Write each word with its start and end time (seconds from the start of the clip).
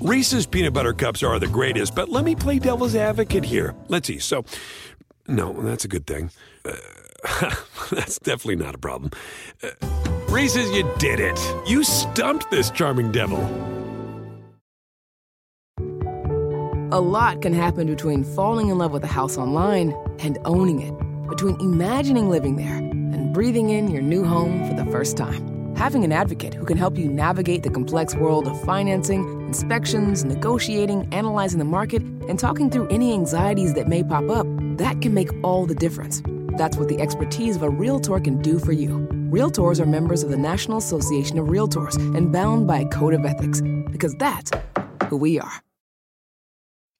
Reese's 0.00 0.46
peanut 0.46 0.72
butter 0.74 0.92
cups 0.92 1.24
are 1.24 1.40
the 1.40 1.48
greatest, 1.48 1.94
but 1.96 2.08
let 2.08 2.24
me 2.24 2.36
play 2.36 2.60
devil's 2.60 2.94
advocate 2.94 3.44
here. 3.44 3.74
Let's 3.88 4.06
see. 4.06 4.20
So, 4.20 4.44
no, 5.26 5.52
that's 5.52 5.84
a 5.84 5.88
good 5.88 6.06
thing. 6.06 6.30
Uh, 6.64 6.76
that's 7.90 8.20
definitely 8.20 8.64
not 8.64 8.76
a 8.76 8.78
problem. 8.78 9.10
Uh, 9.60 9.70
Reese's, 10.28 10.70
you 10.70 10.88
did 10.98 11.18
it. 11.18 11.36
You 11.66 11.82
stumped 11.82 12.48
this 12.48 12.70
charming 12.70 13.10
devil. 13.10 13.40
A 16.90 17.00
lot 17.00 17.42
can 17.42 17.52
happen 17.52 17.88
between 17.88 18.22
falling 18.22 18.68
in 18.68 18.78
love 18.78 18.92
with 18.92 19.02
a 19.02 19.08
house 19.08 19.36
online 19.36 19.92
and 20.20 20.38
owning 20.44 20.80
it, 20.80 21.28
between 21.28 21.60
imagining 21.60 22.30
living 22.30 22.54
there 22.54 22.76
and 22.76 23.34
breathing 23.34 23.70
in 23.70 23.90
your 23.90 24.02
new 24.02 24.24
home 24.24 24.66
for 24.68 24.74
the 24.74 24.88
first 24.92 25.16
time. 25.16 25.74
Having 25.74 26.04
an 26.04 26.12
advocate 26.12 26.54
who 26.54 26.64
can 26.64 26.78
help 26.78 26.96
you 26.96 27.08
navigate 27.08 27.62
the 27.62 27.70
complex 27.70 28.14
world 28.14 28.46
of 28.46 28.60
financing, 28.64 29.37
inspections, 29.48 30.24
negotiating, 30.24 31.08
analyzing 31.12 31.58
the 31.58 31.64
market, 31.64 32.02
and 32.28 32.38
talking 32.38 32.70
through 32.70 32.86
any 32.88 33.12
anxieties 33.12 33.74
that 33.74 33.88
may 33.88 34.04
pop 34.04 34.28
up, 34.30 34.46
that 34.76 35.00
can 35.00 35.14
make 35.14 35.30
all 35.42 35.66
the 35.66 35.74
difference. 35.74 36.22
That's 36.58 36.76
what 36.76 36.88
the 36.88 37.00
expertise 37.00 37.56
of 37.56 37.62
a 37.62 37.70
Realtor 37.70 38.20
can 38.20 38.40
do 38.42 38.58
for 38.58 38.72
you. 38.72 39.08
Realtors 39.32 39.80
are 39.80 39.86
members 39.86 40.22
of 40.22 40.30
the 40.30 40.36
National 40.36 40.78
Association 40.78 41.38
of 41.38 41.46
Realtors 41.46 41.96
and 42.16 42.32
bound 42.32 42.66
by 42.66 42.80
a 42.80 42.88
code 42.88 43.14
of 43.14 43.24
ethics, 43.24 43.60
because 43.90 44.14
that's 44.16 44.50
who 45.08 45.16
we 45.16 45.40
are. 45.40 45.67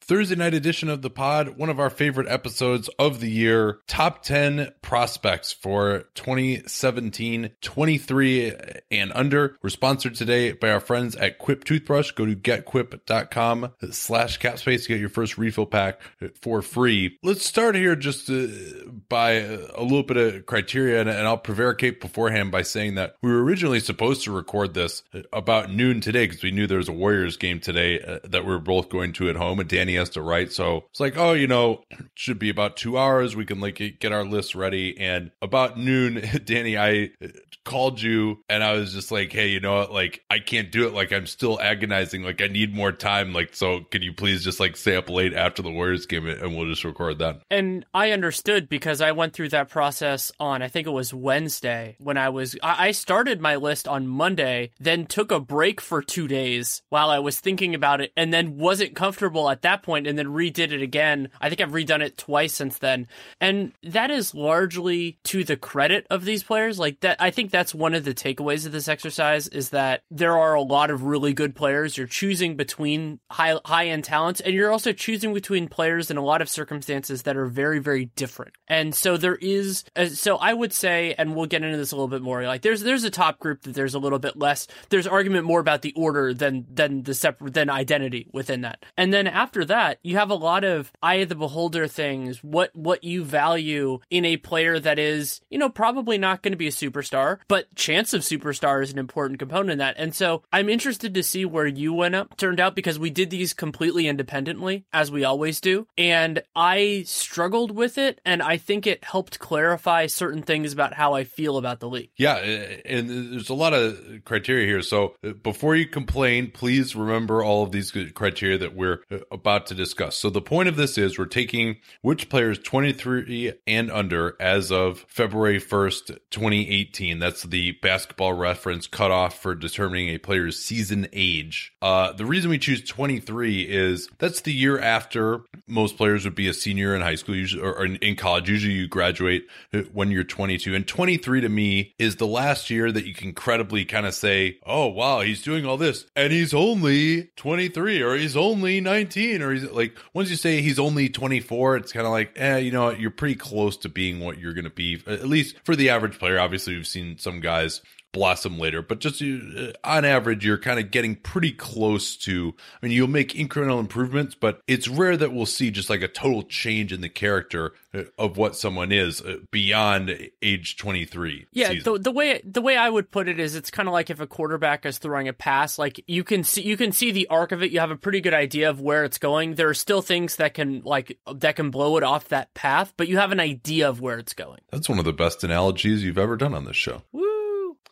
Thursday 0.08 0.36
night 0.36 0.54
edition 0.54 0.88
of 0.88 1.02
the 1.02 1.10
pod, 1.10 1.58
one 1.58 1.68
of 1.68 1.78
our 1.78 1.90
favorite 1.90 2.28
episodes 2.28 2.88
of 2.98 3.20
the 3.20 3.30
year. 3.30 3.80
Top 3.86 4.22
10 4.22 4.72
prospects 4.80 5.52
for 5.52 6.04
2017, 6.14 7.50
23 7.60 8.54
and 8.90 9.12
under. 9.14 9.58
We're 9.62 9.68
sponsored 9.68 10.14
today 10.14 10.52
by 10.52 10.70
our 10.70 10.80
friends 10.80 11.14
at 11.14 11.36
Quip 11.36 11.64
Toothbrush. 11.64 12.12
Go 12.12 12.24
to 12.24 12.34
getquip.com 12.34 13.74
slash 13.90 14.38
capspace 14.38 14.84
to 14.84 14.88
get 14.88 14.98
your 14.98 15.10
first 15.10 15.36
refill 15.36 15.66
pack 15.66 16.00
for 16.40 16.62
free. 16.62 17.18
Let's 17.22 17.44
start 17.44 17.74
here 17.74 17.94
just 17.94 18.28
to, 18.28 19.02
by 19.10 19.32
a 19.32 19.82
little 19.82 20.04
bit 20.04 20.16
of 20.16 20.46
criteria, 20.46 21.02
and, 21.02 21.10
and 21.10 21.26
I'll 21.26 21.36
prevaricate 21.36 22.00
beforehand 22.00 22.50
by 22.50 22.62
saying 22.62 22.94
that 22.94 23.16
we 23.20 23.30
were 23.30 23.44
originally 23.44 23.80
supposed 23.80 24.24
to 24.24 24.32
record 24.32 24.72
this 24.72 25.02
about 25.34 25.70
noon 25.70 26.00
today 26.00 26.26
because 26.26 26.42
we 26.42 26.50
knew 26.50 26.66
there 26.66 26.78
was 26.78 26.88
a 26.88 26.92
Warriors 26.92 27.36
game 27.36 27.60
today 27.60 28.00
uh, 28.00 28.20
that 28.24 28.46
we 28.46 28.54
are 28.54 28.58
both 28.58 28.88
going 28.88 29.12
to 29.12 29.28
at 29.28 29.36
home, 29.36 29.60
and 29.60 29.68
Danny 29.68 29.97
has 29.98 30.10
to 30.10 30.22
write. 30.22 30.52
So 30.52 30.84
it's 30.90 31.00
like, 31.00 31.16
oh, 31.16 31.32
you 31.32 31.46
know, 31.46 31.82
should 32.14 32.38
be 32.38 32.50
about 32.50 32.76
two 32.76 32.98
hours. 32.98 33.36
We 33.36 33.44
can 33.44 33.60
like 33.60 33.76
get 34.00 34.12
our 34.12 34.24
list 34.24 34.54
ready. 34.54 34.98
And 34.98 35.30
about 35.42 35.78
noon, 35.78 36.22
Danny, 36.44 36.76
I 36.76 37.10
uh, 37.22 37.28
called 37.64 38.00
you 38.00 38.42
and 38.48 38.64
I 38.64 38.72
was 38.72 38.92
just 38.92 39.12
like, 39.12 39.32
hey, 39.32 39.48
you 39.48 39.60
know 39.60 39.76
what? 39.76 39.92
Like, 39.92 40.24
I 40.30 40.38
can't 40.38 40.72
do 40.72 40.86
it. 40.86 40.94
Like, 40.94 41.12
I'm 41.12 41.26
still 41.26 41.60
agonizing. 41.60 42.22
Like, 42.22 42.40
I 42.40 42.46
need 42.46 42.74
more 42.74 42.92
time. 42.92 43.32
Like, 43.32 43.54
so 43.54 43.80
can 43.80 44.02
you 44.02 44.12
please 44.12 44.42
just 44.42 44.58
like 44.58 44.76
stay 44.76 44.96
up 44.96 45.10
late 45.10 45.34
after 45.34 45.62
the 45.62 45.70
Warriors 45.70 46.06
game 46.06 46.26
and 46.26 46.56
we'll 46.56 46.68
just 46.68 46.84
record 46.84 47.18
that? 47.18 47.42
And 47.50 47.84
I 47.92 48.12
understood 48.12 48.68
because 48.68 49.00
I 49.00 49.12
went 49.12 49.34
through 49.34 49.50
that 49.50 49.68
process 49.68 50.32
on, 50.40 50.62
I 50.62 50.68
think 50.68 50.86
it 50.86 50.90
was 50.90 51.12
Wednesday 51.12 51.96
when 51.98 52.16
I 52.16 52.30
was, 52.30 52.56
I 52.62 52.92
started 52.92 53.40
my 53.40 53.56
list 53.56 53.86
on 53.86 54.06
Monday, 54.06 54.70
then 54.80 55.06
took 55.06 55.30
a 55.30 55.40
break 55.40 55.80
for 55.80 56.02
two 56.02 56.28
days 56.28 56.82
while 56.88 57.10
I 57.10 57.18
was 57.18 57.40
thinking 57.40 57.74
about 57.74 58.00
it 58.00 58.12
and 58.16 58.32
then 58.32 58.56
wasn't 58.58 58.96
comfortable 58.96 59.50
at 59.50 59.62
that 59.62 59.82
point 59.82 59.87
and 59.96 60.18
then 60.18 60.26
redid 60.26 60.72
it 60.72 60.82
again. 60.82 61.30
I 61.40 61.48
think 61.48 61.60
I've 61.60 61.70
redone 61.70 62.02
it 62.02 62.18
twice 62.18 62.54
since 62.54 62.78
then. 62.78 63.06
And 63.40 63.72
that 63.82 64.10
is 64.10 64.34
largely 64.34 65.18
to 65.24 65.44
the 65.44 65.56
credit 65.56 66.06
of 66.10 66.24
these 66.24 66.42
players. 66.42 66.78
Like 66.78 67.00
that, 67.00 67.16
I 67.20 67.30
think 67.30 67.50
that's 67.50 67.74
one 67.74 67.94
of 67.94 68.04
the 68.04 68.14
takeaways 68.14 68.66
of 68.66 68.72
this 68.72 68.88
exercise 68.88 69.48
is 69.48 69.70
that 69.70 70.02
there 70.10 70.36
are 70.36 70.54
a 70.54 70.62
lot 70.62 70.90
of 70.90 71.04
really 71.04 71.32
good 71.32 71.54
players. 71.54 71.96
You're 71.96 72.06
choosing 72.06 72.56
between 72.56 73.20
high 73.30 73.58
high 73.64 73.88
end 73.88 74.04
talents, 74.04 74.40
and 74.40 74.54
you're 74.54 74.70
also 74.70 74.92
choosing 74.92 75.32
between 75.32 75.68
players 75.68 76.10
in 76.10 76.16
a 76.16 76.24
lot 76.24 76.42
of 76.42 76.48
circumstances 76.48 77.22
that 77.22 77.36
are 77.36 77.46
very 77.46 77.78
very 77.78 78.06
different. 78.16 78.54
And 78.66 78.94
so 78.94 79.16
there 79.16 79.36
is, 79.36 79.84
uh, 79.96 80.06
so 80.06 80.36
I 80.36 80.52
would 80.52 80.72
say, 80.72 81.14
and 81.16 81.34
we'll 81.34 81.46
get 81.46 81.62
into 81.62 81.76
this 81.76 81.92
a 81.92 81.96
little 81.96 82.08
bit 82.08 82.22
more. 82.22 82.44
Like 82.44 82.62
there's 82.62 82.82
there's 82.82 83.04
a 83.04 83.10
top 83.10 83.38
group 83.38 83.62
that 83.62 83.74
there's 83.74 83.94
a 83.94 83.98
little 83.98 84.18
bit 84.18 84.36
less. 84.36 84.66
There's 84.90 85.06
argument 85.06 85.44
more 85.44 85.60
about 85.60 85.82
the 85.82 85.92
order 85.94 86.34
than 86.34 86.66
than 86.72 87.02
the 87.02 87.14
separate 87.14 87.54
than 87.54 87.70
identity 87.70 88.28
within 88.32 88.62
that. 88.62 88.84
And 88.96 89.12
then 89.12 89.26
after 89.26 89.64
that, 89.66 89.77
you 90.02 90.16
have 90.16 90.30
a 90.30 90.34
lot 90.34 90.64
of 90.64 90.92
eye 91.02 91.16
of 91.16 91.28
the 91.28 91.34
beholder 91.34 91.86
things. 91.86 92.42
What 92.42 92.74
what 92.74 93.04
you 93.04 93.24
value 93.24 94.00
in 94.10 94.24
a 94.24 94.36
player 94.36 94.78
that 94.78 94.98
is, 94.98 95.40
you 95.50 95.58
know, 95.58 95.68
probably 95.68 96.18
not 96.18 96.42
going 96.42 96.52
to 96.52 96.58
be 96.58 96.68
a 96.68 96.70
superstar, 96.70 97.38
but 97.48 97.74
chance 97.74 98.12
of 98.14 98.22
superstar 98.22 98.82
is 98.82 98.92
an 98.92 98.98
important 98.98 99.38
component 99.38 99.70
in 99.70 99.78
that. 99.78 99.96
And 99.98 100.14
so 100.14 100.42
I'm 100.52 100.68
interested 100.68 101.14
to 101.14 101.22
see 101.22 101.44
where 101.44 101.66
you 101.66 101.92
went 101.92 102.14
up 102.14 102.36
turned 102.36 102.60
out 102.60 102.74
because 102.74 102.98
we 102.98 103.10
did 103.10 103.30
these 103.30 103.54
completely 103.54 104.08
independently, 104.08 104.84
as 104.92 105.10
we 105.10 105.24
always 105.24 105.60
do. 105.60 105.86
And 105.96 106.42
I 106.54 107.04
struggled 107.06 107.70
with 107.70 107.98
it, 107.98 108.20
and 108.24 108.42
I 108.42 108.56
think 108.56 108.86
it 108.86 109.04
helped 109.04 109.38
clarify 109.38 110.06
certain 110.06 110.42
things 110.42 110.72
about 110.72 110.94
how 110.94 111.14
I 111.14 111.24
feel 111.24 111.56
about 111.56 111.80
the 111.80 111.88
league. 111.88 112.10
Yeah, 112.16 112.36
and 112.36 113.32
there's 113.32 113.50
a 113.50 113.54
lot 113.54 113.74
of 113.74 114.24
criteria 114.24 114.66
here. 114.66 114.82
So 114.82 115.14
uh, 115.24 115.32
before 115.32 115.76
you 115.76 115.86
complain, 115.86 116.50
please 116.50 116.96
remember 116.96 117.42
all 117.42 117.62
of 117.62 117.72
these 117.72 117.92
criteria 118.14 118.58
that 118.58 118.74
we're 118.74 119.00
uh, 119.10 119.18
about 119.30 119.67
to 119.68 119.74
discuss. 119.74 120.16
So 120.16 120.30
the 120.30 120.40
point 120.40 120.68
of 120.68 120.76
this 120.76 120.98
is 120.98 121.18
we're 121.18 121.26
taking 121.26 121.76
which 122.02 122.28
players 122.28 122.58
23 122.58 123.52
and 123.66 123.90
under 123.90 124.36
as 124.40 124.70
of 124.72 125.04
February 125.08 125.60
1st, 125.60 126.18
2018. 126.30 127.18
That's 127.18 127.42
the 127.44 127.72
basketball 127.82 128.32
reference 128.32 128.86
cutoff 128.86 129.40
for 129.40 129.54
determining 129.54 130.08
a 130.08 130.18
player's 130.18 130.58
season 130.58 131.08
age. 131.12 131.72
Uh, 131.80 132.12
the 132.12 132.26
reason 132.26 132.50
we 132.50 132.58
choose 132.58 132.82
23 132.82 133.62
is 133.62 134.08
that's 134.18 134.42
the 134.42 134.52
year 134.52 134.78
after 134.78 135.40
most 135.66 135.96
players 135.96 136.24
would 136.24 136.34
be 136.34 136.48
a 136.48 136.54
senior 136.54 136.94
in 136.94 137.02
high 137.02 137.14
school, 137.14 137.36
or 137.62 137.84
in 137.84 138.16
college. 138.16 138.48
Usually 138.48 138.74
you 138.74 138.88
graduate 138.88 139.46
when 139.92 140.10
you're 140.10 140.24
22. 140.24 140.74
And 140.74 140.86
23 140.86 141.42
to 141.42 141.48
me 141.48 141.94
is 141.98 142.16
the 142.16 142.26
last 142.26 142.70
year 142.70 142.90
that 142.90 143.06
you 143.06 143.14
can 143.14 143.32
credibly 143.32 143.84
kind 143.84 144.06
of 144.06 144.14
say, 144.14 144.58
oh, 144.66 144.86
wow, 144.86 145.20
he's 145.20 145.42
doing 145.42 145.66
all 145.66 145.76
this. 145.76 146.06
And 146.16 146.32
he's 146.32 146.54
only 146.54 147.30
23 147.36 148.02
or 148.02 148.16
he's 148.16 148.36
only 148.36 148.80
19 148.80 149.42
or 149.42 149.47
he's 149.52 149.64
like, 149.70 149.96
once 150.12 150.30
you 150.30 150.36
say 150.36 150.60
he's 150.60 150.78
only 150.78 151.08
24, 151.08 151.76
it's 151.76 151.92
kind 151.92 152.06
of 152.06 152.12
like, 152.12 152.32
eh, 152.36 152.58
you 152.58 152.70
know, 152.70 152.90
you're 152.90 153.10
pretty 153.10 153.34
close 153.34 153.76
to 153.78 153.88
being 153.88 154.20
what 154.20 154.38
you're 154.38 154.54
going 154.54 154.64
to 154.64 154.70
be, 154.70 155.02
at 155.06 155.28
least 155.28 155.56
for 155.64 155.76
the 155.76 155.90
average 155.90 156.18
player. 156.18 156.38
Obviously, 156.38 156.76
we've 156.76 156.86
seen 156.86 157.18
some 157.18 157.40
guys 157.40 157.82
blossom 158.12 158.58
later, 158.58 158.82
but 158.82 159.00
just 159.00 159.22
uh, 159.22 159.72
on 159.84 160.04
average, 160.04 160.44
you're 160.44 160.58
kind 160.58 160.80
of 160.80 160.90
getting 160.90 161.16
pretty 161.16 161.52
close 161.52 162.16
to. 162.16 162.54
I 162.82 162.86
mean, 162.86 162.94
you'll 162.94 163.08
make 163.08 163.34
incremental 163.34 163.80
improvements, 163.80 164.34
but 164.34 164.60
it's 164.66 164.88
rare 164.88 165.16
that 165.16 165.32
we'll 165.32 165.46
see 165.46 165.70
just 165.70 165.90
like 165.90 166.02
a 166.02 166.08
total 166.08 166.42
change 166.42 166.92
in 166.92 167.00
the 167.00 167.08
character 167.08 167.72
uh, 167.94 168.04
of 168.18 168.36
what 168.36 168.56
someone 168.56 168.92
is 168.92 169.20
uh, 169.20 169.38
beyond 169.50 170.30
age 170.42 170.76
23. 170.76 171.46
Yeah, 171.52 171.74
the, 171.82 171.98
the 171.98 172.10
way 172.10 172.40
the 172.44 172.62
way 172.62 172.76
I 172.76 172.88
would 172.88 173.10
put 173.10 173.28
it 173.28 173.38
is, 173.38 173.54
it's 173.54 173.70
kind 173.70 173.88
of 173.88 173.92
like 173.92 174.10
if 174.10 174.20
a 174.20 174.26
quarterback 174.26 174.86
is 174.86 174.98
throwing 174.98 175.28
a 175.28 175.32
pass, 175.32 175.78
like 175.78 176.02
you 176.06 176.24
can 176.24 176.44
see 176.44 176.62
you 176.62 176.76
can 176.76 176.92
see 176.92 177.10
the 177.10 177.28
arc 177.28 177.52
of 177.52 177.62
it. 177.62 177.70
You 177.70 177.80
have 177.80 177.90
a 177.90 177.96
pretty 177.96 178.20
good 178.20 178.34
idea 178.34 178.70
of 178.70 178.80
where 178.80 179.04
it's 179.04 179.18
going. 179.18 179.54
There 179.54 179.68
are 179.68 179.74
still 179.74 180.02
things 180.02 180.36
that 180.36 180.54
can 180.54 180.82
like 180.84 181.18
that 181.32 181.56
can 181.56 181.70
blow 181.70 181.96
it 181.96 182.02
off 182.02 182.28
that 182.28 182.54
path, 182.54 182.94
but 182.96 183.08
you 183.08 183.18
have 183.18 183.32
an 183.32 183.40
idea 183.40 183.88
of 183.88 184.00
where 184.00 184.18
it's 184.18 184.34
going. 184.34 184.60
That's 184.70 184.88
one 184.88 184.98
of 184.98 185.04
the 185.04 185.12
best 185.12 185.44
analogies 185.44 186.02
you've 186.02 186.18
ever 186.18 186.36
done 186.36 186.54
on 186.54 186.64
this 186.64 186.76
show. 186.76 187.02
Woo! 187.12 187.37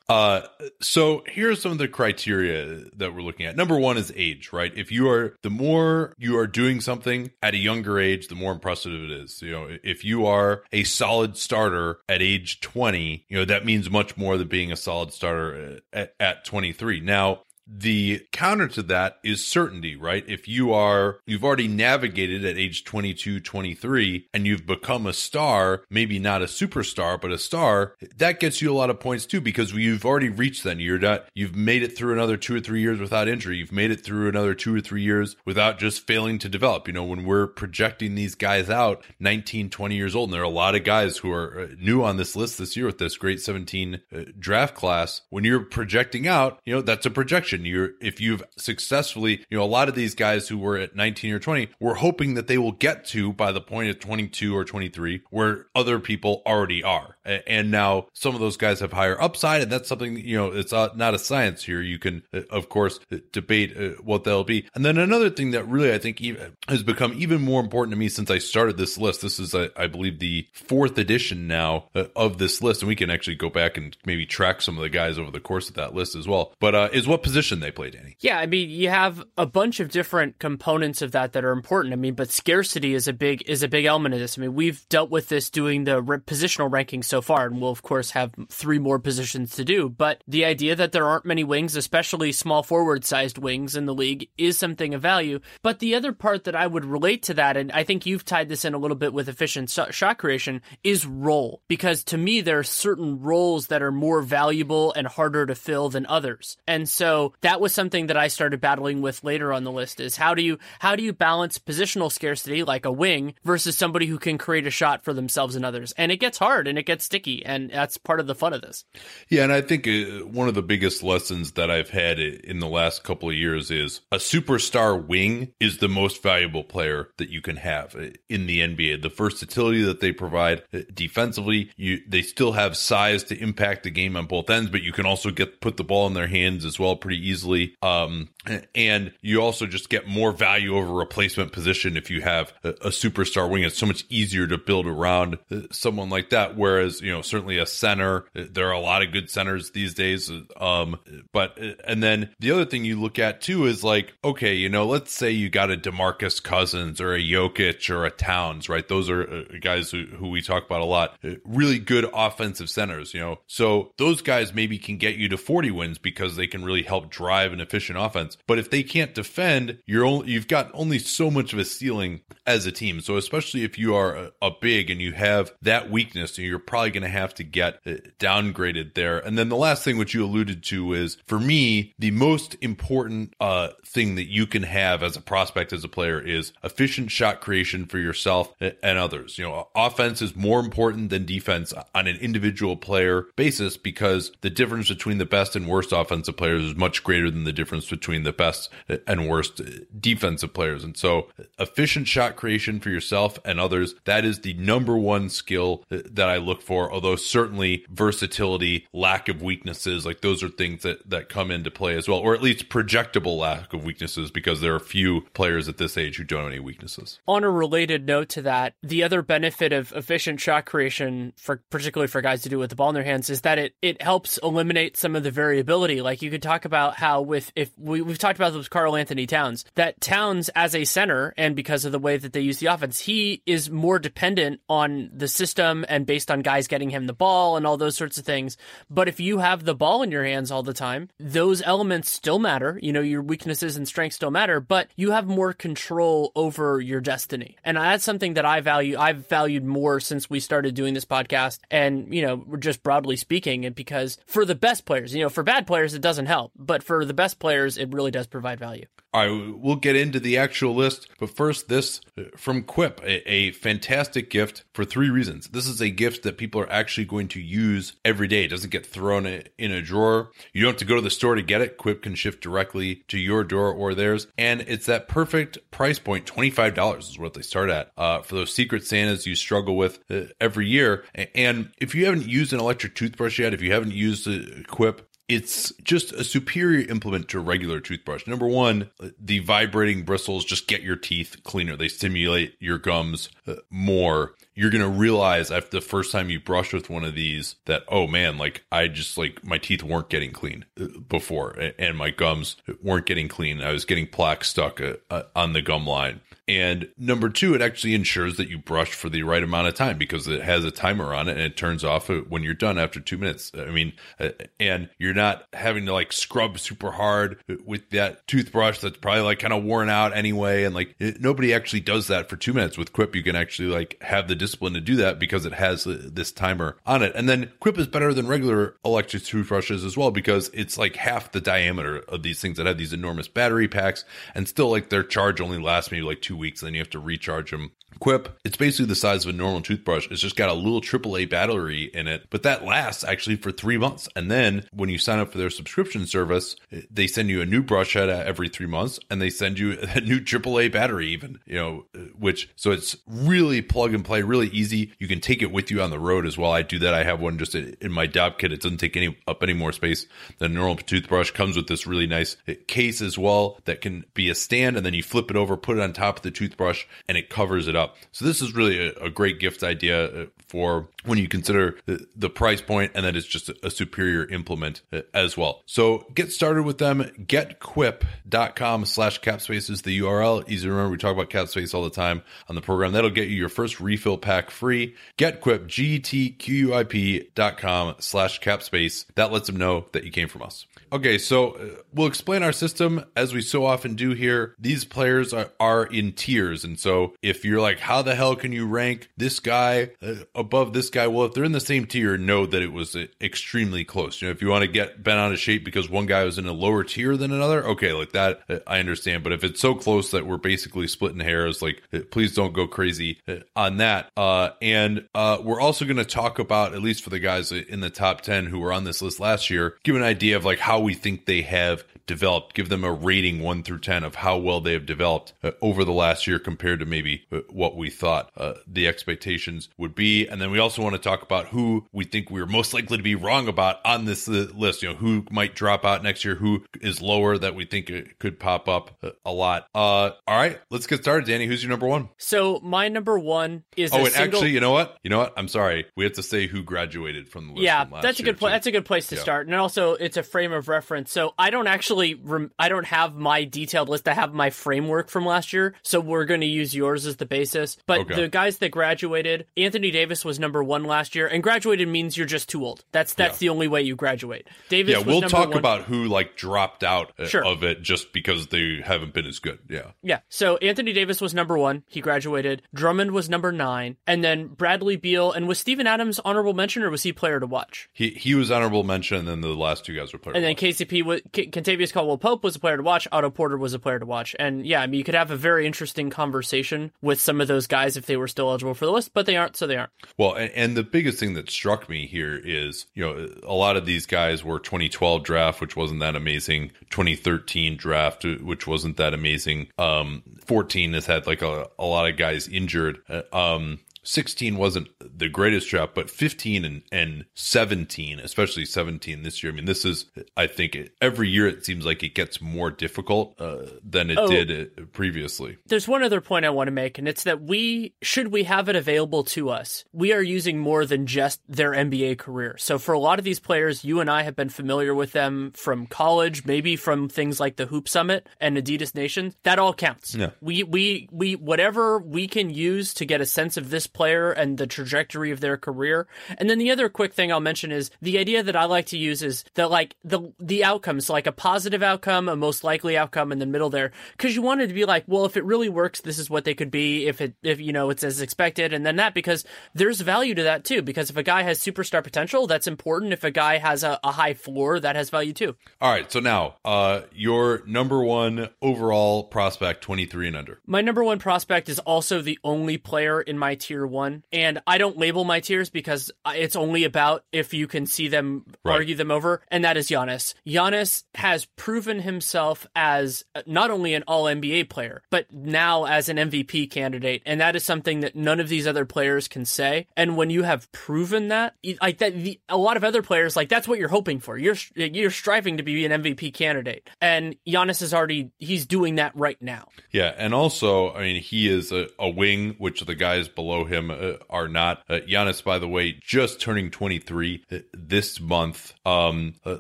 Uh, 0.09 0.43
so 0.81 1.25
here 1.29 1.51
are 1.51 1.57
some 1.57 1.73
of 1.73 1.79
the 1.79 1.89
criteria 1.89 2.85
that 2.97 3.15
we're 3.15 3.23
looking 3.23 3.47
at. 3.47 3.57
Number 3.57 3.79
one 3.79 3.97
is 3.97 4.13
age, 4.15 4.53
right? 4.53 4.73
If 4.77 4.93
you 4.93 5.09
are, 5.09 5.37
the 5.43 5.51
more 5.51 6.15
you 6.17 6.39
are 6.39 6.47
doing 6.47 6.81
something 6.81 7.31
at 7.43 7.55
a 7.55 7.59
younger 7.59 7.99
age, 7.99 8.29
the 8.29 8.35
more 8.35 8.53
impressive 8.53 8.93
it 8.93 9.11
is. 9.11 9.43
You 9.43 9.51
know, 9.51 9.79
if 9.83 10.05
you 10.05 10.27
are 10.27 10.63
a 10.73 10.85
solid 10.85 11.37
starter 11.37 11.99
at 12.09 12.23
age 12.23 12.61
20, 12.61 13.27
you 13.29 13.37
know, 13.37 13.45
that 13.45 13.65
means 13.65 13.91
much 13.91 14.17
more 14.17 14.39
than 14.39 14.49
being 14.49 14.71
a 14.71 14.77
solid 14.77 15.13
starter 15.13 15.81
at, 15.93 16.15
at 16.21 16.45
23. 16.45 17.01
Now, 17.01 17.43
the 17.67 18.27
counter 18.33 18.69
to 18.69 18.83
that 18.85 19.19
is 19.25 19.45
certainty, 19.45 19.97
right? 19.97 20.25
If 20.29 20.47
you 20.47 20.73
are, 20.73 21.19
you've 21.27 21.45
already 21.45 21.69
navigated 21.69 22.45
at 22.45 22.57
age 22.57 22.85
22, 22.85 23.41
23, 23.41 24.29
and 24.33 24.47
you've 24.47 24.67
become 24.67 25.07
a 25.07 25.13
star, 25.13 25.83
maybe 25.91 26.19
not 26.19 26.43
a 26.43 26.47
superstar, 26.47 27.21
but 27.21 27.33
a 27.33 27.39
star, 27.39 27.95
that 28.17 28.41
gets 28.41 28.63
you 28.63 28.71
a 28.71 28.75
lot 28.75 28.91
of 28.91 29.01
points 29.01 29.27
too, 29.27 29.41
because 29.41 29.73
you've 29.73 30.05
already 30.05 30.29
reached 30.29 30.65
then. 30.65 30.79
You're 30.79 30.99
not, 30.99 31.27
you've 31.35 31.57
made 31.57 31.83
it 31.83 31.97
through 31.97 32.13
another 32.13 32.37
two 32.37 32.57
or 32.57 32.61
three 32.61 32.81
years 32.81 33.01
without 33.01 33.29
injury. 33.29 33.59
You've 33.59 33.73
made 33.73 33.91
it 33.91 34.05
through 34.05 34.29
another 34.29 34.55
two 34.55 34.75
or 34.75 34.81
three 34.81 35.03
years 35.03 35.37
without 35.45 35.79
just 35.79 36.07
failing 36.07 36.39
to 36.41 36.49
develop. 36.49 36.87
You 36.87 36.95
know, 36.95 37.05
when 37.05 37.25
we're 37.25 37.49
projecting 37.49 38.15
these 38.15 38.35
guys 38.35 38.71
out 38.71 39.05
19, 39.19 39.71
20 39.71 39.97
years 39.97 40.15
old, 40.15 40.29
and 40.29 40.35
there 40.35 40.43
are 40.43 40.45
a 40.45 40.49
lot 40.49 40.75
of 40.75 40.85
guys 40.85 41.19
who 41.19 41.33
are 41.33 41.61
uh, 41.61 41.75
new 41.79 42.03
on 42.05 42.17
this 42.17 42.37
list 42.37 42.59
this 42.59 42.77
year 42.77 42.87
with 42.87 42.99
this 42.99 43.17
great 43.17 43.41
17 43.41 44.01
uh, 44.15 44.21
draft 44.39 44.75
class, 44.75 45.23
when 45.31 45.45
you're 45.45 45.61
projecting 45.61 46.29
out, 46.29 46.61
you 46.65 46.75
know, 46.75 46.81
that's 46.81 47.07
a 47.07 47.11
projection 47.11 47.56
position. 47.57 47.67
You're 47.67 47.91
if 48.01 48.21
you've 48.21 48.43
successfully, 48.57 49.45
you 49.49 49.59
know, 49.59 49.65
a 49.65 49.67
lot 49.67 49.89
of 49.89 49.95
these 49.95 50.15
guys 50.15 50.49
who 50.49 50.59
were 50.59 50.77
at 50.77 50.95
19 50.95 51.33
or 51.33 51.39
20 51.39 51.69
were 51.81 51.95
hoping 51.95 52.35
that 52.35 52.47
they 52.47 52.59
will 52.59 52.73
get 52.73 53.05
to 53.07 53.33
by 53.33 53.53
the 53.53 53.61
point 53.61 53.91
of 53.91 53.99
22 53.99 54.57
or 54.57 54.65
23 54.65 55.23
where 55.31 55.67
other 55.75 55.99
people 55.99 56.43
already 56.47 56.83
are. 56.83 57.16
And 57.27 57.71
now 57.71 58.07
some 58.13 58.35
of 58.35 58.41
those 58.41 58.57
guys 58.57 58.81
have 58.81 58.93
higher 58.93 59.21
upside, 59.21 59.63
and 59.63 59.73
that's 59.73 59.89
something 59.89 60.17
you 60.19 60.37
know 60.37 60.53
it's 60.53 60.73
not 60.73 61.15
a 61.15 61.19
science 61.19 61.63
here. 61.63 61.83
You 61.83 61.99
can, 61.99 62.23
uh, 62.33 62.43
of 62.51 62.69
course, 62.69 63.01
uh, 63.13 63.19
debate 63.33 63.77
uh, 63.77 64.01
what 64.03 64.25
they'll 64.25 64.45
be. 64.45 64.69
And 64.75 64.85
then 64.85 64.99
another 64.99 65.31
thing 65.31 65.51
that 65.53 65.67
really 65.67 65.93
I 65.93 65.99
think 65.99 66.23
has 66.69 66.83
become 66.83 67.15
even 67.17 67.41
more 67.43 67.61
important 67.61 67.93
to 67.93 67.99
me 67.99 68.09
since 68.09 68.31
I 68.31 68.39
started 68.39 68.77
this 68.77 68.97
list. 68.99 69.23
This 69.23 69.39
is, 69.39 69.55
I 69.55 69.87
believe, 69.87 70.19
the 70.19 70.47
fourth 70.53 70.99
edition 70.99 71.47
now 71.47 71.89
of 71.95 72.39
this 72.39 72.63
list, 72.63 72.83
and 72.83 72.89
we 72.89 72.97
can 72.97 73.11
actually 73.11 73.37
go 73.37 73.51
back 73.51 73.77
and 73.77 73.97
maybe 74.05 74.27
track 74.27 74.63
some 74.63 74.77
of 74.77 74.83
the 74.83 74.89
guys 74.89 75.19
over 75.19 75.31
the 75.31 75.41
course 75.41 75.69
of 75.69 75.75
that 75.75 75.95
list 75.95 76.15
as 76.15 76.29
well. 76.29 76.55
But 76.61 76.75
uh, 76.75 76.89
is 76.93 77.07
what 77.07 77.23
position 77.23 77.61
they 77.61 77.71
play, 77.71 77.91
Danny? 77.91 78.17
Yeah, 78.21 78.39
I 78.39 78.47
mean, 78.47 78.71
you 78.71 78.89
have 78.89 79.23
a 79.37 79.47
bunch 79.47 79.81
of 79.81 79.91
different 79.91 80.39
components 80.39 81.03
of 81.03 81.13
that 81.13 81.33
that 81.33 81.45
are 81.45 81.53
important. 81.53 81.93
I 81.93 81.97
mean, 81.97 82.15
but 82.15 82.31
scarcity 82.31 82.95
is 82.95 83.09
a 83.09 83.13
big 83.13 83.43
is 83.49 83.63
a 83.63 83.69
big 83.69 83.85
element 83.85 84.15
of 84.15 84.21
this. 84.21 84.39
I 84.39 84.43
mean, 84.43 84.55
we've 84.55 84.87
dealt 84.89 85.11
with 85.11 85.29
this 85.29 85.51
doing 85.51 85.85
the 85.85 86.03
positional 86.03 86.71
rankings 86.71 87.05
so 87.05 87.16
far, 87.23 87.47
and 87.47 87.61
we'll 87.61 87.71
of 87.71 87.83
course 87.83 88.11
have 88.13 88.35
three 88.49 88.79
more 88.79 88.99
positions 88.99 89.55
to 89.57 89.65
do. 89.65 89.89
But 89.89 90.23
the 90.27 90.45
idea 90.45 90.77
that 90.77 90.93
there 90.93 91.07
aren't 91.07 91.25
many 91.25 91.45
wings, 91.45 91.77
especially 91.77 92.33
small 92.33 92.63
forward 92.63 93.05
sized 93.05 93.39
wings 93.39 93.77
in 93.77 93.87
the 93.87 93.95
league, 93.95 94.29
is 94.39 94.59
something 94.59 94.95
of 94.95 95.03
value. 95.03 95.41
But 95.63 95.79
the 95.79 95.95
other 95.95 96.13
part 96.13 96.45
that 96.45 96.57
I 96.57 96.67
would 96.67 96.85
relate 96.85 97.23
to 97.25 97.35
that, 97.35 97.57
and 97.57 97.73
I 97.73 97.85
think 97.85 98.07
you've 98.07 98.25
tied 98.25 98.49
this 98.49 98.65
in 98.65 98.75
a 98.75 98.79
little 98.79 98.97
bit 98.97 99.13
with 99.13 99.29
efficient 99.29 99.71
shot 99.71 100.19
creation, 100.19 100.63
is 100.83 101.07
role. 101.07 101.63
Because 101.69 102.05
to 102.05 102.19
me, 102.19 102.41
there 102.41 102.59
are 102.59 102.65
certain 102.65 103.21
roles 103.21 103.69
that 103.69 103.83
are 103.83 103.93
more 103.93 104.23
valuable 104.23 104.93
and 104.95 105.07
harder 105.07 105.47
to 105.47 105.55
fill 105.55 105.89
than 105.89 106.07
others. 106.07 106.57
And 106.67 106.89
so 106.89 107.35
that 107.41 107.61
was 107.61 107.73
something 107.73 108.07
that 108.07 108.17
I 108.17 108.29
started 108.29 108.61
battling 108.61 109.03
with 109.03 109.25
later 109.25 109.53
on 109.53 109.65
the 109.65 109.73
list 109.73 110.01
is 110.01 110.17
how 110.17 110.35
do 110.35 110.43
you 110.43 110.59
how 110.79 110.97
do 110.97 111.03
you 111.03 111.13
balance 111.13 111.59
positional 111.59 112.11
scarcity 112.11 112.63
like 112.65 112.85
a 112.85 112.93
wing 112.93 113.35
versus 113.45 113.77
somebody 113.77 114.07
who 114.07 114.19
can 114.19 114.39
create 114.39 114.67
a 114.67 114.71
shot 114.71 115.05
for 115.05 115.13
themselves 115.13 115.57
and 115.57 115.65
others. 115.65 115.93
And 115.97 116.13
it 116.13 116.19
gets 116.19 116.39
hard 116.39 116.69
and 116.69 116.79
it 116.79 116.87
gets 116.87 117.06
sticky 117.07 117.45
and 117.47 117.71
that's 117.71 117.97
part 117.97 118.21
of 118.21 118.27
the 118.27 118.35
fun 118.35 118.53
of 118.53 118.63
this. 118.63 118.85
Yeah, 119.29 119.45
and 119.45 119.53
I 119.53 119.61
think 119.61 119.87
uh, 119.89 120.27
one 120.27 120.49
of 120.49 120.55
the 120.55 120.63
biggest 120.63 121.03
lessons 121.03 121.53
that 121.53 121.71
I've 121.71 121.91
had 121.91 122.19
in 122.19 122.59
the 122.59 122.69
last 122.69 123.05
couple 123.05 123.29
of 123.29 123.35
years 123.35 123.71
is 123.71 124.01
a 124.13 124.17
superstar 124.17 125.07
wing 125.07 125.53
is 125.61 125.79
the 125.79 125.89
most 125.89 126.23
valuable 126.23 126.65
player 126.65 127.09
that 127.19 127.31
you 127.31 127.41
can 127.41 127.57
have 127.57 127.95
uh, 127.97 128.09
in 128.29 128.47
the 128.47 128.61
NBA. 128.61 129.03
The 129.03 129.09
versatility 129.09 129.83
that 129.83 130.01
they 130.01 130.13
provide 130.13 130.63
uh, 130.75 130.81
defensively, 130.93 131.71
you 131.77 132.01
they 132.07 132.23
still 132.23 132.53
have 132.53 132.77
size 132.77 133.25
to 133.25 133.41
impact 133.41 133.85
the 133.85 133.91
game 133.91 134.17
on 134.17 134.27
both 134.27 134.51
ends, 134.51 134.71
but 134.71 134.83
you 134.83 134.93
can 134.93 135.07
also 135.07 135.31
get 135.31 135.61
put 135.61 135.77
the 135.77 135.85
ball 135.85 136.07
in 136.07 136.15
their 136.15 136.27
hands 136.27 136.65
as 136.65 136.79
well 136.79 136.97
pretty 136.97 137.29
easily. 137.29 137.75
Um, 137.83 138.29
and 138.75 139.13
you 139.23 139.41
also 139.41 139.67
just 139.67 139.89
get 139.89 140.07
more 140.07 140.33
value 140.33 140.77
over 140.77 140.91
a 140.91 140.95
replacement 140.95 141.53
position 141.53 141.97
if 141.97 142.11
you 142.11 142.21
have 142.21 142.53
a, 142.63 142.71
a, 142.71 142.89
superstar 142.89 143.51
wing. 143.51 143.65
It's 143.65 143.79
so 143.79 143.87
much 143.87 144.05
easier 144.09 144.47
to 144.47 144.59
build 144.59 144.87
around 144.87 145.39
someone 145.73 146.11
like 146.11 146.31
that. 146.31 146.57
Whereas, 146.57 146.96
you 147.01 147.13
know, 147.13 147.23
certainly 147.23 147.59
a 147.59 147.67
center, 147.67 148.27
uh, 148.37 148.45
there 148.51 148.69
are 148.69 148.73
a 148.73 148.81
lot 148.81 149.03
of 149.03 149.13
good 149.13 149.31
centers 149.31 149.71
these 149.71 149.95
days. 149.95 150.31
Um, 150.57 150.99
but, 151.33 151.63
uh, 151.63 151.75
and 151.85 152.03
then 152.03 152.31
the 152.41 152.53
other 152.53 152.65
thing 152.65 152.85
you 152.85 153.01
look 153.01 153.19
at 153.19 153.41
too 153.41 153.67
is 153.67 153.85
like, 153.85 154.15
okay, 154.25 154.55
you 154.55 154.69
know, 154.69 154.87
let's 154.87 155.13
say 155.13 155.31
you 155.31 155.49
got 155.49 155.71
a 155.71 155.77
Demarcus 155.77 156.43
Cousins 156.43 157.01
or 157.01 157.15
a 157.15 157.23
Jokic 157.23 157.91
or 157.91 158.05
a 158.05 158.11
Towns, 158.11 158.69
right? 158.69 158.87
Those 158.87 159.11
are 159.11 159.45
guys 159.61 159.91
who, 159.91 160.05
who 160.05 160.29
we 160.29 160.43
talk 160.43 160.65
about 160.65 160.81
a 160.81 160.87
lot. 160.87 161.19
Really 161.45 161.79
good 161.79 162.09
offensive 162.13 162.71
centers, 162.71 163.15
you 163.15 163.21
know. 163.21 163.41
So 163.47 163.93
those 163.99 164.23
guys 164.23 164.55
maybe 164.55 164.79
can 164.79 164.97
get 164.97 165.17
you 165.17 165.29
to 165.29 165.37
40 165.37 165.71
wins 165.71 165.99
because 165.99 166.37
they 166.37 166.47
can 166.47 166.65
really 166.65 166.83
help 166.83 167.11
drive 167.11 167.53
an 167.53 167.61
efficient 167.61 167.99
offense. 167.99 168.37
But 168.47 168.59
if 168.59 168.71
they 168.71 168.83
can't 168.83 169.15
defend, 169.15 169.79
you're 169.87 170.05
only, 170.05 170.31
you've 170.31 170.49
got 170.49 170.71
only 170.75 170.99
so 170.99 171.31
much 171.31 171.53
of 171.53 171.59
a 171.59 171.65
ceiling 171.65 172.21
as 172.47 172.67
a 172.67 172.73
team. 172.73 173.01
So 173.01 173.17
especially 173.17 173.65
if 173.65 173.79
you 173.79 173.95
are 173.95 174.15
a, 174.15 174.33
a 174.43 174.51
big 174.61 174.91
and 174.91 175.01
you 175.01 175.13
have 175.13 175.53
that 175.63 175.91
weakness, 175.91 176.39
and 176.39 176.47
you're 176.47 176.59
going 176.77 177.03
to 177.03 177.09
have 177.09 177.35
to 177.35 177.45
get 177.45 177.81
uh, 177.87 177.93
downgraded 178.19 178.95
there. 178.95 179.19
And 179.19 179.39
then 179.39 179.49
the 179.49 179.57
last 179.57 179.83
thing 179.83 179.99
which 179.99 180.15
you 180.15 180.25
alluded 180.25 180.63
to 180.65 180.93
is 180.93 181.17
for 181.27 181.39
me, 181.39 181.95
the 181.99 182.11
most 182.11 182.57
important 182.61 183.35
uh, 183.41 183.69
thing 183.85 184.15
that 184.17 184.31
you 184.31 184.47
can 184.47 184.63
have 184.63 185.03
as 185.03 185.17
a 185.17 185.21
prospect 185.21 185.73
as 185.73 185.85
a 185.85 185.89
player 185.89 186.21
is 186.21 186.53
efficient 186.63 187.11
shot 187.11 187.41
creation 187.41 187.87
for 187.87 187.99
yourself 187.99 188.53
and 188.61 188.99
others. 188.99 189.39
You 189.39 189.45
know, 189.45 189.69
offense 189.75 190.23
is 190.23 190.37
more 190.37 190.61
important 190.61 191.11
than 191.11 191.25
defense 191.25 191.73
on 191.95 192.07
an 192.07 192.17
individual 192.17 192.77
player 192.77 193.27
basis 193.37 193.77
because 193.77 194.33
the 194.41 194.51
difference 194.51 194.89
between 194.89 195.19
the 195.19 195.27
best 195.27 195.57
and 195.57 195.67
worst 195.67 195.93
offensive 195.93 196.37
players 196.37 196.63
is 196.63 196.77
much 196.77 197.03
greater 197.03 197.31
than 197.31 197.45
the 197.45 197.53
difference 197.53 197.89
between 197.89 198.23
the 198.23 198.33
best 198.33 198.71
and 199.07 199.29
worst 199.29 199.61
defensive 200.01 200.53
players. 200.53 200.85
And 200.85 200.97
so 200.97 201.29
efficient 201.59 202.09
shot 202.09 202.37
creation 202.37 202.81
for 202.81 202.91
yourself 202.91 203.39
and 203.45 203.61
others, 203.61 203.95
that 204.05 204.25
is 204.25 204.41
the 204.41 204.55
number 204.55 204.97
one 204.97 205.29
skill 205.29 205.85
that 205.91 206.29
I 206.29 206.37
look 206.37 206.63
for. 206.67 206.93
Although 206.93 207.17
certainly 207.17 207.87
versatility, 207.89 208.87
lack 208.93 209.29
of 209.29 209.43
weaknesses, 209.43 210.05
like 210.05 210.21
those 210.21 210.43
are 210.43 210.49
things 210.49 210.83
that, 210.83 211.09
that 211.09 211.29
come 211.29 211.51
into 211.51 211.71
play 211.71 211.97
as 211.97 212.09
well, 212.09 212.19
or 212.19 212.35
at 212.35 212.43
least 212.43 212.69
projectable 212.69 213.39
lack 213.39 213.73
of 213.73 213.85
weaknesses 213.85 214.31
because 214.31 214.61
there 214.61 214.75
are 214.75 214.81
few 214.81 215.23
players 215.33 215.69
at 215.69 215.79
this 215.79 215.97
age 215.97 216.17
who 216.17 216.25
don't 216.25 216.45
have 216.45 216.53
any 216.53 216.61
weaknesses. 216.61 217.21
On 217.27 217.45
a 217.45 217.51
related 217.51 218.07
note 218.07 218.29
to 218.31 218.43
that, 218.43 218.75
the 218.83 219.03
other 219.03 219.23
benefit 219.23 219.73
of 219.73 219.93
efficient 219.93 220.41
shot 220.41 220.67
creation 220.67 221.33
for 221.37 221.63
particularly 221.71 222.09
for 222.09 222.21
guys 222.21 222.43
to 222.43 222.49
do 222.49 222.59
with 222.59 222.71
the 222.71 222.77
ball 222.77 222.89
in 222.89 222.95
their 222.95 223.05
hands 223.05 223.31
is 223.31 223.43
that 223.43 223.59
it, 223.59 223.75
it 223.83 224.03
helps 224.03 224.39
eliminate 224.39 224.97
some 224.97 225.15
of 225.15 225.23
the 225.23 225.31
variability. 225.31 226.03
Like 226.03 226.23
you 226.23 226.31
could 226.31 226.43
talk 226.43 226.65
about 226.65 226.97
how 226.97 227.23
with 227.23 227.53
if 227.55 227.71
we, 227.79 228.01
we've 228.01 228.19
talked 228.19 228.39
about 228.39 228.51
this 228.51 228.59
with 228.59 228.71
Karl-Anthony 228.71 229.27
Towns, 229.27 229.65
that 229.75 230.01
Towns 230.01 230.49
as 230.51 230.75
a 230.75 230.85
center 230.85 231.35
and 231.37 231.55
because 231.55 231.85
of 231.85 231.93
the 231.93 231.99
way 231.99 232.17
that 232.17 232.33
they 232.33 232.41
use 232.41 232.59
the 232.59 232.67
offense, 232.67 233.01
he 233.01 233.43
is 233.47 233.71
more 233.71 233.99
dependent 233.99 234.61
on 234.69 235.11
the 235.13 235.29
system 235.29 235.85
and 235.89 236.07
based 236.07 236.31
on 236.31 236.41
guys 236.41 236.56
getting 236.67 236.91
him 236.91 237.07
the 237.07 237.13
ball 237.13 237.57
and 237.57 237.67
all 237.67 237.77
those 237.77 237.97
sorts 237.97 238.19
of 238.19 238.25
things. 238.25 238.57
But 238.91 239.09
if 239.09 239.21
you 239.21 239.39
have 239.39 239.65
the 239.65 239.75
ball 239.75 240.03
in 240.03 240.11
your 240.11 240.25
hands 240.25 240.51
all 240.51 240.63
the 240.63 240.73
time, 240.73 241.09
those 241.21 241.63
elements 241.63 242.11
still 242.11 242.39
matter. 242.39 242.79
You 242.83 242.93
know, 242.93 243.01
your 243.01 243.23
weaknesses 243.23 243.77
and 243.77 243.87
strengths 243.87 244.17
still 244.17 244.31
matter, 244.31 244.61
but 244.61 244.89
you 244.97 245.11
have 245.11 245.27
more 245.27 245.53
control 245.53 246.33
over 246.35 246.81
your 246.81 247.01
destiny. 247.01 247.57
And 247.65 247.77
that's 247.77 248.05
something 248.05 248.35
that 248.35 248.47
I 248.47 248.61
value. 248.61 248.97
I've 248.99 249.29
valued 249.29 249.65
more 249.65 250.01
since 250.01 250.31
we 250.31 250.41
started 250.41 250.75
doing 250.75 250.95
this 250.95 251.05
podcast. 251.05 251.59
And, 251.71 252.13
you 252.15 252.23
know, 252.23 252.57
just 252.59 252.83
broadly 252.83 253.17
speaking, 253.17 253.67
and 253.67 253.75
because 253.75 254.19
for 254.27 254.45
the 254.45 254.55
best 254.55 254.87
players, 254.87 255.15
you 255.15 255.23
know, 255.23 255.29
for 255.29 255.43
bad 255.43 255.67
players, 255.67 255.95
it 255.95 256.03
doesn't 256.03 256.27
help. 256.27 256.53
But 256.57 256.83
for 256.83 257.05
the 257.05 257.15
best 257.15 257.39
players, 257.39 257.77
it 257.77 257.93
really 257.93 258.11
does 258.11 258.27
provide 258.27 258.59
value. 258.59 258.87
Right, 259.17 259.31
we'll 259.31 259.77
get 259.77 259.97
into 259.97 260.21
the 260.21 260.37
actual 260.37 260.75
list, 260.75 261.09
but 261.19 261.31
first, 261.31 261.69
this 261.69 262.03
from 262.37 262.63
Quip, 262.63 263.01
a, 263.03 263.31
a, 263.31 263.53
fantastic 263.53 264.29
gift 264.29 264.65
for 264.75 264.85
three 264.85 265.09
reasons. 265.09 265.49
This 265.49 265.67
is 265.67 265.81
a 265.81 265.89
gift 265.89 266.25
that 266.25 266.37
people 266.37 266.61
are 266.61 266.71
actually 266.71 267.07
going 267.07 267.29
to 267.29 267.41
use 267.41 267.95
every 268.05 268.29
day. 268.29 268.45
It 268.45 268.49
doesn't 268.49 268.69
get 268.69 268.85
thrown 268.85 269.25
in 269.25 269.71
a 269.71 269.81
drawer. 269.81 270.33
You 270.53 270.63
don't 270.63 270.73
have 270.73 270.81
to 270.81 270.85
go 270.85 270.97
to 270.97 271.01
the 271.01 271.09
store 271.09 271.35
to 271.35 271.41
get 271.41 271.63
it. 271.63 271.79
Quip 271.79 272.03
can 272.03 272.15
ship 272.15 272.43
directly 272.43 273.05
to 273.09 273.17
your 273.17 273.43
door 273.43 273.73
or 273.73 273.95
theirs, 273.95 274.27
and 274.37 274.61
it's 274.61 274.85
that 274.85 275.09
perfect 275.09 275.71
price 275.71 275.99
point. 275.99 276.27
Twenty 276.27 276.51
five 276.51 276.75
dollars 276.75 277.09
is 277.09 277.19
what 277.19 277.33
they 277.33 277.43
start 277.43 277.71
at 277.71 277.93
uh, 277.97 278.21
for 278.21 278.35
those 278.35 278.53
Secret 278.53 278.85
Santas 278.85 279.27
you 279.27 279.35
struggle 279.35 279.79
with 279.79 279.99
uh, 280.11 280.25
every 280.43 280.69
year. 280.69 281.05
And 281.35 281.71
if 281.79 281.95
you 281.95 282.05
haven't 282.05 282.29
used 282.29 282.53
an 282.53 282.61
electric 282.61 282.95
toothbrush 282.95 283.39
yet, 283.39 283.55
if 283.55 283.63
you 283.63 283.73
haven't 283.73 283.93
used 283.93 284.29
a 284.29 284.63
Quip, 284.65 285.09
it's 285.29 285.73
just 285.83 286.13
a 286.13 286.23
superior 286.23 286.89
implement 286.89 287.29
to 287.29 287.39
a 287.39 287.43
regular 287.43 287.81
toothbrush. 287.81 288.27
Number 288.27 288.47
one, 288.47 288.91
the 289.19 289.41
vibrating 289.41 290.05
bristles 290.05 290.45
just 290.45 290.69
get 290.69 290.83
your 290.83 290.97
teeth 290.97 291.39
cleaner. 291.43 291.77
They 291.77 291.89
stimulate 291.89 292.55
your 292.61 292.79
gums 292.79 293.29
uh, 293.47 293.57
more. 293.71 294.35
You're 294.55 294.71
going 294.71 294.85
to 294.85 294.89
realize 294.89 295.51
after 295.51 295.71
the 295.71 295.81
first 295.81 296.13
time 296.13 296.31
you 296.31 296.41
brush 296.41 296.73
with 296.73 296.89
one 296.89 297.05
of 297.05 297.15
these 297.15 297.57
that, 297.67 297.83
oh 297.89 298.07
man, 298.07 298.39
like 298.39 298.65
I 298.71 298.89
just 298.89 299.19
like 299.19 299.45
my 299.45 299.59
teeth 299.59 299.83
weren't 299.83 300.09
getting 300.09 300.31
clean 300.31 300.65
uh, 300.81 300.87
before 301.09 301.73
and 301.79 301.99
my 301.99 302.11
gums 302.11 302.57
weren't 302.81 303.07
getting 303.07 303.29
clean. 303.29 303.61
I 303.61 303.73
was 303.73 303.85
getting 303.85 304.07
plaque 304.07 304.45
stuck 304.45 304.81
uh, 304.81 305.23
on 305.35 305.53
the 305.53 305.63
gum 305.63 305.87
line. 305.87 306.21
And 306.49 306.89
number 306.97 307.29
two, 307.29 307.55
it 307.55 307.63
actually 307.63 307.95
ensures 307.95 308.37
that 308.37 308.49
you 308.49 308.59
brush 308.59 308.93
for 308.93 309.09
the 309.09 309.25
right 309.25 309.43
amount 309.43 309.67
of 309.67 309.75
time 309.75 309.99
because 309.99 310.29
it 310.29 310.43
has 310.43 310.65
a 310.65 310.71
timer 310.71 311.13
on 311.13 311.29
it 311.29 311.33
and 311.33 311.41
it 311.41 311.57
turns 311.57 311.83
off 311.83 312.09
when 312.09 312.45
you're 312.45 312.55
done 312.55 312.79
after 312.79 313.01
two 313.01 313.19
minutes. 313.19 313.51
I 313.57 313.67
mean, 313.67 313.95
uh, 314.21 314.31
and 314.61 314.89
you're 314.99 315.13
not 315.13 315.47
having 315.53 315.87
to 315.87 315.93
like 315.93 316.13
scrub 316.13 316.61
super 316.61 316.93
hard 316.93 317.43
with 317.65 317.91
that 317.91 318.29
toothbrush 318.29 318.79
that's 318.79 318.97
probably 318.99 319.23
like 319.23 319.41
kind 319.41 319.53
of 319.53 319.65
worn 319.65 319.89
out 319.89 320.17
anyway. 320.17 320.63
And 320.63 320.73
like 320.73 320.95
it, 321.01 321.21
nobody 321.21 321.53
actually 321.53 321.81
does 321.81 322.07
that 322.07 322.29
for 322.29 322.37
two 322.37 322.53
minutes. 322.53 322.79
With 322.79 322.93
Quip, 322.93 323.17
you 323.17 323.25
can 323.25 323.35
actually 323.35 323.69
like 323.69 324.01
have 324.03 324.29
the 324.29 324.37
discipline 324.37 324.75
to 324.75 324.81
do 324.81 324.95
that 324.97 325.19
because 325.19 325.47
it 325.47 325.55
has 325.55 325.85
uh, 325.85 326.01
this 326.01 326.31
timer 326.31 326.77
on 326.87 327.03
it. 327.03 327.13
And 327.17 327.29
then 327.29 327.51
Quip 327.59 327.77
is 327.77 327.89
better 327.89 328.15
than 328.15 328.29
regular 328.29 328.77
electric 328.85 329.25
toothbrushes 329.25 329.85
as 329.85 329.97
well 329.97 330.13
because 330.13 330.49
it's 330.55 330.79
like 330.79 330.95
half 330.95 331.33
the 331.33 331.41
diameter 331.41 331.99
of 332.09 332.23
these 332.23 332.41
things 332.41 332.57
that 332.59 332.67
have 332.67 332.79
these 332.79 332.93
enormous 332.93 333.27
battery 333.27 333.67
packs 333.67 334.05
and 334.37 334.47
still 334.47 334.71
like 334.71 334.91
their 334.91 335.03
charge 335.03 335.41
only 335.41 335.59
lasts 335.59 335.91
maybe 335.91 336.05
like 336.05 336.23
two 336.23 336.36
two 336.37 336.41
weeks, 336.41 336.61
then 336.61 336.75
you 336.75 336.81
have 336.81 336.91
to 336.91 336.99
recharge 336.99 337.51
them 337.51 337.73
Quip, 338.01 338.39
it's 338.45 338.57
basically 338.57 338.87
the 338.87 338.95
size 338.95 339.25
of 339.25 339.35
a 339.35 339.37
normal 339.37 339.63
toothbrush. 339.63 340.09
It's 340.11 340.21
just 340.21 340.37
got 340.37 340.49
a 340.49 340.55
little 340.55 340.81
AAA 340.81 341.31
battery 341.31 341.85
in 341.85 342.07
it, 342.07 342.27
but 342.31 342.43
that 342.43 342.65
lasts 342.65 343.05
actually 343.05 343.37
for 343.37 343.51
three 343.51 343.79
months. 343.79 344.09
And 344.15 344.31
then 344.31 344.67
when 344.73 344.89
you 344.89 344.99
sign 344.99 345.19
up 345.19 345.33
for 345.33 345.39
their 345.39 345.51
subscription 345.51 346.07
service, 346.07 346.57
they 346.91 347.07
send 347.07 347.31
you 347.31 347.41
a 347.41 347.47
new 347.47 347.63
brush 347.63 347.95
head 347.95 348.09
every 348.09 348.49
three 348.49 348.67
months 348.67 348.99
and 349.11 349.21
they 349.21 349.31
send 349.31 349.59
you 349.59 349.79
a 349.95 350.01
new 350.01 350.21
AAA 350.21 350.73
battery, 350.73 351.09
even, 351.09 351.39
you 351.47 351.57
know, 351.57 351.87
which 352.19 352.51
so 352.57 352.71
it's 352.71 352.97
really 353.07 353.63
plug 353.63 353.95
and 353.95 354.05
play, 354.05 354.23
really 354.23 354.49
easy. 354.49 354.93
You 354.99 355.09
can 355.09 355.21
take 355.21 355.43
it 355.43 355.53
with 355.53 355.71
you 355.71 355.81
on 355.83 355.91
the 355.91 355.99
road 355.99 356.27
as 356.27 356.37
well. 356.37 356.53
I 356.53 356.63
do 356.63 356.79
that. 356.81 356.95
I 356.95 357.05
have 357.05 357.21
one 357.21 357.39
just 357.39 357.55
in 357.55 357.93
my 357.93 358.07
dopp 358.07 358.39
kit. 358.39 358.53
It 358.53 358.61
doesn't 358.61 358.79
take 358.79 358.97
any 358.97 359.17
up 359.27 359.43
any 359.43 359.55
more 359.55 359.73
space 359.73 360.07
than 360.39 360.53
a 360.53 360.55
normal 360.55 360.77
toothbrush. 360.77 361.31
Comes 361.31 361.57
with 361.57 361.67
this 361.67 361.87
really 361.87 362.07
nice 362.07 362.37
case 362.67 363.01
as 363.01 363.17
well 363.19 363.59
that 363.65 363.81
can 363.81 364.05
be 364.15 364.29
a 364.29 364.35
stand 364.35 364.77
and 364.77 364.85
then 364.85 364.95
you 364.95 365.03
flip 365.03 365.31
it 365.31 365.37
over, 365.37 365.57
put 365.57 365.79
it 365.79 365.83
on 365.83 365.93
top 365.93 366.19
of 366.19 366.23
the 366.23 366.31
toothbrush 366.31 366.85
and 367.09 367.17
it 367.17 367.31
covers 367.31 367.69
it 367.69 367.77
up. 367.77 367.86
So 368.13 368.25
this 368.25 368.43
is 368.43 368.55
really 368.55 368.89
a, 368.89 368.93
a 369.05 369.11
great 369.11 369.39
gift 369.39 369.63
idea 369.63 370.05
uh, 370.05 370.27
for 370.49 370.89
when 371.05 371.19
you 371.19 371.29
consider 371.29 371.77
the, 371.87 372.07
the 372.15 372.31
price 372.31 372.61
point 372.61 372.93
and 372.95 373.05
that 373.05 373.17
it's 373.17 373.27
just 373.27 373.49
a, 373.49 373.57
a 373.65 373.71
superior 373.71 374.25
implement 374.27 374.83
uh, 374.93 375.03
as 375.15 375.37
well. 375.37 375.63
So 375.67 376.07
get 376.15 376.33
started 376.33 376.65
with 376.65 376.79
them. 376.79 377.03
Getquip.com 377.03 378.85
slash 378.85 379.21
capspace 379.21 379.71
is 379.71 379.83
the 379.83 380.01
URL. 380.01 380.49
Easy 380.49 380.67
to 380.67 380.71
remember. 380.71 380.91
We 380.93 380.99
talk 380.99 381.15
about 381.15 381.31
capspace 381.31 381.75
all 381.75 381.85
the 381.85 381.91
time 381.91 382.23
on 382.49 382.55
the 382.55 382.63
program. 382.63 382.93
That'll 382.93 383.11
get 383.11 383.29
you 383.29 383.37
your 383.37 383.49
first 383.49 383.81
refill 383.81 384.19
pack 384.19 384.51
free. 384.51 384.95
Getquip, 385.19 385.67
G-T-Q-U-I-P 385.67 387.31
dot 387.35 387.59
com 387.59 387.95
slash 387.99 388.41
capspace. 388.41 389.07
That 389.15 389.33
lets 389.33 389.47
them 389.47 389.57
know 389.57 389.87
that 389.93 390.05
you 390.05 390.11
came 390.11 390.29
from 390.29 390.43
us. 390.43 390.67
Okay, 390.93 391.19
so 391.19 391.51
uh, 391.51 391.69
we'll 391.93 392.07
explain 392.07 392.43
our 392.43 392.53
system 392.53 393.05
as 393.17 393.35
we 393.35 393.43
so 393.43 393.67
often 393.67 393.97
do 393.97 394.13
here. 394.13 394.55
These 394.59 394.85
players 394.85 395.33
are, 395.33 395.51
are 395.59 395.85
in 395.85 396.13
tiers. 396.13 396.65
And 396.65 396.79
so 396.79 397.15
if 397.23 397.45
you're 397.45 397.61
like, 397.61 397.76
how 397.81 398.03
the 398.03 398.15
hell 398.15 398.37
can 398.37 398.53
you 398.53 398.67
rank 398.67 399.09
this 399.17 399.41
guy 399.41 399.91
uh, 400.03 400.15
above 400.35 400.73
this 400.73 400.91
guy? 400.91 401.07
Well, 401.07 401.27
if 401.27 401.35
they're 401.35 401.45
in 401.45 401.53
the 401.53 401.61
same 401.61 401.87
tier, 401.87 402.17
know 402.17 402.47
that 402.47 402.63
it 402.63 402.73
was 402.73 402.97
uh, 402.97 403.07
extremely 403.21 403.85
close. 403.85 404.21
You 404.21 404.29
know, 404.29 404.33
if 404.33 404.43
you 404.43 404.49
want 404.49 404.63
to 404.63 404.69
get 404.69 405.03
bent 405.03 405.19
out 405.19 405.33
of 405.33 405.39
shape 405.39 405.65
because 405.65 405.89
one 405.89 406.07
guy 406.07 406.25
was 406.25 406.39
in 406.39 406.47
a 406.47 406.53
lower 406.53 406.85
tier 406.85 407.17
than 407.17 407.33
another, 407.33 407.65
okay, 407.69 407.93
like 407.93 408.13
that, 408.13 408.41
uh, 408.49 408.59
I 408.67 408.79
understand. 408.79 409.23
But 409.23 409.33
if 409.33 409.45
it's 409.45 409.61
so 409.61 409.75
close 409.75 410.11
that 410.11 410.27
we're 410.27 410.37
basically 410.37 410.87
splitting 410.89 411.21
hairs, 411.21 411.63
like, 411.63 411.83
please 412.11 412.35
don't 412.35 412.53
go 412.53 412.67
crazy 412.67 413.21
on 413.55 413.79
that. 413.79 414.11
Uh, 414.17 414.51
and 414.63 415.07
uh, 415.15 415.39
we're 415.43 415.61
also 415.61 415.85
going 415.85 415.97
to 415.97 416.05
talk 416.05 416.39
about, 416.39 416.75
at 416.75 416.83
least 416.83 417.03
for 417.03 417.11
the 417.11 417.19
guys 417.19 417.53
in 417.53 417.81
the 417.81 417.91
top 417.91 418.21
10 418.21 418.47
who 418.47 418.59
were 418.59 418.73
on 418.73 418.85
this 418.85 419.03
list 419.03 419.21
last 419.21 419.51
year, 419.51 419.77
give 419.83 419.97
an 419.97 420.03
idea 420.03 420.37
of 420.37 420.45
like 420.45 420.59
how 420.59 420.81
we 420.81 420.95
think 420.95 421.27
they 421.27 421.43
have 421.43 421.85
developed, 422.07 422.55
give 422.55 422.69
them 422.69 422.85
a 422.85 422.93
rating 422.93 423.41
one 423.41 423.63
through 423.63 423.79
10 423.79 424.05
of 424.05 424.17
how 424.17 424.37
well 424.37 424.61
they 424.61 424.73
have 424.73 424.87
developed 424.87 425.33
uh, 425.43 425.51
over 425.61 425.85
the 425.85 425.93
last 425.93 426.27
year 426.27 426.39
compared 426.39 426.81
to 426.81 426.87
maybe 426.87 427.25
uh, 427.33 427.41
what 427.51 427.77
we 427.77 427.91
thought 427.91 428.31
uh, 428.37 428.55
the 428.67 428.87
expectations 428.87 429.69
would 429.77 429.95
be. 429.95 430.27
And 430.27 430.41
then 430.41 430.51
we 430.51 430.59
also 430.59 430.83
want 430.83 430.95
to 430.95 431.01
talk 431.01 431.23
about 431.23 431.49
who 431.49 431.87
we 431.93 432.05
think 432.05 432.31
we're 432.31 432.47
most 432.47 432.73
likely 432.75 432.97
to 432.97 433.03
be 433.03 433.15
wrong 433.15 433.49
about 433.49 433.79
on 433.85 434.05
this 434.05 434.29
list. 434.29 434.83
You 434.83 434.91
know, 434.91 434.95
who 434.95 435.25
might 435.31 435.55
drop 435.55 435.85
out 435.85 436.03
next 436.03 436.25
year, 436.25 436.35
who 436.35 436.65
is 436.81 437.01
lower 437.03 437.39
that 437.39 437.55
we 437.55 437.65
think 437.65 437.91
could 438.19 438.39
pop 438.39 438.69
up 438.69 438.91
uh, 439.03 439.11
a 439.25 439.33
lot. 439.33 439.67
Uh, 439.75 440.11
all 440.27 440.37
right, 440.37 440.59
let's 440.71 440.87
get 440.87 441.03
started. 441.03 441.27
Danny, 441.27 441.47
who's 441.47 441.63
your 441.63 441.71
number 441.71 441.87
one? 441.87 442.09
So 442.19 442.61
my 442.63 442.89
number 442.89 443.19
one 443.19 443.65
is 443.77 443.93
oh, 443.93 443.99
and 443.99 444.09
single- 444.09 444.39
actually, 444.39 444.51
you 444.53 444.61
know 444.61 444.73
what? 444.73 444.97
You 445.03 445.11
know 445.11 445.19
what? 445.19 445.35
I'm 445.37 445.49
sorry. 445.49 445.87
We 445.97 446.05
have 446.05 446.15
to 446.15 446.23
say 446.23 446.47
who 446.47 446.63
graduated 446.63 447.29
from 447.29 447.49
the 447.49 447.53
list. 447.55 447.65
Yeah, 447.65 447.85
that's 448.03 448.21
a 448.21 448.23
good 448.23 448.39
point. 448.39 448.53
That's 448.53 448.67
a 448.67 448.73
good 448.73 448.85
place 448.85 449.09
to 449.09 449.17
Yeah. 449.17 449.23
start, 449.23 449.47
and 449.47 449.55
also 449.57 449.95
it's 449.95 450.17
a 450.17 450.23
frame 450.23 450.53
of 450.53 450.69
reference. 450.69 451.11
So 451.11 451.35
I 451.39 451.51
don't 451.51 451.67
actually, 451.67 451.96
rem- 452.05 452.53
I 452.59 452.69
don't 452.69 452.87
have 452.87 453.15
my 453.17 453.45
detailed 453.45 453.89
list. 453.89 454.09
I 454.09 454.15
have 454.15 454.33
my 454.35 454.51
framework 454.51 455.09
from 455.11 455.25
last 455.27 455.53
year, 455.53 455.75
so 455.83 456.01
we're 456.01 456.25
going 456.25 456.41
to 456.41 456.47
use 456.47 456.75
yours 456.75 457.07
as 457.07 457.17
the 457.17 457.27
basis. 457.27 457.77
But 457.87 458.01
Okay. 458.01 458.15
the 458.23 458.29
guys 458.29 458.59
that 458.59 458.71
graduated, 458.71 459.47
Anthony 459.57 459.91
Davis 459.91 460.25
was 460.25 460.39
number 460.39 460.63
one 460.63 460.85
last 460.85 461.15
year, 461.15 461.27
and 461.27 461.43
graduated 461.43 461.89
means 461.89 462.17
you're 462.17 462.27
just 462.27 462.49
too 462.49 462.65
old. 462.65 462.85
That's 462.93 463.15
that's 463.15 463.35
Yeah. 463.43 463.47
the 463.47 463.49
only 463.51 463.69
way 463.69 463.83
you 463.83 463.97
graduate. 463.97 464.47
Davis, 464.69 464.93
Yeah, 464.93 464.99
we'll 465.01 465.23
talk 465.23 465.49
one. 465.51 465.59
about 465.59 465.83
who 465.85 466.05
like 466.05 466.37
dropped 466.37 466.85
out 466.85 467.13
uh, 467.19 467.27
Sure. 467.27 467.45
of 467.45 467.63
it 467.65 467.83
just 467.83 468.13
because 468.13 468.49
they 468.49 468.81
haven't 468.85 469.13
been 469.15 469.27
as 469.27 469.39
good. 469.39 469.59
Yeah. 469.69 469.93
Yeah. 470.03 470.21
So 470.29 470.57
Anthony 470.59 470.93
Davis 470.93 471.21
was 471.21 471.35
number 471.35 471.57
one. 471.59 471.83
He 471.89 472.01
graduated. 472.01 472.63
Drummond 472.75 473.11
was 473.13 473.29
number 473.29 473.53
nine. 473.53 473.97
And 474.07 474.23
then 474.23 474.49
Bradley 474.49 474.97
Beal. 474.97 475.33
And 475.33 475.49
was 475.49 475.59
Steven 475.59 475.87
Adams 475.87 476.21
honorable 476.25 476.55
mention 476.55 476.83
or 476.83 476.91
was 476.91 477.03
he 477.03 477.13
player 477.13 477.41
to 477.41 477.47
watch? 477.47 477.89
He 477.93 478.11
he 478.11 478.35
was 478.35 478.51
honorable 478.51 478.83
mention, 478.85 479.19
and 479.19 479.29
then 479.29 479.41
the 479.41 479.49
last 479.49 479.85
two 479.85 479.95
guys 479.95 480.13
were 480.13 480.19
players. 480.19 480.37
And 480.37 480.45
then 480.45 480.55
KCP, 480.55 481.03
was, 481.03 481.21
K- 481.33 481.47
Kentavious 481.47 481.86
Caldwell 481.93 482.19
Pope 482.19 482.45
was 482.45 482.57
a 482.57 482.61
player 482.61 482.77
to 482.77 482.83
watch. 482.83 483.09
Otto 483.13 483.31
Porter 483.31 483.57
was 483.57 483.75
a 483.75 483.79
player 483.79 483.99
to 483.99 484.07
watch. 484.07 484.35
And 484.39 484.67
yeah, 484.67 484.81
I 484.81 484.87
mean, 484.87 484.99
you 484.99 485.05
could 485.05 485.15
have 485.15 485.31
a 485.31 485.37
very 485.37 485.67
interesting 485.67 486.11
conversation 486.11 486.93
with 487.03 487.21
some 487.21 487.41
of 487.41 487.49
those 487.49 487.67
guys 487.67 487.97
if 487.97 488.07
they 488.07 488.17
were 488.17 488.29
still 488.29 488.49
eligible 488.49 488.75
for 488.75 488.87
the 488.87 488.93
list, 488.93 489.13
but 489.15 489.27
they 489.27 489.37
aren't, 489.37 489.57
so 489.57 489.67
they 489.67 489.77
aren't. 489.77 489.91
Well, 490.19 490.35
and, 490.35 490.51
and 490.53 490.77
the 490.77 490.83
biggest 490.83 491.19
thing 491.19 491.35
that 491.35 491.51
struck 491.51 491.89
me 491.89 492.07
here 492.07 492.41
is, 492.43 492.87
you 492.95 493.05
know, 493.05 493.29
a 493.43 493.55
lot 493.55 493.77
of 493.77 493.87
these 493.87 494.07
guys 494.07 494.45
were 494.45 494.59
2012 494.59 495.23
draft, 495.23 495.61
which 495.61 495.77
wasn't 495.77 496.01
that 496.01 496.17
amazing. 496.17 496.73
2013 496.91 497.77
draft, 497.77 498.25
which 498.43 498.67
wasn't 498.67 498.97
that 498.97 499.15
amazing. 499.15 499.69
Um, 499.79 500.23
14 500.45 500.93
has 500.95 501.07
had 501.07 501.27
like 501.27 501.43
a, 501.43 501.69
a 501.79 501.85
lot 501.85 502.09
of 502.09 502.17
guys 502.17 502.49
injured. 502.49 502.99
Uh, 503.09 503.23
Um, 503.33 503.81
16 504.07 504.57
wasn't 504.57 504.89
the 505.19 505.29
greatest 505.29 505.69
draft, 505.69 505.95
but 505.95 506.09
15 506.11 506.65
and, 506.65 506.83
and 506.93 507.25
17, 507.35 508.21
especially 508.21 508.65
17 508.65 509.23
this 509.23 509.43
year. 509.43 509.53
I 509.53 509.57
mean, 509.57 509.65
this 509.65 509.85
is, 509.85 510.07
I 510.37 510.47
think, 510.47 510.75
it, 510.75 510.95
every 511.01 511.29
year 511.29 511.47
it 511.49 511.65
seems 511.65 511.85
like 511.85 512.03
it 512.03 512.15
gets 512.15 512.41
more 512.41 512.71
difficult 512.71 513.41
uh, 513.41 513.67
than 513.83 514.11
it 514.11 514.19
Oh. 514.19 514.29
did 514.29 514.51
uh, 514.79 514.83
previously. 514.93 515.59
There's 515.67 515.87
one 515.89 516.03
other 516.03 516.21
point 516.21 516.45
I 516.47 516.51
want 516.51 516.69
to 516.69 516.73
make, 516.73 516.99
and 516.99 517.07
it's 517.09 517.25
that 517.25 517.43
we, 517.43 517.95
should 518.03 518.29
we 518.29 518.45
have 518.45 518.69
it 518.69 518.77
available 518.77 519.25
to 519.25 519.51
us, 519.51 519.85
we 519.93 520.13
are 520.13 520.23
using 520.23 520.59
more 520.59 520.87
than 520.87 521.07
just 521.07 521.41
their 521.49 521.73
NBA 521.73 522.19
career. 522.19 522.57
So 522.59 522.79
for 522.79 522.93
a 522.93 522.99
lot 522.99 523.19
of 523.19 523.25
these 523.25 523.41
players, 523.41 523.85
you 523.85 524.01
and 524.01 524.11
I 524.11 524.23
have 524.23 524.37
been 524.37 524.49
familiar 524.49 524.95
with 524.95 525.13
them 525.13 525.53
from 525.55 525.87
college, 525.87 526.45
maybe 526.45 526.77
from 526.77 527.09
things 527.09 527.41
like 527.41 527.57
the 527.57 527.67
Hoop 527.67 527.89
Summit 527.89 528.29
and 528.41 528.57
Adidas 528.57 528.95
Nation. 528.95 529.35
That 529.43 529.59
all 529.59 529.75
counts. 529.75 530.15
Yeah. 530.15 530.31
We, 530.41 530.63
we, 530.63 531.09
we, 531.11 531.35
whatever 531.37 531.99
we 531.99 532.27
can 532.29 532.51
use 532.51 532.95
to 532.95 533.05
get 533.05 533.21
a 533.21 533.27
sense 533.27 533.57
of 533.57 533.71
this 533.71 533.87
player 533.97 534.31
and 534.31 534.59
the 534.59 534.67
trajectory 534.67 535.31
of 535.31 535.41
their 535.41 535.57
career. 535.57 536.07
And 536.37 536.51
then 536.51 536.59
the 536.59 536.71
other 536.71 536.91
quick 536.91 537.15
thing 537.15 537.33
I'll 537.33 537.41
mention 537.41 537.73
is 537.73 537.91
the 538.03 538.19
idea 538.19 538.43
that 538.43 538.55
I 538.55 538.67
like 538.67 538.87
to 538.87 538.99
use 538.99 539.23
is 539.23 539.43
that 539.55 539.71
like 539.71 539.97
the, 540.05 540.33
the 540.39 540.65
outcomes, 540.65 541.09
like 541.09 541.27
a 541.27 541.33
positive 541.33 541.83
outcome, 541.83 542.29
a 542.29 542.37
most 542.37 542.63
likely 542.63 542.97
outcome, 542.97 543.33
and 543.33 543.41
then 543.41 543.51
middle 543.51 543.71
there. 543.71 543.93
Cause 544.19 544.35
you 544.35 544.43
wanted 544.43 544.69
to 544.69 544.75
be 544.75 544.85
like, 544.85 545.05
well, 545.07 545.25
if 545.25 545.39
it 545.39 545.45
really 545.45 545.71
works, 545.71 546.03
this 546.03 546.19
is 546.19 546.29
what 546.29 546.45
they 546.45 546.55
could 546.55 546.71
be. 546.71 547.07
If 547.07 547.23
it, 547.23 547.35
if, 547.43 547.59
you 547.59 547.73
know, 547.73 547.89
it's 547.89 548.05
as 548.05 548.21
expected. 548.21 548.75
And 548.75 548.85
then 548.85 548.97
that, 548.97 549.15
because 549.15 549.45
there's 549.75 550.03
value 550.03 550.35
to 550.35 550.43
that 550.43 550.65
too. 550.65 550.83
Because 550.83 551.09
if 551.09 551.17
a 551.17 551.23
guy 551.23 551.43
has 551.43 551.59
superstar 551.59 552.05
potential, 552.05 552.47
that's 552.47 552.67
important. 552.67 553.15
If 553.15 553.25
a 553.25 553.31
guy 553.31 553.57
has 553.57 553.83
a, 553.83 553.99
a 554.05 554.13
high 554.13 554.35
floor, 554.35 554.79
that 554.79 554.95
has 554.95 555.09
value 555.09 555.33
too. 555.33 555.57
All 555.81 555.91
right. 555.91 556.13
So 556.13 556.21
now, 556.21 556.57
uh, 556.65 557.03
your 557.13 557.63
number 557.67 558.05
one 558.05 558.51
overall 558.61 559.25
prospect, 559.25 559.83
23 559.83 560.29
and 560.29 560.37
under. 560.37 560.61
My 560.67 560.83
number 560.83 561.03
one 561.03 561.19
prospect 561.19 561.69
is 561.69 561.79
also 561.81 562.21
the 562.21 562.39
only 562.45 562.77
player 562.77 563.21
in 563.21 563.39
my 563.39 563.55
tier 563.55 563.86
one. 563.87 564.23
And 564.33 564.61
I 564.67 564.79
don't 564.79 564.99
label 564.99 565.25
my 565.25 565.41
tiers 565.41 565.71
because 565.71 566.11
it's 566.27 566.57
only 566.57 566.85
about 566.85 567.25
if 567.33 567.55
you 567.55 567.67
can 567.67 567.87
see 567.87 568.09
them, 568.09 568.45
Right. 568.65 568.75
argue 568.75 568.95
them 568.97 569.11
over. 569.11 569.43
And 569.49 569.65
that 569.65 569.77
is 569.77 569.89
Giannis. 569.89 570.35
Giannis 570.47 571.05
has 571.15 571.45
proven 571.57 572.01
himself 572.01 572.67
as 572.75 573.25
uh, 573.35 573.43
not 573.47 573.71
only 573.71 573.95
an 573.95 574.03
all 574.09 574.25
NBA 574.25 574.69
player, 574.69 575.03
but 575.11 575.27
now 575.33 575.85
as 575.85 576.09
an 576.09 576.17
MVP 576.17 576.71
candidate. 576.71 577.23
And 577.27 577.41
that 577.41 577.55
is 577.57 577.65
something 577.65 578.01
that 578.01 578.17
none 578.17 578.41
of 578.41 578.49
these 578.49 578.67
other 578.67 578.85
players 578.85 579.29
can 579.29 579.45
say. 579.45 579.87
And 579.97 580.17
when 580.17 580.31
you 580.31 580.43
have 580.43 580.71
proven 580.73 581.29
that, 581.29 581.55
like 581.81 581.99
that, 581.99 582.15
the, 582.15 582.41
a 582.49 582.57
lot 582.57 582.77
of 582.77 582.85
other 582.85 583.03
players, 583.03 583.37
like 583.37 583.49
that's 583.49 583.69
what 583.69 583.79
you're 583.79 583.89
hoping 583.89 584.21
for. 584.21 584.37
You're, 584.39 584.57
you're 584.75 585.11
striving 585.11 585.59
to 585.59 585.63
be 585.63 585.85
an 585.85 586.03
MVP 586.03 586.35
candidate. 586.35 586.89
And 587.01 587.37
Giannis 587.47 587.83
is 587.83 587.93
already, 587.95 588.31
he's 588.39 588.67
doing 588.67 588.97
that 588.97 589.15
right 589.15 589.41
now. 589.41 589.69
Yeah, 589.91 590.15
and 590.17 590.35
also, 590.35 590.93
I 590.93 591.03
mean, 591.03 591.23
he 591.23 591.49
is 591.49 591.73
a, 591.73 591.89
a 591.99 592.09
wing, 592.09 592.55
which 592.59 592.81
the 592.81 592.95
guys 592.95 593.29
below 593.29 593.65
him 593.65 593.76
uh, 593.77 594.17
are 594.31 594.49
not. 594.49 594.83
Uh, 594.89 595.01
Giannis, 595.07 595.43
by 595.43 595.59
the 595.59 595.69
way, 595.69 595.97
just 596.01 596.41
turning 596.41 596.71
23 596.71 597.45
uh, 597.51 597.59
this 597.73 598.21
month. 598.21 598.75
Um, 598.85 599.35
uh, 599.45 599.59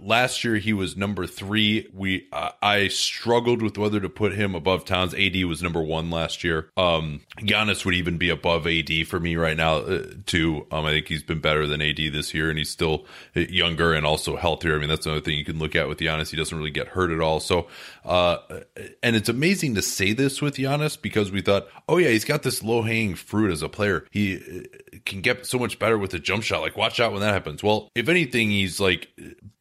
last 0.00 0.44
year 0.44 0.56
he 0.56 0.72
was 0.72 0.96
number 0.96 1.26
three. 1.26 1.88
We 1.92 2.28
uh, 2.32 2.50
I 2.60 2.88
struggled 2.88 3.62
with 3.62 3.78
whether 3.78 4.00
to 4.00 4.08
put 4.08 4.34
him 4.34 4.54
above 4.54 4.84
Towns. 4.84 5.14
AD 5.14 5.44
was 5.44 5.62
number 5.62 5.82
one 5.82 6.10
last 6.10 6.44
year. 6.44 6.70
Um, 6.76 7.22
Giannis 7.38 7.84
would 7.84 7.94
even 7.94 8.18
be 8.18 8.30
above 8.30 8.66
AD 8.66 9.06
for 9.06 9.20
me 9.20 9.36
right 9.36 9.56
now 9.56 9.76
uh, 9.76 10.06
too. 10.26 10.66
Um, 10.70 10.84
I 10.84 10.90
think 10.90 11.08
he's 11.08 11.22
been 11.22 11.40
better 11.40 11.66
than 11.66 11.80
AD 11.80 11.96
this 11.96 12.34
year, 12.34 12.48
and 12.48 12.58
he's 12.58 12.70
still 12.70 13.06
younger 13.34 13.94
and 13.94 14.06
also 14.06 14.36
healthier. 14.36 14.76
I 14.76 14.78
mean, 14.78 14.88
that's 14.88 15.06
another 15.06 15.20
thing 15.20 15.38
you 15.38 15.44
can 15.44 15.58
look 15.58 15.76
at 15.76 15.88
with 15.88 15.98
Giannis. 15.98 16.30
He 16.30 16.36
doesn't 16.36 16.56
really 16.56 16.70
get 16.70 16.88
hurt 16.88 17.10
at 17.10 17.20
all. 17.20 17.40
So, 17.40 17.68
uh, 18.04 18.38
and 19.02 19.16
it's 19.16 19.28
amazing 19.28 19.74
to 19.76 19.82
say 19.82 20.12
this 20.12 20.42
with 20.42 20.56
Giannis 20.56 21.00
because 21.00 21.30
we 21.30 21.40
thought, 21.40 21.68
oh 21.88 21.98
yeah, 21.98 22.08
he's 22.08 22.24
got 22.24 22.42
this 22.42 22.62
low 22.62 22.82
hanging 22.82 23.14
fruit 23.14 23.50
as 23.50 23.62
a 23.62 23.68
player. 23.68 24.06
He 24.10 24.36
uh, 24.36 24.98
can 25.04 25.20
get 25.20 25.46
so 25.46 25.58
much 25.58 25.78
better 25.78 25.98
with 25.98 26.10
the 26.10 26.18
jump 26.18 26.42
shot. 26.42 26.60
Like, 26.60 26.76
watch 26.76 27.00
out 27.00 27.12
when 27.12 27.20
that 27.20 27.32
happens. 27.32 27.62
Well, 27.62 27.90
if 27.94 28.08
anything, 28.08 28.50
he's 28.50 28.80
like 28.80 29.08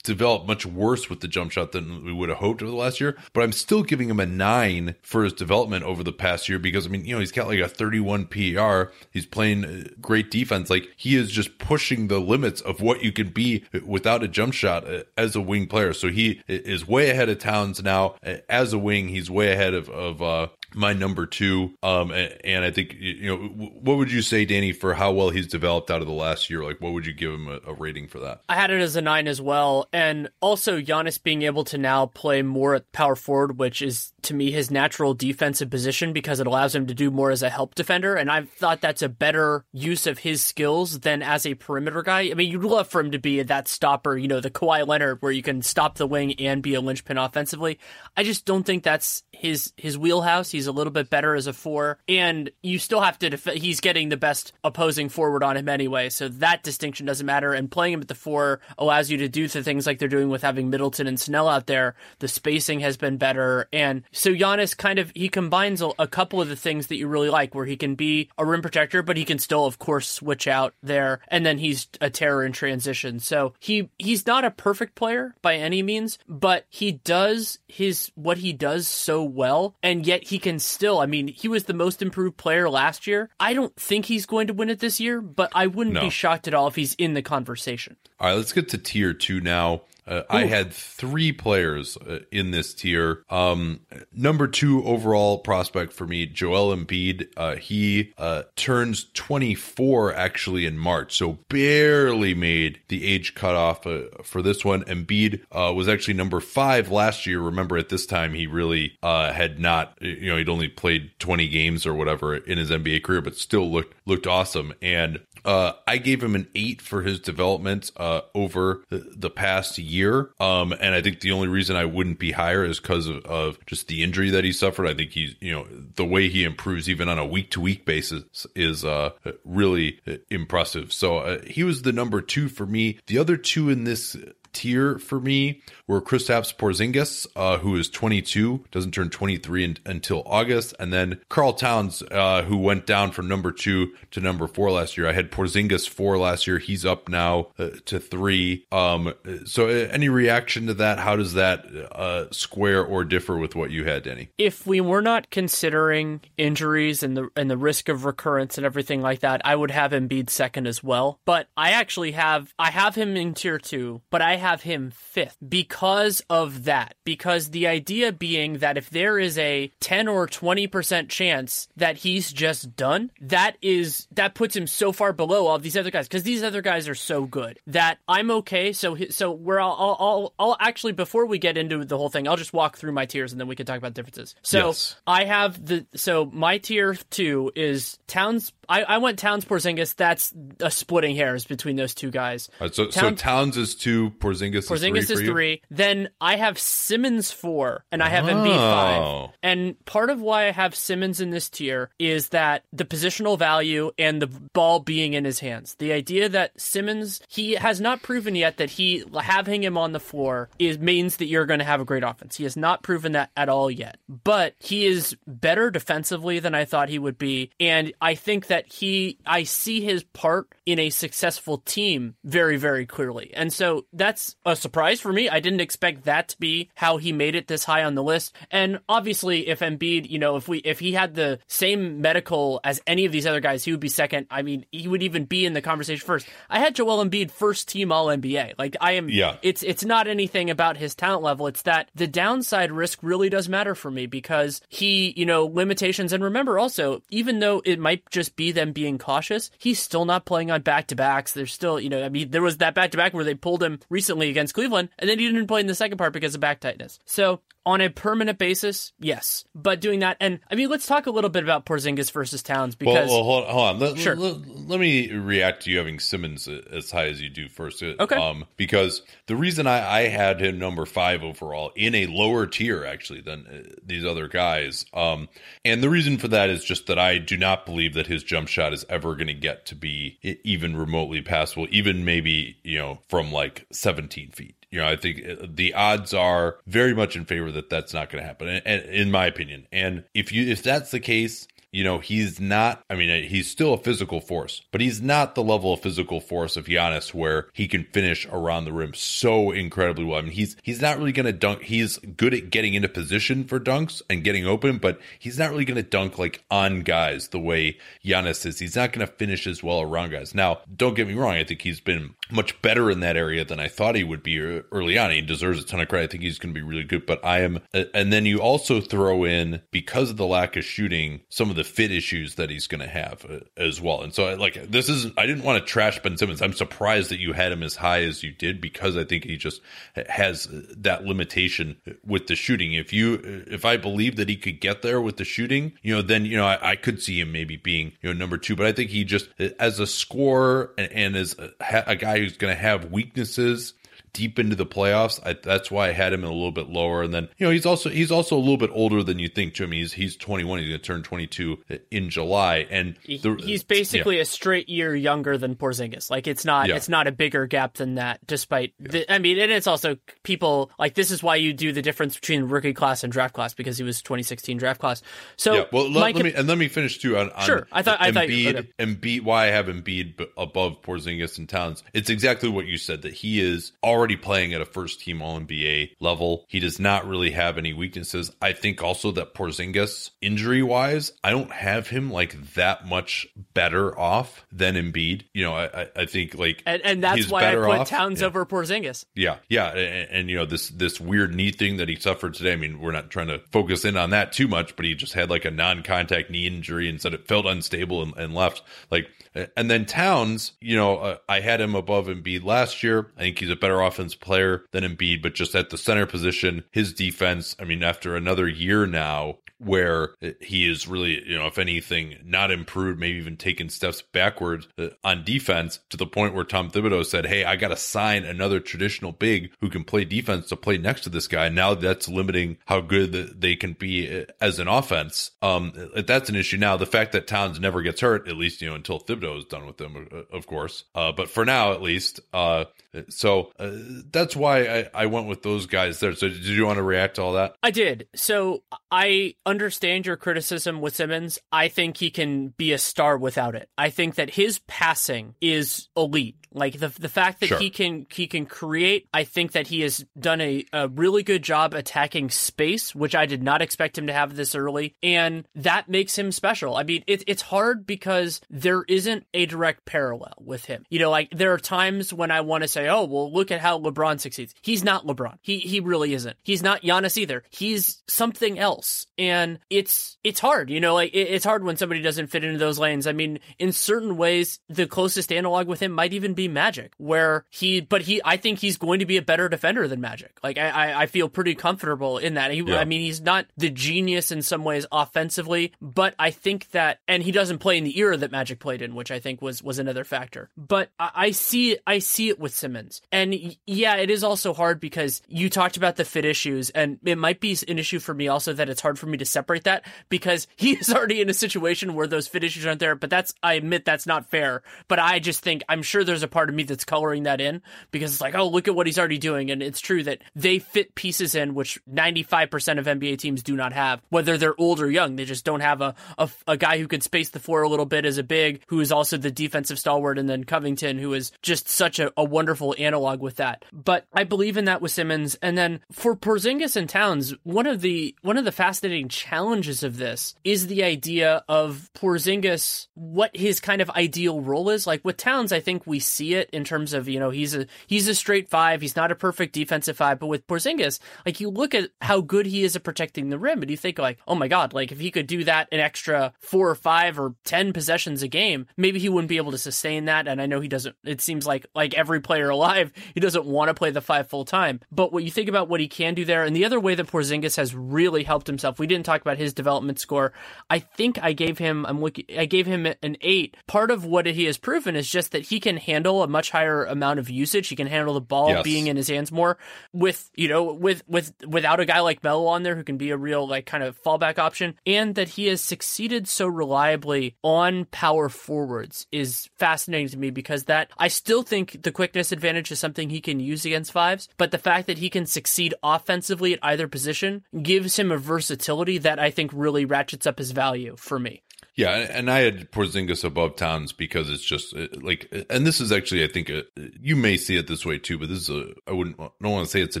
developed 0.02 0.46
much 0.46 0.64
worse 0.66 1.10
with 1.10 1.20
the 1.20 1.28
jump 1.28 1.52
shot 1.52 1.72
than 1.72 2.04
we 2.04 2.12
would 2.12 2.28
have 2.28 2.38
hoped 2.38 2.62
over 2.62 2.70
the 2.70 2.76
last 2.76 3.00
year. 3.00 3.16
But 3.32 3.42
I'm 3.42 3.52
still 3.52 3.82
giving 3.82 4.08
him 4.08 4.20
a 4.20 4.26
nine 4.26 4.94
for 5.02 5.24
his 5.24 5.32
development 5.32 5.84
over 5.84 6.02
the 6.02 6.12
past 6.12 6.48
year 6.48 6.58
because 6.58 6.86
I 6.86 6.90
mean, 6.90 7.04
you 7.04 7.14
know, 7.14 7.20
he's 7.20 7.32
got 7.32 7.48
like 7.48 7.60
a 7.60 7.68
31 7.68 8.26
PER. 8.26 8.92
He's 9.10 9.26
playing 9.26 9.94
great 10.00 10.30
defense. 10.30 10.70
Like 10.70 10.88
he 10.96 11.16
is 11.16 11.30
just 11.30 11.58
pushing 11.58 12.08
the 12.08 12.18
limits 12.18 12.60
of 12.60 12.80
what 12.80 13.02
you 13.02 13.12
can 13.12 13.28
be 13.28 13.64
without 13.84 14.22
a 14.22 14.28
jump 14.28 14.54
shot 14.54 14.86
as 15.16 15.36
a 15.36 15.40
wing 15.40 15.66
player. 15.66 15.92
So 15.92 16.08
he 16.08 16.42
is 16.48 16.86
way 16.86 17.10
ahead 17.10 17.28
of 17.28 17.38
Towns 17.38 17.82
now 17.82 18.14
as 18.48 18.72
a 18.72 18.78
wing. 18.78 19.08
He's 19.08 19.30
way 19.30 19.52
ahead 19.52 19.74
of 19.74 19.88
of 19.90 20.22
uh, 20.22 20.48
my 20.74 20.92
number 20.92 21.26
two. 21.26 21.72
Um, 21.82 22.12
and 22.12 22.64
I 22.64 22.70
think 22.70 22.94
you 22.98 23.28
know, 23.28 23.36
what 23.82 23.98
would 23.98 24.12
you 24.12 24.22
say, 24.22 24.44
Danny, 24.44 24.72
for 24.72 24.94
how 24.94 25.12
well 25.12 25.30
he's 25.30 25.46
developed 25.46 25.90
out 25.90 26.00
of 26.00 26.06
the 26.06 26.12
last 26.12 26.50
year? 26.50 26.64
Like, 26.64 26.80
what 26.80 26.92
would 26.92 27.06
you 27.06 27.12
give 27.12 27.32
him 27.32 27.48
a, 27.48 27.70
a 27.70 27.74
rating 27.74 28.08
for 28.08 28.20
that? 28.20 28.42
I 28.48 28.54
had 28.54 28.70
it 28.70 28.80
as 28.80 28.96
a 28.96 29.02
nine 29.02 29.28
as 29.28 29.40
well, 29.40 29.88
and 29.92 30.30
also 30.40 30.80
Giannis 30.80 31.22
being 31.22 31.42
able 31.42 31.64
to 31.64 31.78
now 31.78 32.06
play 32.06 32.42
more 32.42 32.74
at 32.74 32.90
power 32.92 33.16
forward, 33.16 33.58
which 33.58 33.82
is 33.82 34.12
to 34.22 34.34
me 34.34 34.50
his 34.50 34.70
natural 34.70 35.14
defensive 35.14 35.70
position 35.70 36.12
because 36.12 36.40
it 36.40 36.46
allows 36.46 36.74
him 36.74 36.86
to 36.86 36.94
do 36.94 37.10
more 37.10 37.30
as 37.30 37.42
a 37.42 37.50
help 37.50 37.74
defender, 37.74 38.14
and 38.14 38.30
I 38.30 38.42
thought 38.42 38.80
that's 38.80 39.02
a 39.02 39.08
better 39.08 39.64
use 39.72 40.06
of 40.06 40.18
his 40.18 40.44
skills 40.44 41.00
than 41.00 41.22
as 41.22 41.46
a 41.46 41.54
perimeter 41.54 42.02
guy. 42.02 42.30
I 42.30 42.34
mean, 42.34 42.50
you'd 42.50 42.64
love 42.64 42.88
for 42.88 43.00
him 43.00 43.12
to 43.12 43.18
be 43.18 43.42
that 43.42 43.68
stopper, 43.68 44.16
you 44.16 44.28
know, 44.28 44.40
the 44.40 44.50
Kawhi 44.50 44.86
Leonard, 44.86 45.18
where 45.20 45.32
you 45.32 45.42
can 45.42 45.62
stop 45.62 45.96
the 45.96 46.06
wing 46.06 46.34
and 46.40 46.62
be 46.62 46.74
a 46.74 46.80
linchpin 46.80 47.18
offensively. 47.18 47.78
I 48.16 48.22
just 48.22 48.44
don't 48.44 48.64
think 48.64 48.82
that's 48.82 49.22
his 49.32 49.72
his 49.76 49.96
wheelhouse. 49.96 50.50
He's 50.50 50.59
a 50.66 50.72
little 50.72 50.92
bit 50.92 51.10
better 51.10 51.34
as 51.34 51.46
a 51.46 51.52
four, 51.52 51.98
and 52.08 52.50
you 52.62 52.78
still 52.78 53.00
have 53.00 53.18
to. 53.20 53.30
Def- 53.30 53.44
he's 53.44 53.80
getting 53.80 54.08
the 54.08 54.16
best 54.16 54.52
opposing 54.64 55.08
forward 55.08 55.42
on 55.42 55.56
him 55.56 55.68
anyway, 55.68 56.08
so 56.08 56.28
that 56.28 56.62
distinction 56.62 57.06
doesn't 57.06 57.26
matter. 57.26 57.52
And 57.52 57.70
playing 57.70 57.94
him 57.94 58.00
at 58.00 58.08
the 58.08 58.14
four 58.14 58.60
allows 58.78 59.10
you 59.10 59.16
to 59.18 59.28
do 59.28 59.48
the 59.48 59.62
things 59.62 59.86
like 59.86 59.98
they're 59.98 60.08
doing 60.08 60.28
with 60.28 60.42
having 60.42 60.70
Middleton 60.70 61.06
and 61.06 61.18
Snell 61.18 61.48
out 61.48 61.66
there. 61.66 61.94
The 62.18 62.28
spacing 62.28 62.80
has 62.80 62.96
been 62.96 63.16
better, 63.16 63.68
and 63.72 64.02
so 64.12 64.30
Giannis 64.30 64.76
kind 64.76 64.98
of 64.98 65.12
he 65.14 65.28
combines 65.28 65.82
a, 65.82 65.90
a 65.98 66.06
couple 66.06 66.40
of 66.40 66.48
the 66.48 66.56
things 66.56 66.88
that 66.88 66.96
you 66.96 67.08
really 67.08 67.30
like, 67.30 67.54
where 67.54 67.66
he 67.66 67.76
can 67.76 67.94
be 67.94 68.28
a 68.38 68.44
rim 68.44 68.62
protector, 68.62 69.02
but 69.02 69.16
he 69.16 69.24
can 69.24 69.38
still, 69.38 69.66
of 69.66 69.78
course, 69.78 70.08
switch 70.08 70.46
out 70.46 70.74
there, 70.82 71.20
and 71.28 71.44
then 71.44 71.58
he's 71.58 71.88
a 72.00 72.10
terror 72.10 72.44
in 72.44 72.52
transition. 72.52 73.20
So 73.20 73.54
he 73.58 73.90
he's 73.98 74.26
not 74.26 74.44
a 74.44 74.50
perfect 74.50 74.94
player 74.94 75.34
by 75.42 75.56
any 75.56 75.82
means, 75.82 76.18
but 76.28 76.66
he 76.68 76.92
does 76.92 77.58
his 77.68 78.10
what 78.14 78.38
he 78.38 78.52
does 78.52 78.86
so 78.86 79.22
well, 79.22 79.74
and 79.82 80.06
yet 80.06 80.24
he 80.24 80.38
can 80.38 80.49
still. 80.58 80.98
I 80.98 81.06
mean, 81.06 81.28
he 81.28 81.48
was 81.48 81.64
the 81.64 81.74
most 81.74 82.02
improved 82.02 82.36
player 82.36 82.68
last 82.68 83.06
year. 83.06 83.30
I 83.38 83.54
don't 83.54 83.74
think 83.76 84.06
he's 84.06 84.26
going 84.26 84.48
to 84.48 84.52
win 84.52 84.70
it 84.70 84.80
this 84.80 85.00
year, 85.00 85.20
but 85.20 85.50
I 85.54 85.66
wouldn't 85.66 85.94
no. 85.94 86.00
be 86.00 86.10
shocked 86.10 86.48
at 86.48 86.54
all 86.54 86.66
if 86.66 86.74
he's 86.74 86.94
in 86.94 87.14
the 87.14 87.22
conversation. 87.22 87.96
All 88.18 88.28
right, 88.28 88.34
let's 88.34 88.52
get 88.52 88.68
to 88.70 88.78
tier 88.78 89.12
two 89.12 89.40
now. 89.40 89.82
Uh, 90.10 90.22
I 90.28 90.46
had 90.46 90.72
three 90.72 91.30
players 91.30 91.96
uh, 91.96 92.18
in 92.32 92.50
this 92.50 92.74
tier. 92.74 93.24
Um, 93.30 93.80
number 94.12 94.48
two 94.48 94.84
overall 94.84 95.38
prospect 95.38 95.92
for 95.92 96.06
me, 96.06 96.26
Joel 96.26 96.76
Embiid. 96.76 97.28
Uh, 97.36 97.56
he 97.56 98.12
uh, 98.18 98.42
turns 98.56 99.06
24 99.14 100.12
actually 100.12 100.66
in 100.66 100.76
March, 100.76 101.16
so 101.16 101.38
barely 101.48 102.34
made 102.34 102.80
the 102.88 103.06
age 103.06 103.36
cutoff 103.36 103.86
uh, 103.86 104.02
for 104.24 104.42
this 104.42 104.64
one. 104.64 104.82
Embiid 104.84 105.42
uh, 105.52 105.72
was 105.72 105.88
actually 105.88 106.14
number 106.14 106.40
five 106.40 106.90
last 106.90 107.24
year. 107.24 107.40
Remember, 107.40 107.78
at 107.78 107.88
this 107.88 108.04
time, 108.04 108.34
he 108.34 108.48
really 108.48 108.98
had 109.02 109.60
not, 109.60 109.96
you 110.00 110.28
know, 110.28 110.36
he'd 110.36 110.48
only 110.48 110.68
played 110.68 111.12
20 111.20 111.48
games 111.48 111.86
or 111.86 111.94
whatever 111.94 112.36
in 112.36 112.58
his 112.58 112.70
NBA 112.70 113.04
career, 113.04 113.22
but 113.22 113.36
still 113.36 113.70
looked 113.70 113.94
looked 114.06 114.26
awesome. 114.26 114.74
And 114.82 115.20
uh, 115.44 115.72
I 115.86 115.98
gave 115.98 116.22
him 116.22 116.34
an 116.34 116.48
eight 116.54 116.80
for 116.80 117.02
his 117.02 117.18
development 117.20 117.90
uh, 117.96 118.22
over 118.34 118.82
the, 118.90 119.12
the, 119.16 119.30
past 119.30 119.78
year. 119.78 119.99
Um, 120.40 120.72
and 120.72 120.94
I 120.94 121.02
think 121.02 121.20
the 121.20 121.32
only 121.32 121.48
reason 121.48 121.76
I 121.76 121.84
wouldn't 121.84 122.18
be 122.18 122.32
higher 122.32 122.64
is 122.64 122.80
because 122.80 123.06
of, 123.06 123.24
of, 123.24 123.58
just 123.66 123.88
the 123.88 124.02
injury 124.02 124.30
that 124.30 124.44
he 124.44 124.52
suffered. 124.52 124.86
I 124.86 124.94
think 124.94 125.12
he's, 125.12 125.34
you 125.40 125.52
know, 125.52 125.66
the 125.96 126.04
way 126.04 126.28
he 126.28 126.44
improves 126.44 126.88
even 126.88 127.08
on 127.08 127.18
a 127.18 127.26
week 127.26 127.50
to 127.52 127.60
week 127.60 127.84
basis 127.84 128.46
is 128.54 128.84
uh, 128.84 129.10
really 129.44 130.00
impressive. 130.30 130.92
So 130.92 131.18
uh, 131.18 131.42
he 131.44 131.64
was 131.64 131.82
the 131.82 131.92
number 131.92 132.20
two 132.20 132.48
for 132.48 132.66
me. 132.66 132.98
The 133.06 133.18
other 133.18 133.36
two 133.36 133.70
in 133.70 133.84
this 133.84 134.16
tier 134.52 134.98
for 134.98 135.20
me 135.20 135.62
were 135.90 136.00
Kristaps 136.00 136.54
Porzingis, 136.54 137.26
uh, 137.34 137.58
who 137.58 137.74
is 137.74 137.90
22, 137.90 138.64
doesn't 138.70 138.92
turn 138.92 139.10
23 139.10 139.64
in, 139.64 139.76
until 139.84 140.22
August, 140.24 140.72
and 140.78 140.92
then 140.92 141.20
Karl 141.28 141.52
Towns, 141.52 142.00
uh, 142.12 142.42
who 142.42 142.58
went 142.58 142.86
down 142.86 143.10
from 143.10 143.26
number 143.26 143.50
two 143.50 143.92
to 144.12 144.20
number 144.20 144.46
four 144.46 144.70
last 144.70 144.96
year. 144.96 145.08
I 145.08 145.12
had 145.12 145.32
Porzingis 145.32 145.88
four 145.88 146.16
last 146.16 146.46
year. 146.46 146.58
He's 146.58 146.86
up 146.86 147.08
now 147.08 147.48
uh, 147.58 147.70
to 147.86 147.98
three. 147.98 148.66
Um, 148.70 149.14
so, 149.44 149.66
uh, 149.66 149.88
any 149.90 150.08
reaction 150.08 150.68
to 150.68 150.74
that? 150.74 151.00
How 151.00 151.16
does 151.16 151.34
that 151.34 151.66
uh, 151.66 152.30
square 152.30 152.84
or 152.84 153.02
differ 153.02 153.36
with 153.36 153.56
what 153.56 153.72
you 153.72 153.84
had, 153.84 154.04
Denny? 154.04 154.28
If 154.38 154.68
we 154.68 154.80
were 154.80 155.02
not 155.02 155.30
considering 155.30 156.20
injuries 156.38 157.02
and 157.02 157.16
the 157.16 157.30
and 157.34 157.50
the 157.50 157.56
risk 157.56 157.88
of 157.88 158.04
recurrence 158.04 158.56
and 158.56 158.64
everything 158.64 159.02
like 159.02 159.20
that, 159.20 159.40
I 159.44 159.56
would 159.56 159.72
have 159.72 159.90
Embiid 159.90 160.30
second 160.30 160.68
as 160.68 160.84
well. 160.84 161.18
But 161.24 161.48
I 161.56 161.70
actually 161.70 162.12
have 162.12 162.54
I 162.60 162.70
have 162.70 162.94
him 162.94 163.16
in 163.16 163.34
tier 163.34 163.58
two, 163.58 164.02
but 164.10 164.22
I 164.22 164.36
have 164.36 164.62
him 164.62 164.92
fifth 164.94 165.36
because 165.48 165.79
of 166.28 166.64
that. 166.64 166.94
Because 167.04 167.50
the 167.50 167.66
idea 167.66 168.12
being 168.12 168.58
that 168.58 168.76
if 168.76 168.90
there 168.90 169.18
is 169.18 169.38
a 169.38 169.70
10 169.80 170.08
or 170.08 170.26
20% 170.26 171.08
chance 171.08 171.68
that 171.76 171.98
he's 171.98 172.32
just 172.32 172.76
done, 172.76 173.10
that 173.20 173.56
is, 173.62 174.06
that 174.12 174.34
puts 174.34 174.56
him 174.56 174.66
so 174.66 174.92
far 174.92 175.12
below 175.12 175.46
all 175.46 175.58
these 175.58 175.76
other 175.76 175.90
guys. 175.90 176.08
Because 176.08 176.22
these 176.22 176.42
other 176.42 176.62
guys 176.62 176.88
are 176.88 176.94
so 176.94 177.24
good 177.24 177.58
that 177.66 177.98
I'm 178.08 178.30
okay. 178.30 178.72
So, 178.72 178.96
so 179.10 179.32
we're 179.32 179.60
all, 179.60 179.96
I'll, 179.98 180.34
I'll, 180.38 180.56
actually, 180.60 180.92
before 180.92 181.26
we 181.26 181.38
get 181.38 181.56
into 181.56 181.84
the 181.84 181.96
whole 181.96 182.08
thing, 182.08 182.28
I'll 182.28 182.36
just 182.36 182.52
walk 182.52 182.76
through 182.76 182.92
my 182.92 183.06
tiers 183.06 183.32
and 183.32 183.40
then 183.40 183.48
we 183.48 183.56
can 183.56 183.66
talk 183.66 183.78
about 183.78 183.94
differences. 183.94 184.34
So 184.42 184.68
yes. 184.68 184.96
I 185.06 185.24
have 185.24 185.64
the, 185.64 185.86
so 185.94 186.26
my 186.26 186.58
tier 186.58 186.94
two 187.10 187.52
is 187.54 187.98
Towns 188.06 188.52
I, 188.70 188.82
I 188.84 188.98
went 188.98 189.18
Towns 189.18 189.44
Porzingis. 189.44 189.96
That's 189.96 190.32
a 190.60 190.70
splitting 190.70 191.16
hairs 191.16 191.44
between 191.44 191.74
those 191.74 191.92
two 191.92 192.12
guys. 192.12 192.48
Right, 192.60 192.72
so, 192.72 192.84
Towns, 192.84 192.94
so 192.94 193.10
Towns 193.24 193.56
is 193.56 193.74
two, 193.74 194.10
Porzingis, 194.10 194.68
Porzingis 194.68 194.98
is 194.98 195.06
three. 195.08 195.22
Is 195.24 195.28
three. 195.28 195.62
Then 195.70 196.10
I 196.20 196.36
have 196.36 196.58
Simmons 196.58 197.32
four, 197.32 197.84
and 197.90 198.02
I 198.02 198.08
have 198.08 198.26
oh. 198.26 198.28
Embiid 198.28 198.56
five. 198.56 199.30
And 199.42 199.84
part 199.84 200.10
of 200.10 200.20
why 200.20 200.46
I 200.46 200.52
have 200.52 200.74
Simmons 200.74 201.20
in 201.20 201.30
this 201.30 201.48
tier 201.48 201.90
is 201.98 202.28
that 202.28 202.64
the 202.72 202.84
positional 202.84 203.38
value 203.38 203.90
and 203.98 204.22
the 204.22 204.26
ball 204.26 204.80
being 204.80 205.14
in 205.14 205.24
his 205.24 205.40
hands. 205.40 205.74
The 205.76 205.92
idea 205.92 206.28
that 206.28 206.60
Simmons 206.60 207.20
he 207.28 207.54
has 207.54 207.80
not 207.80 208.02
proven 208.02 208.34
yet 208.34 208.58
that 208.58 208.70
he 208.70 209.04
having 209.20 209.62
him 209.62 209.76
on 209.76 209.92
the 209.92 210.00
floor 210.00 210.48
is 210.58 210.78
means 210.78 211.16
that 211.16 211.26
you're 211.26 211.46
going 211.46 211.60
to 211.60 211.64
have 211.64 211.80
a 211.80 211.84
great 211.84 212.04
offense. 212.04 212.36
He 212.36 212.44
has 212.44 212.56
not 212.56 212.82
proven 212.82 213.12
that 213.12 213.30
at 213.36 213.48
all 213.48 213.70
yet. 213.70 213.98
But 214.08 214.54
he 214.58 214.86
is 214.86 215.16
better 215.26 215.70
defensively 215.70 216.38
than 216.38 216.54
I 216.54 216.64
thought 216.64 216.88
he 216.88 216.98
would 216.98 217.18
be, 217.18 217.50
and 217.58 217.92
I 218.00 218.14
think 218.14 218.46
that 218.46 218.60
that 218.60 218.72
he, 218.72 219.18
I 219.26 219.44
see 219.44 219.80
his 219.80 220.04
part 220.04 220.48
in 220.66 220.78
a 220.78 220.90
successful 220.90 221.58
team 221.58 222.14
very, 222.24 222.56
very 222.56 222.84
clearly. 222.84 223.32
And 223.34 223.52
so 223.52 223.86
that's 223.92 224.36
a 224.44 224.54
surprise 224.54 225.00
for 225.00 225.12
me. 225.12 225.28
I 225.28 225.40
didn't 225.40 225.59
expect 225.60 226.04
that 226.04 226.28
to 226.28 226.38
be 226.38 226.70
how 226.74 226.96
he 226.96 227.12
made 227.12 227.34
it 227.34 227.48
this 227.48 227.64
high 227.64 227.84
on 227.84 227.94
the 227.94 228.02
list. 228.02 228.34
And 228.50 228.80
obviously, 228.88 229.48
if 229.48 229.60
Embiid, 229.60 230.08
you 230.08 230.18
know, 230.18 230.36
if 230.36 230.48
we, 230.48 230.58
if 230.58 230.78
he 230.80 230.92
had 230.92 231.14
the 231.14 231.38
same 231.46 232.00
medical 232.00 232.60
as 232.64 232.80
any 232.86 233.04
of 233.04 233.12
these 233.12 233.26
other 233.26 233.40
guys, 233.40 233.64
he 233.64 233.70
would 233.70 233.80
be 233.80 233.88
second. 233.88 234.26
I 234.30 234.42
mean, 234.42 234.66
he 234.70 234.88
would 234.88 235.02
even 235.02 235.24
be 235.24 235.44
in 235.44 235.52
the 235.52 235.62
conversation 235.62 236.04
first. 236.04 236.28
I 236.48 236.58
had 236.58 236.74
Joel 236.74 237.04
Embiid 237.04 237.30
first 237.30 237.68
team 237.68 237.92
All 237.92 238.06
NBA. 238.06 238.54
Like 238.58 238.76
I 238.80 238.92
am, 238.92 239.08
yeah. 239.08 239.36
It's 239.42 239.62
it's 239.62 239.84
not 239.84 240.08
anything 240.08 240.50
about 240.50 240.76
his 240.76 240.94
talent 240.94 241.22
level. 241.22 241.46
It's 241.46 241.62
that 241.62 241.90
the 241.94 242.06
downside 242.06 242.72
risk 242.72 243.00
really 243.02 243.28
does 243.28 243.48
matter 243.48 243.74
for 243.74 243.90
me 243.90 244.06
because 244.06 244.60
he, 244.68 245.12
you 245.16 245.26
know, 245.26 245.46
limitations. 245.46 246.12
And 246.12 246.22
remember 246.22 246.58
also, 246.58 247.02
even 247.10 247.38
though 247.38 247.62
it 247.64 247.78
might 247.78 248.08
just 248.10 248.36
be 248.36 248.52
them 248.52 248.72
being 248.72 248.98
cautious, 248.98 249.50
he's 249.58 249.80
still 249.80 250.04
not 250.04 250.24
playing 250.24 250.50
on 250.50 250.62
back 250.62 250.86
to 250.88 250.96
backs. 250.96 251.32
There's 251.32 251.52
still, 251.52 251.80
you 251.80 251.88
know, 251.88 252.02
I 252.02 252.08
mean, 252.08 252.30
there 252.30 252.42
was 252.42 252.58
that 252.58 252.74
back 252.74 252.90
to 252.92 252.96
back 252.96 253.14
where 253.14 253.24
they 253.24 253.34
pulled 253.34 253.62
him 253.62 253.80
recently 253.88 254.30
against 254.30 254.54
Cleveland, 254.54 254.90
and 254.98 255.08
then 255.08 255.18
he 255.18 255.26
didn't 255.26 255.39
play 255.46 255.60
in 255.60 255.66
the 255.66 255.74
second 255.74 255.98
part 255.98 256.12
because 256.12 256.34
of 256.34 256.40
back 256.40 256.60
tightness. 256.60 256.98
So 257.04 257.40
on 257.66 257.80
a 257.80 257.90
permanent 257.90 258.38
basis, 258.38 258.92
yes. 258.98 259.44
But 259.54 259.80
doing 259.80 260.00
that, 260.00 260.16
and 260.20 260.40
I 260.50 260.54
mean, 260.54 260.70
let's 260.70 260.86
talk 260.86 261.06
a 261.06 261.10
little 261.10 261.28
bit 261.28 261.42
about 261.42 261.66
Porzingis 261.66 262.10
versus 262.10 262.42
Towns 262.42 262.74
because. 262.74 263.08
Well, 263.08 263.18
well 263.18 263.24
hold, 263.24 263.44
hold, 263.44 263.68
on. 263.68 263.78
Let, 263.78 263.98
sure. 263.98 264.16
Let, 264.16 264.68
let, 264.68 264.80
me 264.80 265.12
react 265.12 265.64
to 265.64 265.70
you 265.70 265.78
having 265.78 266.00
Simmons 266.00 266.48
as 266.48 266.90
high 266.90 267.06
as 267.06 267.20
you 267.20 267.28
do 267.28 267.48
first. 267.48 267.82
Okay. 267.82 268.16
Um, 268.16 268.46
because 268.56 269.02
the 269.26 269.36
reason 269.36 269.66
I, 269.66 269.98
I 269.98 270.00
had 270.08 270.40
him 270.40 270.58
number 270.58 270.86
five 270.86 271.22
overall 271.22 271.72
in 271.76 271.94
a 271.94 272.06
lower 272.06 272.46
tier 272.46 272.84
actually 272.84 273.20
than 273.20 273.46
uh, 273.46 273.70
these 273.84 274.04
other 274.04 274.26
guys, 274.26 274.86
um, 274.94 275.28
and 275.64 275.82
the 275.82 275.90
reason 275.90 276.16
for 276.16 276.28
that 276.28 276.48
is 276.48 276.64
just 276.64 276.86
that 276.86 276.98
I 276.98 277.18
do 277.18 277.36
not 277.36 277.66
believe 277.66 277.94
that 277.94 278.06
his 278.06 278.22
jump 278.22 278.48
shot 278.48 278.72
is 278.72 278.86
ever 278.88 279.14
going 279.14 279.26
to 279.26 279.34
get 279.34 279.66
to 279.66 279.74
be 279.74 280.18
even 280.44 280.76
remotely 280.76 281.20
passable, 281.20 281.66
even 281.70 282.04
maybe 282.04 282.56
you 282.62 282.78
know 282.78 283.00
from 283.08 283.30
like 283.30 283.66
17 283.70 284.30
feet. 284.30 284.59
You 284.70 284.80
know, 284.80 284.88
I 284.88 284.96
think 284.96 285.26
uh, 285.26 285.46
the 285.48 285.74
odds 285.74 286.14
are 286.14 286.56
very 286.66 286.94
much 286.94 287.16
in 287.16 287.24
favor 287.24 287.50
that 287.52 287.70
that's 287.70 287.92
not 287.92 288.10
going 288.10 288.22
to 288.22 288.26
happen, 288.26 288.48
and, 288.48 288.82
in 288.84 289.10
my 289.10 289.26
opinion. 289.26 289.66
And 289.72 290.04
if 290.14 290.32
you 290.32 290.50
if 290.50 290.62
that's 290.62 290.90
the 290.90 291.00
case, 291.00 291.48
you 291.72 291.84
know, 291.84 291.98
he's 291.98 292.40
not, 292.40 292.82
I 292.90 292.96
mean, 292.96 293.28
he's 293.28 293.48
still 293.48 293.74
a 293.74 293.78
physical 293.78 294.20
force, 294.20 294.62
but 294.72 294.80
he's 294.80 295.00
not 295.00 295.34
the 295.34 295.42
level 295.42 295.72
of 295.72 295.80
physical 295.80 296.20
force 296.20 296.56
of 296.56 296.66
Giannis 296.66 297.14
where 297.14 297.48
he 297.52 297.68
can 297.68 297.84
finish 297.84 298.26
around 298.30 298.64
the 298.64 298.72
rim 298.72 298.92
so 298.92 299.52
incredibly 299.52 300.04
well. 300.04 300.18
I 300.18 300.22
mean, 300.22 300.32
he's, 300.32 300.56
he's 300.62 300.82
not 300.82 300.98
really 300.98 301.12
going 301.12 301.26
to 301.26 301.32
dunk. 301.32 301.62
He's 301.62 301.98
good 301.98 302.34
at 302.34 302.50
getting 302.50 302.74
into 302.74 302.88
position 302.88 303.44
for 303.44 303.60
dunks 303.60 304.02
and 304.10 304.24
getting 304.24 304.46
open, 304.46 304.78
but 304.78 305.00
he's 305.18 305.38
not 305.38 305.50
really 305.50 305.64
going 305.64 305.76
to 305.76 305.88
dunk 305.88 306.18
like 306.18 306.42
on 306.50 306.80
guys 306.80 307.28
the 307.28 307.38
way 307.38 307.78
Giannis 308.04 308.44
is. 308.46 308.58
He's 308.58 308.76
not 308.76 308.92
going 308.92 309.06
to 309.06 309.12
finish 309.12 309.46
as 309.46 309.62
well 309.62 309.80
around 309.80 310.10
guys. 310.10 310.34
Now, 310.34 310.60
don't 310.76 310.94
get 310.94 311.06
me 311.06 311.14
wrong. 311.14 311.34
I 311.34 311.44
think 311.44 311.62
he's 311.62 311.80
been 311.80 312.14
much 312.32 312.60
better 312.62 312.90
in 312.90 313.00
that 313.00 313.16
area 313.16 313.44
than 313.44 313.60
I 313.60 313.68
thought 313.68 313.94
he 313.94 314.04
would 314.04 314.22
be 314.22 314.40
uh, 314.40 314.62
early 314.72 314.98
on. 314.98 315.10
He 315.10 315.20
deserves 315.20 315.62
a 315.62 315.66
ton 315.66 315.80
of 315.80 315.88
credit. 315.88 316.04
I 316.04 316.10
think 316.10 316.22
he's 316.22 316.38
going 316.38 316.54
to 316.54 316.60
be 316.60 316.66
really 316.66 316.84
good, 316.84 317.06
but 317.06 317.24
I 317.24 317.40
am, 317.40 317.60
uh, 317.74 317.84
and 317.94 318.12
then 318.12 318.26
you 318.26 318.38
also 318.38 318.80
throw 318.80 319.24
in 319.24 319.62
because 319.70 320.10
of 320.10 320.16
the 320.16 320.26
lack 320.26 320.56
of 320.56 320.64
shooting, 320.64 321.20
some 321.28 321.50
of 321.50 321.56
the 321.56 321.64
fit 321.64 321.90
issues 321.90 322.36
that 322.36 322.50
he's 322.50 322.66
going 322.66 322.80
to 322.80 322.88
have 322.88 323.24
uh, 323.28 323.40
as 323.56 323.80
well. 323.80 324.02
And 324.02 324.14
so, 324.14 324.34
like, 324.36 324.70
this 324.70 324.88
is, 324.88 325.06
I 325.16 325.26
didn't 325.26 325.44
want 325.44 325.60
to 325.60 325.66
trash 325.68 326.00
Ben 326.00 326.16
Simmons. 326.16 326.42
I'm 326.42 326.52
surprised 326.52 327.10
that 327.10 327.20
you 327.20 327.32
had 327.32 327.52
him 327.52 327.62
as 327.62 327.76
high 327.76 328.02
as 328.02 328.22
you 328.22 328.32
did 328.32 328.60
because 328.60 328.96
I 328.96 329.04
think 329.04 329.24
he 329.24 329.36
just 329.36 329.60
uh, 329.96 330.02
has 330.08 330.48
that 330.50 331.04
limitation 331.04 331.76
with 332.04 332.26
the 332.26 332.36
shooting. 332.36 332.74
If 332.74 332.92
you, 332.92 333.44
if 333.46 333.64
I 333.64 333.76
believe 333.76 334.16
that 334.16 334.28
he 334.28 334.36
could 334.36 334.60
get 334.60 334.82
there 334.82 335.00
with 335.00 335.16
the 335.16 335.24
shooting, 335.24 335.72
you 335.82 335.94
know, 335.94 336.02
then, 336.02 336.24
you 336.24 336.36
know, 336.36 336.46
I, 336.46 336.70
I 336.70 336.76
could 336.76 337.02
see 337.02 337.20
him 337.20 337.32
maybe 337.32 337.56
being, 337.56 337.92
you 338.02 338.12
know, 338.12 338.18
number 338.18 338.38
two. 338.38 338.56
But 338.56 338.66
I 338.66 338.72
think 338.72 338.90
he 338.90 339.04
just, 339.04 339.28
as 339.58 339.80
a 339.80 339.86
scorer 339.86 340.72
and, 340.78 340.92
and 340.92 341.16
as 341.16 341.36
a, 341.38 341.50
a 341.86 341.96
guy 341.96 342.19
who's 342.20 342.36
going 342.36 342.54
to 342.54 342.60
have 342.60 342.92
weaknesses 342.92 343.74
deep 344.12 344.38
into 344.38 344.56
the 344.56 344.66
playoffs. 344.66 345.20
I, 345.24 345.34
that's 345.34 345.70
why 345.70 345.88
I 345.88 345.92
had 345.92 346.12
him 346.12 346.24
a 346.24 346.28
little 346.28 346.52
bit 346.52 346.68
lower. 346.68 347.02
And 347.02 347.12
then 347.12 347.28
you 347.38 347.46
know 347.46 347.52
he's 347.52 347.66
also 347.66 347.90
he's 347.90 348.10
also 348.10 348.36
a 348.36 348.38
little 348.38 348.56
bit 348.56 348.70
older 348.72 349.02
than 349.02 349.18
you 349.18 349.28
think, 349.28 349.54
Jimmy. 349.54 349.78
He's 349.78 349.92
he's 349.92 350.16
21. 350.16 350.60
He's 350.60 350.68
going 350.68 350.80
to 350.80 350.86
turn 350.86 351.02
22 351.02 351.58
in 351.90 352.10
July, 352.10 352.66
and 352.70 352.96
the, 353.06 353.40
he's 353.42 353.62
basically 353.62 354.16
yeah. 354.16 354.22
a 354.22 354.24
straight 354.24 354.68
year 354.68 354.94
younger 354.94 355.38
than 355.38 355.54
Porzingis. 355.56 356.10
Like 356.10 356.26
it's 356.26 356.44
not 356.44 356.68
yeah. 356.68 356.76
it's 356.76 356.88
not 356.88 357.06
a 357.06 357.12
bigger 357.12 357.46
gap 357.46 357.74
than 357.74 357.96
that. 357.96 358.26
Despite 358.26 358.74
yeah. 358.78 358.90
the, 358.90 359.12
I 359.12 359.18
mean, 359.18 359.38
and 359.38 359.50
it's 359.52 359.66
also 359.66 359.96
people 360.22 360.70
like 360.78 360.94
this 360.94 361.10
is 361.10 361.22
why 361.22 361.36
you 361.36 361.52
do 361.52 361.72
the 361.72 361.82
difference 361.82 362.14
between 362.14 362.44
rookie 362.44 362.74
class 362.74 363.04
and 363.04 363.12
draft 363.12 363.34
class 363.34 363.54
because 363.54 363.78
he 363.78 363.84
was 363.84 364.02
2016 364.02 364.58
draft 364.58 364.80
class. 364.80 365.02
So 365.36 365.54
yeah, 365.54 365.64
well, 365.72 365.90
let, 365.90 366.14
let 366.14 366.24
me 366.24 366.34
and 366.34 366.48
let 366.48 366.58
me 366.58 366.68
finish 366.68 366.98
too 366.98 367.16
on, 367.16 367.30
on 367.30 367.44
sure. 367.44 367.66
I 367.72 367.82
thought 367.82 367.98
I 368.00 368.12
thought 368.12 368.28
Embiid, 368.28 368.56
okay. 368.56 368.68
Embiid 368.78 369.22
why 369.22 369.44
I 369.44 369.50
have 369.50 369.66
Embiid 369.66 370.26
above 370.36 370.82
Porzingis 370.82 371.38
and 371.38 371.48
Towns. 371.48 371.82
It's 371.92 372.10
exactly 372.10 372.48
what 372.48 372.66
you 372.66 372.76
said 372.76 373.02
that 373.02 373.12
he 373.12 373.40
is 373.40 373.72
already 373.82 373.99
already 374.00 374.16
playing 374.16 374.54
at 374.54 374.62
a 374.62 374.64
first 374.64 375.00
team 375.00 375.20
All 375.20 375.38
NBA 375.38 375.96
level. 376.00 376.46
He 376.48 376.58
does 376.58 376.80
not 376.80 377.06
really 377.06 377.32
have 377.32 377.58
any 377.58 377.74
weaknesses. 377.74 378.32
I 378.40 378.54
think 378.54 378.82
also 378.82 379.10
that 379.12 379.34
Porzingis, 379.34 380.10
injury 380.22 380.62
wise, 380.62 381.12
I 381.22 381.30
don't 381.30 381.52
have 381.52 381.88
him 381.88 382.10
like 382.10 382.54
that 382.54 382.86
much 382.86 383.28
better 383.52 383.96
off 383.98 384.46
than 384.50 384.74
Embiid. 384.74 385.24
You 385.34 385.44
know, 385.44 385.54
I, 385.54 385.88
I 385.94 386.06
think 386.06 386.34
like, 386.34 386.62
and, 386.64 386.80
and 386.82 387.04
that's 387.04 387.28
why 387.28 387.50
I 387.50 387.54
put 387.54 387.78
off. 387.80 387.88
Towns 387.90 388.22
yeah. 388.22 388.28
over 388.28 388.46
Porzingis. 388.46 389.04
Yeah, 389.14 389.36
yeah, 389.50 389.68
and, 389.68 390.10
and, 390.10 390.30
you 390.30 390.36
know 390.36 390.46
this 390.46 390.70
this 390.70 390.98
weird 390.98 391.34
knee 391.34 391.50
thing 391.50 391.76
that 391.76 391.88
he 391.88 391.96
suffered 391.96 392.34
today. 392.34 392.54
I 392.54 392.56
mean, 392.56 392.80
we're 392.80 392.92
not 392.92 393.10
trying 393.10 393.28
to 393.28 393.40
focus 393.50 393.84
in 393.84 393.98
on 393.98 394.10
that 394.10 394.32
too 394.32 394.48
much, 394.48 394.76
but 394.76 394.86
he 394.86 394.94
just 394.94 395.12
had 395.12 395.28
like 395.28 395.44
a 395.44 395.50
non-contact 395.50 396.30
knee 396.30 396.46
injury 396.46 396.88
and 396.88 397.00
said 397.00 397.12
it 397.12 397.28
felt 397.28 397.44
unstable 397.44 398.02
and, 398.02 398.16
and 398.16 398.34
left. 398.34 398.62
Like 398.90 399.10
and 399.34 399.70
then 399.70 399.86
Towns, 399.86 400.52
you 400.60 400.76
know, 400.76 400.98
uh, 400.98 401.16
I 401.28 401.40
had 401.40 401.60
him 401.60 401.74
above 401.74 402.06
Embiid 402.06 402.44
last 402.44 402.82
year. 402.82 403.10
I 403.16 403.20
think 403.20 403.38
he's 403.38 403.50
a 403.50 403.56
better 403.56 403.80
offense 403.80 404.14
player 404.14 404.64
than 404.72 404.84
Embiid, 404.84 405.22
but 405.22 405.34
just 405.34 405.54
at 405.54 405.70
the 405.70 405.78
center 405.78 406.06
position, 406.06 406.64
his 406.70 406.92
defense, 406.92 407.54
I 407.60 407.64
mean, 407.64 407.82
after 407.82 408.16
another 408.16 408.48
year 408.48 408.86
now, 408.86 409.38
where 409.60 410.14
he 410.40 410.68
is 410.68 410.88
really, 410.88 411.22
you 411.28 411.38
know, 411.38 411.46
if 411.46 411.58
anything, 411.58 412.16
not 412.24 412.50
improved, 412.50 412.98
maybe 412.98 413.18
even 413.18 413.36
taken 413.36 413.68
steps 413.68 414.02
backwards 414.02 414.66
uh, 414.78 414.88
on 415.04 415.24
defense 415.24 415.80
to 415.90 415.96
the 415.96 416.06
point 416.06 416.34
where 416.34 416.44
Tom 416.44 416.70
Thibodeau 416.70 417.04
said, 417.04 417.26
Hey, 417.26 417.44
I 417.44 417.56
got 417.56 417.68
to 417.68 417.76
sign 417.76 418.24
another 418.24 418.60
traditional 418.60 419.12
big 419.12 419.52
who 419.60 419.68
can 419.68 419.84
play 419.84 420.04
defense 420.04 420.48
to 420.48 420.56
play 420.56 420.78
next 420.78 421.02
to 421.02 421.10
this 421.10 421.28
guy. 421.28 421.48
Now 421.48 421.74
that's 421.74 422.08
limiting 422.08 422.58
how 422.66 422.80
good 422.80 423.40
they 423.40 423.56
can 423.56 423.74
be 423.74 424.22
uh, 424.22 424.24
as 424.40 424.58
an 424.58 424.68
offense. 424.68 425.32
Um, 425.42 425.72
that's 426.06 426.28
an 426.28 426.36
issue. 426.36 426.56
Now, 426.56 426.76
the 426.76 426.86
fact 426.86 427.12
that 427.12 427.26
Towns 427.26 427.60
never 427.60 427.82
gets 427.82 428.00
hurt, 428.00 428.28
at 428.28 428.36
least, 428.36 428.62
you 428.62 428.68
know, 428.68 428.74
until 428.74 428.98
Thibodeau 428.98 429.38
is 429.38 429.44
done 429.44 429.66
with 429.66 429.76
them, 429.76 430.08
uh, 430.12 430.36
of 430.36 430.46
course. 430.46 430.84
Uh, 430.94 431.12
but 431.12 431.28
for 431.28 431.44
now, 431.44 431.72
at 431.72 431.82
least, 431.82 432.20
uh, 432.32 432.64
so 433.08 433.52
uh, 433.58 433.70
that's 434.10 434.34
why 434.34 434.66
I, 434.66 434.88
I 434.94 435.06
went 435.06 435.28
with 435.28 435.42
those 435.42 435.66
guys 435.66 436.00
there. 436.00 436.14
So 436.14 436.28
did 436.28 436.44
you 436.44 436.66
want 436.66 436.78
to 436.78 436.82
react 436.82 437.16
to 437.16 437.22
all 437.22 437.32
that? 437.34 437.54
I 437.62 437.70
did. 437.70 438.08
So 438.14 438.62
I 438.90 439.34
understand 439.46 440.06
your 440.06 440.16
criticism 440.16 440.80
with 440.80 440.96
Simmons. 440.96 441.38
I 441.52 441.68
think 441.68 441.96
he 441.96 442.10
can 442.10 442.48
be 442.48 442.72
a 442.72 442.78
star 442.78 443.16
without 443.16 443.54
it. 443.54 443.68
I 443.78 443.90
think 443.90 444.16
that 444.16 444.30
his 444.30 444.58
passing 444.60 445.34
is 445.40 445.88
elite. 445.96 446.39
Like 446.52 446.78
the 446.78 446.88
the 446.88 447.08
fact 447.08 447.40
that 447.40 447.46
sure. 447.46 447.58
he 447.58 447.70
can 447.70 448.06
he 448.10 448.26
can 448.26 448.46
create, 448.46 449.08
I 449.14 449.24
think 449.24 449.52
that 449.52 449.68
he 449.68 449.82
has 449.82 450.04
done 450.18 450.40
a, 450.40 450.64
a 450.72 450.88
really 450.88 451.22
good 451.22 451.42
job 451.42 451.74
attacking 451.74 452.30
space, 452.30 452.94
which 452.94 453.14
I 453.14 453.26
did 453.26 453.42
not 453.42 453.62
expect 453.62 453.96
him 453.96 454.08
to 454.08 454.12
have 454.12 454.34
this 454.34 454.54
early, 454.54 454.96
and 455.02 455.46
that 455.54 455.88
makes 455.88 456.18
him 456.18 456.32
special. 456.32 456.76
I 456.76 456.82
mean, 456.82 457.04
it, 457.06 457.22
it's 457.26 457.42
hard 457.42 457.86
because 457.86 458.40
there 458.50 458.82
isn't 458.88 459.26
a 459.32 459.46
direct 459.46 459.84
parallel 459.84 460.34
with 460.40 460.64
him. 460.64 460.84
You 460.90 460.98
know, 460.98 461.10
like 461.10 461.30
there 461.30 461.52
are 461.52 461.58
times 461.58 462.12
when 462.12 462.32
I 462.32 462.40
want 462.40 462.62
to 462.62 462.68
say, 462.68 462.88
"Oh, 462.88 463.04
well, 463.04 463.32
look 463.32 463.52
at 463.52 463.60
how 463.60 463.78
LeBron 463.78 464.18
succeeds." 464.18 464.54
He's 464.60 464.82
not 464.82 465.06
LeBron. 465.06 465.36
He 465.42 465.58
he 465.58 465.78
really 465.80 466.14
isn't. 466.14 466.36
He's 466.42 466.62
not 466.62 466.82
Giannis 466.82 467.16
either. 467.16 467.44
He's 467.50 468.02
something 468.08 468.58
else, 468.58 469.06
and 469.16 469.60
it's 469.70 470.18
it's 470.24 470.40
hard. 470.40 470.68
You 470.68 470.80
know, 470.80 470.94
like 470.94 471.14
it, 471.14 471.28
it's 471.28 471.44
hard 471.44 471.62
when 471.62 471.76
somebody 471.76 472.02
doesn't 472.02 472.26
fit 472.26 472.44
into 472.44 472.58
those 472.58 472.78
lanes. 472.78 473.06
I 473.06 473.12
mean, 473.12 473.38
in 473.58 473.70
certain 473.72 474.16
ways, 474.16 474.58
the 474.68 474.86
closest 474.86 475.32
analog 475.32 475.68
with 475.68 475.80
him 475.80 475.92
might 475.92 476.12
even 476.12 476.34
be 476.34 476.39
be 476.40 476.48
Magic, 476.48 476.92
where 476.98 477.44
he, 477.50 477.80
but 477.80 478.02
he, 478.02 478.20
I 478.24 478.36
think 478.36 478.58
he's 478.58 478.76
going 478.76 479.00
to 479.00 479.06
be 479.06 479.16
a 479.16 479.22
better 479.22 479.48
defender 479.48 479.86
than 479.86 480.00
Magic. 480.00 480.38
Like 480.42 480.58
I, 480.58 481.02
I 481.02 481.06
feel 481.06 481.28
pretty 481.28 481.54
comfortable 481.54 482.18
in 482.18 482.34
that. 482.34 482.52
He, 482.52 482.60
yeah. 482.60 482.78
I 482.78 482.84
mean, 482.84 483.00
he's 483.00 483.20
not 483.20 483.46
the 483.56 483.70
genius 483.70 484.32
in 484.32 484.42
some 484.42 484.64
ways 484.64 484.86
offensively, 484.90 485.72
but 485.80 486.14
I 486.18 486.30
think 486.30 486.70
that, 486.70 487.00
and 487.06 487.22
he 487.22 487.32
doesn't 487.32 487.58
play 487.58 487.78
in 487.78 487.84
the 487.84 487.98
era 487.98 488.16
that 488.16 488.30
Magic 488.30 488.58
played 488.58 488.82
in, 488.82 488.94
which 488.94 489.10
I 489.10 489.18
think 489.18 489.42
was 489.42 489.62
was 489.62 489.78
another 489.78 490.04
factor. 490.04 490.50
But 490.56 490.90
I, 490.98 491.10
I 491.14 491.30
see, 491.32 491.78
I 491.86 491.98
see 491.98 492.28
it 492.28 492.38
with 492.40 492.54
Simmons, 492.54 493.02
and 493.12 493.34
yeah, 493.66 493.96
it 493.96 494.10
is 494.10 494.24
also 494.24 494.52
hard 494.52 494.80
because 494.80 495.22
you 495.28 495.50
talked 495.50 495.76
about 495.76 495.96
the 495.96 496.04
fit 496.04 496.24
issues, 496.24 496.70
and 496.70 496.98
it 497.04 497.18
might 497.18 497.40
be 497.40 497.56
an 497.68 497.78
issue 497.78 497.98
for 497.98 498.14
me 498.14 498.28
also 498.28 498.52
that 498.52 498.68
it's 498.68 498.80
hard 498.80 498.98
for 498.98 499.06
me 499.06 499.18
to 499.18 499.24
separate 499.24 499.64
that 499.64 499.84
because 500.08 500.46
he 500.56 500.72
is 500.72 500.92
already 500.92 501.20
in 501.20 501.28
a 501.28 501.34
situation 501.34 501.94
where 501.94 502.06
those 502.06 502.28
fit 502.28 502.44
issues 502.44 502.66
aren't 502.66 502.80
there. 502.80 502.94
But 502.94 503.10
that's, 503.10 503.34
I 503.42 503.54
admit, 503.54 503.84
that's 503.84 504.06
not 504.06 504.30
fair. 504.30 504.62
But 504.88 504.98
I 504.98 505.18
just 505.18 505.42
think 505.42 505.62
I'm 505.68 505.82
sure 505.82 506.04
there's 506.04 506.22
a 506.22 506.28
part 506.30 506.48
of 506.48 506.54
me 506.54 506.62
that's 506.62 506.84
coloring 506.84 507.24
that 507.24 507.40
in 507.40 507.62
because 507.90 508.12
it's 508.12 508.20
like, 508.20 508.34
oh, 508.34 508.48
look 508.48 508.68
at 508.68 508.74
what 508.74 508.86
he's 508.86 508.98
already 508.98 509.18
doing. 509.18 509.50
And 509.50 509.62
it's 509.62 509.80
true 509.80 510.02
that 510.04 510.22
they 510.34 510.58
fit 510.58 510.94
pieces 510.94 511.34
in 511.34 511.54
which 511.54 511.78
95% 511.92 512.78
of 512.78 512.86
NBA 512.86 513.18
teams 513.18 513.42
do 513.42 513.56
not 513.56 513.72
have, 513.72 514.00
whether 514.08 514.38
they're 514.38 514.58
old 514.60 514.80
or 514.80 514.90
young. 514.90 515.16
They 515.16 515.24
just 515.24 515.44
don't 515.44 515.60
have 515.60 515.80
a, 515.80 515.94
a, 516.18 516.30
a 516.46 516.56
guy 516.56 516.78
who 516.78 516.88
could 516.88 517.02
space 517.02 517.30
the 517.30 517.40
floor 517.40 517.62
a 517.62 517.68
little 517.68 517.86
bit 517.86 518.04
as 518.04 518.18
a 518.18 518.22
big, 518.22 518.62
who 518.68 518.80
is 518.80 518.92
also 518.92 519.16
the 519.16 519.30
defensive 519.30 519.78
stalwart, 519.78 520.18
and 520.18 520.28
then 520.28 520.44
Covington, 520.44 520.98
who 520.98 521.12
is 521.14 521.32
just 521.42 521.68
such 521.68 521.98
a, 521.98 522.12
a 522.16 522.24
wonderful 522.24 522.74
analog 522.78 523.20
with 523.20 523.36
that. 523.36 523.64
But 523.72 524.06
I 524.12 524.24
believe 524.24 524.56
in 524.56 524.66
that 524.66 524.82
with 524.82 524.92
Simmons. 524.92 525.36
And 525.42 525.56
then 525.56 525.80
for 525.92 526.16
Porzingis 526.16 526.76
and 526.76 526.88
Towns, 526.88 527.34
one 527.42 527.66
of 527.66 527.80
the 527.80 528.14
one 528.22 528.36
of 528.36 528.44
the 528.44 528.52
fascinating 528.52 529.08
challenges 529.08 529.82
of 529.82 529.96
this 529.96 530.34
is 530.44 530.66
the 530.66 530.84
idea 530.84 531.44
of 531.48 531.90
Porzingis, 531.94 532.88
what 532.94 533.36
his 533.36 533.60
kind 533.60 533.80
of 533.80 533.90
ideal 533.90 534.40
role 534.40 534.70
is. 534.70 534.86
Like 534.86 535.04
with 535.04 535.16
Towns, 535.16 535.52
I 535.52 535.60
think 535.60 535.86
we 535.86 535.98
see 535.98 536.19
it 536.20 536.50
in 536.50 536.64
terms 536.64 536.92
of 536.92 537.08
you 537.08 537.18
know 537.18 537.30
he's 537.30 537.54
a 537.54 537.66
he's 537.86 538.08
a 538.08 538.14
straight 538.14 538.48
five. 538.48 538.80
He's 538.80 538.96
not 538.96 539.10
a 539.10 539.14
perfect 539.14 539.54
defensive 539.54 539.96
five, 539.96 540.18
but 540.18 540.26
with 540.26 540.46
Porzingis, 540.46 541.00
like 541.26 541.40
you 541.40 541.50
look 541.50 541.74
at 541.74 541.90
how 542.00 542.20
good 542.20 542.46
he 542.46 542.62
is 542.62 542.76
at 542.76 542.84
protecting 542.84 543.30
the 543.30 543.38
rim, 543.38 543.62
and 543.62 543.70
you 543.70 543.76
think 543.76 543.98
like, 543.98 544.18
oh 544.28 544.34
my 544.34 544.48
god, 544.48 544.72
like 544.72 544.92
if 544.92 545.00
he 545.00 545.10
could 545.10 545.26
do 545.26 545.44
that 545.44 545.68
an 545.72 545.80
extra 545.80 546.32
four 546.38 546.70
or 546.70 546.74
five 546.74 547.18
or 547.18 547.34
ten 547.44 547.72
possessions 547.72 548.22
a 548.22 548.28
game, 548.28 548.66
maybe 548.76 548.98
he 548.98 549.08
wouldn't 549.08 549.28
be 549.28 549.36
able 549.36 549.52
to 549.52 549.58
sustain 549.58 550.06
that. 550.06 550.28
And 550.28 550.40
I 550.40 550.46
know 550.46 550.60
he 550.60 550.68
doesn't. 550.68 550.96
It 551.04 551.20
seems 551.20 551.46
like 551.46 551.66
like 551.74 551.94
every 551.94 552.20
player 552.20 552.48
alive, 552.48 552.92
he 553.14 553.20
doesn't 553.20 553.46
want 553.46 553.68
to 553.68 553.74
play 553.74 553.90
the 553.90 554.00
five 554.00 554.28
full 554.28 554.44
time. 554.44 554.80
But 554.92 555.12
what 555.12 555.24
you 555.24 555.30
think 555.30 555.48
about 555.48 555.68
what 555.68 555.80
he 555.80 555.88
can 555.88 556.14
do 556.14 556.24
there, 556.24 556.44
and 556.44 556.54
the 556.54 556.64
other 556.64 556.80
way 556.80 556.94
that 556.94 557.06
Porzingis 557.06 557.56
has 557.56 557.74
really 557.74 558.24
helped 558.24 558.46
himself, 558.46 558.78
we 558.78 558.86
didn't 558.86 559.06
talk 559.06 559.20
about 559.20 559.38
his 559.38 559.52
development 559.52 559.98
score. 559.98 560.32
I 560.68 560.78
think 560.78 561.18
I 561.22 561.32
gave 561.32 561.58
him 561.58 561.86
I'm 561.86 562.00
looking 562.00 562.24
I 562.36 562.46
gave 562.46 562.66
him 562.66 562.86
an 562.86 563.16
eight. 563.20 563.56
Part 563.66 563.90
of 563.90 564.04
what 564.04 564.26
he 564.26 564.44
has 564.44 564.58
proven 564.58 564.96
is 564.96 565.08
just 565.08 565.32
that 565.32 565.46
he 565.46 565.60
can 565.60 565.76
handle 565.76 566.09
a 566.18 566.26
much 566.26 566.50
higher 566.50 566.84
amount 566.84 567.18
of 567.18 567.30
usage. 567.30 567.68
He 567.68 567.76
can 567.76 567.86
handle 567.86 568.14
the 568.14 568.20
ball 568.20 568.50
yes. 568.50 568.62
being 568.62 568.86
in 568.86 568.96
his 568.96 569.08
hands 569.08 569.32
more 569.32 569.58
with, 569.92 570.30
you 570.34 570.48
know, 570.48 570.72
with, 570.72 571.02
with, 571.06 571.32
without 571.46 571.80
a 571.80 571.86
guy 571.86 572.00
like 572.00 572.22
Melo 572.22 572.46
on 572.46 572.62
there 572.62 572.76
who 572.76 572.84
can 572.84 572.96
be 572.96 573.10
a 573.10 573.16
real, 573.16 573.46
like, 573.46 573.66
kind 573.66 573.82
of 573.82 574.00
fallback 574.02 574.38
option. 574.38 574.74
And 574.86 575.14
that 575.14 575.28
he 575.28 575.46
has 575.46 575.60
succeeded 575.60 576.28
so 576.28 576.46
reliably 576.46 577.36
on 577.42 577.86
power 577.86 578.28
forwards 578.28 579.06
is 579.12 579.48
fascinating 579.58 580.08
to 580.08 580.18
me 580.18 580.30
because 580.30 580.64
that, 580.64 580.90
I 580.98 581.08
still 581.08 581.42
think 581.42 581.82
the 581.82 581.92
quickness 581.92 582.32
advantage 582.32 582.70
is 582.72 582.78
something 582.78 583.08
he 583.08 583.20
can 583.20 583.40
use 583.40 583.64
against 583.64 583.92
fives, 583.92 584.28
but 584.36 584.50
the 584.50 584.58
fact 584.58 584.86
that 584.88 584.98
he 584.98 585.10
can 585.10 585.26
succeed 585.26 585.74
offensively 585.82 586.54
at 586.54 586.58
either 586.62 586.88
position 586.88 587.44
gives 587.62 587.98
him 587.98 588.10
a 588.10 588.16
versatility 588.16 588.98
that 588.98 589.18
I 589.18 589.30
think 589.30 589.50
really 589.52 589.84
ratchets 589.84 590.26
up 590.26 590.38
his 590.38 590.52
value 590.52 590.96
for 590.96 591.18
me. 591.18 591.42
Yeah, 591.80 591.92
and 591.94 592.30
I 592.30 592.40
had 592.40 592.70
Porzingis 592.72 593.24
above 593.24 593.56
Towns 593.56 593.94
because 593.94 594.28
it's 594.28 594.44
just 594.44 594.76
uh, 594.76 594.88
like, 595.00 595.32
and 595.48 595.66
this 595.66 595.80
is 595.80 595.90
actually, 595.90 596.22
I 596.22 596.28
think, 596.28 596.50
a, 596.50 596.64
you 597.00 597.16
may 597.16 597.38
see 597.38 597.56
it 597.56 597.68
this 597.68 597.86
way 597.86 597.98
too, 597.98 598.18
but 598.18 598.28
this 598.28 598.36
is 598.36 598.50
a, 598.50 598.74
I 598.86 598.92
wouldn't, 598.92 599.18
I 599.18 599.30
don't 599.40 599.52
want 599.52 599.64
to 599.64 599.70
say 599.70 599.80
it's 599.80 599.96
a 599.96 600.00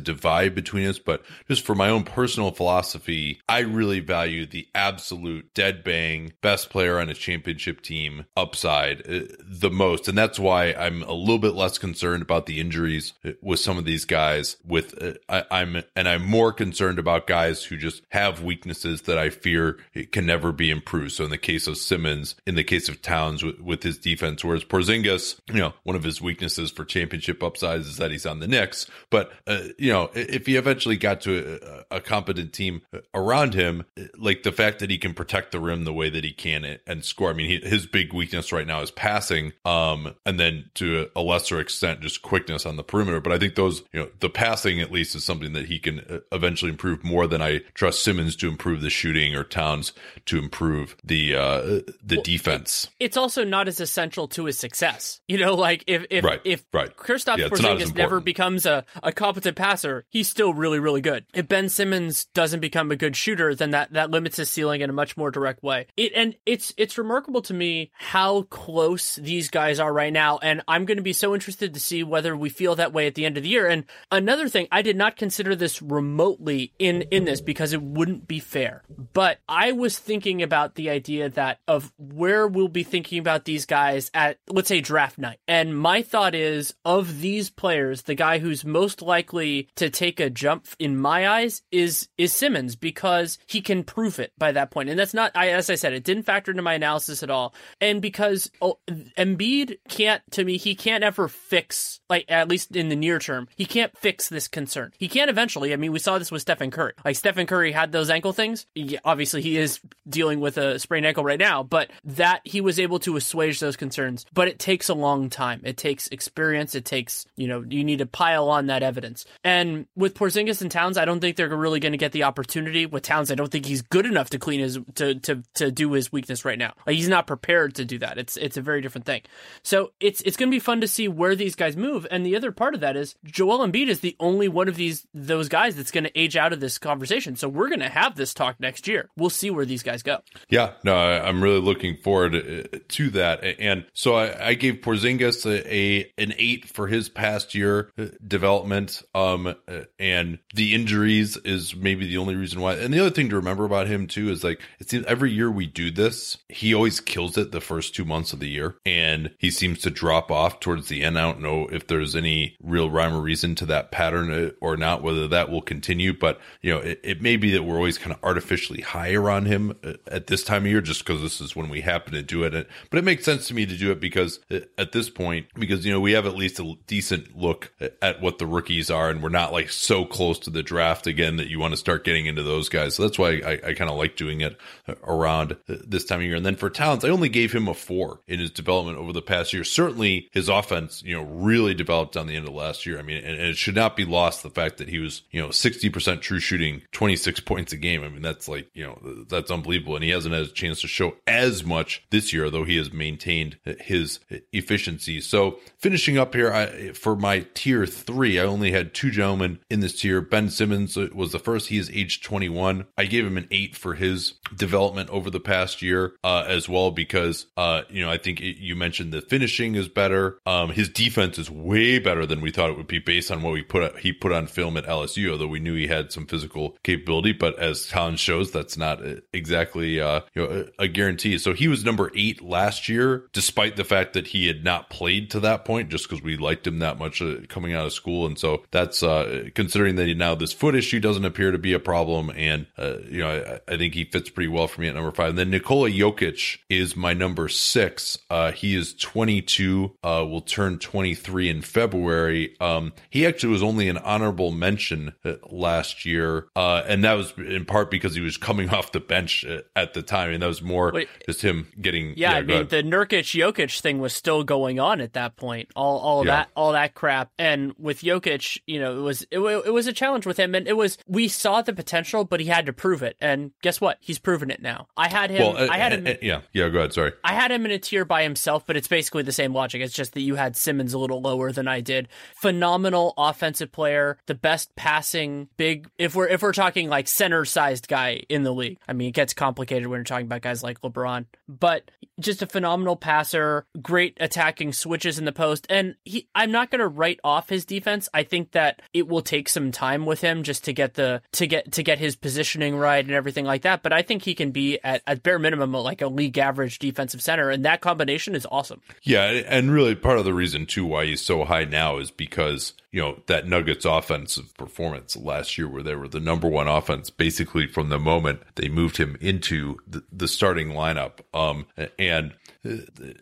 divide 0.00 0.54
between 0.54 0.86
us, 0.86 0.98
but 0.98 1.24
just 1.48 1.64
for 1.64 1.74
my 1.74 1.88
own 1.88 2.04
personal 2.04 2.50
philosophy, 2.50 3.40
I 3.48 3.60
really 3.60 4.00
value 4.00 4.44
the 4.44 4.68
absolute 4.74 5.54
dead 5.54 5.82
bang 5.82 6.34
best 6.42 6.68
player 6.68 6.98
on 6.98 7.08
a 7.08 7.14
championship 7.14 7.80
team 7.80 8.26
upside 8.36 9.00
uh, 9.08 9.34
the 9.42 9.70
most, 9.70 10.06
and 10.06 10.18
that's 10.18 10.38
why 10.38 10.74
I'm 10.74 11.02
a 11.04 11.14
little 11.14 11.38
bit 11.38 11.54
less 11.54 11.78
concerned 11.78 12.20
about 12.20 12.44
the 12.44 12.60
injuries 12.60 13.14
uh, 13.24 13.30
with 13.40 13.58
some 13.58 13.78
of 13.78 13.86
these 13.86 14.04
guys. 14.04 14.58
With 14.66 15.02
uh, 15.02 15.14
I, 15.30 15.62
I'm, 15.62 15.82
and 15.96 16.06
I'm 16.06 16.26
more 16.26 16.52
concerned 16.52 16.98
about 16.98 17.26
guys 17.26 17.64
who 17.64 17.78
just 17.78 18.02
have 18.10 18.42
weaknesses 18.42 19.00
that 19.02 19.16
I 19.16 19.30
fear 19.30 19.78
it 19.94 20.12
can 20.12 20.26
never 20.26 20.52
be 20.52 20.70
improved. 20.70 21.12
So 21.12 21.24
in 21.24 21.30
the 21.30 21.38
case 21.38 21.66
of 21.66 21.69
Simmons, 21.74 22.34
in 22.46 22.54
the 22.54 22.64
case 22.64 22.88
of 22.88 23.02
Towns 23.02 23.42
with, 23.42 23.60
with 23.60 23.82
his 23.82 23.98
defense, 23.98 24.44
whereas 24.44 24.64
Porzingis, 24.64 25.40
you 25.48 25.58
know, 25.58 25.72
one 25.82 25.96
of 25.96 26.02
his 26.02 26.20
weaknesses 26.20 26.70
for 26.70 26.84
championship 26.84 27.42
upsides 27.42 27.86
is 27.86 27.96
that 27.98 28.10
he's 28.10 28.26
on 28.26 28.40
the 28.40 28.48
Knicks. 28.48 28.86
But, 29.10 29.32
uh, 29.46 29.64
you 29.78 29.92
know, 29.92 30.10
if 30.14 30.46
he 30.46 30.56
eventually 30.56 30.96
got 30.96 31.20
to 31.22 31.84
a, 31.90 31.96
a, 31.96 32.00
competent 32.00 32.52
team 32.52 32.82
around 33.14 33.54
him, 33.54 33.84
like 34.16 34.42
the 34.42 34.52
fact 34.52 34.78
that 34.80 34.90
he 34.90 34.98
can 34.98 35.14
protect 35.14 35.52
the 35.52 35.60
rim 35.60 35.84
the 35.84 35.92
way 35.92 36.10
that 36.10 36.24
he 36.24 36.32
can 36.32 36.78
and 36.86 37.04
score. 37.04 37.30
I 37.30 37.34
mean, 37.34 37.48
he, 37.48 37.68
his 37.68 37.86
big 37.86 38.12
weakness 38.12 38.52
right 38.52 38.66
now 38.66 38.80
is 38.80 38.90
passing. 38.90 39.52
Um, 39.64 40.14
and 40.24 40.40
then 40.40 40.70
to 40.74 41.08
a 41.14 41.20
lesser 41.20 41.60
extent, 41.60 42.00
just 42.00 42.22
quickness 42.22 42.66
on 42.66 42.76
the 42.76 42.82
perimeter. 42.82 43.20
But 43.20 43.32
I 43.32 43.38
think 43.38 43.54
those, 43.54 43.82
you 43.92 44.00
know, 44.00 44.08
the 44.20 44.30
passing 44.30 44.80
at 44.80 44.90
least 44.90 45.14
is 45.14 45.24
something 45.24 45.52
that 45.52 45.66
he 45.66 45.78
can 45.78 46.00
uh, 46.00 46.18
eventually 46.32 46.70
improve 46.70 47.04
more 47.04 47.26
than 47.26 47.42
I 47.42 47.60
trust 47.74 48.02
Simmons 48.02 48.36
to 48.36 48.48
improve 48.48 48.80
the 48.80 48.90
shooting 48.90 49.34
or 49.34 49.44
Towns 49.44 49.92
to 50.26 50.38
improve 50.38 50.96
the, 51.04 51.36
uh, 51.36 51.49
Uh, 51.50 51.80
the 52.04 52.16
well, 52.16 52.22
defense. 52.22 52.88
It's 53.00 53.16
also 53.16 53.42
not 53.42 53.66
as 53.66 53.80
essential 53.80 54.28
to 54.28 54.44
his 54.44 54.56
success. 54.56 55.20
You 55.26 55.38
know, 55.38 55.54
like 55.54 55.82
if 55.88 56.06
if 56.08 56.24
right, 56.24 56.40
if 56.44 56.62
right. 56.72 56.96
Kristaps 56.96 57.38
yeah, 57.38 57.48
Porzingis 57.48 57.92
never 57.92 58.20
becomes 58.20 58.66
a, 58.66 58.84
a 59.02 59.10
competent 59.10 59.56
passer, 59.56 60.04
he's 60.08 60.28
still 60.28 60.54
really 60.54 60.78
really 60.78 61.00
good. 61.00 61.26
If 61.34 61.48
Ben 61.48 61.68
Simmons 61.68 62.26
doesn't 62.34 62.60
become 62.60 62.92
a 62.92 62.96
good 62.96 63.16
shooter, 63.16 63.52
then 63.56 63.72
that 63.72 63.92
that 63.94 64.12
limits 64.12 64.36
his 64.36 64.48
ceiling 64.48 64.80
in 64.80 64.90
a 64.90 64.92
much 64.92 65.16
more 65.16 65.32
direct 65.32 65.60
way. 65.64 65.88
It 65.96 66.12
and 66.14 66.36
it's 66.46 66.72
it's 66.76 66.96
remarkable 66.96 67.42
to 67.42 67.54
me 67.54 67.90
how 67.94 68.42
close 68.42 69.16
these 69.16 69.50
guys 69.50 69.80
are 69.80 69.92
right 69.92 70.12
now, 70.12 70.38
and 70.38 70.62
I'm 70.68 70.84
going 70.84 70.98
to 70.98 71.02
be 71.02 71.12
so 71.12 71.34
interested 71.34 71.74
to 71.74 71.80
see 71.80 72.04
whether 72.04 72.36
we 72.36 72.48
feel 72.48 72.76
that 72.76 72.92
way 72.92 73.08
at 73.08 73.16
the 73.16 73.24
end 73.24 73.36
of 73.36 73.42
the 73.42 73.48
year. 73.48 73.66
And 73.66 73.86
another 74.12 74.48
thing, 74.48 74.68
I 74.70 74.82
did 74.82 74.96
not 74.96 75.16
consider 75.16 75.56
this 75.56 75.82
remotely 75.82 76.72
in 76.78 77.02
in 77.10 77.24
this 77.24 77.40
because 77.40 77.72
it 77.72 77.82
wouldn't 77.82 78.28
be 78.28 78.38
fair, 78.38 78.84
but 79.12 79.38
I 79.48 79.72
was 79.72 79.98
thinking 79.98 80.42
about 80.42 80.76
the 80.76 80.90
idea 80.90 81.28
that 81.28 81.39
of 81.66 81.92
where 81.98 82.46
we'll 82.46 82.68
be 82.68 82.82
thinking 82.82 83.18
about 83.18 83.44
these 83.44 83.66
guys 83.66 84.10
at, 84.14 84.38
let's 84.48 84.68
say, 84.68 84.80
draft 84.80 85.18
night. 85.18 85.38
And 85.48 85.76
my 85.76 86.02
thought 86.02 86.34
is 86.34 86.74
of 86.84 87.20
these 87.20 87.50
players, 87.50 88.02
the 88.02 88.14
guy 88.14 88.38
who's 88.38 88.64
most 88.64 89.02
likely 89.02 89.68
to 89.76 89.90
take 89.90 90.20
a 90.20 90.30
jump 90.30 90.66
in 90.78 90.96
my 90.96 91.28
eyes 91.28 91.62
is 91.70 92.08
is 92.16 92.34
Simmons 92.34 92.76
because 92.76 93.38
he 93.46 93.60
can 93.60 93.84
prove 93.84 94.18
it 94.18 94.32
by 94.38 94.52
that 94.52 94.70
point. 94.70 94.88
And 94.88 94.98
that's 94.98 95.14
not, 95.14 95.32
I, 95.34 95.50
as 95.50 95.70
I 95.70 95.74
said, 95.74 95.92
it 95.92 96.04
didn't 96.04 96.24
factor 96.24 96.50
into 96.50 96.62
my 96.62 96.74
analysis 96.74 97.22
at 97.22 97.30
all. 97.30 97.54
And 97.80 98.02
because 98.02 98.50
oh, 98.60 98.78
Embiid 98.88 99.78
can't, 99.88 100.22
to 100.32 100.44
me, 100.44 100.56
he 100.56 100.74
can't 100.74 101.04
ever 101.04 101.28
fix, 101.28 102.00
like 102.08 102.24
at 102.28 102.48
least 102.48 102.76
in 102.76 102.88
the 102.88 102.96
near 102.96 103.18
term, 103.18 103.48
he 103.56 103.64
can't 103.64 103.96
fix 103.96 104.28
this 104.28 104.48
concern. 104.48 104.92
He 104.98 105.08
can't 105.08 105.30
eventually. 105.30 105.72
I 105.72 105.76
mean, 105.76 105.92
we 105.92 105.98
saw 105.98 106.18
this 106.18 106.30
with 106.30 106.42
Stephen 106.42 106.70
Curry. 106.70 106.92
Like 107.04 107.16
Stephen 107.16 107.46
Curry 107.46 107.72
had 107.72 107.92
those 107.92 108.10
ankle 108.10 108.32
things. 108.32 108.66
He, 108.74 108.98
obviously, 109.04 109.42
he 109.42 109.56
is 109.56 109.80
dealing 110.08 110.40
with 110.40 110.58
a 110.58 110.78
sprained 110.78 111.06
ankle 111.06 111.24
right 111.30 111.38
now, 111.38 111.62
but 111.62 111.90
that 112.04 112.40
he 112.44 112.60
was 112.60 112.80
able 112.80 112.98
to 113.00 113.16
assuage 113.16 113.60
those 113.60 113.76
concerns. 113.76 114.26
But 114.32 114.48
it 114.48 114.58
takes 114.58 114.88
a 114.88 114.94
long 114.94 115.30
time. 115.30 115.60
It 115.64 115.76
takes 115.76 116.08
experience. 116.08 116.74
It 116.74 116.84
takes, 116.84 117.24
you 117.36 117.46
know, 117.46 117.64
you 117.68 117.84
need 117.84 117.98
to 117.98 118.06
pile 118.06 118.48
on 118.48 118.66
that 118.66 118.82
evidence. 118.82 119.24
And 119.44 119.86
with 119.94 120.14
Porzingis 120.14 120.60
and 120.60 120.70
Towns, 120.70 120.98
I 120.98 121.04
don't 121.04 121.20
think 121.20 121.36
they're 121.36 121.48
really 121.48 121.80
going 121.80 121.92
to 121.92 121.98
get 121.98 122.12
the 122.12 122.24
opportunity. 122.24 122.86
With 122.86 123.04
Towns, 123.04 123.30
I 123.30 123.36
don't 123.36 123.50
think 123.50 123.64
he's 123.64 123.82
good 123.82 124.06
enough 124.06 124.30
to 124.30 124.38
clean 124.38 124.60
his 124.60 124.78
to 124.96 125.14
to 125.20 125.42
to 125.54 125.70
do 125.70 125.92
his 125.92 126.10
weakness 126.10 126.44
right 126.44 126.58
now. 126.58 126.72
Like 126.86 126.96
he's 126.96 127.08
not 127.08 127.26
prepared 127.26 127.76
to 127.76 127.84
do 127.84 127.98
that. 127.98 128.18
It's 128.18 128.36
it's 128.36 128.56
a 128.56 128.62
very 128.62 128.80
different 128.80 129.06
thing. 129.06 129.22
So 129.62 129.92
it's 130.00 130.20
it's 130.22 130.36
going 130.36 130.50
to 130.50 130.54
be 130.54 130.60
fun 130.60 130.80
to 130.80 130.88
see 130.88 131.06
where 131.06 131.36
these 131.36 131.54
guys 131.54 131.76
move. 131.76 132.06
And 132.10 132.26
the 132.26 132.36
other 132.36 132.50
part 132.50 132.74
of 132.74 132.80
that 132.80 132.96
is 132.96 133.14
Joel 133.24 133.66
Embiid 133.66 133.88
is 133.88 134.00
the 134.00 134.16
only 134.18 134.48
one 134.48 134.68
of 134.68 134.76
these 134.76 135.06
those 135.14 135.48
guys 135.48 135.76
that's 135.76 135.90
going 135.90 136.04
to 136.04 136.18
age 136.18 136.36
out 136.36 136.52
of 136.52 136.60
this 136.60 136.78
conversation. 136.78 137.36
So 137.36 137.48
we're 137.48 137.68
going 137.68 137.80
to 137.80 137.88
have 137.88 138.16
this 138.16 138.34
talk 138.34 138.58
next 138.58 138.88
year. 138.88 139.08
We'll 139.16 139.30
see 139.30 139.50
where 139.50 139.64
these 139.64 139.82
guys 139.82 140.02
go. 140.02 140.18
Yeah, 140.48 140.72
no, 140.82 140.92
I, 141.24 141.28
am 141.28 141.42
really 141.42 141.60
looking 141.60 141.96
forward 141.96 142.34
uh, 142.34 142.78
to 142.88 143.10
that. 143.10 143.44
And 143.58 143.84
so 143.92 144.14
I, 144.14 144.48
I 144.48 144.54
gave 144.54 144.76
Porzingis 144.76 145.46
a, 145.46 145.74
a, 145.74 146.12
an 146.18 146.34
eight 146.36 146.68
for 146.68 146.86
his 146.86 147.08
past 147.08 147.54
year 147.54 147.90
uh, 147.98 148.06
development. 148.26 149.02
Um, 149.14 149.46
uh, 149.46 149.80
and 149.98 150.38
the 150.54 150.74
injuries 150.74 151.36
is 151.38 151.74
maybe 151.74 152.06
the 152.06 152.18
only 152.18 152.36
reason 152.36 152.60
why. 152.60 152.74
And 152.74 152.92
the 152.92 153.00
other 153.00 153.10
thing 153.10 153.28
to 153.30 153.36
remember 153.36 153.64
about 153.64 153.86
him 153.86 154.06
too 154.06 154.30
is 154.30 154.44
like 154.44 154.60
it 154.78 154.90
seems 154.90 155.06
every 155.06 155.30
year 155.30 155.50
we 155.50 155.66
do 155.66 155.90
this, 155.90 156.38
he 156.48 156.74
always 156.74 157.00
kills 157.00 157.36
it 157.36 157.52
the 157.52 157.60
first 157.60 157.94
two 157.94 158.04
months 158.04 158.32
of 158.32 158.40
the 158.40 158.48
year, 158.48 158.76
and 158.84 159.30
he 159.38 159.50
seems 159.50 159.80
to 159.80 159.90
drop 159.90 160.30
off 160.30 160.60
towards 160.60 160.88
the 160.88 161.02
end. 161.02 161.18
I 161.18 161.22
don't 161.22 161.40
know 161.40 161.68
if 161.70 161.86
there's 161.86 162.16
any 162.16 162.56
real 162.62 162.90
rhyme 162.90 163.14
or 163.14 163.20
reason 163.20 163.54
to 163.56 163.66
that 163.66 163.90
pattern 163.90 164.52
or 164.60 164.76
not, 164.76 165.02
whether 165.02 165.28
that 165.28 165.50
will 165.50 165.62
continue. 165.62 166.12
But 166.12 166.40
you 166.62 166.72
know, 166.72 166.80
it, 166.80 167.00
it 167.02 167.22
may 167.22 167.36
be 167.36 167.52
that 167.52 167.62
we're 167.62 167.76
always 167.76 167.98
kind 167.98 168.12
of 168.12 168.22
artificially 168.22 168.80
higher 168.80 169.30
on 169.30 169.46
him 169.46 169.76
at 170.06 170.26
this 170.26 170.44
time 170.44 170.64
of 170.64 170.70
year 170.70 170.80
just 170.80 171.04
because 171.10 171.22
this 171.22 171.40
is 171.40 171.56
when 171.56 171.68
we 171.68 171.80
happen 171.80 172.12
to 172.12 172.22
do 172.22 172.44
it. 172.44 172.68
But 172.88 172.98
it 172.98 173.04
makes 173.04 173.24
sense 173.24 173.48
to 173.48 173.54
me 173.54 173.66
to 173.66 173.76
do 173.76 173.90
it 173.90 173.98
because 174.00 174.38
uh, 174.50 174.60
at 174.78 174.92
this 174.92 175.10
point, 175.10 175.46
because, 175.58 175.84
you 175.84 175.92
know, 175.92 176.00
we 176.00 176.12
have 176.12 176.24
at 176.24 176.36
least 176.36 176.60
a 176.60 176.74
decent 176.86 177.36
look 177.36 177.72
at 178.00 178.20
what 178.20 178.38
the 178.38 178.46
rookies 178.46 178.90
are 178.90 179.10
and 179.10 179.22
we're 179.22 179.28
not 179.28 179.52
like 179.52 179.70
so 179.70 180.04
close 180.04 180.38
to 180.40 180.50
the 180.50 180.62
draft 180.62 181.08
again 181.08 181.36
that 181.36 181.48
you 181.48 181.58
want 181.58 181.72
to 181.72 181.76
start 181.76 182.04
getting 182.04 182.26
into 182.26 182.44
those 182.44 182.68
guys. 182.68 182.94
So 182.94 183.02
that's 183.02 183.18
why 183.18 183.40
I, 183.44 183.52
I 183.70 183.74
kind 183.74 183.90
of 183.90 183.96
like 183.96 184.16
doing 184.16 184.40
it 184.40 184.56
uh, 184.86 184.94
around 185.04 185.56
uh, 185.68 185.76
this 185.84 186.04
time 186.04 186.20
of 186.20 186.26
year. 186.26 186.36
And 186.36 186.46
then 186.46 186.56
for 186.56 186.70
Towns, 186.70 187.04
I 187.04 187.08
only 187.08 187.28
gave 187.28 187.52
him 187.52 187.66
a 187.66 187.74
four 187.74 188.20
in 188.28 188.38
his 188.38 188.52
development 188.52 188.98
over 188.98 189.12
the 189.12 189.22
past 189.22 189.52
year. 189.52 189.64
Certainly 189.64 190.28
his 190.30 190.48
offense, 190.48 191.02
you 191.04 191.16
know, 191.16 191.24
really 191.24 191.74
developed 191.74 192.16
on 192.16 192.28
the 192.28 192.36
end 192.36 192.46
of 192.46 192.54
last 192.54 192.86
year. 192.86 193.00
I 193.00 193.02
mean, 193.02 193.18
and, 193.18 193.36
and 193.36 193.48
it 193.48 193.56
should 193.56 193.74
not 193.74 193.96
be 193.96 194.04
lost 194.04 194.44
the 194.44 194.50
fact 194.50 194.78
that 194.78 194.88
he 194.88 194.98
was, 194.98 195.22
you 195.32 195.40
know, 195.40 195.48
60% 195.48 196.20
true 196.20 196.38
shooting, 196.38 196.82
26 196.92 197.40
points 197.40 197.72
a 197.72 197.76
game. 197.76 198.04
I 198.04 198.08
mean, 198.08 198.22
that's 198.22 198.46
like, 198.46 198.70
you 198.74 198.84
know, 198.84 199.24
that's 199.28 199.50
unbelievable. 199.50 199.96
And 199.96 200.04
he 200.04 200.10
hasn't 200.10 200.34
had 200.34 200.44
a 200.44 200.48
chance 200.48 200.82
to 200.82 200.88
show 200.88 200.99
as 201.26 201.64
much 201.64 202.04
this 202.10 202.32
year, 202.32 202.50
though 202.50 202.64
he 202.64 202.76
has 202.76 202.92
maintained 202.92 203.58
his 203.80 204.20
efficiency. 204.52 205.20
So 205.20 205.58
finishing 205.78 206.18
up 206.18 206.34
here 206.34 206.52
I, 206.52 206.92
for 206.92 207.16
my 207.16 207.46
tier 207.54 207.86
three, 207.86 208.38
I 208.38 208.44
only 208.44 208.72
had 208.72 208.94
two 208.94 209.10
gentlemen 209.10 209.60
in 209.68 209.80
this 209.80 210.00
tier. 210.00 210.20
Ben 210.20 210.50
Simmons 210.50 210.96
was 210.96 211.32
the 211.32 211.38
first. 211.38 211.68
He 211.68 211.78
is 211.78 211.90
age 211.90 212.22
21. 212.22 212.86
I 212.96 213.04
gave 213.04 213.26
him 213.26 213.36
an 213.36 213.48
eight 213.50 213.76
for 213.76 213.94
his 213.94 214.34
development 214.56 215.10
over 215.10 215.30
the 215.30 215.40
past 215.40 215.82
year 215.82 216.14
uh, 216.24 216.44
as 216.46 216.68
well 216.68 216.90
because 216.90 217.46
uh, 217.56 217.82
you 217.88 218.04
know 218.04 218.10
I 218.10 218.18
think 218.18 218.40
it, 218.40 218.58
you 218.58 218.76
mentioned 218.76 219.12
the 219.12 219.22
finishing 219.22 219.74
is 219.74 219.88
better. 219.88 220.38
Um, 220.46 220.70
his 220.70 220.88
defense 220.88 221.38
is 221.38 221.50
way 221.50 221.98
better 221.98 222.26
than 222.26 222.40
we 222.40 222.50
thought 222.50 222.70
it 222.70 222.76
would 222.76 222.86
be 222.86 222.98
based 222.98 223.30
on 223.30 223.42
what 223.42 223.52
we 223.52 223.62
put 223.62 223.98
he 223.98 224.12
put 224.12 224.32
on 224.32 224.46
film 224.46 224.76
at 224.76 224.86
LSU. 224.86 225.32
Although 225.32 225.46
we 225.46 225.60
knew 225.60 225.74
he 225.74 225.86
had 225.86 226.12
some 226.12 226.26
physical 226.26 226.76
capability, 226.82 227.32
but 227.32 227.58
as 227.58 227.86
Collins 227.86 228.20
shows, 228.20 228.50
that's 228.50 228.76
not 228.76 229.04
uh, 229.04 229.16
exactly 229.32 230.00
uh, 230.00 230.20
you 230.34 230.42
know 230.42 230.66
a, 230.78 230.84
a 230.84 230.88
guarantee. 230.90 231.38
So 231.38 231.54
he 231.54 231.68
was 231.68 231.84
number 231.84 232.10
eight 232.14 232.42
last 232.42 232.88
year, 232.88 233.24
despite 233.32 233.76
the 233.76 233.84
fact 233.84 234.14
that 234.14 234.28
he 234.28 234.46
had 234.46 234.64
not 234.64 234.90
played 234.90 235.30
to 235.30 235.40
that 235.40 235.64
point, 235.64 235.90
just 235.90 236.08
because 236.08 236.22
we 236.22 236.36
liked 236.36 236.66
him 236.66 236.80
that 236.80 236.98
much 236.98 237.22
uh, 237.22 237.36
coming 237.48 237.74
out 237.74 237.86
of 237.86 237.92
school. 237.92 238.26
And 238.26 238.38
so 238.38 238.62
that's 238.70 239.02
uh, 239.02 239.48
considering 239.54 239.96
that 239.96 240.06
he 240.06 240.14
now 240.14 240.34
this 240.34 240.52
foot 240.52 240.74
issue 240.74 241.00
doesn't 241.00 241.24
appear 241.24 241.50
to 241.50 241.58
be 241.58 241.72
a 241.72 241.78
problem, 241.78 242.30
and 242.30 242.66
uh, 242.78 242.98
you 243.08 243.20
know 243.20 243.60
I, 243.68 243.72
I, 243.72 243.76
think 243.76 243.94
he 243.94 244.04
fits 244.04 244.30
pretty 244.30 244.48
well 244.48 244.66
for 244.66 244.80
me 244.80 244.88
at 244.88 244.94
number 244.94 245.10
five. 245.10 245.30
And 245.30 245.38
then 245.38 245.50
Nikola 245.50 245.90
Jokic 245.90 246.58
is 246.68 246.96
my 246.96 247.14
number 247.14 247.48
six. 247.48 248.18
Uh, 248.28 248.52
he 248.52 248.74
is 248.74 248.94
22, 248.94 249.96
uh, 250.02 250.26
will 250.28 250.40
turn 250.40 250.78
23 250.78 251.48
in 251.48 251.62
February. 251.62 252.56
Um, 252.60 252.92
he 253.10 253.26
actually 253.26 253.52
was 253.52 253.62
only 253.62 253.88
an 253.88 253.98
honorable 253.98 254.50
mention 254.52 255.14
uh, 255.24 255.34
last 255.50 256.04
year, 256.04 256.46
and 256.56 257.04
that 257.04 257.14
was 257.14 257.32
in 257.36 257.64
part 257.64 257.90
because 257.90 258.14
he 258.14 258.20
was 258.20 258.36
coming 258.36 258.70
off 258.74 258.92
the 258.92 259.00
bench 259.00 259.44
at 259.76 259.94
the 259.94 260.02
time, 260.02 260.32
and 260.32 260.42
that 260.42 260.46
was 260.46 260.62
more 260.62 260.79
Wait, 260.92 261.08
just 261.26 261.42
him 261.42 261.68
getting. 261.80 262.14
Yeah, 262.16 262.32
yeah 262.32 262.36
I 262.38 262.42
mean 262.42 262.68
the 262.68 262.82
Nurkic 262.82 263.38
Jokic 263.38 263.80
thing 263.80 263.98
was 263.98 264.14
still 264.14 264.44
going 264.44 264.80
on 264.80 265.00
at 265.00 265.12
that 265.14 265.36
point. 265.36 265.68
All 265.76 265.98
all 265.98 266.26
yeah. 266.26 266.32
that 266.32 266.50
all 266.56 266.72
that 266.72 266.94
crap, 266.94 267.30
and 267.38 267.72
with 267.78 268.00
Jokic, 268.00 268.60
you 268.66 268.80
know, 268.80 268.98
it 268.98 269.02
was 269.02 269.22
it, 269.30 269.38
it 269.38 269.72
was 269.72 269.86
a 269.86 269.92
challenge 269.92 270.26
with 270.26 270.38
him, 270.38 270.54
and 270.54 270.66
it 270.66 270.76
was 270.76 270.98
we 271.06 271.28
saw 271.28 271.62
the 271.62 271.72
potential, 271.72 272.24
but 272.24 272.40
he 272.40 272.46
had 272.46 272.66
to 272.66 272.72
prove 272.72 273.02
it. 273.02 273.16
And 273.20 273.52
guess 273.62 273.80
what? 273.80 273.98
He's 274.00 274.18
proven 274.18 274.50
it 274.50 274.62
now. 274.62 274.86
I 274.96 275.08
had 275.08 275.30
him. 275.30 275.54
Well, 275.54 275.56
uh, 275.56 275.68
I 275.70 275.78
had 275.78 275.92
him. 275.92 276.06
Uh, 276.06 276.14
yeah, 276.22 276.40
yeah. 276.52 276.68
Go 276.68 276.78
ahead. 276.78 276.92
Sorry. 276.92 277.12
I 277.24 277.34
had 277.34 277.50
him 277.50 277.64
in 277.64 277.70
a 277.70 277.78
tier 277.78 278.04
by 278.04 278.22
himself, 278.22 278.66
but 278.66 278.76
it's 278.76 278.88
basically 278.88 279.22
the 279.22 279.32
same 279.32 279.54
logic. 279.54 279.82
It's 279.82 279.94
just 279.94 280.14
that 280.14 280.20
you 280.20 280.36
had 280.36 280.56
Simmons 280.56 280.94
a 280.94 280.98
little 280.98 281.20
lower 281.20 281.52
than 281.52 281.68
I 281.68 281.80
did. 281.80 282.08
Phenomenal 282.34 283.14
offensive 283.16 283.72
player, 283.72 284.18
the 284.26 284.34
best 284.34 284.74
passing 284.76 285.48
big. 285.56 285.88
If 285.98 286.14
we're 286.14 286.28
if 286.28 286.42
we're 286.42 286.52
talking 286.52 286.88
like 286.88 287.08
center 287.08 287.44
sized 287.44 287.88
guy 287.88 288.22
in 288.28 288.42
the 288.42 288.52
league, 288.52 288.78
I 288.88 288.92
mean, 288.92 289.08
it 289.08 289.14
gets 289.14 289.34
complicated 289.34 289.86
when 289.86 289.98
you're 289.98 290.04
talking 290.04 290.26
about 290.26 290.42
guys 290.42 290.59
guys 290.60 290.62
like 290.62 290.80
LeBron. 290.80 291.26
But 291.48 291.90
just 292.18 292.42
a 292.42 292.46
phenomenal 292.46 292.96
passer, 292.96 293.66
great 293.80 294.16
attacking 294.20 294.72
switches 294.72 295.18
in 295.18 295.24
the 295.24 295.32
post. 295.32 295.66
And 295.70 295.96
he, 296.04 296.28
I'm 296.34 296.52
not 296.52 296.70
going 296.70 296.80
to 296.80 296.88
write 296.88 297.20
off 297.24 297.48
his 297.48 297.64
defense. 297.64 298.08
I 298.12 298.22
think 298.22 298.52
that 298.52 298.82
it 298.92 299.08
will 299.08 299.22
take 299.22 299.48
some 299.48 299.72
time 299.72 300.06
with 300.06 300.20
him 300.20 300.42
just 300.42 300.64
to 300.64 300.72
get 300.72 300.94
the, 300.94 301.22
to 301.32 301.46
get, 301.46 301.72
to 301.72 301.82
get 301.82 301.98
his 301.98 302.16
positioning 302.16 302.76
right 302.76 303.04
and 303.04 303.14
everything 303.14 303.44
like 303.44 303.62
that. 303.62 303.82
But 303.82 303.92
I 303.92 304.02
think 304.02 304.22
he 304.22 304.34
can 304.34 304.50
be 304.50 304.78
at, 304.84 305.02
at 305.06 305.22
bare 305.22 305.38
minimum, 305.38 305.72
like 305.72 306.02
a 306.02 306.08
league 306.08 306.38
average 306.38 306.78
defensive 306.78 307.22
center. 307.22 307.50
And 307.50 307.64
that 307.64 307.80
combination 307.80 308.34
is 308.34 308.46
awesome. 308.50 308.82
Yeah. 309.02 309.24
And 309.24 309.70
really 309.70 309.94
part 309.94 310.18
of 310.18 310.24
the 310.24 310.34
reason 310.34 310.66
too 310.66 310.84
why 310.84 311.06
he's 311.06 311.22
so 311.22 311.44
high 311.44 311.64
now 311.64 311.98
is 311.98 312.10
because 312.10 312.74
you 312.92 313.00
know 313.00 313.20
that 313.26 313.46
Nuggets 313.46 313.84
offensive 313.84 314.52
performance 314.54 315.16
last 315.16 315.56
year, 315.56 315.68
where 315.68 315.82
they 315.82 315.94
were 315.94 316.08
the 316.08 316.20
number 316.20 316.48
one 316.48 316.66
offense 316.66 317.08
basically 317.08 317.66
from 317.66 317.88
the 317.88 317.98
moment 317.98 318.42
they 318.56 318.68
moved 318.68 318.96
him 318.96 319.16
into 319.20 319.78
the, 319.86 320.02
the 320.12 320.28
starting 320.50 320.70
lineup. 320.70 321.20
Um, 321.32 321.66
and 321.96 322.34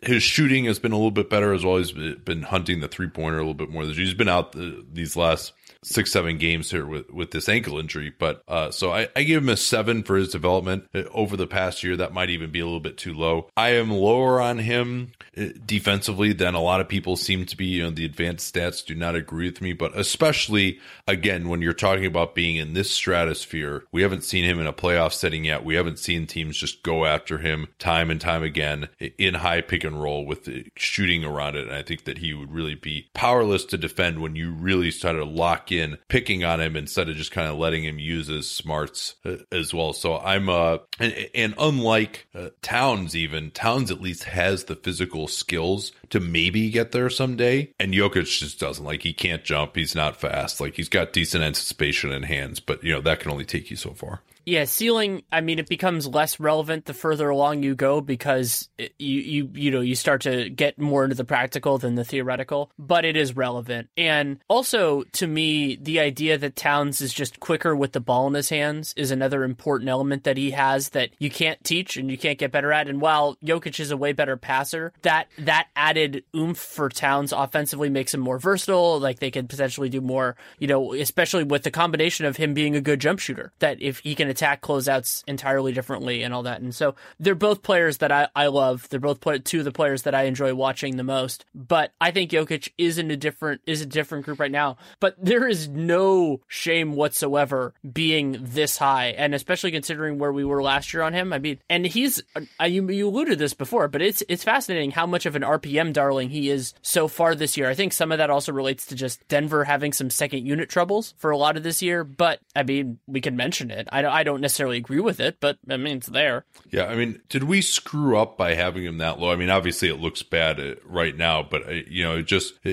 his 0.01 0.23
shooting 0.23 0.65
has 0.65 0.79
been 0.79 0.91
a 0.91 0.95
little 0.95 1.11
bit 1.11 1.29
better 1.29 1.53
as 1.53 1.63
well. 1.63 1.77
He's 1.77 1.91
been 1.91 2.41
hunting 2.41 2.79
the 2.79 2.87
three 2.87 3.07
pointer 3.07 3.37
a 3.37 3.41
little 3.41 3.53
bit 3.53 3.69
more. 3.69 3.83
He's 3.83 4.15
been 4.15 4.27
out 4.27 4.53
the, 4.53 4.83
these 4.91 5.15
last 5.15 5.53
six 5.83 6.11
seven 6.11 6.37
games 6.37 6.71
here 6.71 6.85
with 6.85 7.09
with 7.09 7.31
this 7.31 7.49
ankle 7.49 7.79
injury. 7.79 8.13
But 8.17 8.43
uh, 8.47 8.71
so 8.71 8.91
I, 8.91 9.07
I 9.15 9.23
give 9.23 9.43
him 9.43 9.49
a 9.49 9.57
seven 9.57 10.03
for 10.03 10.17
his 10.17 10.29
development 10.29 10.85
uh, 10.93 11.03
over 11.11 11.37
the 11.37 11.47
past 11.47 11.83
year. 11.83 11.95
That 11.97 12.13
might 12.13 12.29
even 12.29 12.51
be 12.51 12.59
a 12.59 12.65
little 12.65 12.79
bit 12.79 12.97
too 12.97 13.13
low. 13.13 13.49
I 13.55 13.69
am 13.69 13.91
lower 13.91 14.41
on 14.41 14.59
him 14.59 15.11
uh, 15.37 15.45
defensively 15.65 16.33
than 16.33 16.55
a 16.55 16.61
lot 16.61 16.81
of 16.81 16.87
people 16.87 17.15
seem 17.15 17.45
to 17.45 17.57
be. 17.57 17.65
You 17.65 17.83
know, 17.83 17.89
the 17.91 18.05
advanced 18.05 18.53
stats 18.53 18.85
do 18.85 18.95
not 18.95 19.15
agree 19.15 19.47
with 19.49 19.61
me, 19.61 19.73
but 19.73 19.97
especially 19.97 20.79
again 21.07 21.49
when 21.49 21.61
you're 21.61 21.73
talking 21.73 22.05
about 22.05 22.35
being 22.35 22.57
in 22.57 22.73
this 22.73 22.91
stratosphere, 22.91 23.83
we 23.91 24.01
haven't 24.01 24.23
seen 24.23 24.43
him 24.43 24.59
in 24.59 24.67
a 24.67 24.73
playoff 24.73 25.13
setting 25.13 25.45
yet. 25.45 25.63
We 25.63 25.75
haven't 25.75 25.99
seen 25.99 26.27
teams 26.27 26.57
just 26.57 26.83
go 26.83 27.05
after 27.05 27.37
him 27.37 27.67
time 27.79 28.09
and 28.09 28.19
time 28.19 28.43
again 28.43 28.89
in 29.17 29.35
high 29.35 29.61
pick 29.61 29.83
and 29.83 30.01
roll 30.01 30.25
with 30.25 30.49
shooting 30.75 31.23
around 31.23 31.55
it. 31.55 31.67
And 31.67 31.75
I 31.75 31.83
think 31.83 32.03
that 32.03 32.17
he 32.17 32.33
would 32.33 32.51
really 32.51 32.75
be 32.75 33.09
powerless 33.13 33.65
to 33.65 33.77
defend 33.77 34.19
when 34.19 34.35
you 34.35 34.51
really 34.51 34.91
start 34.91 35.15
to 35.15 35.25
lock 35.25 35.68
in 35.71 35.97
picking 36.07 36.43
on 36.43 36.61
him 36.61 36.75
instead 36.75 37.09
of 37.09 37.15
just 37.15 37.31
kind 37.31 37.47
of 37.47 37.57
letting 37.57 37.83
him 37.83 37.99
use 37.99 38.27
his 38.27 38.49
smarts 38.49 39.15
uh, 39.25 39.37
as 39.51 39.73
well. 39.73 39.93
So 39.93 40.17
I'm 40.17 40.49
uh 40.49 40.77
and, 40.99 41.29
and 41.33 41.53
unlike 41.57 42.27
uh, 42.35 42.49
Towns 42.61 43.15
even 43.15 43.51
Towns 43.51 43.91
at 43.91 44.01
least 44.01 44.23
has 44.25 44.65
the 44.65 44.75
physical 44.75 45.27
skills 45.27 45.91
to 46.09 46.19
maybe 46.19 46.69
get 46.69 46.91
there 46.91 47.09
someday 47.09 47.73
and 47.79 47.93
Jokic 47.93 48.39
just 48.39 48.59
doesn't 48.59 48.85
like 48.85 49.03
he 49.03 49.13
can't 49.13 49.43
jump, 49.43 49.75
he's 49.75 49.95
not 49.95 50.19
fast. 50.19 50.59
Like 50.61 50.75
he's 50.75 50.89
got 50.89 51.13
decent 51.13 51.43
anticipation 51.43 52.11
and 52.11 52.25
hands, 52.25 52.59
but 52.59 52.83
you 52.83 52.93
know 52.93 53.01
that 53.01 53.19
can 53.19 53.31
only 53.31 53.45
take 53.45 53.69
you 53.69 53.75
so 53.75 53.91
far. 53.91 54.21
Yeah, 54.45 54.65
ceiling. 54.65 55.23
I 55.31 55.41
mean, 55.41 55.59
it 55.59 55.67
becomes 55.67 56.07
less 56.07 56.39
relevant 56.39 56.85
the 56.85 56.93
further 56.93 57.29
along 57.29 57.63
you 57.63 57.75
go 57.75 58.01
because 58.01 58.69
it, 58.77 58.93
you 58.97 59.19
you 59.19 59.49
you 59.53 59.71
know 59.71 59.81
you 59.81 59.95
start 59.95 60.21
to 60.21 60.49
get 60.49 60.79
more 60.79 61.03
into 61.03 61.15
the 61.15 61.25
practical 61.25 61.77
than 61.77 61.95
the 61.95 62.03
theoretical. 62.03 62.71
But 62.79 63.05
it 63.05 63.15
is 63.15 63.35
relevant, 63.35 63.89
and 63.97 64.39
also 64.47 65.03
to 65.13 65.27
me, 65.27 65.75
the 65.75 65.99
idea 65.99 66.37
that 66.37 66.55
Towns 66.55 67.01
is 67.01 67.13
just 67.13 67.39
quicker 67.39 67.75
with 67.75 67.93
the 67.93 67.99
ball 67.99 68.27
in 68.27 68.33
his 68.33 68.49
hands 68.49 68.93
is 68.97 69.11
another 69.11 69.43
important 69.43 69.89
element 69.89 70.23
that 70.23 70.37
he 70.37 70.51
has 70.51 70.89
that 70.89 71.11
you 71.19 71.29
can't 71.29 71.63
teach 71.63 71.97
and 71.97 72.09
you 72.09 72.17
can't 72.17 72.39
get 72.39 72.51
better 72.51 72.71
at. 72.71 72.87
And 72.87 73.01
while 73.01 73.35
Jokic 73.43 73.79
is 73.79 73.91
a 73.91 73.97
way 73.97 74.13
better 74.13 74.37
passer, 74.37 74.93
that 75.01 75.27
that 75.37 75.67
added 75.75 76.23
oomph 76.35 76.57
for 76.57 76.89
Towns 76.89 77.33
offensively 77.33 77.89
makes 77.89 78.13
him 78.13 78.21
more 78.21 78.39
versatile. 78.39 78.99
Like 78.99 79.19
they 79.19 79.31
can 79.31 79.47
potentially 79.47 79.89
do 79.89 80.01
more, 80.01 80.35
you 80.57 80.67
know, 80.67 80.93
especially 80.93 81.43
with 81.43 81.63
the 81.63 81.71
combination 81.71 82.25
of 82.25 82.37
him 82.37 82.53
being 82.53 82.75
a 82.75 82.81
good 82.81 82.99
jump 82.99 83.19
shooter. 83.19 83.51
That 83.59 83.81
if 83.81 83.99
he 83.99 84.15
can 84.15 84.28
attack 84.29 84.61
closeouts 84.61 85.23
entirely 85.27 85.71
differently 85.71 86.23
and 86.23 86.33
all 86.33 86.43
that. 86.43 86.61
And 86.61 86.73
so 86.73 86.95
they're 87.19 87.35
both 87.35 87.63
players 87.63 87.97
that 87.97 88.11
I, 88.11 88.27
I 88.35 88.47
love. 88.47 88.87
They're 88.89 88.99
both 88.99 89.21
play, 89.21 89.39
two 89.39 89.59
of 89.59 89.65
the 89.65 89.71
players 89.71 90.03
that 90.03 90.15
I 90.15 90.23
enjoy 90.23 90.53
watching 90.53 90.97
the 90.97 91.03
most. 91.03 91.45
But 91.53 91.93
I 91.99 92.11
think 92.11 92.31
Jokic 92.31 92.71
is 92.77 92.97
in 92.97 93.11
a 93.11 93.17
different 93.17 93.61
is 93.65 93.81
a 93.81 93.85
different 93.85 94.25
group 94.25 94.39
right 94.39 94.51
now. 94.51 94.77
But 94.99 95.15
there 95.17 95.47
is 95.47 95.67
no 95.67 96.41
shame 96.47 96.93
whatsoever 96.93 97.73
being 97.91 98.37
this 98.39 98.77
high, 98.77 99.07
and 99.07 99.33
especially 99.33 99.71
considering 99.71 100.19
where 100.19 100.31
we 100.31 100.45
were 100.45 100.61
last 100.61 100.93
year 100.93 101.03
on 101.03 101.13
him. 101.13 101.33
I 101.33 101.39
mean, 101.39 101.59
and 101.69 101.85
he's 101.85 102.21
I, 102.59 102.67
you, 102.67 102.89
you 102.89 103.07
alluded 103.07 103.39
this 103.39 103.53
before, 103.53 103.87
but 103.87 104.01
it's 104.01 104.23
it's 104.29 104.43
fascinating 104.43 104.91
how 104.91 105.05
much 105.05 105.25
of 105.25 105.35
an 105.35 105.41
RPM 105.41 105.93
darling 105.93 106.29
he 106.29 106.49
is 106.49 106.73
so 106.81 107.07
far 107.07 107.35
this 107.35 107.57
year. 107.57 107.69
I 107.69 107.75
think 107.75 107.93
some 107.93 108.11
of 108.11 108.17
that 108.17 108.29
also 108.29 108.51
relates 108.51 108.85
to 108.87 108.95
just 108.95 109.27
Denver 109.27 109.63
having 109.63 109.93
some 109.93 110.09
second 110.09 110.45
unit 110.45 110.69
troubles 110.69 111.13
for 111.17 111.31
a 111.31 111.37
lot 111.37 111.57
of 111.57 111.63
this 111.63 111.81
year. 111.81 112.03
But 112.03 112.39
I 112.55 112.63
mean, 112.63 112.99
we 113.07 113.21
can 113.21 113.35
mention 113.35 113.71
it. 113.71 113.87
I, 113.91 114.01
don't 114.01 114.11
don't 114.23 114.41
necessarily 114.41 114.77
agree 114.77 114.99
with 114.99 115.19
it, 115.19 115.37
but 115.39 115.57
I 115.69 115.77
mean, 115.77 115.97
it's 115.97 116.07
there. 116.07 116.45
Yeah, 116.71 116.85
I 116.85 116.95
mean, 116.95 117.21
did 117.29 117.43
we 117.43 117.61
screw 117.61 118.17
up 118.17 118.37
by 118.37 118.55
having 118.55 118.83
him 118.83 118.97
that 118.99 119.19
low? 119.19 119.31
I 119.31 119.35
mean, 119.35 119.49
obviously 119.49 119.89
it 119.89 119.99
looks 119.99 120.23
bad 120.23 120.59
uh, 120.59 120.75
right 120.85 121.15
now, 121.15 121.43
but 121.43 121.67
uh, 121.67 121.71
you 121.87 122.03
know, 122.03 122.17
it 122.17 122.23
just 122.23 122.53
uh, 122.65 122.71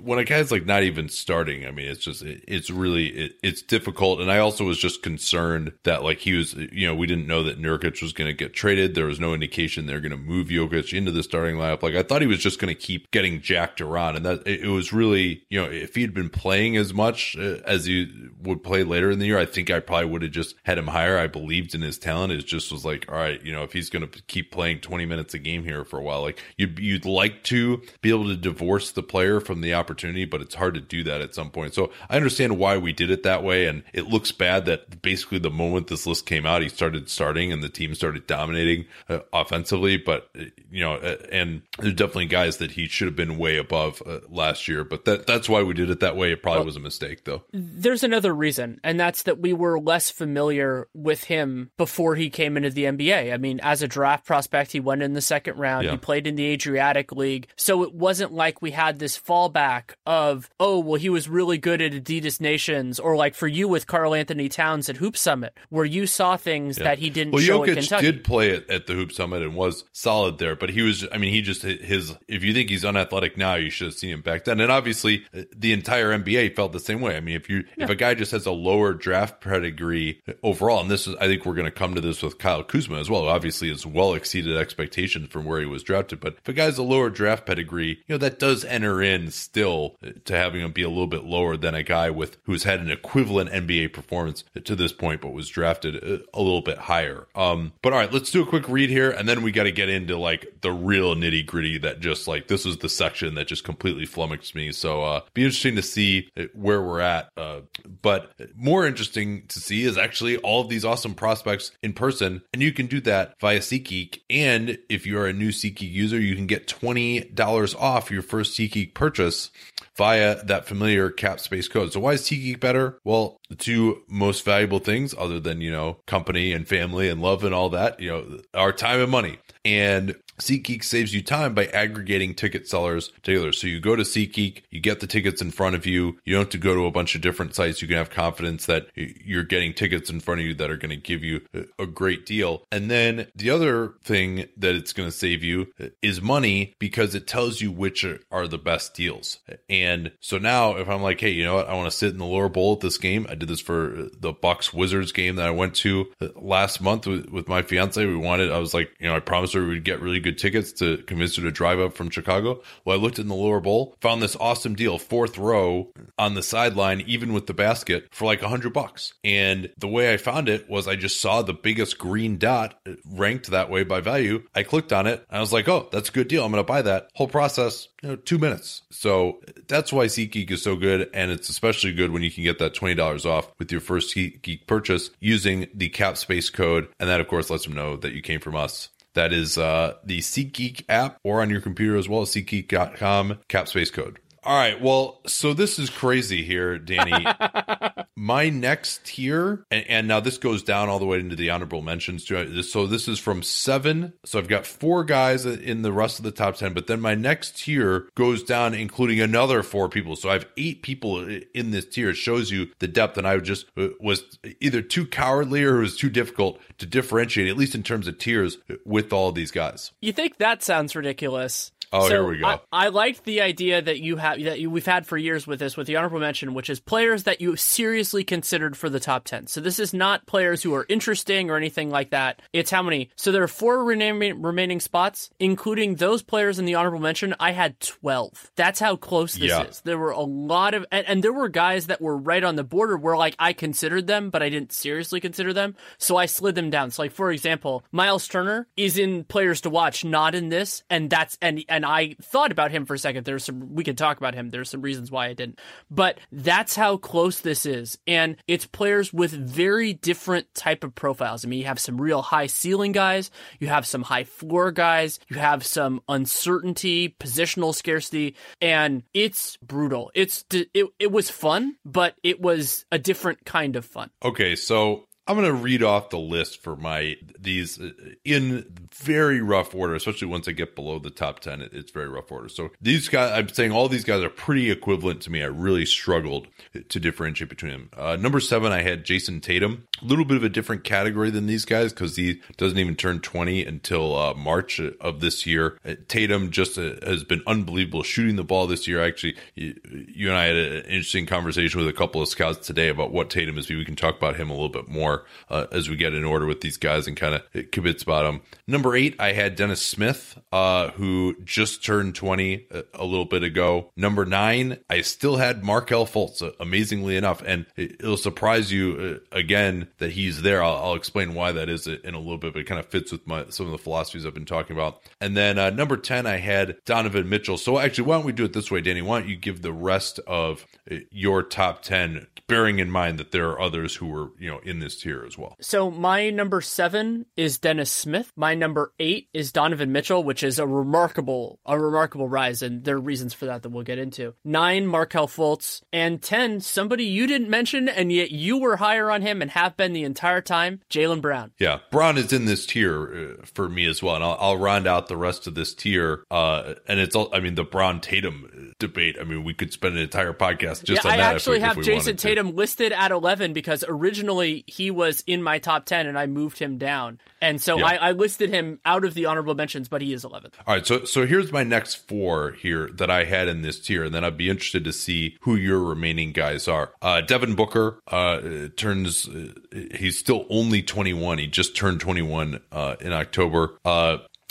when 0.00 0.18
a 0.18 0.24
guy's 0.24 0.50
like 0.50 0.66
not 0.66 0.82
even 0.82 1.08
starting, 1.08 1.66
I 1.66 1.70
mean, 1.70 1.88
it's 1.88 2.04
just 2.04 2.22
it's 2.22 2.70
really 2.70 3.32
it's 3.42 3.62
difficult. 3.62 4.20
And 4.20 4.30
I 4.30 4.38
also 4.38 4.64
was 4.64 4.78
just 4.78 5.02
concerned 5.02 5.72
that 5.84 6.02
like 6.02 6.18
he 6.18 6.34
was, 6.34 6.54
you 6.54 6.86
know, 6.86 6.94
we 6.94 7.06
didn't 7.06 7.26
know 7.26 7.42
that 7.44 7.60
Nurkic 7.60 8.00
was 8.02 8.12
going 8.12 8.28
to 8.28 8.34
get 8.34 8.54
traded. 8.54 8.94
There 8.94 9.06
was 9.06 9.20
no 9.20 9.34
indication 9.34 9.86
they're 9.86 10.00
going 10.00 10.10
to 10.12 10.16
move 10.16 10.48
Jokic 10.48 10.96
into 10.96 11.10
the 11.10 11.22
starting 11.22 11.56
lineup. 11.56 11.82
Like 11.82 11.94
I 11.94 12.02
thought 12.02 12.22
he 12.22 12.28
was 12.28 12.38
just 12.40 12.60
going 12.60 12.74
to 12.74 12.80
keep 12.80 13.10
getting 13.10 13.40
jacked 13.40 13.80
around, 13.80 14.16
and 14.16 14.26
that 14.26 14.46
it 14.46 14.68
was 14.68 14.92
really, 14.92 15.44
you 15.50 15.60
know, 15.60 15.70
if 15.70 15.94
he 15.94 16.02
had 16.02 16.14
been 16.14 16.30
playing 16.30 16.76
as 16.76 16.94
much 16.94 17.36
as 17.36 17.86
he 17.86 18.12
would 18.42 18.62
play 18.62 18.84
later 18.84 19.10
in 19.10 19.18
the 19.18 19.26
year, 19.26 19.38
I 19.38 19.46
think 19.46 19.70
I 19.70 19.80
probably 19.80 20.10
would 20.10 20.22
have 20.22 20.30
just 20.30 20.54
had 20.62 20.78
him 20.78 20.83
higher. 20.86 21.18
I 21.18 21.26
believed 21.26 21.74
in 21.74 21.82
his 21.82 21.98
talent. 21.98 22.32
It 22.32 22.44
just 22.46 22.72
was 22.72 22.84
like, 22.84 23.10
all 23.10 23.16
right, 23.16 23.42
you 23.44 23.52
know, 23.52 23.62
if 23.62 23.72
he's 23.72 23.90
going 23.90 24.08
to 24.08 24.22
keep 24.22 24.50
playing 24.50 24.80
20 24.80 25.06
minutes 25.06 25.34
a 25.34 25.38
game 25.38 25.64
here 25.64 25.84
for 25.84 25.98
a 25.98 26.02
while, 26.02 26.22
like 26.22 26.42
you'd, 26.56 26.78
you'd 26.78 27.04
like 27.04 27.42
to 27.44 27.82
be 28.00 28.10
able 28.10 28.26
to 28.26 28.36
divorce 28.36 28.90
the 28.92 29.02
player 29.02 29.40
from 29.40 29.60
the 29.60 29.74
opportunity, 29.74 30.24
but 30.24 30.40
it's 30.40 30.54
hard 30.54 30.74
to 30.74 30.80
do 30.80 31.04
that 31.04 31.20
at 31.20 31.34
some 31.34 31.50
point. 31.50 31.74
So 31.74 31.90
I 32.08 32.16
understand 32.16 32.58
why 32.58 32.78
we 32.78 32.92
did 32.92 33.10
it 33.10 33.22
that 33.24 33.42
way. 33.42 33.66
And 33.66 33.82
it 33.92 34.06
looks 34.06 34.32
bad 34.32 34.66
that 34.66 35.02
basically 35.02 35.38
the 35.38 35.50
moment 35.50 35.88
this 35.88 36.06
list 36.06 36.26
came 36.26 36.46
out, 36.46 36.62
he 36.62 36.68
started 36.68 37.08
starting 37.08 37.52
and 37.52 37.62
the 37.62 37.68
team 37.68 37.94
started 37.94 38.26
dominating 38.26 38.86
uh, 39.08 39.20
offensively. 39.32 39.96
But, 39.96 40.28
uh, 40.38 40.44
you 40.70 40.80
know, 40.80 40.94
uh, 40.94 41.16
and 41.30 41.62
there's 41.78 41.94
definitely 41.94 42.26
guys 42.26 42.58
that 42.58 42.72
he 42.72 42.88
should 42.88 43.06
have 43.06 43.16
been 43.16 43.38
way 43.38 43.56
above 43.56 44.02
uh, 44.06 44.20
last 44.28 44.68
year. 44.68 44.84
But 44.84 45.04
that 45.04 45.26
that's 45.26 45.48
why 45.48 45.62
we 45.62 45.74
did 45.74 45.90
it 45.90 46.00
that 46.00 46.16
way. 46.16 46.32
It 46.32 46.42
probably 46.42 46.60
well, 46.60 46.66
was 46.66 46.76
a 46.76 46.80
mistake, 46.80 47.24
though. 47.24 47.42
There's 47.52 48.04
another 48.04 48.34
reason, 48.34 48.80
and 48.82 48.98
that's 48.98 49.24
that 49.24 49.40
we 49.40 49.52
were 49.52 49.78
less 49.78 50.10
familiar 50.10 50.73
with 50.94 51.24
him 51.24 51.70
before 51.76 52.14
he 52.14 52.30
came 52.30 52.56
into 52.56 52.70
the 52.70 52.84
NBA. 52.84 53.32
I 53.32 53.36
mean, 53.36 53.60
as 53.62 53.82
a 53.82 53.88
draft 53.88 54.26
prospect, 54.26 54.72
he 54.72 54.80
went 54.80 55.02
in 55.02 55.12
the 55.12 55.20
second 55.20 55.58
round. 55.58 55.84
Yeah. 55.84 55.92
He 55.92 55.96
played 55.96 56.26
in 56.26 56.36
the 56.36 56.46
Adriatic 56.46 57.12
League. 57.12 57.48
So 57.56 57.82
it 57.82 57.94
wasn't 57.94 58.32
like 58.32 58.62
we 58.62 58.72
had 58.72 58.98
this 58.98 59.18
fallback 59.18 59.94
of, 60.06 60.50
oh, 60.58 60.78
well, 60.78 61.00
he 61.00 61.08
was 61.08 61.28
really 61.28 61.58
good 61.58 61.80
at 61.80 61.92
Adidas 61.92 62.40
Nations, 62.40 62.98
or 62.98 63.16
like 63.16 63.34
for 63.34 63.48
you 63.48 63.68
with 63.68 63.86
Karl-Anthony 63.86 64.48
Towns 64.48 64.88
at 64.88 64.96
Hoop 64.96 65.16
Summit, 65.16 65.56
where 65.70 65.84
you 65.84 66.06
saw 66.06 66.36
things 66.36 66.78
yeah. 66.78 66.84
that 66.84 66.98
he 66.98 67.10
didn't 67.10 67.32
well, 67.32 67.42
show 67.42 67.60
Jokic 67.60 67.68
in 67.68 67.74
Kentucky. 67.76 68.12
did 68.12 68.24
play 68.24 68.50
it 68.50 68.68
at 68.70 68.86
the 68.86 68.94
Hoop 68.94 69.12
Summit 69.12 69.42
and 69.42 69.54
was 69.54 69.84
solid 69.92 70.38
there, 70.38 70.56
but 70.56 70.70
he 70.70 70.82
was, 70.82 71.06
I 71.12 71.18
mean, 71.18 71.32
he 71.32 71.42
just, 71.42 71.62
his, 71.62 72.14
if 72.28 72.42
you 72.42 72.52
think 72.52 72.70
he's 72.70 72.84
unathletic 72.84 73.36
now, 73.36 73.54
you 73.54 73.70
should 73.70 73.88
have 73.88 73.94
seen 73.94 74.10
him 74.10 74.22
back 74.22 74.44
then. 74.44 74.60
And 74.60 74.70
obviously, 74.70 75.24
uh, 75.36 75.42
the 75.56 75.72
entire 75.72 76.16
NBA 76.16 76.56
felt 76.56 76.72
the 76.72 76.80
same 76.80 77.00
way. 77.00 77.16
I 77.16 77.20
mean, 77.20 77.36
if 77.36 77.48
you, 77.48 77.64
yeah. 77.76 77.84
if 77.84 77.90
a 77.90 77.94
guy 77.94 78.14
just 78.14 78.32
has 78.32 78.46
a 78.46 78.52
lower 78.52 78.92
draft 78.94 79.40
pedigree 79.40 80.22
overall, 80.42 80.63
and 80.70 80.90
this 80.90 81.06
is, 81.06 81.16
I 81.16 81.26
think 81.26 81.44
we're 81.44 81.54
going 81.54 81.64
to 81.64 81.70
come 81.70 81.94
to 81.94 82.00
this 82.00 82.22
with 82.22 82.38
Kyle 82.38 82.62
Kuzma 82.62 82.98
as 82.98 83.10
well. 83.10 83.28
Obviously, 83.28 83.68
has 83.68 83.86
well 83.86 84.14
exceeded 84.14 84.56
expectations 84.56 85.28
from 85.28 85.44
where 85.44 85.60
he 85.60 85.66
was 85.66 85.82
drafted. 85.82 86.20
But 86.20 86.36
if 86.38 86.48
a 86.48 86.52
guy's 86.52 86.78
a 86.78 86.82
lower 86.82 87.10
draft 87.10 87.46
pedigree, 87.46 88.02
you 88.06 88.14
know 88.14 88.18
that 88.18 88.38
does 88.38 88.64
enter 88.64 89.02
in 89.02 89.30
still 89.30 89.96
to 90.24 90.36
having 90.36 90.62
him 90.62 90.72
be 90.72 90.82
a 90.82 90.88
little 90.88 91.06
bit 91.06 91.24
lower 91.24 91.56
than 91.56 91.74
a 91.74 91.82
guy 91.82 92.10
with 92.10 92.36
who's 92.44 92.64
had 92.64 92.80
an 92.80 92.90
equivalent 92.90 93.50
NBA 93.50 93.92
performance 93.92 94.44
to 94.62 94.76
this 94.76 94.92
point, 94.92 95.20
but 95.20 95.32
was 95.32 95.48
drafted 95.48 95.96
a 95.96 96.40
little 96.40 96.62
bit 96.62 96.78
higher. 96.78 97.26
Um, 97.34 97.72
but 97.82 97.92
all 97.92 97.98
right, 97.98 98.12
let's 98.12 98.30
do 98.30 98.42
a 98.42 98.46
quick 98.46 98.68
read 98.68 98.90
here, 98.90 99.10
and 99.10 99.28
then 99.28 99.42
we 99.42 99.52
got 99.52 99.64
to 99.64 99.72
get 99.72 99.88
into 99.88 100.16
like 100.16 100.60
the 100.60 100.72
real 100.72 101.14
nitty 101.14 101.46
gritty. 101.46 101.78
That 101.78 102.00
just 102.00 102.28
like 102.28 102.48
this 102.48 102.66
is 102.66 102.78
the 102.78 102.88
section 102.88 103.34
that 103.34 103.46
just 103.48 103.64
completely 103.64 104.06
flummoxed 104.06 104.54
me. 104.54 104.72
So 104.72 105.02
uh, 105.02 105.20
be 105.34 105.42
interesting 105.42 105.76
to 105.76 105.82
see 105.82 106.30
where 106.52 106.80
we're 106.80 107.00
at. 107.00 107.30
Uh, 107.36 107.60
but 108.02 108.32
more 108.54 108.86
interesting 108.86 109.46
to 109.48 109.60
see 109.60 109.84
is 109.84 109.98
actually 109.98 110.36
all 110.38 110.53
of 110.60 110.68
these 110.68 110.84
awesome 110.84 111.14
prospects 111.14 111.72
in 111.82 111.92
person. 111.92 112.42
And 112.52 112.62
you 112.62 112.72
can 112.72 112.86
do 112.86 113.00
that 113.02 113.34
via 113.40 113.60
SeatGeek. 113.60 114.20
And 114.30 114.78
if 114.88 115.06
you 115.06 115.18
are 115.18 115.26
a 115.26 115.32
new 115.32 115.50
SeatGeek 115.50 115.90
user, 115.90 116.20
you 116.20 116.34
can 116.34 116.46
get 116.46 116.68
$20 116.68 117.80
off 117.80 118.10
your 118.10 118.22
first 118.22 118.58
SeatGeek 118.58 118.94
purchase 118.94 119.50
via 119.96 120.42
that 120.44 120.66
familiar 120.66 121.10
cap 121.10 121.40
space 121.40 121.68
code. 121.68 121.92
So 121.92 122.00
why 122.00 122.12
is 122.12 122.22
SeatGeek 122.22 122.60
better? 122.60 122.98
Well, 123.04 123.38
the 123.48 123.56
two 123.56 124.02
most 124.08 124.44
valuable 124.44 124.78
things 124.78 125.14
other 125.16 125.40
than, 125.40 125.60
you 125.60 125.70
know, 125.70 125.98
company 126.06 126.52
and 126.52 126.66
family 126.66 127.08
and 127.08 127.20
love 127.22 127.44
and 127.44 127.54
all 127.54 127.70
that, 127.70 128.00
you 128.00 128.10
know, 128.10 128.40
are 128.54 128.72
time 128.72 129.00
and 129.00 129.10
money. 129.10 129.38
And 129.64 130.16
SeatGeek 130.38 130.84
saves 130.84 131.14
you 131.14 131.22
time 131.22 131.54
by 131.54 131.66
aggregating 131.66 132.34
ticket 132.34 132.68
sellers 132.68 133.12
together. 133.22 133.52
So 133.52 133.66
you 133.66 133.80
go 133.80 133.96
to 133.96 134.02
SeatGeek, 134.02 134.62
you 134.70 134.80
get 134.80 135.00
the 135.00 135.06
tickets 135.06 135.40
in 135.40 135.50
front 135.50 135.76
of 135.76 135.86
you. 135.86 136.18
You 136.24 136.34
don't 136.34 136.44
have 136.44 136.50
to 136.50 136.58
go 136.58 136.74
to 136.74 136.86
a 136.86 136.90
bunch 136.90 137.14
of 137.14 137.20
different 137.20 137.54
sites. 137.54 137.82
You 137.82 137.88
can 137.88 137.96
have 137.96 138.10
confidence 138.10 138.66
that 138.66 138.88
you're 138.94 139.44
getting 139.44 139.74
tickets 139.74 140.10
in 140.10 140.20
front 140.20 140.40
of 140.40 140.46
you 140.46 140.54
that 140.54 140.70
are 140.70 140.76
going 140.76 140.90
to 140.90 140.96
give 140.96 141.22
you 141.22 141.42
a 141.78 141.86
great 141.86 142.26
deal. 142.26 142.64
And 142.70 142.90
then 142.90 143.26
the 143.34 143.50
other 143.50 143.94
thing 144.02 144.46
that 144.56 144.74
it's 144.74 144.92
going 144.92 145.08
to 145.08 145.16
save 145.16 145.44
you 145.44 145.68
is 146.02 146.20
money 146.20 146.74
because 146.78 147.14
it 147.14 147.26
tells 147.26 147.60
you 147.60 147.70
which 147.70 148.04
are 148.30 148.48
the 148.48 148.58
best 148.58 148.94
deals. 148.94 149.38
And 149.68 150.12
so 150.20 150.38
now 150.38 150.76
if 150.76 150.88
I'm 150.88 151.02
like, 151.02 151.20
hey, 151.20 151.30
you 151.30 151.44
know 151.44 151.56
what? 151.56 151.68
I 151.68 151.74
want 151.74 151.90
to 151.90 151.96
sit 151.96 152.12
in 152.12 152.18
the 152.18 152.24
lower 152.24 152.48
bowl 152.48 152.74
at 152.74 152.80
this 152.80 152.98
game. 152.98 153.26
I 153.28 153.34
did 153.34 153.48
this 153.48 153.60
for 153.60 154.08
the 154.18 154.32
Bucks 154.32 154.72
Wizards 154.72 155.12
game 155.12 155.36
that 155.36 155.46
I 155.46 155.50
went 155.50 155.74
to 155.76 156.06
uh, 156.20 156.28
last 156.36 156.80
month 156.80 157.06
with, 157.06 157.28
with 157.30 157.48
my 157.48 157.62
fiance. 157.62 158.04
We 158.04 158.16
wanted, 158.16 158.50
I 158.50 158.58
was 158.58 158.74
like, 158.74 158.90
you 158.98 159.06
know, 159.06 159.16
I 159.16 159.20
promised 159.20 159.54
her 159.54 159.62
we 159.62 159.68
would 159.68 159.84
get 159.84 160.00
really 160.00 160.20
good 160.24 160.38
tickets 160.38 160.72
to 160.72 160.98
convince 161.04 161.36
her 161.36 161.42
to 161.42 161.52
drive 161.52 161.78
up 161.78 161.94
from 161.94 162.10
Chicago. 162.10 162.62
Well, 162.84 162.98
I 162.98 163.00
looked 163.00 163.18
in 163.18 163.28
the 163.28 163.34
lower 163.34 163.60
bowl, 163.60 163.96
found 164.00 164.20
this 164.20 164.36
awesome 164.36 164.74
deal, 164.74 164.98
fourth 164.98 165.38
row 165.38 165.92
on 166.18 166.34
the 166.34 166.42
sideline, 166.42 167.02
even 167.06 167.32
with 167.32 167.46
the 167.46 167.54
basket 167.54 168.08
for 168.10 168.24
like 168.24 168.42
a 168.42 168.48
hundred 168.48 168.72
bucks. 168.72 169.14
And 169.22 169.70
the 169.78 169.88
way 169.88 170.12
I 170.12 170.16
found 170.16 170.48
it 170.48 170.68
was 170.68 170.88
I 170.88 170.96
just 170.96 171.20
saw 171.20 171.42
the 171.42 171.54
biggest 171.54 171.98
green 171.98 172.38
dot 172.38 172.80
ranked 173.04 173.50
that 173.50 173.70
way 173.70 173.84
by 173.84 174.00
value. 174.00 174.42
I 174.54 174.62
clicked 174.62 174.92
on 174.92 175.06
it. 175.06 175.24
And 175.28 175.38
I 175.38 175.40
was 175.40 175.52
like, 175.52 175.68
oh, 175.68 175.88
that's 175.92 176.08
a 176.08 176.12
good 176.12 176.28
deal. 176.28 176.44
I'm 176.44 176.50
going 176.50 176.64
to 176.64 176.66
buy 176.66 176.82
that. 176.82 177.08
Whole 177.14 177.28
process, 177.28 177.88
you 178.02 178.08
know, 178.08 178.16
two 178.16 178.38
minutes. 178.38 178.82
So 178.90 179.40
that's 179.68 179.92
why 179.92 180.06
SeatGeek 180.06 180.50
is 180.50 180.62
so 180.62 180.76
good. 180.76 181.10
And 181.12 181.30
it's 181.30 181.48
especially 181.48 181.92
good 181.92 182.10
when 182.10 182.22
you 182.22 182.30
can 182.30 182.44
get 182.44 182.58
that 182.58 182.74
$20 182.74 183.26
off 183.26 183.52
with 183.58 183.70
your 183.70 183.80
first 183.80 184.14
SeatGeek 184.14 184.66
purchase 184.66 185.10
using 185.20 185.68
the 185.74 185.90
cap 185.90 186.16
space 186.16 186.50
code. 186.50 186.88
And 186.98 187.08
that, 187.08 187.20
of 187.20 187.28
course, 187.28 187.50
lets 187.50 187.64
them 187.64 187.74
know 187.74 187.96
that 187.96 188.12
you 188.12 188.22
came 188.22 188.40
from 188.40 188.56
us. 188.56 188.88
That 189.14 189.32
is 189.32 189.56
uh, 189.56 189.94
the 190.04 190.18
SeatGeek 190.18 190.84
app 190.88 191.18
or 191.22 191.40
on 191.40 191.50
your 191.50 191.60
computer 191.60 191.96
as 191.96 192.08
well 192.08 192.22
as 192.22 192.30
SeatGeek.com 192.30 193.38
cap 193.48 193.68
space 193.68 193.90
code. 193.90 194.18
All 194.42 194.56
right. 194.56 194.80
Well, 194.80 195.20
so 195.26 195.54
this 195.54 195.78
is 195.78 195.88
crazy 195.88 196.44
here, 196.44 196.78
Danny. 196.78 197.24
My 198.16 198.48
next 198.48 199.06
tier, 199.06 199.64
and, 199.70 199.84
and, 199.88 200.08
now 200.08 200.20
this 200.20 200.38
goes 200.38 200.62
down 200.62 200.88
all 200.88 200.98
the 200.98 201.06
way 201.06 201.18
into 201.18 201.34
the 201.34 201.50
honorable 201.50 201.82
mentions. 201.82 202.26
So 202.26 202.86
this 202.86 203.08
is 203.08 203.18
from 203.18 203.42
seven. 203.42 204.12
So 204.24 204.38
I've 204.38 204.46
got 204.46 204.66
four 204.66 205.02
guys 205.02 205.44
in 205.44 205.82
the 205.82 205.92
rest 205.92 206.18
of 206.18 206.24
the 206.24 206.30
top 206.30 206.56
10, 206.56 206.74
but 206.74 206.86
then 206.86 207.00
my 207.00 207.14
next 207.14 207.58
tier 207.58 208.08
goes 208.14 208.44
down, 208.44 208.72
including 208.74 209.20
another 209.20 209.62
four 209.62 209.88
people. 209.88 210.14
So 210.14 210.28
I 210.28 210.34
have 210.34 210.46
eight 210.56 210.82
people 210.82 211.26
in 211.54 211.72
this 211.72 211.86
tier. 211.86 212.10
It 212.10 212.16
shows 212.16 212.52
you 212.52 212.70
the 212.78 212.86
depth. 212.86 213.18
And 213.18 213.26
I 213.26 213.36
just 213.38 213.66
uh, 213.76 213.88
was 213.98 214.38
either 214.60 214.80
too 214.80 215.06
cowardly 215.06 215.64
or 215.64 215.78
it 215.78 215.82
was 215.82 215.96
too 215.96 216.10
difficult 216.10 216.60
to 216.78 216.86
differentiate, 216.86 217.48
at 217.48 217.56
least 217.56 217.74
in 217.74 217.82
terms 217.82 218.06
of 218.06 218.18
tiers, 218.18 218.58
with 218.84 219.12
all 219.12 219.30
of 219.30 219.34
these 219.34 219.50
guys. 219.50 219.90
You 220.00 220.12
think 220.12 220.36
that 220.36 220.62
sounds 220.62 220.94
ridiculous? 220.94 221.72
Oh, 221.94 222.08
so 222.08 222.08
here 222.08 222.26
we 222.26 222.38
go. 222.38 222.46
I, 222.46 222.60
I 222.72 222.88
liked 222.88 223.24
the 223.24 223.40
idea 223.40 223.80
that 223.80 224.00
you 224.00 224.16
have 224.16 224.42
that 224.42 224.58
you, 224.58 224.68
we've 224.68 224.84
had 224.84 225.06
for 225.06 225.16
years 225.16 225.46
with 225.46 225.60
this, 225.60 225.76
with 225.76 225.86
the 225.86 225.94
honorable 225.94 226.18
mention, 226.18 226.52
which 226.52 226.68
is 226.68 226.80
players 226.80 227.22
that 227.22 227.40
you 227.40 227.54
seriously 227.54 228.24
considered 228.24 228.76
for 228.76 228.90
the 228.90 228.98
top 228.98 229.24
ten. 229.24 229.46
So 229.46 229.60
this 229.60 229.78
is 229.78 229.94
not 229.94 230.26
players 230.26 230.60
who 230.60 230.74
are 230.74 230.86
interesting 230.88 231.50
or 231.50 231.56
anything 231.56 231.90
like 231.90 232.10
that. 232.10 232.42
It's 232.52 232.72
how 232.72 232.82
many. 232.82 233.10
So 233.14 233.30
there 233.30 233.44
are 233.44 233.48
four 233.48 233.84
remaining 233.84 234.42
remaining 234.42 234.80
spots, 234.80 235.30
including 235.38 235.94
those 235.94 236.22
players 236.22 236.58
in 236.58 236.64
the 236.64 236.74
honorable 236.74 236.98
mention. 236.98 237.34
I 237.38 237.52
had 237.52 237.78
twelve. 237.78 238.50
That's 238.56 238.80
how 238.80 238.96
close 238.96 239.34
this 239.34 239.50
yeah. 239.50 239.62
is. 239.62 239.80
There 239.82 239.98
were 239.98 240.10
a 240.10 240.20
lot 240.20 240.74
of, 240.74 240.84
and, 240.90 241.06
and 241.06 241.22
there 241.22 241.32
were 241.32 241.48
guys 241.48 241.86
that 241.86 242.00
were 242.00 242.16
right 242.16 242.42
on 242.42 242.56
the 242.56 242.64
border 242.64 242.96
where 242.96 243.16
like 243.16 243.36
I 243.38 243.52
considered 243.52 244.08
them, 244.08 244.30
but 244.30 244.42
I 244.42 244.48
didn't 244.48 244.72
seriously 244.72 245.20
consider 245.20 245.52
them. 245.52 245.76
So 245.98 246.16
I 246.16 246.26
slid 246.26 246.56
them 246.56 246.70
down. 246.70 246.90
So 246.90 247.02
like 247.02 247.12
for 247.12 247.30
example, 247.30 247.84
Miles 247.92 248.26
Turner 248.26 248.66
is 248.76 248.98
in 248.98 249.22
players 249.22 249.60
to 249.60 249.70
watch, 249.70 250.04
not 250.04 250.34
in 250.34 250.48
this, 250.48 250.82
and 250.90 251.08
that's 251.08 251.38
and 251.40 251.64
and 251.68 251.83
and 251.84 251.92
I 251.92 252.16
thought 252.22 252.52
about 252.52 252.70
him 252.70 252.86
for 252.86 252.94
a 252.94 252.98
second. 252.98 253.24
There's 253.24 253.44
some 253.44 253.74
we 253.74 253.84
could 253.84 253.98
talk 253.98 254.16
about 254.16 254.34
him. 254.34 254.50
There's 254.50 254.70
some 254.70 254.82
reasons 254.82 255.10
why 255.10 255.26
I 255.26 255.34
didn't. 255.34 255.60
But 255.90 256.18
that's 256.32 256.74
how 256.74 256.96
close 256.96 257.40
this 257.40 257.66
is. 257.66 257.98
And 258.06 258.36
it's 258.48 258.66
players 258.66 259.12
with 259.12 259.32
very 259.32 259.92
different 259.92 260.52
type 260.54 260.82
of 260.82 260.94
profiles. 260.94 261.44
I 261.44 261.48
mean, 261.48 261.60
you 261.60 261.66
have 261.66 261.78
some 261.78 262.00
real 262.00 262.22
high 262.22 262.46
ceiling 262.46 262.92
guys, 262.92 263.30
you 263.60 263.68
have 263.68 263.86
some 263.86 264.02
high 264.02 264.24
floor 264.24 264.72
guys, 264.72 265.20
you 265.28 265.36
have 265.38 265.64
some 265.64 266.00
uncertainty, 266.08 267.14
positional 267.20 267.74
scarcity, 267.74 268.36
and 268.60 269.02
it's 269.12 269.56
brutal. 269.58 270.10
It's 270.14 270.44
it, 270.52 270.86
it 270.98 271.12
was 271.12 271.30
fun, 271.30 271.76
but 271.84 272.14
it 272.22 272.40
was 272.40 272.86
a 272.90 272.98
different 272.98 273.44
kind 273.44 273.76
of 273.76 273.84
fun. 273.84 274.10
Okay, 274.24 274.56
so 274.56 275.06
I'm 275.26 275.36
going 275.36 275.48
to 275.48 275.54
read 275.54 275.82
off 275.82 276.10
the 276.10 276.18
list 276.18 276.62
for 276.62 276.76
my 276.76 277.16
these 277.38 277.80
uh, 277.80 277.90
in 278.24 278.66
very 278.92 279.40
rough 279.40 279.74
order, 279.74 279.94
especially 279.94 280.28
once 280.28 280.48
I 280.48 280.52
get 280.52 280.74
below 280.74 280.98
the 280.98 281.10
top 281.10 281.40
10. 281.40 281.62
It's 281.72 281.90
very 281.90 282.08
rough 282.08 282.30
order. 282.30 282.48
So 282.50 282.70
these 282.80 283.08
guys, 283.08 283.32
I'm 283.32 283.48
saying 283.48 283.72
all 283.72 283.88
these 283.88 284.04
guys 284.04 284.22
are 284.22 284.28
pretty 284.28 284.70
equivalent 284.70 285.22
to 285.22 285.30
me. 285.30 285.42
I 285.42 285.46
really 285.46 285.86
struggled 285.86 286.48
to 286.88 287.00
differentiate 287.00 287.48
between 287.48 287.72
them. 287.72 287.90
Uh, 287.96 288.16
number 288.16 288.38
seven, 288.38 288.70
I 288.70 288.82
had 288.82 289.04
Jayson 289.04 289.40
Tatum, 289.40 289.86
a 290.02 290.04
little 290.04 290.26
bit 290.26 290.36
of 290.36 290.44
a 290.44 290.50
different 290.50 290.84
category 290.84 291.30
than 291.30 291.46
these 291.46 291.64
guys 291.64 291.92
because 291.92 292.16
he 292.16 292.40
doesn't 292.58 292.78
even 292.78 292.94
turn 292.94 293.20
20 293.20 293.64
until 293.64 294.16
uh, 294.16 294.34
March 294.34 294.78
of 294.78 295.20
this 295.20 295.46
year. 295.46 295.78
Uh, 295.86 295.94
Tatum 296.06 296.50
just 296.50 296.76
uh, 296.76 296.96
has 297.02 297.24
been 297.24 297.42
unbelievable 297.46 298.02
shooting 298.02 298.36
the 298.36 298.44
ball 298.44 298.66
this 298.66 298.86
year. 298.86 299.02
Actually, 299.02 299.36
you, 299.54 299.74
you 299.84 300.28
and 300.28 300.36
I 300.36 300.44
had 300.44 300.56
an 300.56 300.82
interesting 300.82 301.24
conversation 301.24 301.80
with 301.80 301.88
a 301.88 301.94
couple 301.94 302.20
of 302.20 302.28
scouts 302.28 302.66
today 302.66 302.88
about 302.88 303.10
what 303.10 303.30
Tatum 303.30 303.56
is. 303.56 303.70
We 303.70 303.86
can 303.86 303.96
talk 303.96 304.18
about 304.18 304.36
him 304.36 304.50
a 304.50 304.52
little 304.52 304.68
bit 304.68 304.88
more 304.88 305.13
more 305.14 305.26
uh, 305.50 305.66
as 305.72 305.88
we 305.88 305.96
get 305.96 306.14
in 306.14 306.24
order 306.24 306.46
with 306.46 306.60
these 306.60 306.76
guys 306.76 307.06
and 307.06 307.16
kind 307.16 307.34
of 307.34 307.42
kibitz 307.52 308.02
about 308.02 308.24
them. 308.24 308.40
Number 308.66 308.96
eight, 308.96 309.16
I 309.18 309.32
had 309.32 309.56
Dennis 309.56 309.84
Smith, 309.84 310.38
uh, 310.52 310.90
who 310.92 311.36
just 311.44 311.84
turned 311.84 312.14
20 312.14 312.66
a, 312.70 312.84
a, 312.94 313.04
little 313.04 313.24
bit 313.24 313.42
ago. 313.42 313.90
Number 313.96 314.24
nine, 314.24 314.78
I 314.88 315.02
still 315.02 315.36
had 315.36 315.64
Markelle 315.64 316.06
Fultz, 316.06 316.42
uh, 316.42 316.52
amazingly 316.60 317.16
enough. 317.16 317.42
And 317.44 317.66
it, 317.76 318.02
will 318.02 318.16
surprise 318.16 318.72
you 318.72 319.20
uh, 319.32 319.36
again 319.36 319.88
that 319.98 320.12
he's 320.12 320.42
there. 320.42 320.62
I'll, 320.62 320.76
I'll, 320.76 320.94
explain 320.94 321.34
why 321.34 321.52
that 321.52 321.68
is 321.68 321.86
in 321.86 322.14
a 322.14 322.18
little 322.18 322.38
bit, 322.38 322.54
but 322.54 322.60
it 322.60 322.66
kind 322.66 322.78
of 322.78 322.86
fits 322.86 323.12
with 323.12 323.26
my 323.26 323.44
some 323.50 323.66
of 323.66 323.72
the 323.72 323.78
philosophies 323.78 324.24
I've 324.24 324.34
been 324.34 324.46
talking 324.46 324.76
about. 324.76 325.00
And 325.20 325.36
then 325.36 325.58
uh, 325.58 325.70
number 325.70 325.96
10, 325.96 326.26
I 326.26 326.36
had 326.36 326.76
Donovan 326.84 327.28
Mitchell. 327.28 327.58
So 327.58 327.78
actually, 327.78 328.04
why 328.04 328.16
don't 328.16 328.24
we 328.24 328.32
do 328.32 328.44
it 328.44 328.52
this 328.52 328.70
way, 328.70 328.80
Danny? 328.80 329.02
Why 329.02 329.20
don't 329.20 329.28
you 329.28 329.36
give 329.36 329.62
the 329.62 329.72
rest 329.72 330.20
of 330.26 330.64
uh, 330.90 330.96
your 331.10 331.42
top 331.42 331.82
10 331.82 332.26
bearing 332.46 332.78
in 332.78 332.90
mind 332.90 333.18
that 333.18 333.32
there 333.32 333.48
are 333.50 333.60
others 333.60 333.96
who 333.96 334.06
were, 334.06 334.30
you 334.38 334.50
know, 334.50 334.58
in 334.58 334.78
this 334.78 335.00
tier 335.04 335.24
as 335.24 335.38
well. 335.38 335.54
So 335.60 335.90
my 335.90 336.30
number 336.30 336.60
seven 336.60 337.26
is 337.36 337.58
Dennis 337.58 337.92
Smith. 337.92 338.32
My 338.36 338.54
number 338.54 338.92
eight 338.98 339.28
is 339.32 339.52
Donovan 339.52 339.92
Mitchell, 339.92 340.24
which 340.24 340.42
is 340.42 340.58
a 340.58 340.66
remarkable, 340.66 341.60
a 341.66 341.78
remarkable 341.78 342.28
rise, 342.28 342.62
and 342.62 342.84
there 342.84 342.96
are 342.96 343.00
reasons 343.00 343.34
for 343.34 343.46
that 343.46 343.62
that 343.62 343.68
we'll 343.68 343.84
get 343.84 343.98
into. 343.98 344.34
Nine, 344.44 344.86
Markelle 344.86 345.28
Fultz, 345.28 345.82
and 345.92 346.22
ten, 346.22 346.60
somebody 346.60 347.04
you 347.04 347.26
didn't 347.26 347.50
mention, 347.50 347.88
and 347.88 348.10
yet 348.10 348.30
you 348.30 348.58
were 348.58 348.76
higher 348.76 349.10
on 349.10 349.22
him 349.22 349.42
and 349.42 349.50
have 349.50 349.76
been 349.76 349.92
the 349.92 350.04
entire 350.04 350.40
time, 350.40 350.80
Jaylen 350.90 351.20
Brown. 351.20 351.52
Yeah, 351.58 351.80
Brown 351.90 352.16
is 352.16 352.32
in 352.32 352.46
this 352.46 352.66
tier 352.66 353.36
uh, 353.42 353.46
for 353.46 353.68
me 353.68 353.86
as 353.86 354.02
well, 354.02 354.14
and 354.14 354.24
I'll, 354.24 354.38
I'll 354.40 354.56
round 354.56 354.86
out 354.86 355.08
the 355.08 355.16
rest 355.16 355.46
of 355.46 355.54
this 355.54 355.74
tier. 355.74 356.24
Uh, 356.30 356.74
and 356.88 356.98
it's 356.98 357.14
all, 357.14 357.28
I 357.32 357.40
mean, 357.40 357.54
the 357.54 357.64
Brown 357.64 358.00
Tatum 358.00 358.63
debate. 358.86 359.16
I 359.20 359.24
mean, 359.24 359.44
we 359.44 359.54
could 359.54 359.72
spend 359.72 359.96
an 359.96 360.02
entire 360.02 360.32
podcast 360.32 360.84
just 360.84 361.04
yeah, 361.04 361.10
on 361.10 361.14
I 361.14 361.16
that. 361.16 361.32
I 361.32 361.34
actually 361.34 361.60
have 361.60 361.76
Jayson 361.78 362.16
Tatum 362.16 362.34
Tatum 362.34 362.56
listed 362.56 362.92
at 362.92 363.10
11 363.10 363.52
because 363.52 363.84
originally 363.86 364.64
he 364.66 364.90
was 364.90 365.22
in 365.26 365.42
my 365.42 365.58
top 365.58 365.84
10 365.84 366.06
and 366.06 366.18
I 366.18 366.26
moved 366.26 366.58
him 366.58 366.78
down. 366.78 367.18
And 367.40 367.60
so 367.60 367.78
yeah. 367.78 367.86
I, 367.86 367.94
I, 367.96 368.12
listed 368.12 368.50
him 368.50 368.80
out 368.84 369.04
of 369.04 369.14
the 369.14 369.26
honorable 369.26 369.54
mentions, 369.54 369.88
but 369.88 370.00
he 370.00 370.12
is 370.12 370.24
11th. 370.24 370.54
All 370.66 370.74
right. 370.74 370.86
So, 370.86 371.04
so 371.04 371.26
here's 371.26 371.52
my 371.52 371.62
next 371.62 371.94
four 372.08 372.52
here 372.52 372.88
that 372.94 373.10
I 373.10 373.24
had 373.24 373.48
in 373.48 373.62
this 373.62 373.78
tier. 373.80 374.04
And 374.04 374.14
then 374.14 374.24
I'd 374.24 374.36
be 374.36 374.48
interested 374.48 374.84
to 374.84 374.92
see 374.92 375.36
who 375.42 375.54
your 375.54 375.80
remaining 375.80 376.32
guys 376.32 376.66
are. 376.68 376.92
Uh, 377.02 377.20
Devin 377.20 377.54
Booker 377.54 378.00
uh, 378.08 378.68
turns, 378.76 379.28
uh, 379.28 379.48
he's 379.94 380.18
still 380.18 380.46
only 380.48 380.82
21. 380.82 381.38
He 381.38 381.46
just 381.46 381.76
turned 381.76 382.00
21 382.00 382.60
uh, 382.72 382.96
in 383.00 383.12
October. 383.12 383.78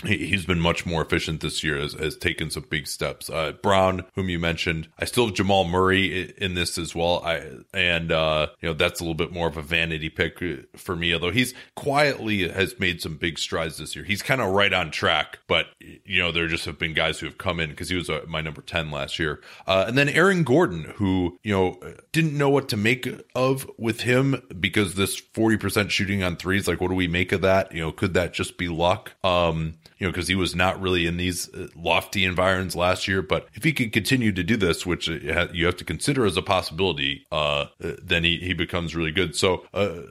Uh, 0.04 0.08
he's 0.08 0.46
been 0.46 0.60
much 0.60 0.86
more 0.86 1.02
efficient 1.02 1.42
this 1.42 1.64
year, 1.64 1.80
has, 1.80 1.94
has 1.94 2.18
taken 2.18 2.50
some 2.50 2.66
big 2.70 2.88
steps. 2.88 3.30
Uh, 3.30 3.52
Brown, 3.52 4.04
whom 4.16 4.30
you 4.30 4.40
mentioned, 4.40 4.88
I 5.00 5.06
still 5.06 5.28
have 5.28 5.36
Jamal 5.36 5.64
Murray 5.64 6.34
in 6.38 6.56
this 6.56 6.78
as 6.78 6.96
well. 6.96 7.22
I 7.24 7.50
and 7.74 8.12
uh, 8.12 8.48
you 8.62 8.70
know 8.70 8.74
that's 8.74 9.00
a 9.00 9.04
little 9.04 9.16
bit 9.16 9.32
more 9.32 9.48
of 9.48 9.58
a 9.58 9.62
vanity 9.62 10.10
pick 10.10 10.42
for 10.76 10.96
me, 10.96 11.14
although 11.14 11.32
he's 11.32 11.54
quietly 11.76 12.48
has 12.50 12.80
made 12.80 13.02
some 13.02 13.18
big 13.18 13.40
strides 13.40 13.78
this 13.78 13.96
year. 13.96 14.06
He's 14.06 14.22
kind 14.22 14.42
of 14.42 14.52
right 14.52 14.74
on 14.74 14.92
track, 14.92 15.40
but 15.48 15.68
you 15.80 16.22
know 16.22 16.32
there 16.32 16.48
just 16.48 16.66
have 16.66 16.78
been 16.80 16.94
guys 16.94 17.20
who 17.20 17.26
have 17.26 17.38
come 17.38 17.60
in 17.60 17.70
because 17.70 17.90
he 17.90 17.96
was 17.96 18.10
uh, 18.10 18.22
my 18.28 18.42
number 18.42 18.62
ten 18.62 18.92
last 18.92 19.20
year, 19.20 19.42
uh, 19.68 19.86
and 19.88 19.98
then 19.98 20.10
Aaron 20.10 20.44
Gordon, 20.44 20.94
who 20.96 21.40
you 21.44 21.54
know 21.54 21.80
didn't 22.12 22.38
know 22.38 22.50
what 22.50 22.70
to 22.70 22.78
make 22.78 23.08
of 23.36 23.70
with 23.78 24.02
him 24.02 24.42
because 24.60 24.96
this 24.96 25.18
forty 25.18 25.58
percent 25.58 25.92
shooting 25.92 26.24
on 26.24 26.36
threes. 26.36 26.68
Like, 26.68 26.82
what 26.82 26.90
do 26.90 26.96
we 26.96 27.08
make 27.08 27.32
of 27.32 27.42
that? 27.42 27.74
You 27.74 27.82
know, 27.82 27.92
could 27.92 28.14
that 28.14 28.34
just 28.34 28.58
be 28.58 28.68
luck? 28.68 29.14
Um, 29.24 29.76
you 30.04 30.10
know, 30.10 30.12
because 30.12 30.28
he 30.28 30.36
was 30.36 30.54
not 30.54 30.82
really 30.82 31.06
in 31.06 31.16
these 31.16 31.48
uh, 31.54 31.68
lofty 31.78 32.26
environs 32.26 32.76
last 32.76 33.08
year. 33.08 33.22
But 33.22 33.48
if 33.54 33.64
he 33.64 33.72
can 33.72 33.90
continue 33.90 34.34
to 34.34 34.44
do 34.44 34.58
this, 34.58 34.86
which 34.86 35.10
uh, 35.10 35.48
you 35.54 35.66
have 35.66 35.78
to 35.78 35.86
consider 35.86 36.26
as 36.26 36.36
a 36.36 36.42
possibility, 36.42 37.26
uh, 37.32 37.68
then 37.80 38.26
he, 38.26 38.38
he 38.40 38.54
becomes 38.54 38.98
really 38.98 39.12
good. 39.12 39.34
So, 39.34 39.66
uh, 39.74 40.02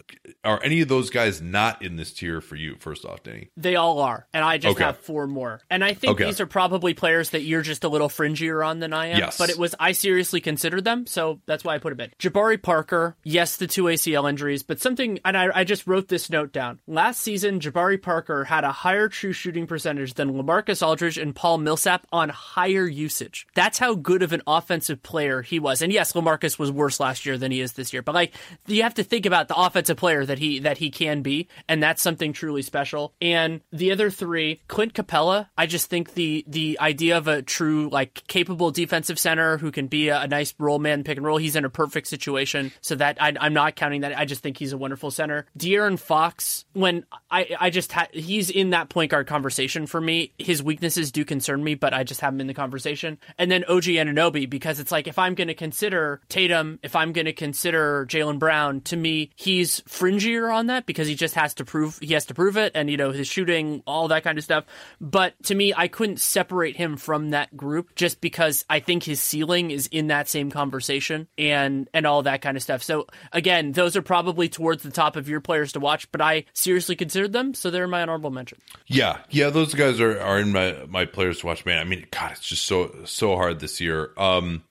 are 0.44 0.62
any 0.64 0.80
of 0.80 0.88
those 0.88 1.10
guys 1.10 1.42
not 1.42 1.82
in 1.82 1.96
this 1.96 2.10
tier 2.10 2.40
for 2.40 2.56
you? 2.56 2.76
First 2.78 3.04
off, 3.04 3.22
Danny, 3.22 3.50
they 3.54 3.76
all 3.76 3.98
are, 3.98 4.26
and 4.32 4.42
I 4.42 4.56
just 4.56 4.76
okay. 4.76 4.84
have 4.84 4.96
four 4.96 5.26
more. 5.26 5.60
And 5.68 5.84
I 5.84 5.92
think 5.92 6.14
okay. 6.14 6.24
these 6.24 6.40
are 6.40 6.46
probably 6.46 6.94
players 6.94 7.30
that 7.30 7.42
you're 7.42 7.60
just 7.60 7.84
a 7.84 7.88
little 7.88 8.08
fringier 8.08 8.66
on 8.66 8.78
than 8.78 8.94
I 8.94 9.08
am. 9.08 9.18
Yes. 9.18 9.36
but 9.36 9.50
it 9.50 9.58
was 9.58 9.74
I 9.78 9.92
seriously 9.92 10.40
considered 10.40 10.84
them, 10.84 11.06
so 11.06 11.40
that's 11.44 11.64
why 11.64 11.74
I 11.74 11.78
put 11.78 11.92
him 11.92 12.00
in. 12.00 12.10
Jabari 12.18 12.60
Parker, 12.60 13.14
yes, 13.24 13.56
the 13.56 13.66
two 13.66 13.84
ACL 13.84 14.26
injuries, 14.26 14.62
but 14.62 14.80
something, 14.80 15.20
and 15.22 15.36
I, 15.36 15.50
I 15.54 15.64
just 15.64 15.86
wrote 15.86 16.08
this 16.08 16.30
note 16.30 16.50
down. 16.50 16.80
Last 16.86 17.20
season, 17.20 17.60
Jabari 17.60 18.00
Parker 18.00 18.44
had 18.44 18.64
a 18.64 18.72
higher 18.72 19.08
true 19.08 19.34
shooting 19.34 19.66
percentage 19.66 19.81
than 19.82 20.32
Lamarcus 20.32 20.86
Aldridge 20.86 21.18
and 21.18 21.34
Paul 21.34 21.58
Millsap 21.58 22.06
on 22.12 22.28
higher 22.28 22.86
usage. 22.86 23.46
That's 23.54 23.78
how 23.78 23.94
good 23.94 24.22
of 24.22 24.32
an 24.32 24.42
offensive 24.46 25.02
player 25.02 25.42
he 25.42 25.58
was. 25.58 25.82
And 25.82 25.92
yes, 25.92 26.12
Lamarcus 26.12 26.58
was 26.58 26.70
worse 26.70 27.00
last 27.00 27.26
year 27.26 27.38
than 27.38 27.52
he 27.52 27.60
is 27.60 27.72
this 27.72 27.92
year, 27.92 28.02
but 28.02 28.14
like 28.14 28.34
you 28.66 28.82
have 28.82 28.94
to 28.94 29.04
think 29.04 29.26
about 29.26 29.48
the 29.48 29.56
offensive 29.56 29.96
player 29.96 30.24
that 30.24 30.38
he 30.38 30.60
that 30.60 30.78
he 30.78 30.90
can 30.90 31.22
be, 31.22 31.48
and 31.68 31.82
that's 31.82 32.02
something 32.02 32.32
truly 32.32 32.62
special. 32.62 33.14
And 33.20 33.60
the 33.72 33.92
other 33.92 34.10
three, 34.10 34.60
Clint 34.68 34.94
Capela, 34.94 35.48
I 35.56 35.66
just 35.66 35.88
think 35.88 36.14
the 36.14 36.44
the 36.46 36.78
idea 36.80 37.16
of 37.18 37.28
a 37.28 37.42
true 37.42 37.88
like 37.90 38.26
capable 38.26 38.70
defensive 38.70 39.18
center 39.18 39.58
who 39.58 39.70
can 39.70 39.86
be 39.86 40.08
a, 40.08 40.22
a 40.22 40.28
nice 40.28 40.54
role 40.58 40.78
man 40.78 41.04
pick 41.04 41.16
and 41.16 41.26
roll, 41.26 41.38
he's 41.38 41.56
in 41.56 41.64
a 41.64 41.70
perfect 41.70 42.08
situation. 42.08 42.72
So 42.80 42.94
that 42.96 43.20
I, 43.20 43.34
am 43.40 43.54
not 43.54 43.76
counting 43.76 44.02
that. 44.02 44.16
I 44.16 44.24
just 44.24 44.42
think 44.42 44.58
he's 44.58 44.72
a 44.72 44.78
wonderful 44.78 45.10
center. 45.10 45.46
De'Aaron 45.58 45.98
Fox, 45.98 46.64
when 46.72 47.04
I 47.30 47.56
I 47.58 47.70
just 47.70 47.92
ha- 47.92 48.08
he's 48.12 48.50
in 48.50 48.70
that 48.70 48.88
point 48.88 49.10
guard 49.10 49.26
conversation 49.26 49.71
for 49.86 50.00
me. 50.00 50.32
His 50.38 50.62
weaknesses 50.62 51.12
do 51.12 51.24
concern 51.24 51.62
me, 51.62 51.74
but 51.74 51.94
I 51.94 52.04
just 52.04 52.20
have 52.20 52.34
him 52.34 52.40
in 52.40 52.46
the 52.46 52.54
conversation. 52.54 53.18
And 53.38 53.50
then 53.50 53.64
OG 53.64 53.84
Anunoby 53.84 54.48
because 54.48 54.78
it's 54.78 54.92
like 54.92 55.06
if 55.06 55.18
I'm 55.18 55.34
going 55.34 55.48
to 55.48 55.54
consider 55.54 56.20
Tatum, 56.28 56.78
if 56.82 56.94
I'm 56.96 57.12
going 57.12 57.24
to 57.26 57.32
consider 57.32 58.06
Jaylen 58.06 58.38
Brown, 58.38 58.80
to 58.82 58.96
me 58.96 59.30
he's 59.36 59.80
fringier 59.82 60.52
on 60.52 60.66
that 60.66 60.86
because 60.86 61.08
he 61.08 61.14
just 61.14 61.34
has 61.34 61.54
to 61.54 61.64
prove 61.64 61.98
he 62.00 62.14
has 62.14 62.26
to 62.26 62.34
prove 62.34 62.56
it, 62.56 62.72
and 62.74 62.90
you 62.90 62.96
know 62.96 63.10
his 63.10 63.28
shooting, 63.28 63.82
all 63.86 64.08
that 64.08 64.24
kind 64.24 64.38
of 64.38 64.44
stuff. 64.44 64.64
But 65.00 65.34
to 65.44 65.54
me, 65.54 65.72
I 65.76 65.88
couldn't 65.88 66.20
separate 66.20 66.76
him 66.76 66.96
from 66.96 67.30
that 67.30 67.56
group 67.56 67.94
just 67.94 68.20
because 68.20 68.64
I 68.68 68.80
think 68.80 69.02
his 69.02 69.20
ceiling 69.20 69.70
is 69.70 69.86
in 69.88 70.08
that 70.08 70.28
same 70.28 70.50
conversation 70.50 71.28
and 71.38 71.88
and 71.94 72.06
all 72.06 72.22
that 72.22 72.42
kind 72.42 72.56
of 72.56 72.62
stuff. 72.62 72.82
So 72.82 73.06
again, 73.32 73.72
those 73.72 73.96
are 73.96 74.02
probably 74.02 74.48
towards 74.48 74.82
the 74.82 74.90
top 74.90 75.16
of 75.16 75.28
your 75.28 75.40
players 75.40 75.72
to 75.72 75.80
watch, 75.80 76.10
but 76.12 76.20
I 76.20 76.44
seriously 76.52 76.96
considered 76.96 77.32
them, 77.32 77.54
so 77.54 77.70
they're 77.70 77.86
my 77.86 78.02
honorable 78.02 78.30
mention. 78.30 78.58
Yeah, 78.86 79.18
yeah, 79.30 79.50
those 79.52 79.74
guys 79.74 80.00
are 80.00 80.20
are 80.20 80.38
in 80.38 80.52
my 80.52 80.76
my 80.88 81.04
players 81.04 81.40
to 81.40 81.46
watch. 81.46 81.64
Man, 81.64 81.78
I 81.78 81.84
mean, 81.84 82.06
God, 82.10 82.32
it's 82.32 82.46
just 82.46 82.64
so 82.64 82.94
so 83.04 83.36
hard 83.36 83.60
this 83.60 83.80
year. 83.80 84.12
Um, 84.16 84.62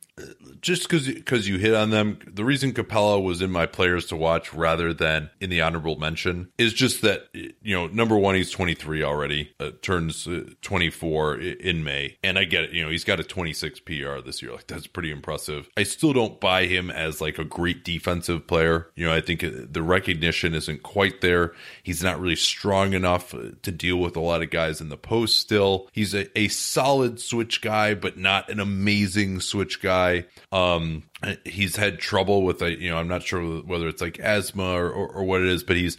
just 0.61 0.83
because 0.83 1.07
because 1.07 1.47
you 1.47 1.57
hit 1.57 1.73
on 1.73 1.89
them, 1.89 2.19
the 2.27 2.43
reason 2.43 2.73
Capela 2.73 3.21
was 3.21 3.41
in 3.41 3.51
my 3.51 3.65
players 3.65 4.05
to 4.07 4.15
watch 4.15 4.53
rather 4.53 4.93
than 4.93 5.29
in 5.39 5.49
the 5.49 5.61
honorable 5.61 5.97
mention 5.97 6.51
is 6.57 6.73
just 6.73 7.01
that 7.01 7.29
you 7.33 7.75
know 7.75 7.87
number 7.87 8.17
one 8.17 8.35
he's 8.35 8.51
23 8.51 9.03
already, 9.03 9.53
uh, 9.59 9.71
turns 9.81 10.27
uh, 10.27 10.43
24 10.61 11.39
in 11.39 11.83
May, 11.83 12.17
and 12.23 12.37
I 12.37 12.43
get 12.43 12.65
it. 12.65 12.71
You 12.71 12.83
know 12.83 12.89
he's 12.89 13.03
got 13.03 13.19
a 13.19 13.23
26 13.23 13.79
PR 13.81 14.19
this 14.23 14.41
year, 14.41 14.51
like 14.51 14.67
that's 14.67 14.87
pretty 14.87 15.11
impressive. 15.11 15.69
I 15.77 15.83
still 15.83 16.13
don't 16.13 16.39
buy 16.39 16.65
him 16.65 16.91
as 16.91 17.21
like 17.21 17.39
a 17.39 17.45
great 17.45 17.83
defensive 17.83 18.47
player. 18.47 18.89
You 18.95 19.07
know 19.07 19.13
I 19.13 19.21
think 19.21 19.43
uh, 19.43 19.49
the 19.69 19.83
recognition 19.83 20.53
isn't 20.53 20.83
quite 20.83 21.21
there. 21.21 21.53
He's 21.83 22.03
not 22.03 22.19
really 22.19 22.35
strong 22.35 22.93
enough 22.93 23.33
uh, 23.33 23.51
to 23.61 23.71
deal 23.71 23.97
with 23.97 24.15
a 24.15 24.21
lot 24.21 24.41
of 24.41 24.49
guys 24.49 24.81
in 24.81 24.89
the 24.89 24.97
post. 24.97 25.39
Still, 25.39 25.89
he's 25.93 26.13
a, 26.13 26.37
a 26.37 26.49
solid 26.49 27.19
switch 27.19 27.61
guy, 27.61 27.93
but 27.93 28.17
not 28.17 28.49
an 28.49 28.59
amazing 28.59 29.39
switch 29.39 29.81
guy. 29.81 30.00
Um, 30.51 31.03
he's 31.45 31.75
had 31.75 31.99
trouble 31.99 32.43
with 32.43 32.61
a, 32.61 32.79
you 32.79 32.89
know, 32.89 32.97
I'm 32.97 33.07
not 33.07 33.23
sure 33.23 33.61
whether 33.61 33.87
it's 33.87 34.01
like 34.01 34.19
asthma 34.19 34.73
or, 34.73 34.89
or, 34.89 35.07
or, 35.07 35.23
what 35.23 35.41
it 35.41 35.47
is, 35.47 35.63
but 35.63 35.77
he's 35.77 35.97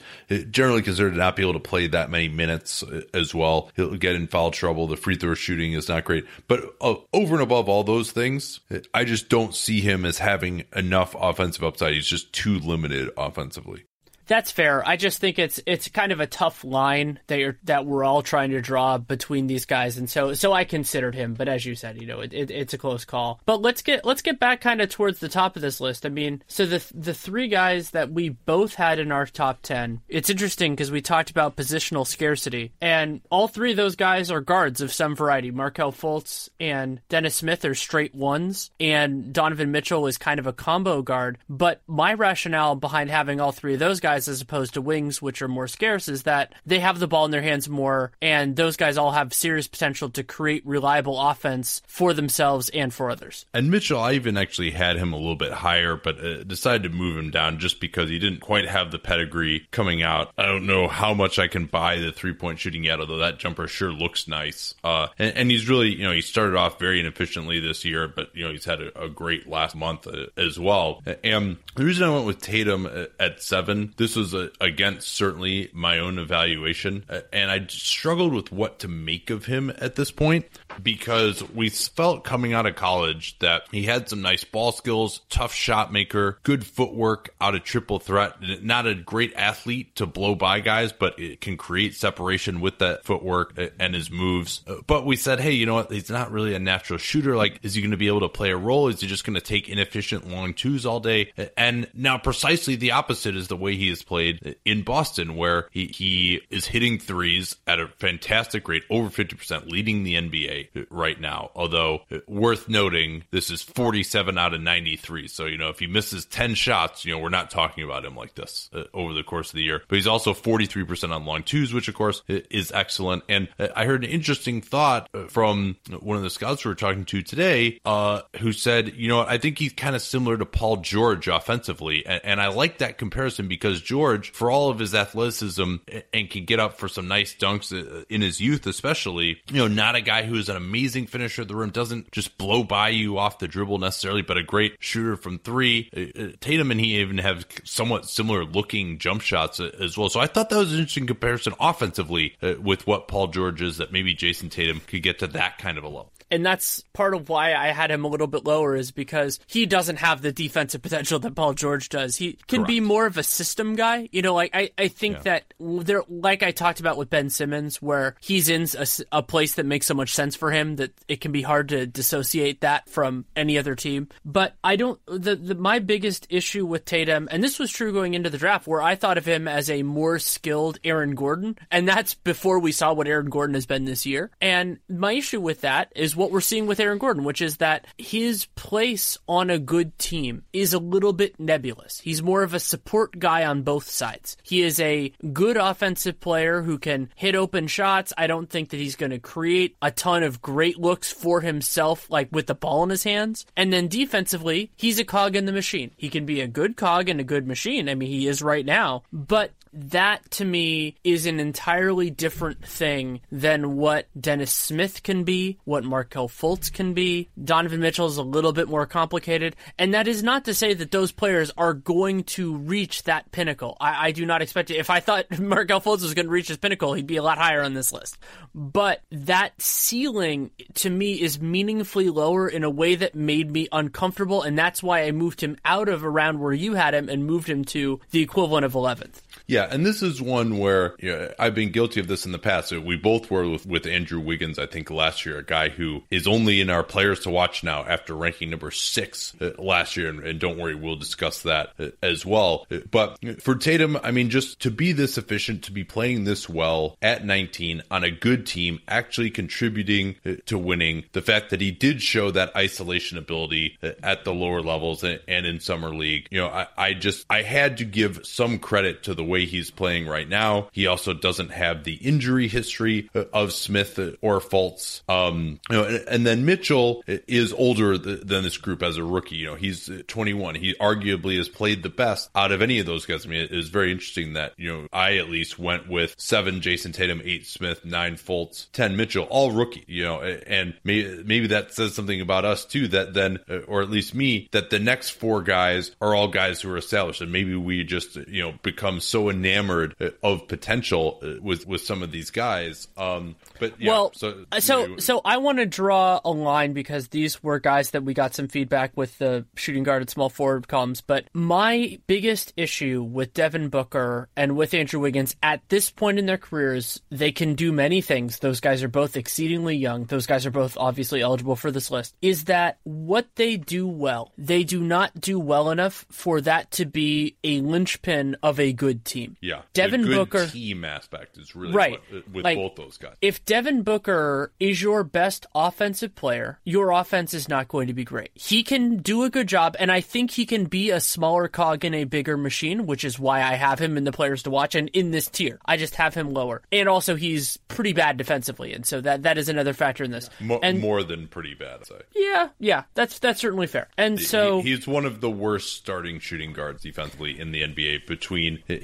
generally 0.50 0.82
considered 0.82 1.12
to 1.12 1.16
not 1.16 1.36
be 1.36 1.42
able 1.42 1.54
to 1.54 1.60
play 1.60 1.86
that 1.86 2.10
many 2.10 2.28
minutes 2.28 2.82
uh, 2.82 3.02
as 3.14 3.34
well. 3.34 3.70
He'll 3.76 3.96
get 3.96 4.14
in 4.14 4.26
foul 4.26 4.50
trouble. 4.50 4.86
The 4.86 4.96
free 4.96 5.16
throw 5.16 5.34
shooting 5.34 5.72
is 5.72 5.88
not 5.88 6.04
great, 6.04 6.26
but 6.48 6.64
uh, 6.80 6.96
over 7.12 7.34
and 7.34 7.42
above 7.42 7.68
all 7.68 7.84
those 7.84 8.10
things, 8.10 8.60
I 8.92 9.04
just 9.04 9.28
don't 9.28 9.54
see 9.54 9.80
him 9.80 10.04
as 10.04 10.18
having 10.18 10.64
enough 10.74 11.14
offensive 11.18 11.64
upside. 11.64 11.94
He's 11.94 12.06
just 12.06 12.32
too 12.32 12.58
limited 12.58 13.10
offensively. 13.16 13.84
That's 14.32 14.50
fair. 14.50 14.82
I 14.88 14.96
just 14.96 15.18
think 15.18 15.38
it's 15.38 15.60
it's 15.66 15.88
kind 15.88 16.10
of 16.10 16.18
a 16.18 16.26
tough 16.26 16.64
line 16.64 17.20
that 17.26 17.38
you're, 17.38 17.58
that 17.64 17.84
we're 17.84 18.02
all 18.02 18.22
trying 18.22 18.52
to 18.52 18.62
draw 18.62 18.96
between 18.96 19.46
these 19.46 19.66
guys, 19.66 19.98
and 19.98 20.08
so 20.08 20.32
so 20.32 20.54
I 20.54 20.64
considered 20.64 21.14
him. 21.14 21.34
But 21.34 21.48
as 21.48 21.66
you 21.66 21.74
said, 21.74 22.00
you 22.00 22.06
know, 22.06 22.20
it, 22.20 22.32
it, 22.32 22.50
it's 22.50 22.72
a 22.72 22.78
close 22.78 23.04
call. 23.04 23.42
But 23.44 23.60
let's 23.60 23.82
get 23.82 24.06
let's 24.06 24.22
get 24.22 24.40
back 24.40 24.62
kind 24.62 24.80
of 24.80 24.88
towards 24.88 25.18
the 25.18 25.28
top 25.28 25.54
of 25.54 25.60
this 25.60 25.82
list. 25.82 26.06
I 26.06 26.08
mean, 26.08 26.42
so 26.46 26.64
the 26.64 26.82
the 26.94 27.12
three 27.12 27.48
guys 27.48 27.90
that 27.90 28.10
we 28.10 28.30
both 28.30 28.74
had 28.74 28.98
in 28.98 29.12
our 29.12 29.26
top 29.26 29.60
ten. 29.60 30.00
It's 30.08 30.30
interesting 30.30 30.72
because 30.72 30.90
we 30.90 31.02
talked 31.02 31.28
about 31.28 31.54
positional 31.54 32.06
scarcity, 32.06 32.72
and 32.80 33.20
all 33.30 33.48
three 33.48 33.72
of 33.72 33.76
those 33.76 33.96
guys 33.96 34.30
are 34.30 34.40
guards 34.40 34.80
of 34.80 34.94
some 34.94 35.14
variety. 35.14 35.50
Markelle 35.50 35.92
Fultz 35.92 36.48
and 36.58 37.02
Dennis 37.10 37.36
Smith 37.36 37.66
are 37.66 37.74
straight 37.74 38.14
ones, 38.14 38.70
and 38.80 39.34
Donovan 39.34 39.72
Mitchell 39.72 40.06
is 40.06 40.16
kind 40.16 40.40
of 40.40 40.46
a 40.46 40.54
combo 40.54 41.02
guard. 41.02 41.36
But 41.50 41.82
my 41.86 42.14
rationale 42.14 42.76
behind 42.76 43.10
having 43.10 43.38
all 43.38 43.52
three 43.52 43.74
of 43.74 43.78
those 43.78 44.00
guys 44.00 44.21
guys 44.22 44.28
as 44.28 44.40
opposed 44.40 44.74
to 44.74 44.80
wings, 44.80 45.20
which 45.20 45.42
are 45.42 45.48
more 45.48 45.66
scarce, 45.66 46.08
is 46.08 46.22
that 46.24 46.54
they 46.64 46.78
have 46.78 46.98
the 46.98 47.08
ball 47.08 47.24
in 47.24 47.30
their 47.30 47.42
hands 47.42 47.68
more, 47.68 48.12
and 48.20 48.56
those 48.56 48.76
guys 48.76 48.96
all 48.96 49.10
have 49.10 49.32
serious 49.32 49.66
potential 49.66 50.10
to 50.10 50.22
create 50.22 50.64
reliable 50.64 51.20
offense 51.20 51.82
for 51.86 52.12
themselves 52.12 52.68
and 52.70 52.92
for 52.94 53.10
others. 53.10 53.46
And 53.52 53.70
Mitchell, 53.70 54.00
I 54.00 54.12
even 54.12 54.36
actually 54.36 54.70
had 54.70 54.96
him 54.96 55.12
a 55.12 55.16
little 55.16 55.36
bit 55.36 55.52
higher, 55.52 55.96
but 55.96 56.24
uh, 56.24 56.44
decided 56.44 56.84
to 56.84 56.96
move 56.96 57.16
him 57.16 57.30
down 57.30 57.58
just 57.58 57.80
because 57.80 58.08
he 58.08 58.18
didn't 58.18 58.40
quite 58.40 58.68
have 58.68 58.90
the 58.90 58.98
pedigree 58.98 59.66
coming 59.70 60.02
out. 60.02 60.32
I 60.38 60.46
don't 60.46 60.66
know 60.66 60.88
how 60.88 61.14
much 61.14 61.38
I 61.38 61.48
can 61.48 61.66
buy 61.66 61.98
the 61.98 62.12
three 62.12 62.34
point 62.34 62.58
shooting 62.58 62.84
yet, 62.84 63.00
although 63.00 63.18
that 63.18 63.38
jumper 63.38 63.66
sure 63.66 63.92
looks 63.92 64.28
nice. 64.28 64.74
Uh, 64.84 65.08
and, 65.18 65.36
and, 65.36 65.50
he's 65.50 65.68
really, 65.68 65.94
you 65.94 66.04
know, 66.04 66.12
he 66.12 66.20
started 66.20 66.56
off 66.56 66.78
very 66.78 67.00
inefficiently 67.00 67.60
this 67.60 67.84
year, 67.84 68.08
but, 68.08 68.34
you 68.34 68.44
know, 68.44 68.52
he's 68.52 68.64
had 68.64 68.80
a, 68.80 69.04
a 69.04 69.08
great 69.08 69.48
last 69.48 69.74
month 69.74 70.06
uh, 70.06 70.26
as 70.36 70.58
well. 70.58 71.02
And 71.24 71.56
the 71.74 71.84
reason 71.84 72.08
I 72.08 72.12
went 72.12 72.26
with 72.26 72.40
Tatum 72.40 72.86
uh, 72.86 73.06
at 73.18 73.42
seven, 73.42 73.94
this 74.02 74.16
was 74.16 74.34
a, 74.34 74.50
against 74.60 75.06
certainly 75.06 75.70
my 75.72 76.00
own 76.00 76.18
evaluation, 76.18 77.04
uh, 77.08 77.20
and 77.32 77.52
I 77.52 77.64
struggled 77.68 78.34
with 78.34 78.50
what 78.50 78.80
to 78.80 78.88
make 78.88 79.30
of 79.30 79.44
him 79.44 79.72
at 79.78 79.94
this 79.94 80.10
point 80.10 80.46
because 80.82 81.48
we 81.50 81.68
felt 81.68 82.24
coming 82.24 82.52
out 82.52 82.66
of 82.66 82.74
college 82.74 83.38
that 83.38 83.62
he 83.70 83.84
had 83.84 84.08
some 84.08 84.20
nice 84.20 84.42
ball 84.42 84.72
skills, 84.72 85.20
tough 85.28 85.54
shot 85.54 85.92
maker, 85.92 86.38
good 86.42 86.66
footwork 86.66 87.32
out 87.40 87.54
of 87.54 87.62
triple 87.62 88.00
threat. 88.00 88.34
Not 88.62 88.88
a 88.88 88.96
great 88.96 89.34
athlete 89.34 89.94
to 89.96 90.06
blow 90.06 90.34
by 90.34 90.58
guys, 90.58 90.92
but 90.92 91.16
it 91.20 91.40
can 91.40 91.56
create 91.56 91.94
separation 91.94 92.60
with 92.60 92.80
that 92.80 93.04
footwork 93.04 93.56
uh, 93.56 93.68
and 93.78 93.94
his 93.94 94.10
moves. 94.10 94.62
Uh, 94.66 94.76
but 94.88 95.06
we 95.06 95.14
said, 95.14 95.38
hey, 95.38 95.52
you 95.52 95.64
know 95.64 95.74
what? 95.74 95.92
He's 95.92 96.10
not 96.10 96.32
really 96.32 96.54
a 96.54 96.58
natural 96.58 96.98
shooter. 96.98 97.36
Like, 97.36 97.60
is 97.62 97.74
he 97.74 97.82
going 97.82 97.92
to 97.92 97.96
be 97.96 98.08
able 98.08 98.20
to 98.20 98.28
play 98.28 98.50
a 98.50 98.56
role? 98.56 98.88
Is 98.88 99.00
he 99.00 99.06
just 99.06 99.24
going 99.24 99.34
to 99.34 99.40
take 99.40 99.68
inefficient 99.68 100.28
long 100.28 100.54
twos 100.54 100.84
all 100.84 100.98
day? 100.98 101.32
And 101.56 101.88
now, 101.94 102.18
precisely 102.18 102.74
the 102.74 102.90
opposite 102.90 103.36
is 103.36 103.46
the 103.46 103.56
way 103.56 103.76
he 103.76 103.91
has 103.92 104.02
played 104.02 104.56
in 104.64 104.82
Boston, 104.82 105.36
where 105.36 105.68
he, 105.70 105.86
he 105.86 106.40
is 106.50 106.66
hitting 106.66 106.98
threes 106.98 107.56
at 107.66 107.80
a 107.80 107.88
fantastic 107.98 108.66
rate, 108.68 108.84
over 108.90 109.08
50%, 109.08 109.70
leading 109.70 110.04
the 110.04 110.14
NBA 110.14 110.86
right 110.90 111.20
now. 111.20 111.50
Although 111.54 112.02
worth 112.26 112.68
noting, 112.68 113.24
this 113.30 113.50
is 113.50 113.62
47 113.62 114.38
out 114.38 114.54
of 114.54 114.60
93. 114.60 115.28
So, 115.28 115.46
you 115.46 115.58
know, 115.58 115.68
if 115.68 115.78
he 115.78 115.86
misses 115.86 116.24
10 116.26 116.54
shots, 116.54 117.04
you 117.04 117.12
know, 117.12 117.18
we're 117.18 117.28
not 117.28 117.50
talking 117.50 117.84
about 117.84 118.04
him 118.04 118.16
like 118.16 118.34
this 118.34 118.70
uh, 118.74 118.84
over 118.94 119.12
the 119.12 119.22
course 119.22 119.50
of 119.50 119.56
the 119.56 119.62
year. 119.62 119.82
But 119.88 119.96
he's 119.96 120.06
also 120.06 120.32
43% 120.34 121.14
on 121.14 121.24
long 121.24 121.42
twos, 121.42 121.72
which 121.72 121.88
of 121.88 121.94
course 121.94 122.22
is 122.28 122.72
excellent. 122.72 123.24
And 123.28 123.48
uh, 123.58 123.68
I 123.76 123.84
heard 123.84 124.04
an 124.04 124.10
interesting 124.10 124.60
thought 124.60 125.08
uh, 125.14 125.26
from 125.26 125.76
one 126.00 126.16
of 126.16 126.22
the 126.22 126.30
scouts 126.30 126.64
we 126.64 126.70
were 126.70 126.74
talking 126.74 127.04
to 127.06 127.22
today, 127.22 127.80
uh, 127.84 128.22
who 128.38 128.52
said, 128.52 128.94
you 128.94 129.08
know, 129.08 129.20
I 129.20 129.38
think 129.38 129.58
he's 129.58 129.72
kind 129.72 129.94
of 129.94 130.02
similar 130.02 130.36
to 130.36 130.46
Paul 130.46 130.78
George 130.78 131.28
offensively. 131.28 132.06
And, 132.06 132.20
and 132.24 132.40
I 132.40 132.48
like 132.48 132.78
that 132.78 132.98
comparison 132.98 133.48
because 133.48 133.81
George, 133.82 134.30
for 134.32 134.50
all 134.50 134.70
of 134.70 134.78
his 134.78 134.94
athleticism 134.94 135.76
and 136.12 136.30
can 136.30 136.44
get 136.44 136.60
up 136.60 136.78
for 136.78 136.88
some 136.88 137.08
nice 137.08 137.34
dunks 137.34 137.72
uh, 137.72 138.04
in 138.08 138.20
his 138.20 138.40
youth, 138.40 138.66
especially, 138.66 139.40
you 139.50 139.58
know, 139.58 139.68
not 139.68 139.94
a 139.94 140.00
guy 140.00 140.24
who 140.24 140.36
is 140.36 140.48
an 140.48 140.56
amazing 140.56 141.06
finisher 141.06 141.42
of 141.42 141.48
the 141.48 141.56
rim, 141.56 141.70
doesn't 141.70 142.10
just 142.12 142.38
blow 142.38 142.64
by 142.64 142.88
you 142.88 143.18
off 143.18 143.38
the 143.38 143.48
dribble 143.48 143.78
necessarily, 143.78 144.22
but 144.22 144.38
a 144.38 144.42
great 144.42 144.76
shooter 144.80 145.16
from 145.16 145.38
three. 145.38 145.90
Uh, 145.96 146.22
uh, 146.22 146.28
Tatum 146.40 146.70
and 146.70 146.80
he 146.80 147.00
even 147.00 147.18
have 147.18 147.46
somewhat 147.64 148.08
similar 148.08 148.44
looking 148.44 148.98
jump 148.98 149.22
shots 149.22 149.60
as 149.60 149.96
well. 149.96 150.08
So 150.08 150.20
I 150.20 150.26
thought 150.26 150.50
that 150.50 150.58
was 150.58 150.72
an 150.72 150.78
interesting 150.78 151.06
comparison 151.06 151.54
offensively 151.60 152.36
with 152.60 152.86
what 152.86 153.08
Paul 153.08 153.28
George 153.28 153.62
is 153.62 153.78
that 153.78 153.92
maybe 153.92 154.14
Jayson 154.14 154.50
Tatum 154.50 154.80
could 154.86 155.02
get 155.02 155.18
to 155.20 155.26
that 155.28 155.58
kind 155.58 155.78
of 155.78 155.84
a 155.84 155.88
level. 155.88 156.12
And 156.32 156.44
that's 156.46 156.82
part 156.94 157.14
of 157.14 157.28
why 157.28 157.52
I 157.52 157.68
had 157.68 157.90
him 157.90 158.06
a 158.06 158.08
little 158.08 158.26
bit 158.26 158.46
lower 158.46 158.74
is 158.74 158.90
because 158.90 159.38
he 159.46 159.66
doesn't 159.66 159.96
have 159.96 160.22
the 160.22 160.32
defensive 160.32 160.80
potential 160.80 161.18
that 161.18 161.34
Paul 161.34 161.52
George 161.52 161.90
does. 161.90 162.16
He 162.16 162.38
can 162.48 162.60
Correct. 162.60 162.68
be 162.68 162.80
more 162.80 163.04
of 163.04 163.18
a 163.18 163.22
system 163.22 163.76
guy. 163.76 164.08
You 164.12 164.22
know, 164.22 164.32
like 164.34 164.50
I, 164.54 164.70
I 164.78 164.88
think 164.88 165.18
yeah. 165.18 165.22
that 165.22 165.54
there, 165.60 166.02
like 166.08 166.42
I 166.42 166.50
talked 166.50 166.80
about 166.80 166.96
with 166.96 167.10
Ben 167.10 167.28
Simmons, 167.28 167.82
where 167.82 168.16
he's 168.20 168.48
in 168.48 168.66
a, 168.78 168.86
a 169.12 169.22
place 169.22 169.56
that 169.56 169.66
makes 169.66 169.84
so 169.84 169.94
much 169.94 170.14
sense 170.14 170.34
for 170.34 170.50
him 170.50 170.76
that 170.76 170.92
it 171.06 171.20
can 171.20 171.32
be 171.32 171.42
hard 171.42 171.68
to 171.68 171.86
dissociate 171.86 172.62
that 172.62 172.88
from 172.88 173.26
any 173.36 173.58
other 173.58 173.74
team. 173.74 174.08
But 174.24 174.54
I 174.64 174.76
don't, 174.76 174.98
the, 175.06 175.36
the 175.36 175.54
my 175.54 175.80
biggest 175.80 176.26
issue 176.30 176.64
with 176.64 176.86
Tatum, 176.86 177.28
and 177.30 177.44
this 177.44 177.58
was 177.58 177.70
true 177.70 177.92
going 177.92 178.14
into 178.14 178.30
the 178.30 178.38
draft, 178.38 178.66
where 178.66 178.80
I 178.80 178.94
thought 178.94 179.18
of 179.18 179.26
him 179.26 179.46
as 179.46 179.68
a 179.68 179.82
more 179.82 180.18
skilled 180.18 180.78
Aaron 180.82 181.14
Gordon, 181.14 181.58
and 181.70 181.86
that's 181.86 182.14
before 182.14 182.58
we 182.58 182.72
saw 182.72 182.94
what 182.94 183.06
Aaron 183.06 183.28
Gordon 183.28 183.54
has 183.54 183.66
been 183.66 183.84
this 183.84 184.06
year. 184.06 184.30
And 184.40 184.78
my 184.88 185.12
issue 185.12 185.42
with 185.42 185.60
that 185.60 185.92
is 185.94 186.16
what 186.22 186.30
we're 186.30 186.40
seeing 186.40 186.68
with 186.68 186.78
Aaron 186.78 186.98
Gordon, 186.98 187.24
which 187.24 187.42
is 187.42 187.56
that 187.56 187.84
his 187.98 188.46
place 188.54 189.18
on 189.26 189.50
a 189.50 189.58
good 189.58 189.98
team 189.98 190.44
is 190.52 190.72
a 190.72 190.78
little 190.78 191.12
bit 191.12 191.40
nebulous. 191.40 191.98
He's 191.98 192.22
more 192.22 192.44
of 192.44 192.54
a 192.54 192.60
support 192.60 193.18
guy 193.18 193.44
on 193.44 193.62
both 193.62 193.90
sides. 193.90 194.36
He 194.44 194.62
is 194.62 194.78
a 194.78 195.12
good 195.32 195.56
offensive 195.56 196.20
player 196.20 196.62
who 196.62 196.78
can 196.78 197.10
hit 197.16 197.34
open 197.34 197.66
shots. 197.66 198.12
I 198.16 198.28
don't 198.28 198.48
think 198.48 198.68
that 198.68 198.78
he's 198.78 198.94
going 198.94 199.10
to 199.10 199.18
create 199.18 199.76
a 199.82 199.90
ton 199.90 200.22
of 200.22 200.40
great 200.40 200.78
looks 200.78 201.10
for 201.10 201.40
himself, 201.40 202.08
like 202.08 202.28
with 202.30 202.46
the 202.46 202.54
ball 202.54 202.84
in 202.84 202.90
his 202.90 203.02
hands. 203.02 203.44
And 203.56 203.72
then 203.72 203.88
defensively, 203.88 204.70
he's 204.76 205.00
a 205.00 205.04
cog 205.04 205.34
in 205.34 205.46
the 205.46 205.52
machine. 205.52 205.90
He 205.96 206.08
can 206.08 206.24
be 206.24 206.40
a 206.40 206.46
good 206.46 206.76
cog 206.76 207.08
in 207.08 207.18
a 207.18 207.24
good 207.24 207.48
machine. 207.48 207.88
I 207.88 207.96
mean, 207.96 208.08
he 208.08 208.28
is 208.28 208.42
right 208.42 208.64
now, 208.64 209.02
but 209.12 209.50
that 209.72 210.30
to 210.32 210.44
me 210.44 210.96
is 211.04 211.26
an 211.26 211.40
entirely 211.40 212.10
different 212.10 212.64
thing 212.64 213.20
than 213.30 213.76
what 213.76 214.06
Dennis 214.18 214.52
Smith 214.52 215.02
can 215.02 215.24
be, 215.24 215.58
what 215.64 215.84
Markelle 215.84 216.28
Fultz 216.28 216.72
can 216.72 216.94
be. 216.94 217.28
Donovan 217.42 217.80
Mitchell 217.80 218.06
is 218.06 218.16
a 218.16 218.22
little 218.22 218.52
bit 218.52 218.68
more 218.68 218.86
complicated, 218.86 219.56
and 219.78 219.94
that 219.94 220.08
is 220.08 220.22
not 220.22 220.44
to 220.44 220.54
say 220.54 220.74
that 220.74 220.90
those 220.90 221.12
players 221.12 221.50
are 221.56 221.74
going 221.74 222.24
to 222.24 222.56
reach 222.56 223.04
that 223.04 223.30
pinnacle. 223.32 223.76
I, 223.80 224.08
I 224.08 224.12
do 224.12 224.26
not 224.26 224.42
expect 224.42 224.70
it. 224.70 224.76
If 224.76 224.90
I 224.90 225.00
thought 225.00 225.26
Markelle 225.38 225.80
Fultz 225.80 226.02
was 226.02 226.14
going 226.14 226.26
to 226.26 226.32
reach 226.32 226.48
his 226.48 226.58
pinnacle, 226.58 226.94
he'd 226.94 227.06
be 227.06 227.16
a 227.16 227.22
lot 227.22 227.38
higher 227.38 227.62
on 227.62 227.74
this 227.74 227.92
list. 227.92 228.18
But 228.54 229.00
that 229.10 229.60
ceiling 229.60 230.50
to 230.74 230.90
me 230.90 231.20
is 231.20 231.40
meaningfully 231.40 232.10
lower 232.10 232.48
in 232.48 232.64
a 232.64 232.70
way 232.70 232.94
that 232.96 233.14
made 233.14 233.50
me 233.50 233.68
uncomfortable, 233.72 234.42
and 234.42 234.58
that's 234.58 234.82
why 234.82 235.04
I 235.04 235.12
moved 235.12 235.40
him 235.40 235.56
out 235.64 235.88
of 235.88 236.04
around 236.04 236.40
where 236.40 236.52
you 236.52 236.74
had 236.74 236.94
him 236.94 237.08
and 237.08 237.24
moved 237.24 237.48
him 237.48 237.64
to 237.66 238.00
the 238.10 238.20
equivalent 238.20 238.64
of 238.64 238.74
11th. 238.74 239.20
Yeah, 239.46 239.66
and 239.70 239.84
this 239.84 240.02
is 240.02 240.20
one 240.20 240.58
where 240.58 240.94
you 240.98 241.10
know, 241.10 241.32
I've 241.38 241.54
been 241.54 241.72
guilty 241.72 242.00
of 242.00 242.06
this 242.06 242.26
in 242.26 242.32
the 242.32 242.38
past. 242.38 242.72
We 242.72 242.96
both 242.96 243.30
were 243.30 243.48
with, 243.48 243.66
with 243.66 243.86
Andrew 243.86 244.20
Wiggins, 244.20 244.58
I 244.58 244.66
think, 244.66 244.90
last 244.90 245.26
year, 245.26 245.38
a 245.38 245.44
guy 245.44 245.68
who 245.68 246.02
is 246.10 246.26
only 246.26 246.60
in 246.60 246.70
our 246.70 246.82
players 246.82 247.20
to 247.20 247.30
watch 247.30 247.64
now 247.64 247.84
after 247.84 248.14
ranking 248.14 248.50
number 248.50 248.70
six 248.70 249.34
uh, 249.40 249.50
last 249.58 249.96
year. 249.96 250.08
And, 250.08 250.20
and, 250.20 250.40
don't 250.40 250.58
worry, 250.58 250.74
we'll 250.74 250.96
discuss 250.96 251.42
that 251.42 251.70
uh, 251.78 251.88
as 252.02 252.26
well. 252.26 252.66
Uh, 252.70 252.78
but 252.90 253.18
for 253.40 253.54
Tatum, 253.54 253.98
I 254.02 254.10
mean, 254.10 254.30
just 254.30 254.60
to 254.60 254.70
be 254.70 254.92
this 254.92 255.18
efficient, 255.18 255.64
to 255.64 255.72
be 255.72 255.84
playing 255.84 256.24
this 256.24 256.48
well 256.48 256.96
at 257.02 257.24
19 257.24 257.82
on 257.90 258.04
a 258.04 258.10
good 258.10 258.46
team, 258.46 258.80
actually 258.88 259.30
contributing 259.30 260.16
to 260.46 260.58
winning, 260.58 261.04
the 261.12 261.22
fact 261.22 261.50
that 261.50 261.60
he 261.60 261.70
did 261.70 262.02
show 262.02 262.30
that 262.30 262.54
isolation 262.56 263.18
ability 263.18 263.78
at 264.02 264.24
the 264.24 264.32
lower 264.32 264.62
levels 264.62 265.04
and, 265.04 265.20
and 265.28 265.46
in 265.46 265.60
Summer 265.60 265.94
League, 265.94 266.26
you 266.30 266.40
know, 266.40 266.48
I, 266.48 266.66
I 266.76 266.92
just, 266.94 267.26
I 267.30 267.42
had 267.42 267.78
to 267.78 267.84
give 267.84 268.24
some 268.24 268.58
credit 268.58 269.04
to 269.04 269.14
the 269.14 269.24
way 269.32 269.46
he's 269.46 269.70
playing 269.70 270.06
right 270.06 270.28
now. 270.28 270.68
He 270.72 270.86
also 270.86 271.14
doesn't 271.14 271.50
have 271.50 271.84
the 271.84 271.94
injury 271.94 272.48
history 272.48 273.10
of 273.32 273.52
Smith 273.52 273.98
or 274.20 274.40
Fultz. 274.40 275.00
Um, 275.08 275.58
you 275.70 275.76
know, 275.76 275.84
and 276.06 276.26
then 276.26 276.44
Mitchell 276.44 277.02
is 277.06 277.52
older 277.54 277.96
than 277.96 278.44
this 278.44 278.58
group 278.58 278.82
as 278.82 278.98
a 278.98 279.04
rookie. 279.04 279.36
You 279.36 279.46
know, 279.46 279.54
he's 279.54 279.90
21. 280.06 280.56
He 280.56 280.74
arguably 280.74 281.38
has 281.38 281.48
played 281.48 281.82
the 281.82 281.88
best 281.88 282.30
out 282.34 282.52
of 282.52 282.60
any 282.60 282.78
of 282.78 282.86
those 282.86 283.06
guys. 283.06 283.24
I 283.24 283.30
mean, 283.30 283.40
it 283.40 283.52
is 283.52 283.68
very 283.68 283.90
interesting 283.90 284.34
that, 284.34 284.52
you 284.58 284.70
know, 284.70 284.86
I 284.92 285.16
at 285.16 285.30
least 285.30 285.58
went 285.58 285.88
with 285.88 286.14
seven 286.18 286.60
Jayson 286.60 286.92
Tatum, 286.92 287.22
eight 287.24 287.46
Smith, 287.46 287.84
nine 287.84 288.16
Fultz, 288.16 288.70
10 288.72 288.96
Mitchell, 288.96 289.24
all 289.24 289.50
rookie, 289.50 289.84
you 289.86 290.04
know, 290.04 290.20
and 290.20 290.74
maybe 290.84 291.46
that 291.48 291.72
says 291.72 291.94
something 291.94 292.20
about 292.20 292.44
us 292.44 292.66
too, 292.66 292.88
that 292.88 293.14
then, 293.14 293.38
or 293.66 293.80
at 293.80 293.90
least 293.90 294.14
me, 294.14 294.48
that 294.52 294.68
the 294.70 294.78
next 294.78 295.10
four 295.10 295.42
guys 295.42 295.90
are 296.00 296.14
all 296.14 296.28
guys 296.28 296.60
who 296.60 296.70
are 296.70 296.76
established. 296.76 297.22
And 297.22 297.32
maybe 297.32 297.54
we 297.54 297.84
just, 297.84 298.16
you 298.16 298.42
know, 298.42 298.54
become 298.62 299.00
so 299.00 299.21
enamored 299.30 299.94
of 300.22 300.48
potential 300.48 301.20
uh, 301.22 301.40
with 301.40 301.66
with 301.66 301.80
some 301.80 302.02
of 302.02 302.10
these 302.10 302.30
guys. 302.30 302.88
Um, 302.96 303.36
but 303.58 303.80
yeah, 303.80 303.90
well, 303.90 304.12
so 304.14 304.44
uh, 304.50 304.60
so, 304.60 304.96
so 304.98 305.20
I 305.24 305.38
want 305.38 305.58
to 305.58 305.66
draw 305.66 306.20
a 306.24 306.30
line 306.30 306.72
because 306.72 307.08
these 307.08 307.42
were 307.42 307.58
guys 307.58 307.90
that 307.90 308.04
we 308.04 308.14
got 308.14 308.34
some 308.34 308.48
feedback 308.48 308.96
with 308.96 309.18
the 309.18 309.44
shooting 309.56 309.82
guard 309.82 310.02
and 310.02 310.10
small 310.10 310.28
forward 310.28 310.68
comes. 310.68 311.00
But 311.00 311.26
my 311.32 311.98
biggest 312.06 312.52
issue 312.56 313.02
with 313.02 313.34
Devin 313.34 313.68
Booker 313.68 314.28
and 314.36 314.56
with 314.56 314.74
Andrew 314.74 315.00
Wiggins 315.00 315.36
at 315.42 315.68
this 315.68 315.90
point 315.90 316.18
in 316.18 316.26
their 316.26 316.38
careers, 316.38 317.00
they 317.10 317.32
can 317.32 317.54
do 317.54 317.72
many 317.72 318.00
things. 318.00 318.38
Those 318.38 318.60
guys 318.60 318.82
are 318.82 318.88
both 318.88 319.16
exceedingly 319.16 319.76
young. 319.76 320.04
Those 320.04 320.26
guys 320.26 320.46
are 320.46 320.50
both 320.50 320.76
obviously 320.76 321.20
eligible 321.20 321.56
for 321.56 321.70
this 321.70 321.90
list. 321.90 322.14
Is 322.20 322.44
that 322.44 322.78
what 322.82 323.28
they 323.36 323.56
do 323.56 323.86
well? 323.86 324.32
They 324.36 324.64
do 324.64 324.80
not 324.80 325.20
do 325.20 325.38
well 325.38 325.70
enough 325.70 326.06
for 326.10 326.40
that 326.40 326.70
to 326.72 326.84
be 326.84 327.36
a 327.44 327.60
linchpin 327.60 328.36
of 328.42 328.58
a 328.58 328.72
good 328.72 329.04
team. 329.04 329.11
Yeah, 329.40 329.62
Devin 329.72 330.04
Booker 330.04 330.46
team 330.46 330.84
aspect 330.84 331.38
is 331.38 331.54
really 331.54 331.74
right 331.74 331.92
what, 331.92 332.18
uh, 332.18 332.22
with 332.32 332.44
like, 332.44 332.56
both 332.56 332.76
those 332.76 332.96
guys. 332.96 333.14
If 333.20 333.44
Devin 333.44 333.82
Booker 333.82 334.52
is 334.60 334.82
your 334.82 335.04
best 335.04 335.46
offensive 335.54 336.14
player, 336.14 336.58
your 336.64 336.90
offense 336.90 337.34
is 337.34 337.48
not 337.48 337.68
going 337.68 337.88
to 337.88 337.94
be 337.94 338.04
great. 338.04 338.30
He 338.34 338.62
can 338.62 338.98
do 338.98 339.24
a 339.24 339.30
good 339.30 339.46
job, 339.46 339.76
and 339.78 339.90
I 339.90 340.00
think 340.00 340.30
he 340.30 340.46
can 340.46 340.64
be 340.64 340.90
a 340.90 341.00
smaller 341.00 341.48
cog 341.48 341.84
in 341.84 341.94
a 341.94 342.04
bigger 342.04 342.36
machine, 342.36 342.86
which 342.86 343.04
is 343.04 343.18
why 343.18 343.42
I 343.42 343.54
have 343.54 343.78
him 343.78 343.96
in 343.96 344.04
the 344.04 344.12
players 344.12 344.42
to 344.44 344.50
watch 344.50 344.74
and 344.74 344.88
in 344.90 345.10
this 345.10 345.28
tier. 345.28 345.58
I 345.64 345.76
just 345.76 345.96
have 345.96 346.14
him 346.14 346.32
lower, 346.32 346.62
and 346.70 346.88
also 346.88 347.16
he's 347.16 347.56
pretty 347.68 347.92
bad 347.92 348.16
defensively, 348.16 348.72
and 348.72 348.86
so 348.86 349.00
that 349.00 349.22
that 349.22 349.38
is 349.38 349.48
another 349.48 349.72
factor 349.72 350.04
in 350.04 350.10
this. 350.10 350.28
Mo- 350.40 350.60
and, 350.62 350.80
more 350.80 351.02
than 351.02 351.28
pretty 351.28 351.54
bad, 351.54 351.80
I'd 351.80 351.86
say. 351.86 352.02
Yeah, 352.14 352.48
yeah, 352.58 352.84
that's 352.94 353.18
that's 353.18 353.40
certainly 353.40 353.66
fair. 353.66 353.88
And 353.96 354.20
so 354.20 354.60
he, 354.60 354.70
he's 354.70 354.86
one 354.86 355.04
of 355.04 355.20
the 355.20 355.30
worst 355.30 355.76
starting 355.76 356.20
shooting 356.20 356.52
guards 356.52 356.82
defensively 356.82 357.38
in 357.38 357.52
the 357.52 357.62
NBA 357.62 358.06
between 358.06 358.62
his 358.66 358.82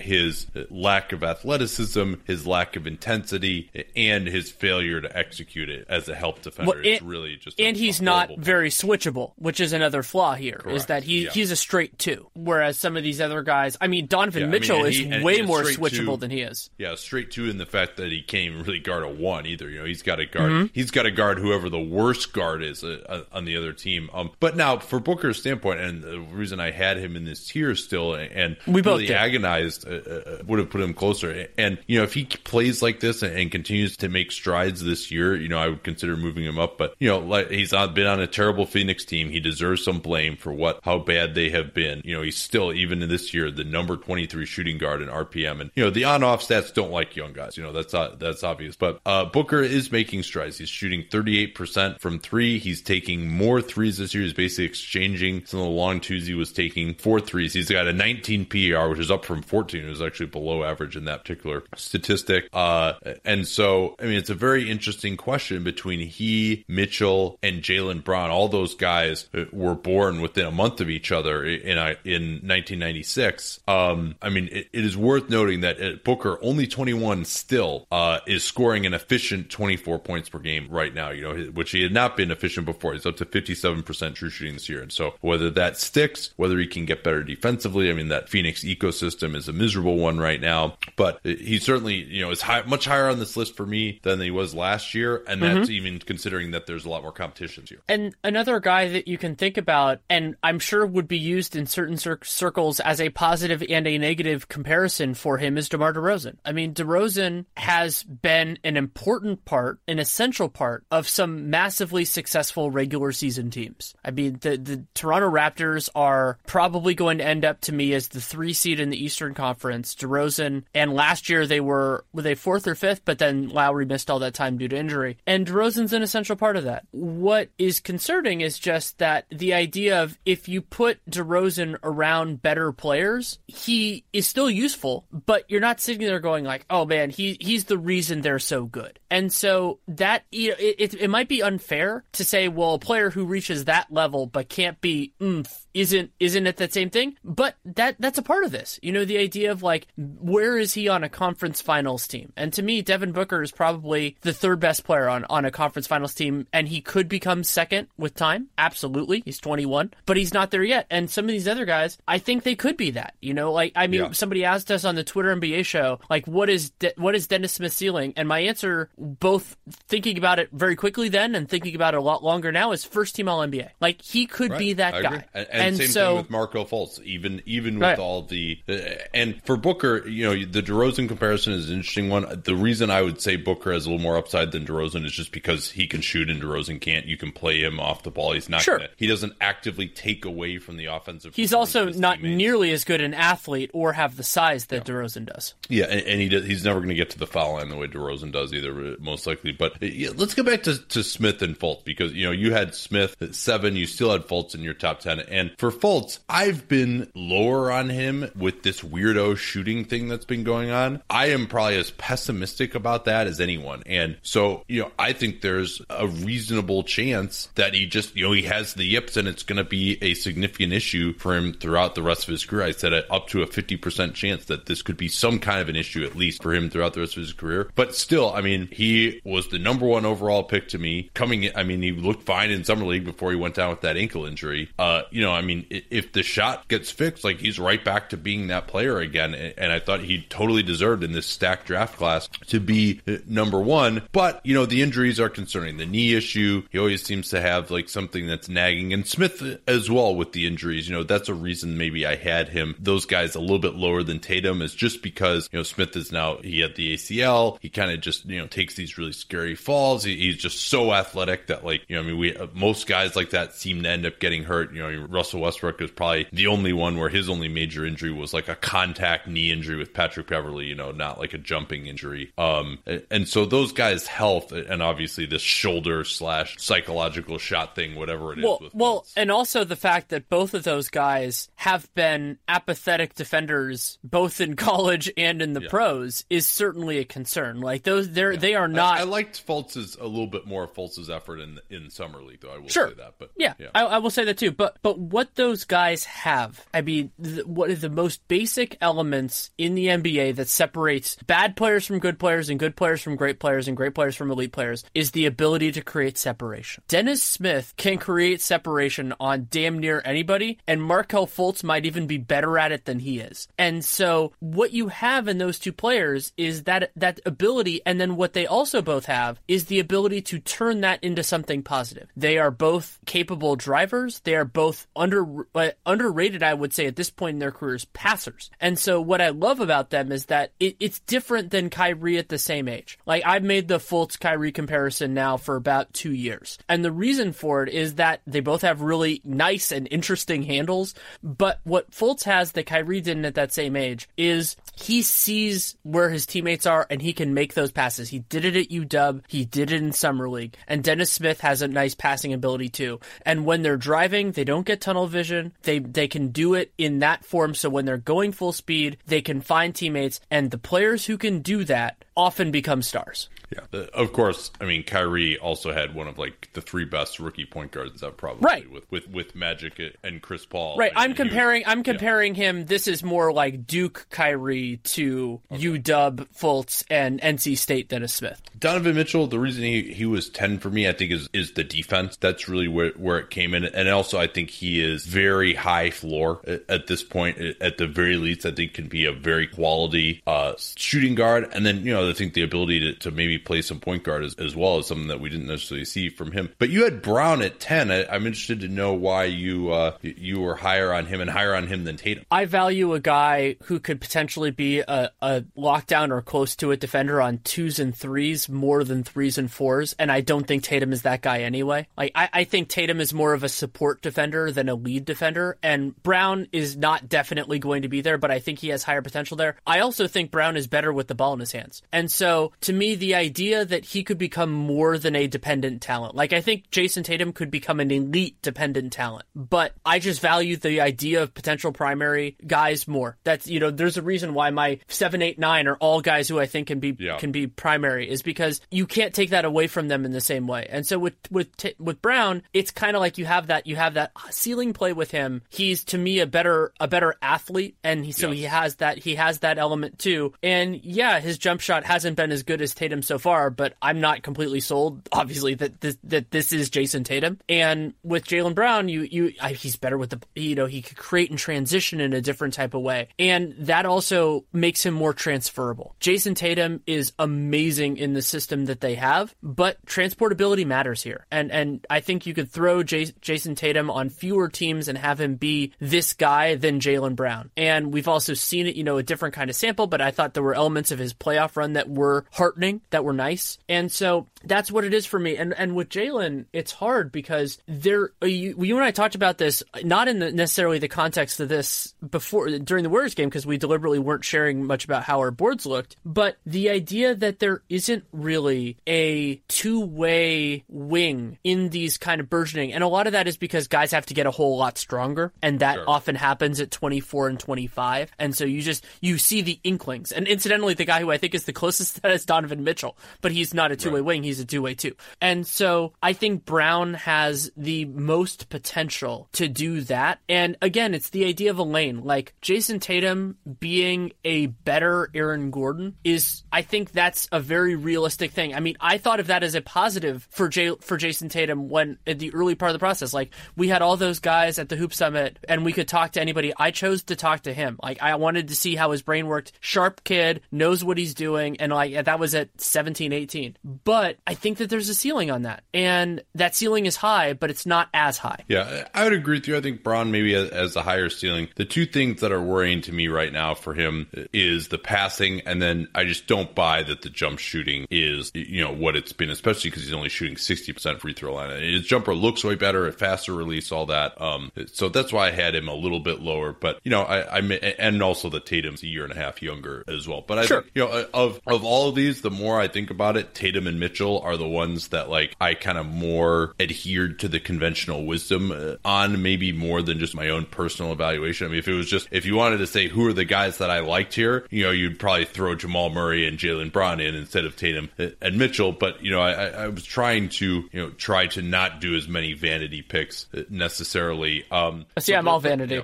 lack 0.71 1.13
of 1.13 1.23
athleticism, 1.23 2.15
his 2.25 2.47
lack 2.47 2.77
of 2.77 2.87
intensity, 2.87 3.71
and 3.97 4.27
his 4.27 4.51
failure 4.51 5.01
to 5.01 5.17
execute 5.17 5.69
it 5.69 5.87
as 5.89 6.09
a 6.09 6.15
help 6.15 6.43
defender. 6.43 6.73
Well, 6.73 6.81
it's 6.83 7.03
really 7.03 7.37
just 7.37 7.61
and 7.61 7.77
he's 7.77 8.01
not 8.01 8.31
very 8.39 8.71
switchable, 8.71 9.33
which 9.37 9.61
is 9.61 9.73
another 9.73 10.03
flaw 10.03 10.35
here. 10.35 10.59
Correct. 10.59 10.77
Is 10.77 10.87
that 10.87 11.03
he 11.03 11.25
yeah. 11.25 11.31
he's 11.31 11.51
a 11.51 11.57
straight 11.57 11.99
two, 11.99 12.29
whereas 12.35 12.79
some 12.79 12.97
of 12.97 13.03
these 13.03 13.21
other 13.21 13.43
guys, 13.43 13.77
I 13.81 13.87
mean, 13.87 14.07
Donovan 14.07 14.43
yeah, 14.43 14.49
Mitchell 14.49 14.81
I 14.81 14.91
mean, 14.91 14.93
he, 14.93 15.17
is 15.17 15.25
way 15.25 15.43
more 15.43 15.63
switchable 15.63 16.15
two, 16.15 16.17
than 16.19 16.31
he 16.31 16.41
is. 16.41 16.71
Yeah, 16.79 16.95
straight 16.95 17.31
two 17.31 17.49
in 17.49 17.59
the 17.59 17.67
fact 17.67 17.97
that 17.97 18.11
he 18.11 18.23
can't 18.23 18.45
even 18.45 18.63
really 18.63 18.81
guard 18.81 19.05
a 19.05 19.09
one 19.09 19.47
either. 19.47 19.69
You 19.69 19.81
know, 19.81 19.85
he's 19.85 20.03
got 20.03 20.17
to 20.17 20.27
guard 20.27 20.51
mm-hmm. 20.51 20.67
he's 20.73 20.91
got 20.91 21.03
to 21.05 21.11
guard 21.11 21.39
whoever 21.39 21.69
the 21.69 21.81
worst 21.81 22.33
guard 22.33 22.63
is 22.63 22.83
uh, 22.85 23.05
uh, 23.09 23.23
on 23.33 23.45
the 23.45 23.57
other 23.57 23.73
team. 23.73 24.11
Um, 24.13 24.31
but 24.41 24.57
now 24.57 24.79
for 24.79 25.01
Booker's 25.01 25.39
standpoint, 25.39 25.81
and 25.81 26.03
the 26.03 26.21
reason 26.21 26.61
I 26.61 26.71
had 26.71 26.99
him 26.99 27.17
in 27.17 27.25
this 27.25 27.47
tier 27.47 27.75
still, 27.75 28.15
and 28.15 28.57
we 28.67 28.83
both 28.83 29.01
really 29.01 29.15
agonized, 29.15 29.87
uh, 30.09 30.43
would 30.47 30.59
have 30.59 30.71
put 30.71 30.81
him 30.81 30.95
closer. 30.95 31.49
And 31.57 31.79
you 31.87 31.99
know, 31.99 32.05
if 32.05 32.15
he 32.15 32.25
plays 32.25 32.83
like 32.83 33.01
this 33.01 33.23
and, 33.23 33.37
and, 33.37 33.51
continues 33.51 33.97
to 33.99 34.09
make 34.09 34.31
strides 34.33 34.83
this 34.83 35.11
year, 35.11 35.35
you 35.37 35.49
know, 35.49 35.59
I 35.59 35.69
would 35.69 35.83
consider 35.83 36.17
moving 36.17 36.45
him 36.45 36.59
up. 36.59 36.79
But 36.79 36.95
you 36.99 37.09
know, 37.09 37.19
like 37.19 37.51
he's 37.51 37.73
on, 37.73 37.95
been 37.95 38.07
on 38.07 38.21
a 38.21 38.27
terrible 38.27 38.67
Phoenix 38.67 39.05
team. 39.05 39.31
He 39.31 39.41
deserves 39.41 39.85
some 39.85 40.01
blame 40.01 40.37
for 40.37 40.53
what 40.53 40.81
how 40.83 40.99
bad 40.99 41.35
they 41.35 41.51
have 41.51 41.75
been. 41.75 42.03
You 42.05 42.17
know, 42.17 42.23
he's 42.23 42.37
still 42.37 42.73
even 42.73 43.03
in 43.03 43.09
this 43.09 43.33
year 43.35 43.51
the 43.51 43.65
number 43.65 43.97
twenty 43.97 44.27
three 44.27 44.47
shooting 44.47 44.79
guard 44.79 45.03
in 45.03 45.09
RPM. 45.09 45.61
And 45.61 45.71
you 45.75 45.85
know, 45.85 45.91
the 45.91 46.05
on 46.05 46.23
off 46.23 46.47
stats 46.47 46.73
don't 46.73 46.91
like 46.91 47.17
young 47.17 47.33
guys. 47.33 47.57
You 47.57 47.63
know, 47.63 47.73
that's 47.73 47.95
uh, 47.95 48.17
that's 48.19 48.45
obvious. 48.45 48.77
But 48.77 49.01
uh, 49.05 49.27
Booker 49.27 49.63
is 49.63 49.93
making 49.93 50.23
strides. 50.23 50.59
He's 50.59 50.69
shooting 50.69 51.05
thirty 51.11 51.39
eight 51.39 51.55
percent 51.55 52.01
from 52.01 52.19
three. 52.19 52.59
He's 52.59 52.83
taking 52.83 53.29
more 53.29 53.61
threes 53.61 53.99
this 53.99 54.15
year. 54.15 54.25
He's 54.25 54.33
basically 54.33 54.67
exchanging 54.67 55.45
some 55.47 55.61
of 55.61 55.67
the 55.67 55.73
long 55.73 56.01
twos 56.01 56.27
he 56.27 56.35
was 56.35 56.53
taking 56.53 56.95
for 56.95 57.21
threes. 57.21 57.53
He's 57.53 57.71
got 57.71 57.87
a 57.87 57.93
19 57.93 58.47
PR, 58.47 58.89
which 58.89 58.99
is 58.99 59.11
up 59.11 59.25
from 59.25 59.43
14. 59.43 59.98
Was 59.99 60.07
actually 60.07 60.27
below 60.27 60.63
average 60.63 60.97
in 60.97 61.07
that 61.07 61.23
particular 61.23 61.65
statistic. 61.75 62.49
Uh, 62.53 62.93
and 63.25 63.49
so, 63.49 63.97
I 63.99 64.05
mean, 64.05 64.15
it's 64.15 64.31
a 64.31 64.35
very 64.35 64.71
interesting 64.71 65.17
question 65.17 65.65
between 65.65 66.07
he, 66.07 66.65
Mitchell, 66.69 67.37
and 67.43 67.63
Jaylen 67.63 68.05
Brown. 68.05 68.31
All 68.31 68.49
those 68.49 68.77
guys 68.77 69.29
were 69.53 69.75
born 69.75 70.21
within 70.21 70.47
a 70.47 70.53
month 70.53 70.81
of 70.81 70.89
each 70.89 71.11
other 71.11 71.45
in 71.45 71.79
in 72.05 72.23
1996. 72.47 73.59
Um, 73.67 74.15
I 74.23 74.29
mean, 74.29 74.49
it, 74.53 74.69
it 74.73 74.85
is 74.85 74.97
worth 74.97 75.29
noting 75.31 75.63
that 75.63 75.83
uh, 75.83 75.97
Booker, 76.05 76.39
only 76.43 76.69
21 76.69 77.25
still, 77.25 77.89
uh, 77.91 78.21
is 78.27 78.45
scoring 78.45 78.87
an 78.87 78.95
efficient 78.95 79.51
24 79.51 79.99
points 79.99 80.29
per 80.29 80.39
game 80.39 80.69
right 80.71 80.95
now. 80.95 81.11
You 81.11 81.23
know, 81.23 81.35
which 81.51 81.73
he 81.73 81.83
had 81.83 81.93
not 81.93 82.17
been 82.17 82.31
efficient 82.31 82.67
before. 82.67 82.93
He's 82.93 83.05
up 83.07 83.17
to 83.17 83.25
57% 83.25 84.15
true 84.15 84.31
shooting 84.31 84.55
this 84.55 84.69
year. 84.69 84.83
And 84.83 84.93
so, 84.93 85.15
whether 85.23 85.51
that 85.51 85.77
sticks, 85.77 86.33
whether 86.37 86.57
he 86.57 86.69
can 86.69 86.85
get 86.85 87.03
better 87.03 87.25
defensively, 87.25 87.91
I 87.91 87.95
mean, 87.95 88.09
that 88.09 88.29
Phoenix 88.29 88.63
ecosystem 88.63 89.35
is 89.35 89.49
a 89.49 89.53
miserable 89.53 89.88
one 89.97 90.19
right 90.19 90.41
now, 90.41 90.77
but 90.97 91.21
he 91.25 91.59
certainly, 91.59 91.95
you 91.95 92.23
know, 92.23 92.31
is 92.31 92.41
high, 92.41 92.63
much 92.63 92.85
higher 92.85 93.09
on 93.09 93.19
this 93.19 93.37
list 93.37 93.57
for 93.57 93.67
me 93.67 94.01
than 94.03 94.21
he 94.21 94.31
was 94.31 94.55
last 94.55 94.95
year. 94.95 95.23
And 95.27 95.43
that's 95.43 95.69
mm-hmm. 95.69 95.87
even 95.87 95.99
considering 95.99 96.53
that 96.53 96.67
there's 96.67 96.85
a 96.85 96.91
lot 96.91 97.03
more 97.03 97.13
competition 97.13 97.65
here. 97.69 97.81
And 97.89 98.15
another 98.25 98.61
guy 98.61 98.89
that 98.89 99.09
you 99.09 99.19
can 99.19 99.37
think 99.37 99.57
about, 99.57 100.01
and 100.09 100.37
I'm 100.43 100.59
sure 100.59 100.85
would 100.87 101.09
be 101.09 101.19
used 101.19 101.57
in 101.57 101.67
certain 101.67 101.97
cir- 101.97 102.21
circles 102.23 102.81
as 102.81 103.01
a 103.01 103.11
positive 103.11 103.63
and 103.69 103.87
a 103.87 103.99
negative 103.99 104.49
comparison 104.49 105.15
for 105.15 105.39
him 105.39 105.59
is 105.59 105.69
DeMar 105.69 105.93
DeRozan. 105.93 106.37
I 106.45 106.53
mean, 106.53 106.75
DeRozan 106.75 107.45
has 107.57 108.03
been 108.03 108.59
an 108.65 108.77
important 108.77 109.45
part, 109.45 109.81
an 109.89 109.99
essential 109.99 110.49
part 110.49 110.85
of 110.91 111.09
some 111.09 111.51
massively 111.51 112.05
successful 112.05 112.71
regular 112.71 113.13
season 113.13 113.51
teams. 113.51 113.95
I 114.05 114.11
mean, 114.11 114.39
the, 114.41 114.57
the 114.57 114.85
Toronto 114.95 115.31
Raptors 115.31 115.89
are 115.95 116.39
probably 116.47 116.95
going 116.95 117.19
to 117.19 117.27
end 117.27 117.45
up 117.45 117.61
to 117.63 117.73
me 117.73 117.93
as 117.95 118.09
the 118.09 118.21
three 118.21 118.53
seed 118.53 118.81
in 118.81 118.91
the 118.91 119.03
Eastern 119.03 119.35
Conference. 119.35 119.78
DeRozan, 119.83 120.65
and 120.75 120.93
last 120.93 121.29
year 121.29 121.47
they 121.47 121.61
were, 121.61 122.05
were 122.13 122.23
they 122.23 122.35
fourth 122.35 122.67
or 122.67 122.75
fifth, 122.75 123.05
but 123.05 123.19
then 123.19 123.49
Lowry 123.49 123.87
missed 123.87 124.11
all 124.11 124.19
that 124.21 124.35
time 124.35 124.59
due 124.59 124.69
to 124.69 124.77
injury. 124.77 125.19
And 125.27 125.47
DeRozan's 125.47 125.93
an 125.93 126.03
essential 126.03 126.37
part 126.37 126.57
of 126.57 126.65
that. 126.65 126.87
What 126.91 127.51
is 127.59 127.81
concerning 127.81 128.41
is 128.41 128.59
just 128.59 128.99
that 128.99 129.27
the 129.31 129.55
idea 129.55 130.03
of 130.03 130.19
if 130.25 130.49
you 130.49 130.61
put 130.61 131.05
DeRozan 131.11 131.79
around 131.83 132.43
better 132.43 132.73
players, 132.73 133.39
he 133.47 134.05
is 134.13 134.27
still 134.27 134.51
useful, 134.51 135.05
but 135.13 135.45
you're 135.49 135.61
not 135.61 135.81
sitting 135.81 136.07
there 136.07 136.21
going 136.21 136.45
like, 136.45 136.65
oh 136.71 136.85
man, 136.85 137.11
he, 137.11 137.37
he's 137.41 137.65
the 137.65 137.79
reason 137.79 138.21
they're 138.21 138.39
so 138.39 138.65
good. 138.65 138.99
And 139.11 139.33
so 139.33 139.79
that, 139.89 140.25
you 140.31 140.51
know, 140.51 140.57
it, 140.59 140.77
it, 140.79 140.95
it 140.95 141.09
might 141.09 141.29
be 141.29 141.43
unfair 141.43 142.05
to 142.13 142.25
say, 142.25 142.49
well, 142.49 142.75
a 142.75 142.79
player 142.79 143.11
who 143.11 143.25
reaches 143.25 143.65
that 143.65 143.93
level 143.93 144.27
but 144.27 144.49
can't 144.49 144.81
be 144.81 145.13
oomph 145.23 145.67
isn't 145.79 146.11
isn't 146.19 146.47
it 146.47 146.57
that 146.57 146.73
same 146.73 146.91
thing? 146.91 147.17
But 147.25 147.55
that 147.65 147.97
that's 147.99 148.19
a 148.19 148.23
part 148.23 148.45
of 148.45 148.51
this. 148.51 148.81
You 148.83 148.93
know, 148.93 149.05
the 149.05 149.19
idea 149.19 149.53
of 149.53 149.63
like 149.63 149.87
where 149.97 150.59
is 150.59 150.75
he 150.75 150.89
on 150.89 151.05
a 151.05 151.09
conference 151.09 151.61
finals 151.61 152.09
team? 152.09 152.33
And 152.37 152.53
to 152.55 152.63
me, 152.63 152.83
Devin 152.83 153.13
Booker 153.13 153.43
is 153.43 153.53
probably 153.53 154.17
the 154.23 154.33
third 154.33 154.59
best 154.59 154.85
player 154.85 155.09
on 155.09 155.25
on 155.31 155.45
a 155.45 155.51
conference 155.51 155.87
finals 155.87 156.15
team, 156.15 156.47
and 156.53 156.69
he 156.69 156.81
could 156.81 157.09
become 157.09 157.45
second 157.45 157.89
with 157.97 158.15
time. 158.15 158.49
Absolutely, 158.59 159.23
he's 159.25 159.39
21, 159.39 159.93
but 160.05 160.17
he's 160.17 160.35
not 160.35 160.51
there 160.51 160.65
yet. 160.65 160.87
And 160.91 161.09
some 161.09 161.25
of 161.27 161.31
these 161.31 161.49
other 161.49 161.65
guys, 161.65 161.97
I 162.09 162.19
think 162.19 162.43
they 162.43 162.57
could 162.57 162.77
be 162.77 162.91
that. 162.93 163.15
You 163.21 163.35
know, 163.35 163.53
like 163.53 163.73
I 163.77 163.87
mean, 163.87 164.01
yeah. 164.01 164.13
somebody 164.13 164.45
asked 164.45 164.73
us 164.73 164.85
on 164.85 164.97
the 164.97 165.05
Twitter 165.05 165.35
NBA 165.35 165.65
show, 165.65 166.01
like 166.11 166.27
what 166.27 166.51
is 166.51 166.71
De- 166.71 166.95
what 166.97 167.15
is 167.15 167.29
Dennis 167.29 167.53
Smith's 167.53 167.77
ceiling? 167.77 168.15
And 168.17 168.27
my 168.27 168.41
answer, 168.41 168.91
both 168.99 169.57
thinking 169.87 170.19
about 170.19 170.41
it 170.41 170.49
very 170.53 170.75
quickly 170.75 171.09
then 171.09 171.37
and 171.37 171.49
thinking 171.49 171.77
about 171.77 171.95
it 171.95 171.99
a 171.99 172.03
lot 172.03 172.25
longer 172.25 172.51
now, 172.51 172.73
is 172.73 172.85
first 172.85 173.15
team 173.15 173.29
All 173.29 173.47
NBA. 173.47 173.71
Like 173.81 174.03
he 174.03 174.27
could 174.27 174.51
right. 174.51 174.59
be 174.59 174.73
that 174.75 175.03
guy. 175.03 175.25
And, 175.35 175.47
and, 175.51 175.68
and, 175.69 175.77
same 175.77 175.89
so, 175.89 176.07
thing 176.09 176.17
with 176.17 176.31
Markelle 176.31 176.67
Fultz, 176.67 177.03
even 177.03 177.43
even 177.47 177.75
with 177.75 177.83
right. 177.83 177.99
all 177.99 178.23
the 178.23 178.59
uh, 178.69 178.79
and 179.15 179.43
for 179.45 179.57
Booker, 179.57 180.07
you 180.09 180.25
know, 180.25 180.45
the 180.45 180.63
DeRozan 180.63 181.09
comparison 181.09 181.53
is 181.53 181.69
an 181.69 181.77
interesting 181.77 182.09
one. 182.09 182.43
The 182.45 182.55
reason 182.55 182.91
I 182.91 183.03
would 183.03 183.21
say 183.21 183.37
Booker 183.37 183.73
has 183.73 183.87
a 183.87 183.91
little 183.91 184.03
more 184.03 184.17
upside 184.17 184.53
than 184.53 184.67
DeRozan 184.67 185.05
is 185.05 185.13
just 185.13 185.33
because 185.33 185.71
he 185.71 185.87
can 185.87 186.01
shoot 186.01 186.31
and 186.31 186.43
DeRozan 186.43 186.81
can't. 186.81 187.07
You 187.07 187.17
can 187.17 187.33
play 187.33 187.63
him 187.63 187.81
off 187.81 188.03
the 188.03 188.11
ball. 188.11 188.33
He's 188.33 188.49
not 188.49 188.63
sure. 188.63 188.79
Gonna, 188.79 188.91
he 188.97 189.07
doesn't 189.07 189.35
actively 189.41 189.89
take 189.89 190.25
away 190.25 190.59
from 190.59 190.77
the 190.77 190.87
offensive. 190.87 191.35
He's 191.35 191.53
also 191.53 191.91
not 191.91 192.17
teammates. 192.17 192.37
nearly 192.37 192.73
as 192.73 192.85
good 192.85 193.01
an 193.01 193.15
athlete 193.15 193.71
or 193.73 193.93
have 193.93 194.17
the 194.17 194.23
size 194.23 194.67
that 194.67 194.89
yeah. 194.89 194.95
DeRozan 194.95 195.27
does. 195.27 195.55
Yeah, 195.69 195.87
and, 195.87 196.01
and 196.03 196.21
he 196.21 196.29
does, 196.29 196.47
he's 196.47 196.65
never 196.65 196.81
going 196.81 196.91
to 196.91 196.95
get 196.95 197.11
to 197.11 197.19
the 197.19 197.27
foul 197.27 197.55
line 197.55 197.69
the 197.69 197.77
way 197.77 197.87
DeRozan 197.87 198.33
does 198.33 198.53
either, 198.53 198.97
most 198.99 199.27
likely. 199.27 199.53
But 199.53 199.83
uh, 199.83 199.87
yeah, 199.87 200.11
let's 200.15 200.35
get 200.35 200.47
back 200.47 200.63
to, 200.65 200.79
to 200.79 201.03
Smith 201.03 201.43
and 201.43 201.59
Fultz 201.59 201.85
because 201.85 202.13
you 202.13 202.25
know 202.25 202.33
you 202.33 202.53
had 202.53 202.75
Smith 202.75 203.17
at 203.21 203.35
seven, 203.35 203.77
you 203.77 203.87
still 203.87 204.11
had 204.11 204.23
Fultz 204.23 204.55
in 204.55 204.63
your 204.63 204.75
top 204.75 205.01
ten, 205.01 205.21
and 205.21 205.48
for 205.59 205.71
Fultz, 205.71 206.19
I've 206.29 206.69
been 206.69 207.11
lower 207.15 207.71
on 207.71 207.89
him 207.89 208.31
with 208.37 208.63
this 208.63 208.81
weirdo 208.81 209.37
shooting 209.37 209.85
thing 209.85 210.09
that's 210.09 210.25
been 210.25 210.45
going 210.45 210.71
on. 210.71 211.03
I 211.09 211.27
am 211.27 211.47
probably 211.47 211.77
as 211.77 211.91
pessimistic 211.93 212.75
about 212.75 213.07
that 213.07 213.27
as 213.27 213.41
anyone. 213.41 213.83
And 213.87 214.17
so, 214.23 214.65
you 214.69 214.83
know, 214.83 214.91
I 214.99 215.13
think 215.13 215.41
there's 215.41 215.81
a 215.89 216.07
reasonable 216.07 216.83
chance 216.83 217.49
that 217.55 217.75
he 217.75 217.87
just, 217.87 218.17
you 218.17 218.25
know, 218.25 218.33
he 218.33 218.43
has 218.43 218.75
the 218.75 218.85
yips 218.85 219.17
and 219.17 219.29
it's 219.29 219.43
going 219.43 219.57
to 219.57 219.65
be 219.65 219.99
a 220.03 220.15
significant 220.15 220.73
issue 220.73 221.15
for 221.15 221.37
him 221.37 221.53
throughout 221.53 221.95
the 221.95 222.03
rest 222.03 222.25
of 222.25 222.29
his 222.29 222.45
career. 222.45 222.65
I 222.65 222.73
said 222.73 222.93
up 223.11 223.29
to 223.29 223.43
a 223.43 223.47
50% 223.47 224.15
chance 224.15 224.47
that 224.47 224.67
this 224.67 224.83
could 224.83 224.97
be 224.97 225.09
some 225.09 225.39
kind 225.39 225.61
of 225.61 225.69
an 225.69 225.77
issue, 225.77 226.05
at 226.05 226.17
least 226.17 226.43
for 226.43 226.55
him 226.55 226.71
throughout 226.71 226.95
the 226.95 227.01
rest 227.01 227.17
of 227.17 227.23
his 227.23 227.33
career. 227.33 227.71
But 227.75 227.95
still, 227.95 228.33
I 228.33 228.41
mean, 228.41 228.69
he 228.71 229.21
was 229.25 229.49
the 229.49 229.59
number 229.59 229.87
one 229.87 230.05
overall 230.05 230.43
pick 230.43 230.69
to 230.69 230.79
me 230.79 231.11
coming 231.15 231.45
in. 231.45 231.53
I 231.57 231.63
mean, 231.63 231.83
he 231.83 231.93
looked 231.93 232.25
fine 232.25 232.51
in 232.51 232.65
summer 232.65 232.87
league 232.87 233.05
before 233.05 233.31
he 233.31 233.37
went 233.37 233.55
down 233.55 233.71
with 233.71 233.83
that 233.83 233.97
ankle 233.97 234.27
injury. 234.27 234.71
Uh, 234.79 235.03
you 235.11 235.21
know, 235.21 235.33
I 235.39 235.43
mean, 235.43 235.67
if 235.71 236.13
the 236.13 236.23
shot 236.23 236.69
gets 236.69 236.91
fixed, 236.91 237.25
like 237.25 237.39
he's 237.39 237.59
right 237.59 237.83
back 237.83 238.11
to 238.11 238.17
being 238.17 238.49
that 238.49 238.67
player 238.67 238.99
again. 238.99 239.35
And 239.35 239.73
I 239.73 239.79
thought 239.79 240.01
he 240.01 240.23
totally 240.29 240.63
deserved 240.63 241.05
in 241.05 241.13
this 241.13 241.27
stacked 241.27 241.67
draft 241.67 241.97
class 241.97 242.29
to 242.49 242.61
be 242.61 243.01
uh, 243.07 243.17
number 243.27 243.61
one. 243.61 244.03
But, 244.13 244.41
you 244.45 244.55
know, 244.55 244.67
the 244.67 244.83
injuries 244.83 245.21
are 245.21 245.29
concerning. 245.29 245.77
The 245.77 245.87
knee 245.87 246.15
issue, 246.15 246.65
he 246.71 246.79
always 246.79 247.05
seems 247.05 247.31
to 247.31 247.41
have 247.41 247.71
like 247.71 247.89
something 247.89 248.27
that's 248.27 248.49
nagging. 248.49 248.93
And 248.93 249.07
Smith 249.07 249.43
as 249.67 249.91
well 249.91 250.15
with 250.15 250.33
the 250.33 250.47
injuries, 250.47 250.89
you 250.89 250.95
know, 250.95 251.05
that's 251.05 251.29
a 251.29 251.35
reason 251.35 251.79
maybe 251.79 252.07
I 252.07 252.17
had 252.17 252.49
him, 252.49 252.75
those 252.79 253.07
guys 253.07 253.35
a 253.35 253.41
little 253.41 253.59
bit 253.59 253.75
lower 253.75 254.03
than 254.03 254.19
Tatum 254.19 254.63
is 254.63 254.75
just 254.75 255.03
because, 255.03 255.49
you 255.53 255.59
know, 255.59 255.63
Smith 255.63 255.97
is 255.97 256.11
now, 256.11 256.39
he 256.39 256.61
had 256.61 256.75
the 256.75 256.95
ACL. 256.95 257.59
He 257.61 257.69
kind 257.69 257.91
of 257.91 258.01
just, 258.01 258.25
you 258.25 258.41
know, 258.41 258.47
takes 258.47 258.75
these 258.75 258.99
really 258.99 259.13
scary 259.13 259.55
falls. 259.55 260.05
He, 260.05 260.17
he's 260.17 260.37
just 260.37 260.67
so 260.69 260.93
athletic 260.93 261.47
that 261.49 261.65
like, 261.65 261.83
you 261.89 261.97
know, 261.97 262.03
I 262.03 262.05
mean, 262.05 262.19
we, 262.19 262.37
uh, 262.37 262.49
most 262.55 262.87
guys 262.87 263.15
like 263.15 263.31
that 263.31 263.55
seem 263.55 263.83
to 263.83 263.89
end 263.89 264.07
up 264.07 264.19
getting 264.19 264.45
hurt. 264.45 264.73
You 264.73 264.83
know, 264.83 265.07
Russell 265.07 265.28
Westbrook 265.37 265.81
is 265.81 265.91
probably 265.91 266.27
the 266.33 266.47
only 266.47 266.73
one 266.73 266.99
where 266.99 267.09
his 267.09 267.29
only 267.29 267.49
major 267.49 267.85
injury 267.85 268.13
was 268.13 268.33
like 268.33 268.49
a 268.49 268.55
contact 268.55 269.27
knee 269.27 269.51
injury 269.51 269.77
with 269.77 269.93
Patrick 269.93 270.29
Beverley, 270.29 270.67
you 270.67 270.75
know, 270.75 270.93
not 270.93 271.19
like 271.19 271.35
a 271.35 271.39
jumping 271.39 271.87
injury. 271.87 272.33
Um, 272.39 272.79
and 273.11 273.29
so 273.29 273.45
those 273.45 273.73
guys' 273.73 274.07
health 274.07 274.53
and 274.53 274.83
obviously 274.83 275.27
this 275.27 275.43
shoulder 275.43 276.05
slash 276.05 276.57
psychological 276.59 277.39
shot 277.39 277.75
thing, 277.75 277.95
whatever 277.95 278.33
it 278.33 278.39
is. 278.39 278.45
well, 278.45 278.61
Well, 278.75 279.07
and 279.17 279.31
also 279.31 279.65
the 279.65 279.77
fact 279.77 280.11
that 280.11 280.29
both 280.29 280.55
of 280.55 280.65
those 280.65 280.89
guys 280.89 281.49
have 281.57 281.93
been 281.95 282.39
apathetic 282.47 283.15
defenders, 283.15 283.99
both 284.05 284.41
in 284.41 284.57
college 284.69 285.11
and 285.17 285.43
in 285.43 285.53
the 285.53 285.63
yeah. 285.63 285.69
pros, 285.69 286.25
is 286.31 286.47
certainly 286.47 286.99
a 286.99 287.05
concern. 287.05 287.61
Like 287.61 287.83
those, 287.83 288.11
they're 288.11 288.33
yeah. 288.33 288.39
they 288.39 288.55
are 288.55 288.69
not. 288.69 288.99
I, 288.99 289.01
I 289.01 289.05
liked 289.05 289.45
Fultz's 289.45 289.97
a 289.97 290.07
little 290.07 290.27
bit 290.27 290.47
more 290.47 290.67
Fultz's 290.67 291.11
effort 291.11 291.41
in 291.41 291.59
in 291.71 291.91
summer 291.91 292.23
league, 292.23 292.41
though. 292.41 292.53
I 292.53 292.59
will 292.59 292.69
sure. 292.69 292.89
say 292.89 292.95
that, 292.95 293.15
but 293.19 293.31
yeah, 293.37 293.55
yeah. 293.59 293.69
I, 293.75 293.85
I 293.85 293.99
will 293.99 294.11
say 294.11 294.25
that 294.25 294.39
too. 294.39 294.51
But 294.51 294.79
but 294.83 294.99
what 294.99 295.18
those 295.35 295.65
guys 295.65 296.05
have, 296.05 296.65
I 296.73 296.81
mean, 296.83 297.13
what 297.45 297.71
is 297.71 297.81
the 297.81 297.91
most 297.91 298.27
basic 298.29 298.77
elements 298.81 299.51
in 299.59 299.75
the 299.75 299.87
NBA 299.87 300.37
that 300.37 300.49
separates 300.49 301.17
bad 301.27 301.57
players 301.57 301.87
from 301.87 301.99
good 301.99 302.19
players 302.19 302.51
and 302.51 302.59
good 302.59 302.77
players 302.77 303.03
from 303.03 303.17
great 303.17 303.39
players 303.39 303.69
and 303.69 303.77
great 303.77 303.95
players 303.95 304.17
from 304.17 304.31
elite 304.31 304.53
players 304.53 304.85
is 304.95 305.11
the 305.11 305.27
ability 305.27 305.73
to 305.73 305.83
create 305.83 306.19
separation. 306.19 306.83
Dennis 306.89 307.23
Smith 307.23 307.75
can 307.77 307.99
create 307.99 308.41
separation 308.41 309.15
on 309.21 309.49
damn 309.51 309.79
near 309.79 310.03
anybody, 310.05 310.59
and 310.67 310.83
Markelle 310.83 311.27
Fultz 311.27 311.65
might 311.65 311.87
even 311.87 312.07
be 312.07 312.19
better 312.19 312.59
at 312.59 312.73
it 312.73 312.85
than 312.85 312.99
he 313.01 313.21
is. 313.21 313.49
And 313.59 313.85
so 313.85 314.33
what 314.41 314.73
you 314.73 314.89
have 314.89 315.29
in 315.29 315.39
those 315.39 315.59
two 315.59 315.73
players 315.73 316.33
is 316.37 316.65
that 316.65 316.91
that 316.97 317.21
ability, 317.27 317.81
and 317.85 318.01
then 318.01 318.17
what 318.17 318.33
they 318.33 318.47
also 318.47 318.83
both 318.83 319.07
have 319.07 319.41
is 319.49 319.67
the 319.67 319.81
ability 319.81 320.23
to 320.23 320.39
turn 320.39 320.81
that 320.83 321.03
into 321.03 321.23
something 321.23 321.63
positive. 321.63 322.09
They 322.17 322.39
are 322.39 322.51
both 322.51 322.99
capable 323.07 323.57
drivers. 323.57 324.21
They 324.21 324.35
are 324.35 324.45
both 324.45 324.87
under 325.09 325.49
underrated, 325.87 326.43
I 326.43 326.55
would 326.55 326.73
say, 326.73 326.87
at 326.87 326.97
this 326.97 327.11
point 327.11 327.37
in 327.37 327.39
their 327.39 327.53
careers, 327.53 327.87
passers. 327.87 328.51
And 328.61 328.79
so 328.79 329.01
what 329.01 329.21
I 329.21 329.31
love 329.31 329.61
about 329.61 329.91
them 329.91 330.13
is 330.13 330.27
that 330.27 330.53
it, 330.61 330.77
it's 330.81 331.01
different 331.01 331.51
than 331.51 331.71
Kyrie 331.71 332.19
at 332.19 332.29
the 332.29 332.39
same 332.39 332.69
age. 332.69 332.99
Like 333.07 333.23
I've 333.25 333.43
made 333.43 333.69
the 333.69 333.79
Fultz 333.79 334.19
Kyrie 334.19 334.53
comparison 334.53 335.15
now 335.15 335.37
for 335.37 335.57
about 335.57 335.93
two 335.93 336.13
years. 336.13 336.59
And 336.69 336.85
the 336.85 336.93
reason 336.93 337.33
for 337.33 337.63
it 337.63 337.71
is 337.71 337.95
that 337.95 338.21
they 338.27 338.41
both 338.41 338.63
have 338.63 338.83
really 338.83 339.21
nice 339.25 339.73
and 339.73 339.89
interesting 339.91 340.43
handles. 340.43 340.95
But 341.23 341.61
what 341.65 341.91
Fultz 341.91 342.25
has 342.25 342.53
that 342.53 342.67
Kyrie 342.67 343.01
didn't 343.01 343.25
at 343.25 343.35
that 343.35 343.53
same 343.53 343.77
age 343.77 344.09
is 344.17 344.57
he 344.79 345.03
sees 345.03 345.77
where 345.83 346.09
his 346.09 346.25
teammates 346.25 346.65
are 346.65 346.87
and 346.89 347.03
he 347.03 347.13
can 347.13 347.35
make 347.35 347.55
those 347.55 347.73
passes. 347.73 348.09
He 348.09 348.21
did 348.21 348.45
it 348.45 348.57
at 348.57 348.69
UW. 348.69 349.23
He 349.27 349.45
did 349.45 349.73
it 349.73 349.83
in 349.83 349.93
Summer 349.93 350.29
League. 350.29 350.57
And 350.69 350.85
Dennis 350.85 351.11
Smith 351.11 351.41
has 351.41 351.63
a 351.63 351.69
nice 351.69 351.95
passing 351.95 352.33
ability 352.33 352.69
too. 352.69 353.01
And 353.23 353.45
when 353.45 353.63
they're 353.63 353.77
driving, 353.77 354.33
they 354.33 354.45
don't 354.45 354.67
get 354.67 354.81
tunnel 354.81 355.07
vision. 355.07 355.53
They 355.63 355.81
they 355.81 356.07
can 356.07 356.29
do 356.29 356.55
it 356.55 356.73
in 356.79 357.01
that 357.01 357.25
form 357.25 357.55
so 357.55 357.69
when 357.69 357.85
they're 357.85 357.99
going 357.99 358.33
full 358.33 358.53
speed, 358.53 358.99
they 359.07 359.21
can 359.21 359.41
find 359.41 359.75
teammates 359.75 360.21
and 360.31 360.51
the 360.51 360.59
players 360.59 361.07
who 361.07 361.19
can 361.19 361.41
do 361.41 361.65
that 361.65 362.05
often 362.17 362.51
become 362.51 362.83
stars. 362.83 363.29
Yeah, 363.51 363.61
uh, 363.73 363.87
of 363.95 364.13
course. 364.13 364.51
I 364.61 364.65
mean, 364.67 364.83
Kyrie 364.83 365.39
also 365.39 365.73
had 365.73 365.95
one 365.95 366.07
of 366.07 366.19
like 366.19 366.51
the 366.53 366.61
three 366.61 366.85
best 366.85 367.19
rookie 367.19 367.47
point 367.47 367.71
guards 367.73 368.01
that 368.03 368.17
probably 368.17 368.41
Right. 368.43 368.71
with 368.71 368.91
with 368.91 369.09
with 369.09 369.35
Magic 369.35 369.81
and 370.05 370.21
Chris 370.21 370.45
Paul. 370.45 370.77
Right, 370.77 370.93
I'm 370.95 371.11
he 371.11 371.13
was- 371.13 371.17
comparing. 371.29 371.63
I'm 371.67 371.83
comparing 371.83 372.35
him. 372.35 372.67
This 372.67 372.87
is 372.87 373.03
more 373.03 373.33
like 373.33 373.67
Duke, 373.67 374.07
Kyrie 374.11 374.79
to 374.85 375.41
UW, 375.51 376.27
Fultz, 376.37 376.85
and 376.91 377.21
NC 377.21 377.57
State 377.57 377.89
Dennis 377.89 378.15
Smith. 378.15 378.41
Donovan 378.59 378.95
Mitchell, 378.97 379.27
the 379.27 379.39
reason 379.39 379.63
he, 379.63 379.93
he 379.95 380.05
was 380.05 380.29
10 380.29 380.59
for 380.59 380.69
me, 380.71 380.89
I 380.89 380.93
think, 380.93 381.13
is 381.13 381.29
is 381.33 381.53
the 381.53 381.65
defense. 381.65 382.17
That's 382.17 382.49
really 382.49 382.69
where, 382.69 382.91
where 382.97 383.19
it 383.19 383.31
came 383.31 383.55
in. 383.55 383.65
And 383.65 383.89
also, 383.89 384.19
I 384.19 384.27
think 384.27 384.51
he 384.51 384.83
is 384.85 385.07
very 385.07 385.55
high 385.55 385.91
floor 385.91 386.41
at, 386.47 386.65
at 386.69 386.87
this 386.87 387.03
point. 387.03 387.39
At 387.61 387.79
the 387.79 387.87
very 387.87 388.17
least, 388.17 388.45
I 388.45 388.51
think 388.51 388.75
can 388.75 388.89
be 388.89 389.05
a 389.07 389.13
very 389.13 389.47
quality 389.47 390.23
uh, 390.27 390.53
shooting 390.77 391.15
guard. 391.15 391.49
And 391.55 391.65
then, 391.65 391.85
you 391.85 391.93
know, 391.95 392.09
I 392.09 392.13
think 392.13 392.35
the 392.35 392.43
ability 392.43 392.81
to, 392.81 392.93
to 393.01 393.11
maybe 393.11 393.38
play 393.39 393.63
some 393.63 393.81
point 393.81 394.03
guard 394.03 394.25
as, 394.25 394.35
as 394.35 394.55
well 394.55 394.79
as 394.79 394.87
something 394.87 395.09
that 395.09 395.21
we 395.21 395.29
didn't 395.29 395.47
necessarily 395.47 395.85
see 395.85 396.09
from 396.09 396.33
him. 396.33 396.51
But 396.59 396.71
you 396.71 396.85
had 396.85 397.03
Brown 397.03 397.43
at 397.43 397.61
10. 397.61 397.91
I, 397.91 398.07
I'm 398.07 398.27
interested 398.27 398.61
to 398.61 398.69
know 398.69 398.95
why 398.95 399.25
you 399.25 399.71
uh, 399.71 399.97
you 400.03 400.41
were 400.41 400.57
higher 400.57 400.93
on 400.93 401.07
him 401.07 401.21
and 401.21 401.31
higher 401.31 401.55
on 401.55 401.67
him 401.67 401.85
than 401.85 401.97
Tatum. 401.97 402.25
I 402.31 402.45
value 402.45 402.95
a 402.95 403.01
guy 403.01 403.57
who 403.65 403.81
could 403.81 404.01
potentially 404.01 404.51
be 404.51 404.81
a, 404.81 405.11
a 405.21 405.43
lockdown 405.57 406.11
or 406.11 406.23
close 406.23 406.57
to 406.57 406.71
it 406.71 406.81
defender 406.81 407.21
on 407.21 407.39
twos 407.39 407.79
and 407.79 407.95
threes 407.95 408.49
more 408.49 408.85
than 408.85 409.05
threes 409.05 409.39
and 409.39 409.51
fours, 409.51 409.95
and 409.99 410.11
I 410.11 410.21
don't 410.21 410.47
think 410.47 410.63
Tatum 410.63 410.93
is 410.93 411.03
that 411.03 411.23
guy 411.23 411.41
anyway. 411.43 411.87
Like 411.97 412.13
I, 412.15 412.29
I 412.33 412.45
think 412.45 412.69
Tatum 412.69 413.01
is 413.01 413.15
more 413.15 413.33
of 413.33 413.43
a 413.43 413.49
support 413.49 414.03
defender 414.03 414.51
than 414.51 414.69
a 414.69 414.75
lead 414.75 415.05
defender, 415.05 415.59
and 415.63 416.01
Brown 416.03 416.49
is 416.53 416.77
not 416.77 417.09
definitely 417.09 417.59
going 417.59 417.83
to 417.83 417.89
be 417.89 418.01
there, 418.01 418.19
but 418.19 418.31
I 418.31 418.39
think 418.39 418.59
he 418.59 418.69
has 418.69 418.83
higher 418.83 419.03
potential 419.03 419.37
there. 419.37 419.57
I 419.67 419.81
also 419.81 420.07
think 420.07 420.31
Brown 420.31 420.57
is 420.57 420.67
better 420.67 420.93
with 420.93 421.09
the 421.09 421.15
ball 421.15 421.33
in 421.35 421.41
his 421.41 421.53
hands. 421.53 421.83
And 421.93 422.11
so 422.11 422.53
to 422.63 422.73
me, 422.73 422.95
the 422.95 423.15
idea 423.15 423.28
that 423.29 423.85
he 423.85 424.03
could 424.03 424.19
become 424.19 424.51
more 424.53 424.99
than 424.99 425.15
a 425.17 425.27
dependent 425.27 425.83
talent, 425.83 426.15
like 426.15 426.33
I 426.33 426.41
think 426.41 426.71
Jayson 426.71 427.03
Tatum 427.05 427.33
could 427.33 427.51
become 427.51 427.81
an 427.81 427.91
elite 427.91 428.41
dependent 428.43 428.93
talent, 428.93 429.25
but 429.35 429.75
I 429.85 429.99
just 429.99 430.21
value 430.21 430.57
the 430.57 430.81
idea 430.81 431.23
of 431.23 431.35
potential 431.35 431.73
primary 431.73 432.37
guys 432.47 432.87
more. 432.89 433.17
That's 433.25 433.47
you 433.49 433.61
know, 433.61 433.71
there's 433.71 433.97
a 433.97 434.03
reason 434.03 434.35
why 434.35 434.51
my 434.51 434.79
seven, 434.89 435.23
eight, 435.23 435.39
nine 435.39 435.67
are 435.69 435.77
all 435.77 436.01
guys 436.01 436.29
who 436.29 436.39
I 436.39 436.47
think 436.47 436.69
can 436.69 436.81
be 436.81 436.97
Yeah. 436.99 437.19
can 437.19 437.33
be 437.33 437.47
primary 437.47 438.09
is 438.09 438.23
because 438.23 438.61
you 438.71 438.87
can't 438.87 439.15
take 439.15 439.31
that 439.31 439.45
away 439.45 439.67
from 439.67 439.89
them 439.89 440.05
in 440.05 440.13
the 440.13 440.21
same 440.21 440.47
way. 440.47 440.67
And 440.71 440.87
so 440.87 440.99
with 440.99 441.15
with 441.31 441.49
with 441.79 442.01
Brown, 442.03 442.43
it's 442.53 442.71
kind 442.71 442.97
of 442.97 443.01
like 443.01 443.19
you 443.19 443.27
have 443.27 443.49
that 443.49 443.67
you 443.67 443.77
have 443.77 443.95
that 443.95 444.13
ceiling 444.31 444.73
play 444.73 444.93
with 444.93 445.11
him. 445.11 445.43
He's 445.51 445.85
to 445.85 445.99
me 445.99 446.21
a 446.21 446.27
better 446.27 446.73
a 446.81 446.89
better 446.89 447.15
athlete, 447.23 447.77
and 447.85 448.05
he, 448.05 448.13
so 448.13 448.29
Yes. 448.29 448.37
he 448.39 448.43
has 448.45 448.75
that 448.77 448.99
he 448.99 449.15
has 449.17 449.41
that 449.41 449.59
element 449.59 449.99
too. 449.99 450.33
And 450.43 450.81
yeah, 450.85 451.21
his 451.21 451.39
jump 451.39 451.61
shot 451.61 451.85
hasn't 451.85 452.17
been 452.17 452.33
as 452.33 452.43
good 452.43 452.61
as 452.63 452.75
Tatum 452.75 453.03
so 453.03 453.18
far, 453.19 453.51
but 453.51 453.75
I'm 453.83 454.01
not 454.01 454.23
completely 454.23 454.61
sold. 454.61 455.09
Obviously, 455.13 455.55
that 455.55 455.81
this 455.81 455.99
that 456.05 456.31
this 456.31 456.53
is 456.53 456.71
Jayson 456.71 457.05
Tatum, 457.05 457.39
and 457.49 457.95
with 458.03 458.25
Jaylen 458.25 458.55
Brown, 458.55 458.89
you 458.89 459.03
you 459.03 459.33
I, 459.41 459.53
he's 459.53 459.77
better 459.77 459.99
with 459.99 460.11
the 460.11 460.21
you 460.35 460.55
know 460.55 460.67
he 460.67 460.83
could 460.83 460.97
create 460.97 461.31
and 461.31 461.39
transition 461.39 462.01
in 462.01 462.13
a 462.13 462.21
different 462.21 462.55
type 462.55 462.75
of 462.75 462.83
way, 462.83 463.09
and 463.19 463.55
that 463.59 463.87
also 463.87 464.45
makes 464.53 464.85
him 464.85 464.95
more 464.95 465.13
transferable. 465.13 465.95
Jayson 466.01 466.35
Tatum 466.35 466.83
is 466.87 467.13
amazing 467.19 467.97
in 467.97 468.15
the 468.15 468.23
system 468.23 468.67
that 468.67 468.81
they 468.81 468.95
have, 468.95 469.35
but 469.43 469.85
transportability 469.87 470.67
matters 470.67 471.03
here, 471.03 471.27
and 471.31 471.51
and 471.51 471.87
I 471.91 472.01
think 472.01 472.27
you 472.27 472.35
could 472.35 472.51
throw 472.51 472.83
Jas- 472.83 473.13
Jayson 473.21 473.57
Tatum 473.57 473.91
on 473.91 474.09
fewer 474.09 474.49
teams 474.49 474.89
and 474.89 474.99
have 474.99 475.21
him 475.21 475.37
be 475.37 475.73
this 475.81 476.13
guy 476.13 476.55
than 476.55 476.81
Jaylen 476.81 477.17
Brown. 477.17 477.51
And 477.57 477.93
we've 477.93 478.09
also 478.09 478.35
seen 478.35 478.67
it, 478.67 478.77
you 478.77 478.85
know, 478.85 478.99
a 478.99 479.03
different 479.03 479.35
kind 479.35 479.51
of 479.51 479.57
sample, 479.57 479.87
but 479.87 480.01
I 480.01 480.11
thought 480.11 480.35
there 480.35 480.43
were 480.43 480.55
elements 480.55 480.91
of 480.91 480.99
his 480.99 481.15
playoff 481.15 481.57
run 481.57 481.75
that 481.75 481.89
were 481.89 482.25
heartening, 482.33 482.81
that 482.91 483.05
were 483.05 483.08
nice. 483.13 483.59
And 483.69 483.91
so 483.91 484.27
that's 484.45 484.71
what 484.71 484.85
it 484.85 484.95
is 484.95 485.07
for 485.07 485.19
me. 485.19 485.37
And 485.37 485.53
and 485.53 485.75
with 485.75 485.89
Jaylen, 485.89 486.47
it's 486.53 486.73
hard 486.73 487.13
because 487.13 487.59
there 487.67 488.11
uh, 488.23 488.27
you, 488.27 488.55
you 488.59 488.77
and 488.77 488.85
I 488.85 488.91
talked 488.91 489.15
about 489.15 489.39
this 489.39 489.63
not 489.83 490.09
in 490.09 490.19
the, 490.19 490.33
necessarily 490.33 490.79
the 490.79 490.89
context 490.89 491.41
of 491.41 491.49
this 491.49 491.95
before 492.09 492.49
during 492.59 492.85
the 492.85 492.91
Warriors 492.91 493.15
game 493.15 493.29
because 493.29 493.47
we 493.47 493.57
deliberately 493.57 493.99
weren't 493.99 494.25
sharing 494.25 494.65
much 494.65 494.85
about 494.85 495.05
how 495.05 495.19
our 495.19 495.31
boards 495.31 495.67
looked, 495.67 495.97
but 496.05 496.37
the 496.47 496.71
idea 496.71 497.15
that 497.15 497.39
there 497.39 497.63
isn't 497.69 498.05
really 498.13 498.77
a 498.87 499.37
two-way 499.49 500.65
wing 500.69 501.39
in 501.45 501.71
these 501.71 501.97
kind 501.97 502.21
of 502.21 502.29
burgeoning, 502.29 502.73
and 502.73 502.85
a 502.85 502.89
lot 502.89 503.07
of 503.07 503.13
that 503.13 503.27
is 503.27 503.37
because 503.37 503.69
guys 503.69 503.93
have 503.93 504.07
to 504.07 504.15
get 504.15 504.27
a 504.27 504.31
whole 504.31 504.57
lot 504.57 504.79
stronger, 504.79 505.33
and 505.43 505.61
that 505.61 505.79
often 505.87 506.15
happens 506.15 506.61
at 506.61 506.71
24 506.71 507.29
and 507.29 507.41
25, 507.41 508.13
and 508.19 508.35
so 508.35 508.45
you 508.45 508.61
just 508.61 508.85
you 509.01 509.19
see 509.19 509.41
the 509.41 509.59
inklings. 509.65 510.13
And 510.13 510.27
incidentally, 510.27 510.75
the 510.75 510.85
guy 510.85 511.01
who 511.01 511.11
I 511.11 511.19
think 511.19 511.35
is 511.35 511.45
the 511.45 511.53
closest 511.59 511.97
to 511.97 512.01
that 512.03 512.13
is 512.13 512.25
Donovan 512.25 512.65
Mitchell, 512.65 512.97
but 513.21 513.33
he's 513.33 513.55
not 513.55 513.73
a 513.73 513.77
two-way 513.77 514.01
wing; 514.01 514.23
he's 514.23 514.41
a 514.41 514.45
two-way 514.45 514.75
two. 514.75 514.95
And 515.21 515.47
so 515.47 515.93
I 516.03 516.13
think 516.13 516.45
Brown 516.45 516.95
has 516.95 517.51
the 517.57 517.85
most 517.87 518.49
potential 518.49 519.29
to 519.33 519.49
do 519.49 519.83
that. 519.83 520.21
And 520.29 520.57
again, 520.63 520.95
it's 520.95 521.11
the 521.11 521.25
idea 521.25 521.51
of 521.51 521.59
a 521.59 521.63
lane. 521.63 522.05
Like 522.05 522.35
Jayson 522.41 522.81
Tatum 522.81 523.37
being 523.61 524.13
a 524.25 524.47
better 524.47 525.11
Aaron 525.15 525.51
Gordon 525.51 525.97
is, 526.05 526.45
I 526.53 526.63
think 526.63 526.93
that's 526.93 527.29
a 527.33 527.41
very 527.41 527.75
realistic 527.75 528.33
thing. 528.33 528.55
I 528.55 528.61
mean, 528.61 528.77
I 528.81 528.99
thought 528.99 529.21
of 529.21 529.29
that 529.29 529.43
as 529.43 529.55
a 529.55 529.61
positive 529.61 530.27
for 530.31 530.49
J- 530.49 530.77
for 530.81 530.97
Jayson 530.97 531.29
Tatum 531.29 531.69
when 531.69 531.99
in 532.07 532.19
the 532.19 532.33
early 532.35 532.55
part 532.55 532.71
of 532.71 532.75
the 532.75 532.79
process, 532.79 533.13
like 533.13 533.35
we 533.57 533.69
had 533.69 533.83
all 533.83 533.97
those 533.97 534.19
guys 534.19 534.59
at 534.59 534.69
the 534.69 534.77
Hoop 534.77 534.95
Summit 534.95 535.39
and 535.49 535.65
we 535.65 535.73
could 535.73 535.89
talk 535.89 536.13
to 536.13 536.21
anybody. 536.21 536.53
I 536.57 536.71
chose 536.71 537.03
to 537.05 537.17
talk 537.17 537.43
to 537.43 537.53
him. 537.53 537.79
Like 537.83 538.03
I 538.03 538.15
wanted 538.17 538.49
to 538.49 538.57
see 538.57 538.77
how 538.77 538.91
his 538.91 539.03
brain 539.03 539.27
worked. 539.27 539.53
Sharp 539.61 540.05
kid, 540.05 540.43
knows 540.51 540.85
what 540.85 540.99
he's 540.99 541.15
doing, 541.15 541.61
and 541.61 541.73
like 541.73 542.05
that 542.05 542.19
was 542.19 542.35
at 542.35 542.49
17, 542.61 542.88
18. 542.97 543.57
But 543.85 544.17
I 544.27 544.35
think 544.35 544.59
that 544.59 544.71
there's 544.71 544.89
a 544.89 544.95
ceiling 544.95 545.31
on 545.31 545.43
that, 545.43 545.63
and 545.75 546.23
that 546.35 546.55
ceiling 546.55 546.87
is 546.87 546.97
high, 546.97 547.33
but 547.33 547.51
it's 547.51 547.67
not 547.67 547.89
as 547.95 548.19
high. 548.19 548.45
Yeah, 548.49 548.89
I 548.95 549.05
would 549.05 549.13
agree 549.13 549.39
with 549.39 549.49
you. 549.49 549.57
I 549.57 549.61
think 549.61 549.83
Brown 549.83 550.11
maybe 550.11 550.33
has, 550.35 550.51
has 550.51 550.75
the 550.75 550.83
higher 550.83 551.09
ceiling. 551.09 551.49
The 551.57 551.65
two 551.65 551.87
things 551.87 552.21
that 552.21 552.33
are 552.33 552.43
worrying 552.43 552.81
to 552.83 552.93
me 552.93 553.09
right 553.09 553.33
now 553.33 553.55
for 553.55 553.75
him 553.75 554.09
is 554.33 554.69
the 554.69 554.79
passing, 554.79 555.41
and 555.43 555.61
then 555.61 555.89
I 555.95 556.05
just 556.05 556.27
don't 556.27 556.55
buy 556.55 556.83
that 556.85 557.03
the 557.03 557.11
jump 557.11 557.39
shooting 557.39 557.87
is 557.91 558.31
you 558.35 558.63
know 558.63 558.73
what 558.73 558.97
it's 558.97 559.13
been, 559.13 559.31
especially 559.31 559.71
because 559.71 559.85
he's 559.85 559.93
only 559.93 560.09
shooting 560.09 560.37
sixty 560.37 560.73
percent 560.73 561.01
free 561.01 561.13
throw 561.15 561.35
line. 561.35 561.61
His 561.63 561.87
jumper 561.87 562.15
looks 562.15 562.45
way 562.45 562.55
better, 562.55 562.87
a 562.87 562.93
faster 562.93 563.35
release, 563.35 563.73
all 563.73 563.87
that. 563.87 564.21
Um, 564.21 564.53
so 564.73 564.89
that's 564.89 565.13
why 565.13 565.29
I 565.29 565.31
had 565.31 565.55
him 565.55 565.69
a 565.69 565.75
little 565.75 566.01
bit 566.01 566.21
lower. 566.21 566.53
But 566.53 566.81
you 566.85 566.91
know, 566.91 567.03
I, 567.03 567.39
I 567.39 567.41
and 567.79 568.03
also 568.03 568.29
the 568.29 568.41
Tatum's 568.41 568.83
a 568.83 568.87
year 568.87 569.05
and 569.05 569.13
a 569.13 569.17
half 569.17 569.43
younger 569.43 569.85
as 569.89 570.07
well. 570.09 570.23
But 570.27 570.39
I 570.39 570.47
Sure. 570.47 570.63
think 570.63 570.73
you 570.75 570.85
know 570.85 571.07
of 571.13 571.41
of 571.47 571.65
all 571.65 571.89
of 571.89 571.95
these, 571.95 572.23
the 572.23 572.31
more 572.31 572.61
I 572.61 572.68
think 572.69 572.91
about 572.91 573.17
it, 573.17 573.35
Tatum 573.35 573.67
and 573.67 573.81
Mitchell 573.81 574.21
are 574.21 574.37
the 574.37 574.47
ones 574.49 574.89
that 574.89 575.09
like 575.11 575.35
I 575.41 575.55
kind 575.55 575.79
of 575.79 575.87
more 575.87 576.55
adhered 576.61 577.19
to 577.21 577.29
the 577.29 577.41
conventional 577.41 578.05
wisdom 578.07 578.53
uh, 578.53 578.77
on, 578.85 579.21
maybe 579.23 579.53
more 579.53 579.83
than 579.83 579.99
just 579.99 580.15
my 580.15 580.29
own 580.29 580.45
personal 580.47 580.93
evaluation. 580.93 581.47
I 581.47 581.51
mean, 581.51 581.59
if 581.59 581.69
it 581.69 581.75
was 581.75 581.89
just 581.89 582.09
if 582.11 582.25
you 582.27 582.35
wanted 582.37 582.59
to 582.59 582.67
say 582.67 582.89
who 582.89 583.07
are 583.07 583.13
the 583.13 583.25
guys 583.25 583.59
that 583.59 583.71
I 583.71 583.81
liked 583.81 584.15
here, 584.15 584.47
you 584.51 584.65
know, 584.65 584.71
you'd 584.71 584.99
probably 584.99 585.25
throw 585.25 585.55
Jamal 585.55 585.91
Murray 585.91 586.27
and 586.29 586.39
Jaylen 586.39 586.71
Brown 586.73 587.01
in 587.01 587.15
instead 587.15 587.45
of 587.45 587.57
Tatum 587.57 587.91
uh, 587.99 588.09
and 588.21 588.39
Mitchell. 588.39 588.73
But 588.73 589.03
you 589.05 589.11
know, 589.11 589.21
I, 589.21 589.33
I 589.33 589.47
I 589.65 589.69
was 589.69 589.85
trying 589.85 590.29
to 590.31 590.47
you 590.73 590.81
know 590.81 590.91
try 590.91 591.27
to 591.29 591.43
not 591.43 591.81
do 591.81 591.95
as 591.97 592.09
many 592.09 592.35
vanity 592.35 592.83
picks 592.83 593.27
uh, 593.35 593.43
necessarily. 593.51 594.45
Um, 594.51 594.87
See, 594.99 595.15
I'm 595.15 595.29
all 595.29 595.41
vanity. 595.41 595.77
Yeah, 595.77 595.83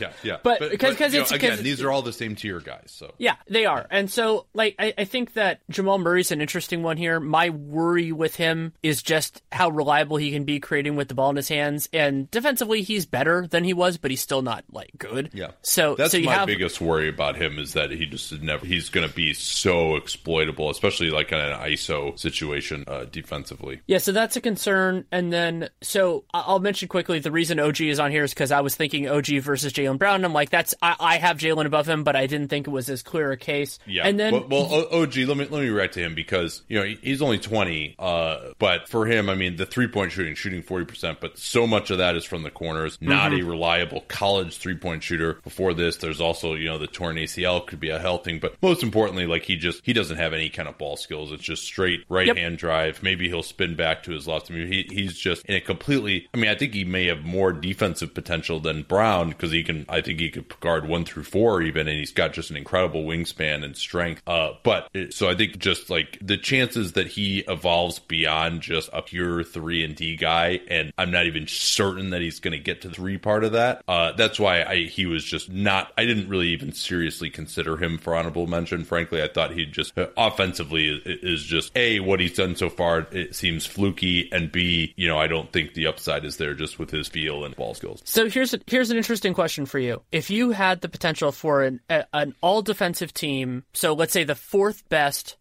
yeah, 0.00 0.12
yeah. 0.22 0.36
But- 0.42 0.58
because- 0.70 0.94
because 0.94 1.12
you 1.12 1.20
know, 1.20 1.24
it's- 1.24 1.32
again, 1.32 1.50
because- 1.52 1.62
these 1.64 1.82
are 1.82 1.90
all 1.90 2.02
the 2.02 2.12
same 2.12 2.34
tier 2.36 2.60
guys. 2.60 2.84
So 2.86 3.12
Yeah, 3.18 3.36
they 3.48 3.66
are. 3.66 3.86
And 3.90 4.10
so, 4.10 4.46
like, 4.54 4.74
I, 4.78 4.92
I 4.98 5.04
think 5.04 5.34
that 5.34 5.60
Jamal 5.70 5.98
Murray's 6.18 6.32
an 6.32 6.40
interesting 6.40 6.82
one 6.82 6.96
here. 6.96 7.20
My 7.20 7.50
worry 7.50 8.10
with 8.10 8.34
him 8.34 8.72
is 8.82 9.04
just 9.04 9.40
how 9.52 9.68
reliable 9.68 10.16
he 10.16 10.32
can 10.32 10.42
be 10.42 10.58
creating 10.58 10.96
with 10.96 11.06
the 11.06 11.14
ball 11.14 11.30
in 11.30 11.36
his 11.36 11.48
hands. 11.48 11.88
And 11.92 12.28
defensively, 12.32 12.82
he's 12.82 13.06
better 13.06 13.46
than 13.46 13.62
he 13.62 13.72
was, 13.72 13.98
but 13.98 14.10
he's 14.10 14.20
still 14.20 14.42
not, 14.42 14.64
like, 14.72 14.90
good. 14.98 15.30
Yeah. 15.32 15.52
So, 15.62 15.94
that's 15.94 16.10
so 16.10 16.18
my 16.18 16.34
have. 16.34 16.48
biggest 16.48 16.80
worry 16.80 17.08
about 17.08 17.36
him 17.36 17.56
is 17.60 17.74
that 17.74 17.92
he 17.92 18.04
just 18.04 18.32
never 18.42 18.66
he's 18.66 18.88
going 18.88 19.08
to 19.08 19.14
be 19.14 19.32
so 19.32 19.94
exploitable, 19.94 20.70
especially 20.70 21.10
like 21.10 21.30
in 21.30 21.38
an 21.38 21.56
ISO 21.60 22.18
situation 22.18 22.82
uh, 22.88 23.04
defensively. 23.04 23.80
Yeah, 23.86 23.98
so 23.98 24.10
that's 24.10 24.34
a 24.34 24.40
concern. 24.40 25.04
And 25.12 25.32
then, 25.32 25.68
so 25.82 26.24
I'll 26.34 26.58
mention 26.58 26.88
quickly 26.88 27.20
the 27.20 27.30
reason 27.30 27.60
OG 27.60 27.82
is 27.82 28.00
on 28.00 28.10
here 28.10 28.24
is 28.24 28.34
because 28.34 28.50
I 28.50 28.62
was 28.62 28.74
thinking 28.74 29.08
OG 29.08 29.26
versus 29.42 29.72
Jaylen 29.72 29.98
Brown. 29.98 30.24
I'm 30.24 30.32
like, 30.32 30.50
that's 30.50 30.74
I, 30.82 30.96
I 30.98 31.18
have 31.18 31.38
Jaylen 31.38 31.66
above 31.66 31.88
him, 31.88 32.02
but 32.02 32.16
I 32.16 32.26
didn't 32.26 32.48
think 32.48 32.66
it 32.66 32.70
was 32.70 32.88
as 32.88 33.04
clear 33.04 33.30
a 33.30 33.36
case. 33.36 33.78
Yeah. 33.86 34.02
and 34.08 34.18
then 34.18 34.32
well, 34.32 34.48
well 34.48 35.02
OG, 35.02 35.16
let 35.18 35.36
me 35.36 35.46
let 35.48 35.62
me 35.62 35.68
react 35.68 35.94
to 35.94 36.00
him 36.00 36.07
because 36.14 36.62
you 36.68 36.78
know 36.78 36.84
he's 37.02 37.22
only 37.22 37.38
twenty, 37.38 37.94
uh, 37.98 38.38
but 38.58 38.88
for 38.88 39.06
him, 39.06 39.28
I 39.28 39.34
mean, 39.34 39.56
the 39.56 39.66
three 39.66 39.88
point 39.88 40.12
shooting, 40.12 40.34
shooting 40.34 40.62
forty 40.62 40.84
percent, 40.84 41.18
but 41.20 41.38
so 41.38 41.66
much 41.66 41.90
of 41.90 41.98
that 41.98 42.16
is 42.16 42.24
from 42.24 42.42
the 42.42 42.50
corners. 42.50 42.98
Not 43.00 43.32
Mm-hmm. 43.32 43.46
a 43.46 43.50
reliable 43.50 44.00
college 44.08 44.56
three 44.56 44.76
point 44.76 45.02
shooter. 45.02 45.34
Before 45.44 45.74
this, 45.74 45.96
there's 45.98 46.20
also 46.20 46.54
you 46.54 46.66
know 46.68 46.78
the 46.78 46.86
torn 46.86 47.16
ACL 47.16 47.66
could 47.66 47.80
be 47.80 47.90
a 47.90 47.98
health 47.98 48.24
thing, 48.24 48.38
but 48.38 48.56
most 48.62 48.82
importantly, 48.82 49.26
like 49.26 49.42
he 49.44 49.56
just 49.56 49.84
he 49.84 49.92
doesn't 49.92 50.16
have 50.16 50.32
any 50.32 50.48
kind 50.48 50.68
of 50.68 50.78
ball 50.78 50.96
skills. 50.96 51.32
It's 51.32 51.42
just 51.42 51.64
straight 51.64 52.04
right 52.08 52.36
hand 52.36 52.58
drive. 52.58 53.02
Maybe 53.02 53.28
he'll 53.28 53.42
spin 53.42 53.74
back 53.76 54.02
to 54.04 54.12
his 54.12 54.26
left. 54.26 54.50
I 54.50 54.54
mean, 54.54 54.66
he, 54.68 54.86
he's 54.88 55.18
just 55.18 55.44
in 55.46 55.56
a 55.56 55.60
completely. 55.60 56.28
I 56.32 56.36
mean, 56.38 56.48
I 56.50 56.54
think 56.54 56.72
he 56.74 56.84
may 56.84 57.06
have 57.06 57.24
more 57.24 57.52
defensive 57.52 58.14
potential 58.14 58.60
than 58.60 58.82
Brown 58.82 59.30
because 59.30 59.50
he 59.52 59.62
can. 59.64 59.84
I 59.88 60.00
think 60.00 60.20
he 60.20 60.30
could 60.30 60.48
guard 60.60 60.86
one 60.88 61.04
through 61.04 61.24
four 61.24 61.60
even, 61.62 61.88
and 61.88 61.98
he's 61.98 62.12
got 62.12 62.32
just 62.32 62.50
an 62.50 62.56
incredible 62.56 63.04
wingspan 63.04 63.64
and 63.64 63.76
strength. 63.76 64.22
Uh, 64.26 64.52
but 64.62 64.88
it, 64.94 65.12
so 65.12 65.28
I 65.28 65.34
think 65.34 65.58
just 65.58 65.90
like 65.90 65.97
like 65.98 66.18
the 66.22 66.36
chances 66.36 66.92
that 66.92 67.08
he 67.08 67.40
evolves 67.48 67.98
beyond 67.98 68.60
just 68.60 68.88
a 68.92 69.02
pure 69.02 69.42
three 69.42 69.84
and 69.84 69.96
D 69.96 70.16
guy, 70.16 70.60
and 70.68 70.92
I'm 70.96 71.10
not 71.10 71.26
even 71.26 71.48
certain 71.48 72.10
that 72.10 72.20
he's 72.20 72.38
going 72.38 72.52
to 72.52 72.58
get 72.58 72.82
to 72.82 72.90
three 72.90 73.18
part 73.18 73.42
of 73.42 73.52
that. 73.52 73.82
Uh, 73.88 74.12
that's 74.12 74.38
why 74.38 74.62
I, 74.62 74.84
he 74.84 75.06
was 75.06 75.24
just 75.24 75.50
not. 75.50 75.92
I 75.98 76.04
didn't 76.04 76.28
really 76.28 76.48
even 76.48 76.72
seriously 76.72 77.30
consider 77.30 77.76
him 77.76 77.98
for 77.98 78.14
honorable 78.14 78.46
mention. 78.46 78.84
Frankly, 78.84 79.22
I 79.22 79.28
thought 79.28 79.50
he 79.52 79.66
just 79.66 79.98
uh, 79.98 80.06
offensively 80.16 80.88
is, 80.88 81.40
is 81.40 81.42
just 81.42 81.76
a 81.76 81.98
what 81.98 82.20
he's 82.20 82.36
done 82.36 82.54
so 82.54 82.70
far. 82.70 83.08
It 83.10 83.34
seems 83.34 83.66
fluky, 83.66 84.30
and 84.30 84.52
b 84.52 84.94
you 84.96 85.08
know 85.08 85.18
I 85.18 85.26
don't 85.26 85.52
think 85.52 85.74
the 85.74 85.88
upside 85.88 86.24
is 86.24 86.36
there 86.36 86.54
just 86.54 86.78
with 86.78 86.90
his 86.90 87.08
feel 87.08 87.44
and 87.44 87.56
ball 87.56 87.74
skills. 87.74 88.02
So 88.04 88.28
here's 88.28 88.54
a, 88.54 88.60
here's 88.68 88.90
an 88.90 88.96
interesting 88.96 89.34
question 89.34 89.66
for 89.66 89.80
you. 89.80 90.02
If 90.12 90.30
you 90.30 90.50
had 90.50 90.80
the 90.80 90.88
potential 90.88 91.32
for 91.32 91.64
an 91.64 91.80
a, 91.90 92.04
an 92.12 92.34
all 92.40 92.62
defensive 92.62 93.12
team, 93.12 93.64
so 93.72 93.94
let's 93.94 94.12
say 94.12 94.22
the 94.22 94.36
fourth 94.36 94.88
best 94.88 95.36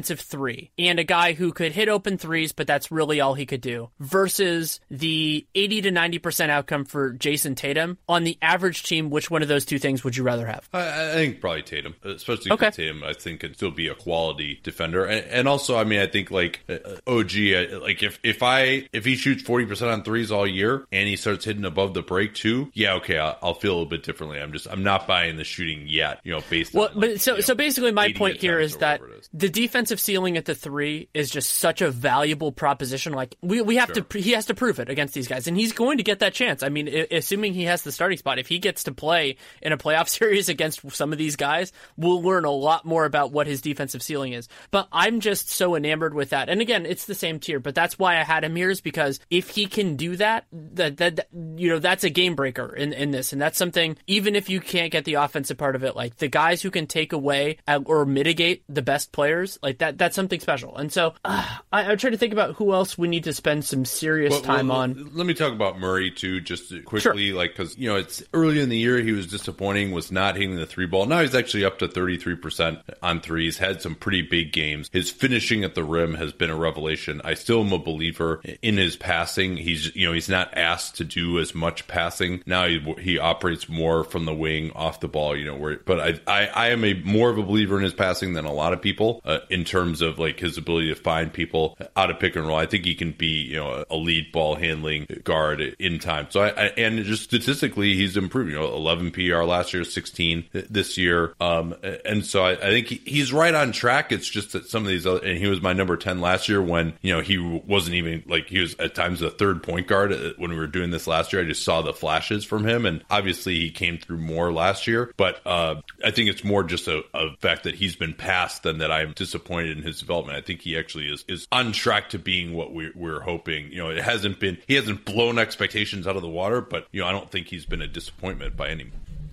defensive 0.00 0.20
three, 0.20 0.70
and 0.78 0.98
a 0.98 1.04
guy 1.04 1.34
who 1.34 1.52
could 1.52 1.72
hit 1.72 1.88
open 1.88 2.16
threes, 2.16 2.52
but 2.52 2.66
that's 2.66 2.90
really 2.90 3.20
all 3.20 3.34
he 3.34 3.44
could 3.44 3.60
do, 3.60 3.90
versus 3.98 4.80
the 4.90 5.46
80 5.54 5.82
to 5.82 5.90
90 5.90 6.18
percent 6.18 6.50
outcome 6.50 6.84
for 6.86 7.12
Jayson 7.12 7.54
Tatum 7.54 7.98
on 8.08 8.24
the 8.24 8.38
average 8.40 8.82
team, 8.82 9.10
which 9.10 9.30
one 9.30 9.42
of 9.42 9.48
those 9.48 9.66
two 9.66 9.78
things 9.78 10.02
would 10.02 10.16
you 10.16 10.22
rather 10.22 10.46
have? 10.46 10.68
I, 10.72 11.10
I 11.10 11.12
think 11.14 11.40
probably 11.40 11.62
Tatum, 11.62 11.94
especially 12.02 12.52
okay. 12.52 12.70
Tatum. 12.70 13.04
I 13.04 13.12
think 13.12 13.40
could 13.40 13.56
still 13.56 13.70
be 13.70 13.88
a 13.88 13.94
quality 13.94 14.60
defender, 14.62 15.04
and, 15.04 15.26
and 15.26 15.48
also, 15.48 15.76
I 15.76 15.84
mean, 15.84 16.00
I 16.00 16.06
think 16.06 16.30
like 16.30 16.60
uh, 16.68 16.78
OG, 17.06 17.32
uh, 17.36 17.80
like 17.80 18.02
if 18.02 18.18
if 18.22 18.42
I 18.42 18.88
if 18.92 19.04
he 19.04 19.16
shoots 19.16 19.42
40 19.42 19.66
percent 19.66 19.90
on 19.90 20.02
threes 20.02 20.32
all 20.32 20.46
year 20.46 20.86
and 20.90 21.08
he 21.08 21.16
starts 21.16 21.44
hitting 21.44 21.64
above 21.66 21.92
the 21.92 22.02
break 22.02 22.34
too, 22.34 22.70
yeah, 22.72 22.94
okay, 22.94 23.18
I'll, 23.18 23.38
I'll, 23.42 23.54
feel 23.60 23.72
a 23.72 23.74
little 23.74 23.90
bit 23.90 24.02
differently. 24.02 24.40
I'm 24.40 24.52
just 24.52 24.66
I'm 24.70 24.82
not 24.82 25.06
buying 25.06 25.36
the 25.36 25.44
shooting 25.44 25.84
yet, 25.86 26.20
you 26.24 26.32
know, 26.32 26.40
based 26.48 26.72
well, 26.72 26.88
on. 26.88 26.94
Like, 26.94 27.10
but 27.10 27.20
so 27.20 27.40
so 27.40 27.54
basically, 27.54 27.92
my 27.92 28.12
point 28.12 28.40
here 28.40 28.58
is 28.58 28.78
that 28.78 29.02
is. 29.02 29.28
the 29.34 29.50
defensive 29.90 30.04
ceiling 30.04 30.36
at 30.36 30.44
the 30.44 30.54
three 30.54 31.08
is 31.14 31.30
just 31.30 31.56
such 31.56 31.82
a 31.82 31.90
valuable 31.90 32.52
proposition. 32.52 33.12
Like 33.12 33.36
we 33.42 33.60
we 33.60 33.76
have 33.76 33.90
sure. 33.92 34.04
to 34.04 34.18
he 34.20 34.32
has 34.32 34.46
to 34.46 34.54
prove 34.54 34.78
it 34.78 34.88
against 34.88 35.14
these 35.14 35.26
guys, 35.26 35.48
and 35.48 35.56
he's 35.56 35.72
going 35.72 35.98
to 35.98 36.04
get 36.04 36.20
that 36.20 36.32
chance. 36.32 36.62
I 36.62 36.68
mean, 36.68 36.88
assuming 37.10 37.54
he 37.54 37.64
has 37.64 37.82
the 37.82 37.90
starting 37.90 38.18
spot, 38.18 38.38
if 38.38 38.46
he 38.46 38.58
gets 38.58 38.84
to 38.84 38.92
play 38.92 39.36
in 39.60 39.72
a 39.72 39.76
playoff 39.76 40.08
series 40.18 40.48
against 40.48 40.88
some 40.92 41.12
of 41.12 41.18
these 41.18 41.36
guys, 41.36 41.72
we'll 41.96 42.22
learn 42.22 42.44
a 42.44 42.50
lot 42.50 42.84
more 42.84 43.04
about 43.04 43.32
what 43.32 43.46
his 43.46 43.60
defensive 43.60 44.02
ceiling 44.02 44.32
is. 44.32 44.48
But 44.70 44.88
I'm 44.92 45.20
just 45.20 45.50
so 45.50 45.74
enamored 45.74 46.14
with 46.14 46.30
that. 46.30 46.48
And 46.48 46.60
again, 46.60 46.86
it's 46.86 47.06
the 47.06 47.14
same 47.14 47.40
tier, 47.40 47.58
but 47.58 47.74
that's 47.74 47.98
why 47.98 48.18
I 48.18 48.22
had 48.22 48.44
him 48.44 48.54
here 48.54 48.70
is 48.70 48.80
because 48.80 49.18
if 49.28 49.50
he 49.50 49.66
can 49.66 49.96
do 49.96 50.16
that, 50.16 50.46
that 50.52 50.98
that 50.98 51.28
you 51.56 51.68
know 51.68 51.80
that's 51.80 52.04
a 52.04 52.10
game 52.10 52.36
breaker 52.36 52.74
in 52.74 52.92
in 52.92 53.10
this, 53.10 53.32
and 53.32 53.42
that's 53.42 53.58
something 53.58 53.96
even 54.06 54.36
if 54.36 54.48
you 54.48 54.60
can't 54.60 54.92
get 54.92 55.04
the 55.04 55.14
offensive 55.14 55.58
part 55.58 55.74
of 55.74 55.82
it, 55.82 55.96
like 55.96 56.16
the 56.18 56.28
guys 56.28 56.62
who 56.62 56.70
can 56.70 56.86
take 56.86 57.12
away 57.12 57.58
or 57.86 58.06
mitigate 58.06 58.62
the 58.68 58.82
best 58.82 59.10
players, 59.10 59.58
like 59.62 59.79
that 59.80 59.98
that's 59.98 60.14
something 60.14 60.40
special. 60.40 60.76
And 60.76 60.92
so 60.92 61.14
uh, 61.24 61.44
I, 61.72 61.84
I'm 61.84 61.98
trying 61.98 62.12
to 62.12 62.18
think 62.18 62.32
about 62.32 62.54
who 62.54 62.72
else 62.72 62.96
we 62.96 63.08
need 63.08 63.24
to 63.24 63.32
spend 63.32 63.64
some 63.64 63.84
serious 63.84 64.30
well, 64.30 64.42
time 64.42 64.68
well, 64.68 64.78
on. 64.78 65.10
Let 65.12 65.26
me 65.26 65.34
talk 65.34 65.52
about 65.52 65.78
Murray 65.78 66.10
too, 66.10 66.40
just 66.40 66.72
quickly, 66.84 67.28
sure. 67.28 67.36
like 67.36 67.50
because 67.50 67.76
you 67.76 67.88
know 67.88 67.96
it's 67.96 68.22
early 68.32 68.60
in 68.60 68.68
the 68.68 68.78
year 68.78 68.98
he 68.98 69.12
was 69.12 69.26
disappointing, 69.26 69.90
was 69.90 70.12
not 70.12 70.36
hitting 70.36 70.56
the 70.56 70.66
three 70.66 70.86
ball. 70.86 71.06
Now 71.06 71.20
he's 71.20 71.34
actually 71.34 71.64
up 71.64 71.78
to 71.80 71.88
33 71.88 72.36
percent 72.36 72.78
on 73.02 73.20
threes, 73.20 73.58
had 73.58 73.82
some 73.82 73.94
pretty 73.94 74.22
big 74.22 74.52
games. 74.52 74.88
His 74.92 75.10
finishing 75.10 75.64
at 75.64 75.74
the 75.74 75.84
rim 75.84 76.14
has 76.14 76.32
been 76.32 76.50
a 76.50 76.56
revelation. 76.56 77.20
I 77.24 77.34
still 77.34 77.62
am 77.64 77.72
a 77.72 77.78
believer 77.78 78.40
in 78.62 78.76
his 78.76 78.96
passing. 78.96 79.56
He's 79.56 79.94
you 79.96 80.06
know 80.06 80.12
he's 80.12 80.28
not 80.28 80.56
asked 80.56 80.96
to 80.96 81.04
do 81.04 81.38
as 81.38 81.54
much 81.54 81.88
passing 81.88 82.42
now. 82.46 82.66
He, 82.66 82.80
he 83.00 83.18
operates 83.18 83.68
more 83.68 84.04
from 84.04 84.24
the 84.26 84.34
wing 84.34 84.70
off 84.72 85.00
the 85.00 85.08
ball. 85.08 85.36
You 85.36 85.46
know 85.46 85.56
where, 85.56 85.80
but 85.84 86.00
I 86.00 86.20
I, 86.26 86.46
I 86.46 86.68
am 86.68 86.84
a 86.84 86.94
more 86.94 87.30
of 87.30 87.38
a 87.38 87.42
believer 87.42 87.76
in 87.76 87.82
his 87.82 87.94
passing 87.94 88.34
than 88.34 88.44
a 88.44 88.52
lot 88.52 88.72
of 88.72 88.82
people 88.82 89.20
uh, 89.24 89.38
in 89.48 89.64
terms 89.70 90.02
of 90.02 90.18
like 90.18 90.40
his 90.40 90.58
ability 90.58 90.88
to 90.88 90.96
find 90.96 91.32
people 91.32 91.78
out 91.96 92.10
of 92.10 92.18
pick 92.18 92.34
and 92.34 92.46
roll. 92.46 92.58
I 92.58 92.66
think 92.66 92.84
he 92.84 92.94
can 92.96 93.12
be 93.12 93.42
you 93.42 93.56
know 93.56 93.84
a 93.88 93.96
lead 93.96 94.32
ball 94.32 94.56
handling 94.56 95.06
guard 95.22 95.60
in 95.78 96.00
time. 96.00 96.26
So 96.30 96.42
I, 96.42 96.48
I 96.48 96.66
and 96.76 97.04
just 97.04 97.22
statistically 97.22 97.94
he's 97.94 98.16
improved. 98.16 98.50
You 98.50 98.58
know 98.58 98.74
11 98.74 99.12
PR 99.12 99.42
last 99.44 99.72
year, 99.72 99.84
16 99.84 100.44
this 100.52 100.98
year. 100.98 101.34
Um 101.40 101.76
and 102.04 102.26
so 102.26 102.44
I, 102.44 102.52
I 102.52 102.70
think 102.70 102.88
he, 102.88 102.96
he's 103.04 103.32
right 103.32 103.54
on 103.54 103.70
track. 103.70 104.10
It's 104.10 104.28
just 104.28 104.52
that 104.52 104.66
some 104.66 104.82
of 104.82 104.88
these 104.88 105.06
other, 105.06 105.24
and 105.24 105.38
he 105.38 105.46
was 105.46 105.62
my 105.62 105.72
number 105.72 105.96
10 105.96 106.20
last 106.20 106.48
year 106.48 106.60
when 106.60 106.94
you 107.00 107.14
know 107.14 107.20
he 107.20 107.38
wasn't 107.38 107.94
even 107.94 108.24
like 108.26 108.48
he 108.48 108.58
was 108.58 108.74
at 108.80 108.96
times 108.96 109.20
the 109.20 109.30
third 109.30 109.62
point 109.62 109.86
guard 109.86 110.12
uh, 110.12 110.32
when 110.36 110.50
we 110.50 110.56
were 110.56 110.66
doing 110.66 110.90
this 110.90 111.06
last 111.06 111.32
year. 111.32 111.42
I 111.42 111.44
just 111.44 111.62
saw 111.62 111.80
the 111.82 111.92
flashes 111.92 112.44
from 112.44 112.66
him, 112.66 112.86
and 112.86 113.04
obviously 113.08 113.54
he 113.54 113.70
came 113.70 113.98
through 113.98 114.18
more 114.18 114.52
last 114.52 114.88
year. 114.88 115.12
But 115.16 115.40
uh, 115.46 115.76
I 116.04 116.10
think 116.10 116.28
it's 116.28 116.42
more 116.42 116.64
just 116.64 116.88
a, 116.88 117.02
a, 117.14 117.36
fact 117.36 117.64
that 117.64 117.76
he's 117.76 117.94
been 117.94 118.14
passed 118.14 118.64
than 118.64 118.78
that 118.78 118.90
I'm 118.90 119.12
disappointed 119.12 119.59
in 119.66 119.82
his 119.82 120.00
development. 120.00 120.38
I 120.38 120.40
think 120.40 120.62
he 120.62 120.78
actually 120.78 121.12
is 121.12 121.24
is 121.28 121.46
on 121.52 121.72
track 121.72 122.10
to 122.10 122.18
being 122.18 122.54
what 122.54 122.72
we, 122.72 122.90
we're 122.94 123.20
hoping. 123.20 123.70
You 123.70 123.78
know, 123.78 123.90
it 123.90 124.02
hasn't 124.02 124.40
been 124.40 124.58
he 124.66 124.74
hasn't 124.74 125.04
blown 125.04 125.38
expectations 125.38 126.06
out 126.06 126.16
of 126.16 126.22
the 126.22 126.28
water, 126.28 126.60
but 126.60 126.86
you 126.92 127.00
know 127.00 127.06
I 127.06 127.12
don't 127.12 127.30
think 127.30 127.48
he's 127.48 127.66
been 127.66 127.82
a 127.82 127.88
disappointment 127.88 128.56
by 128.56 128.68
any 128.68 128.90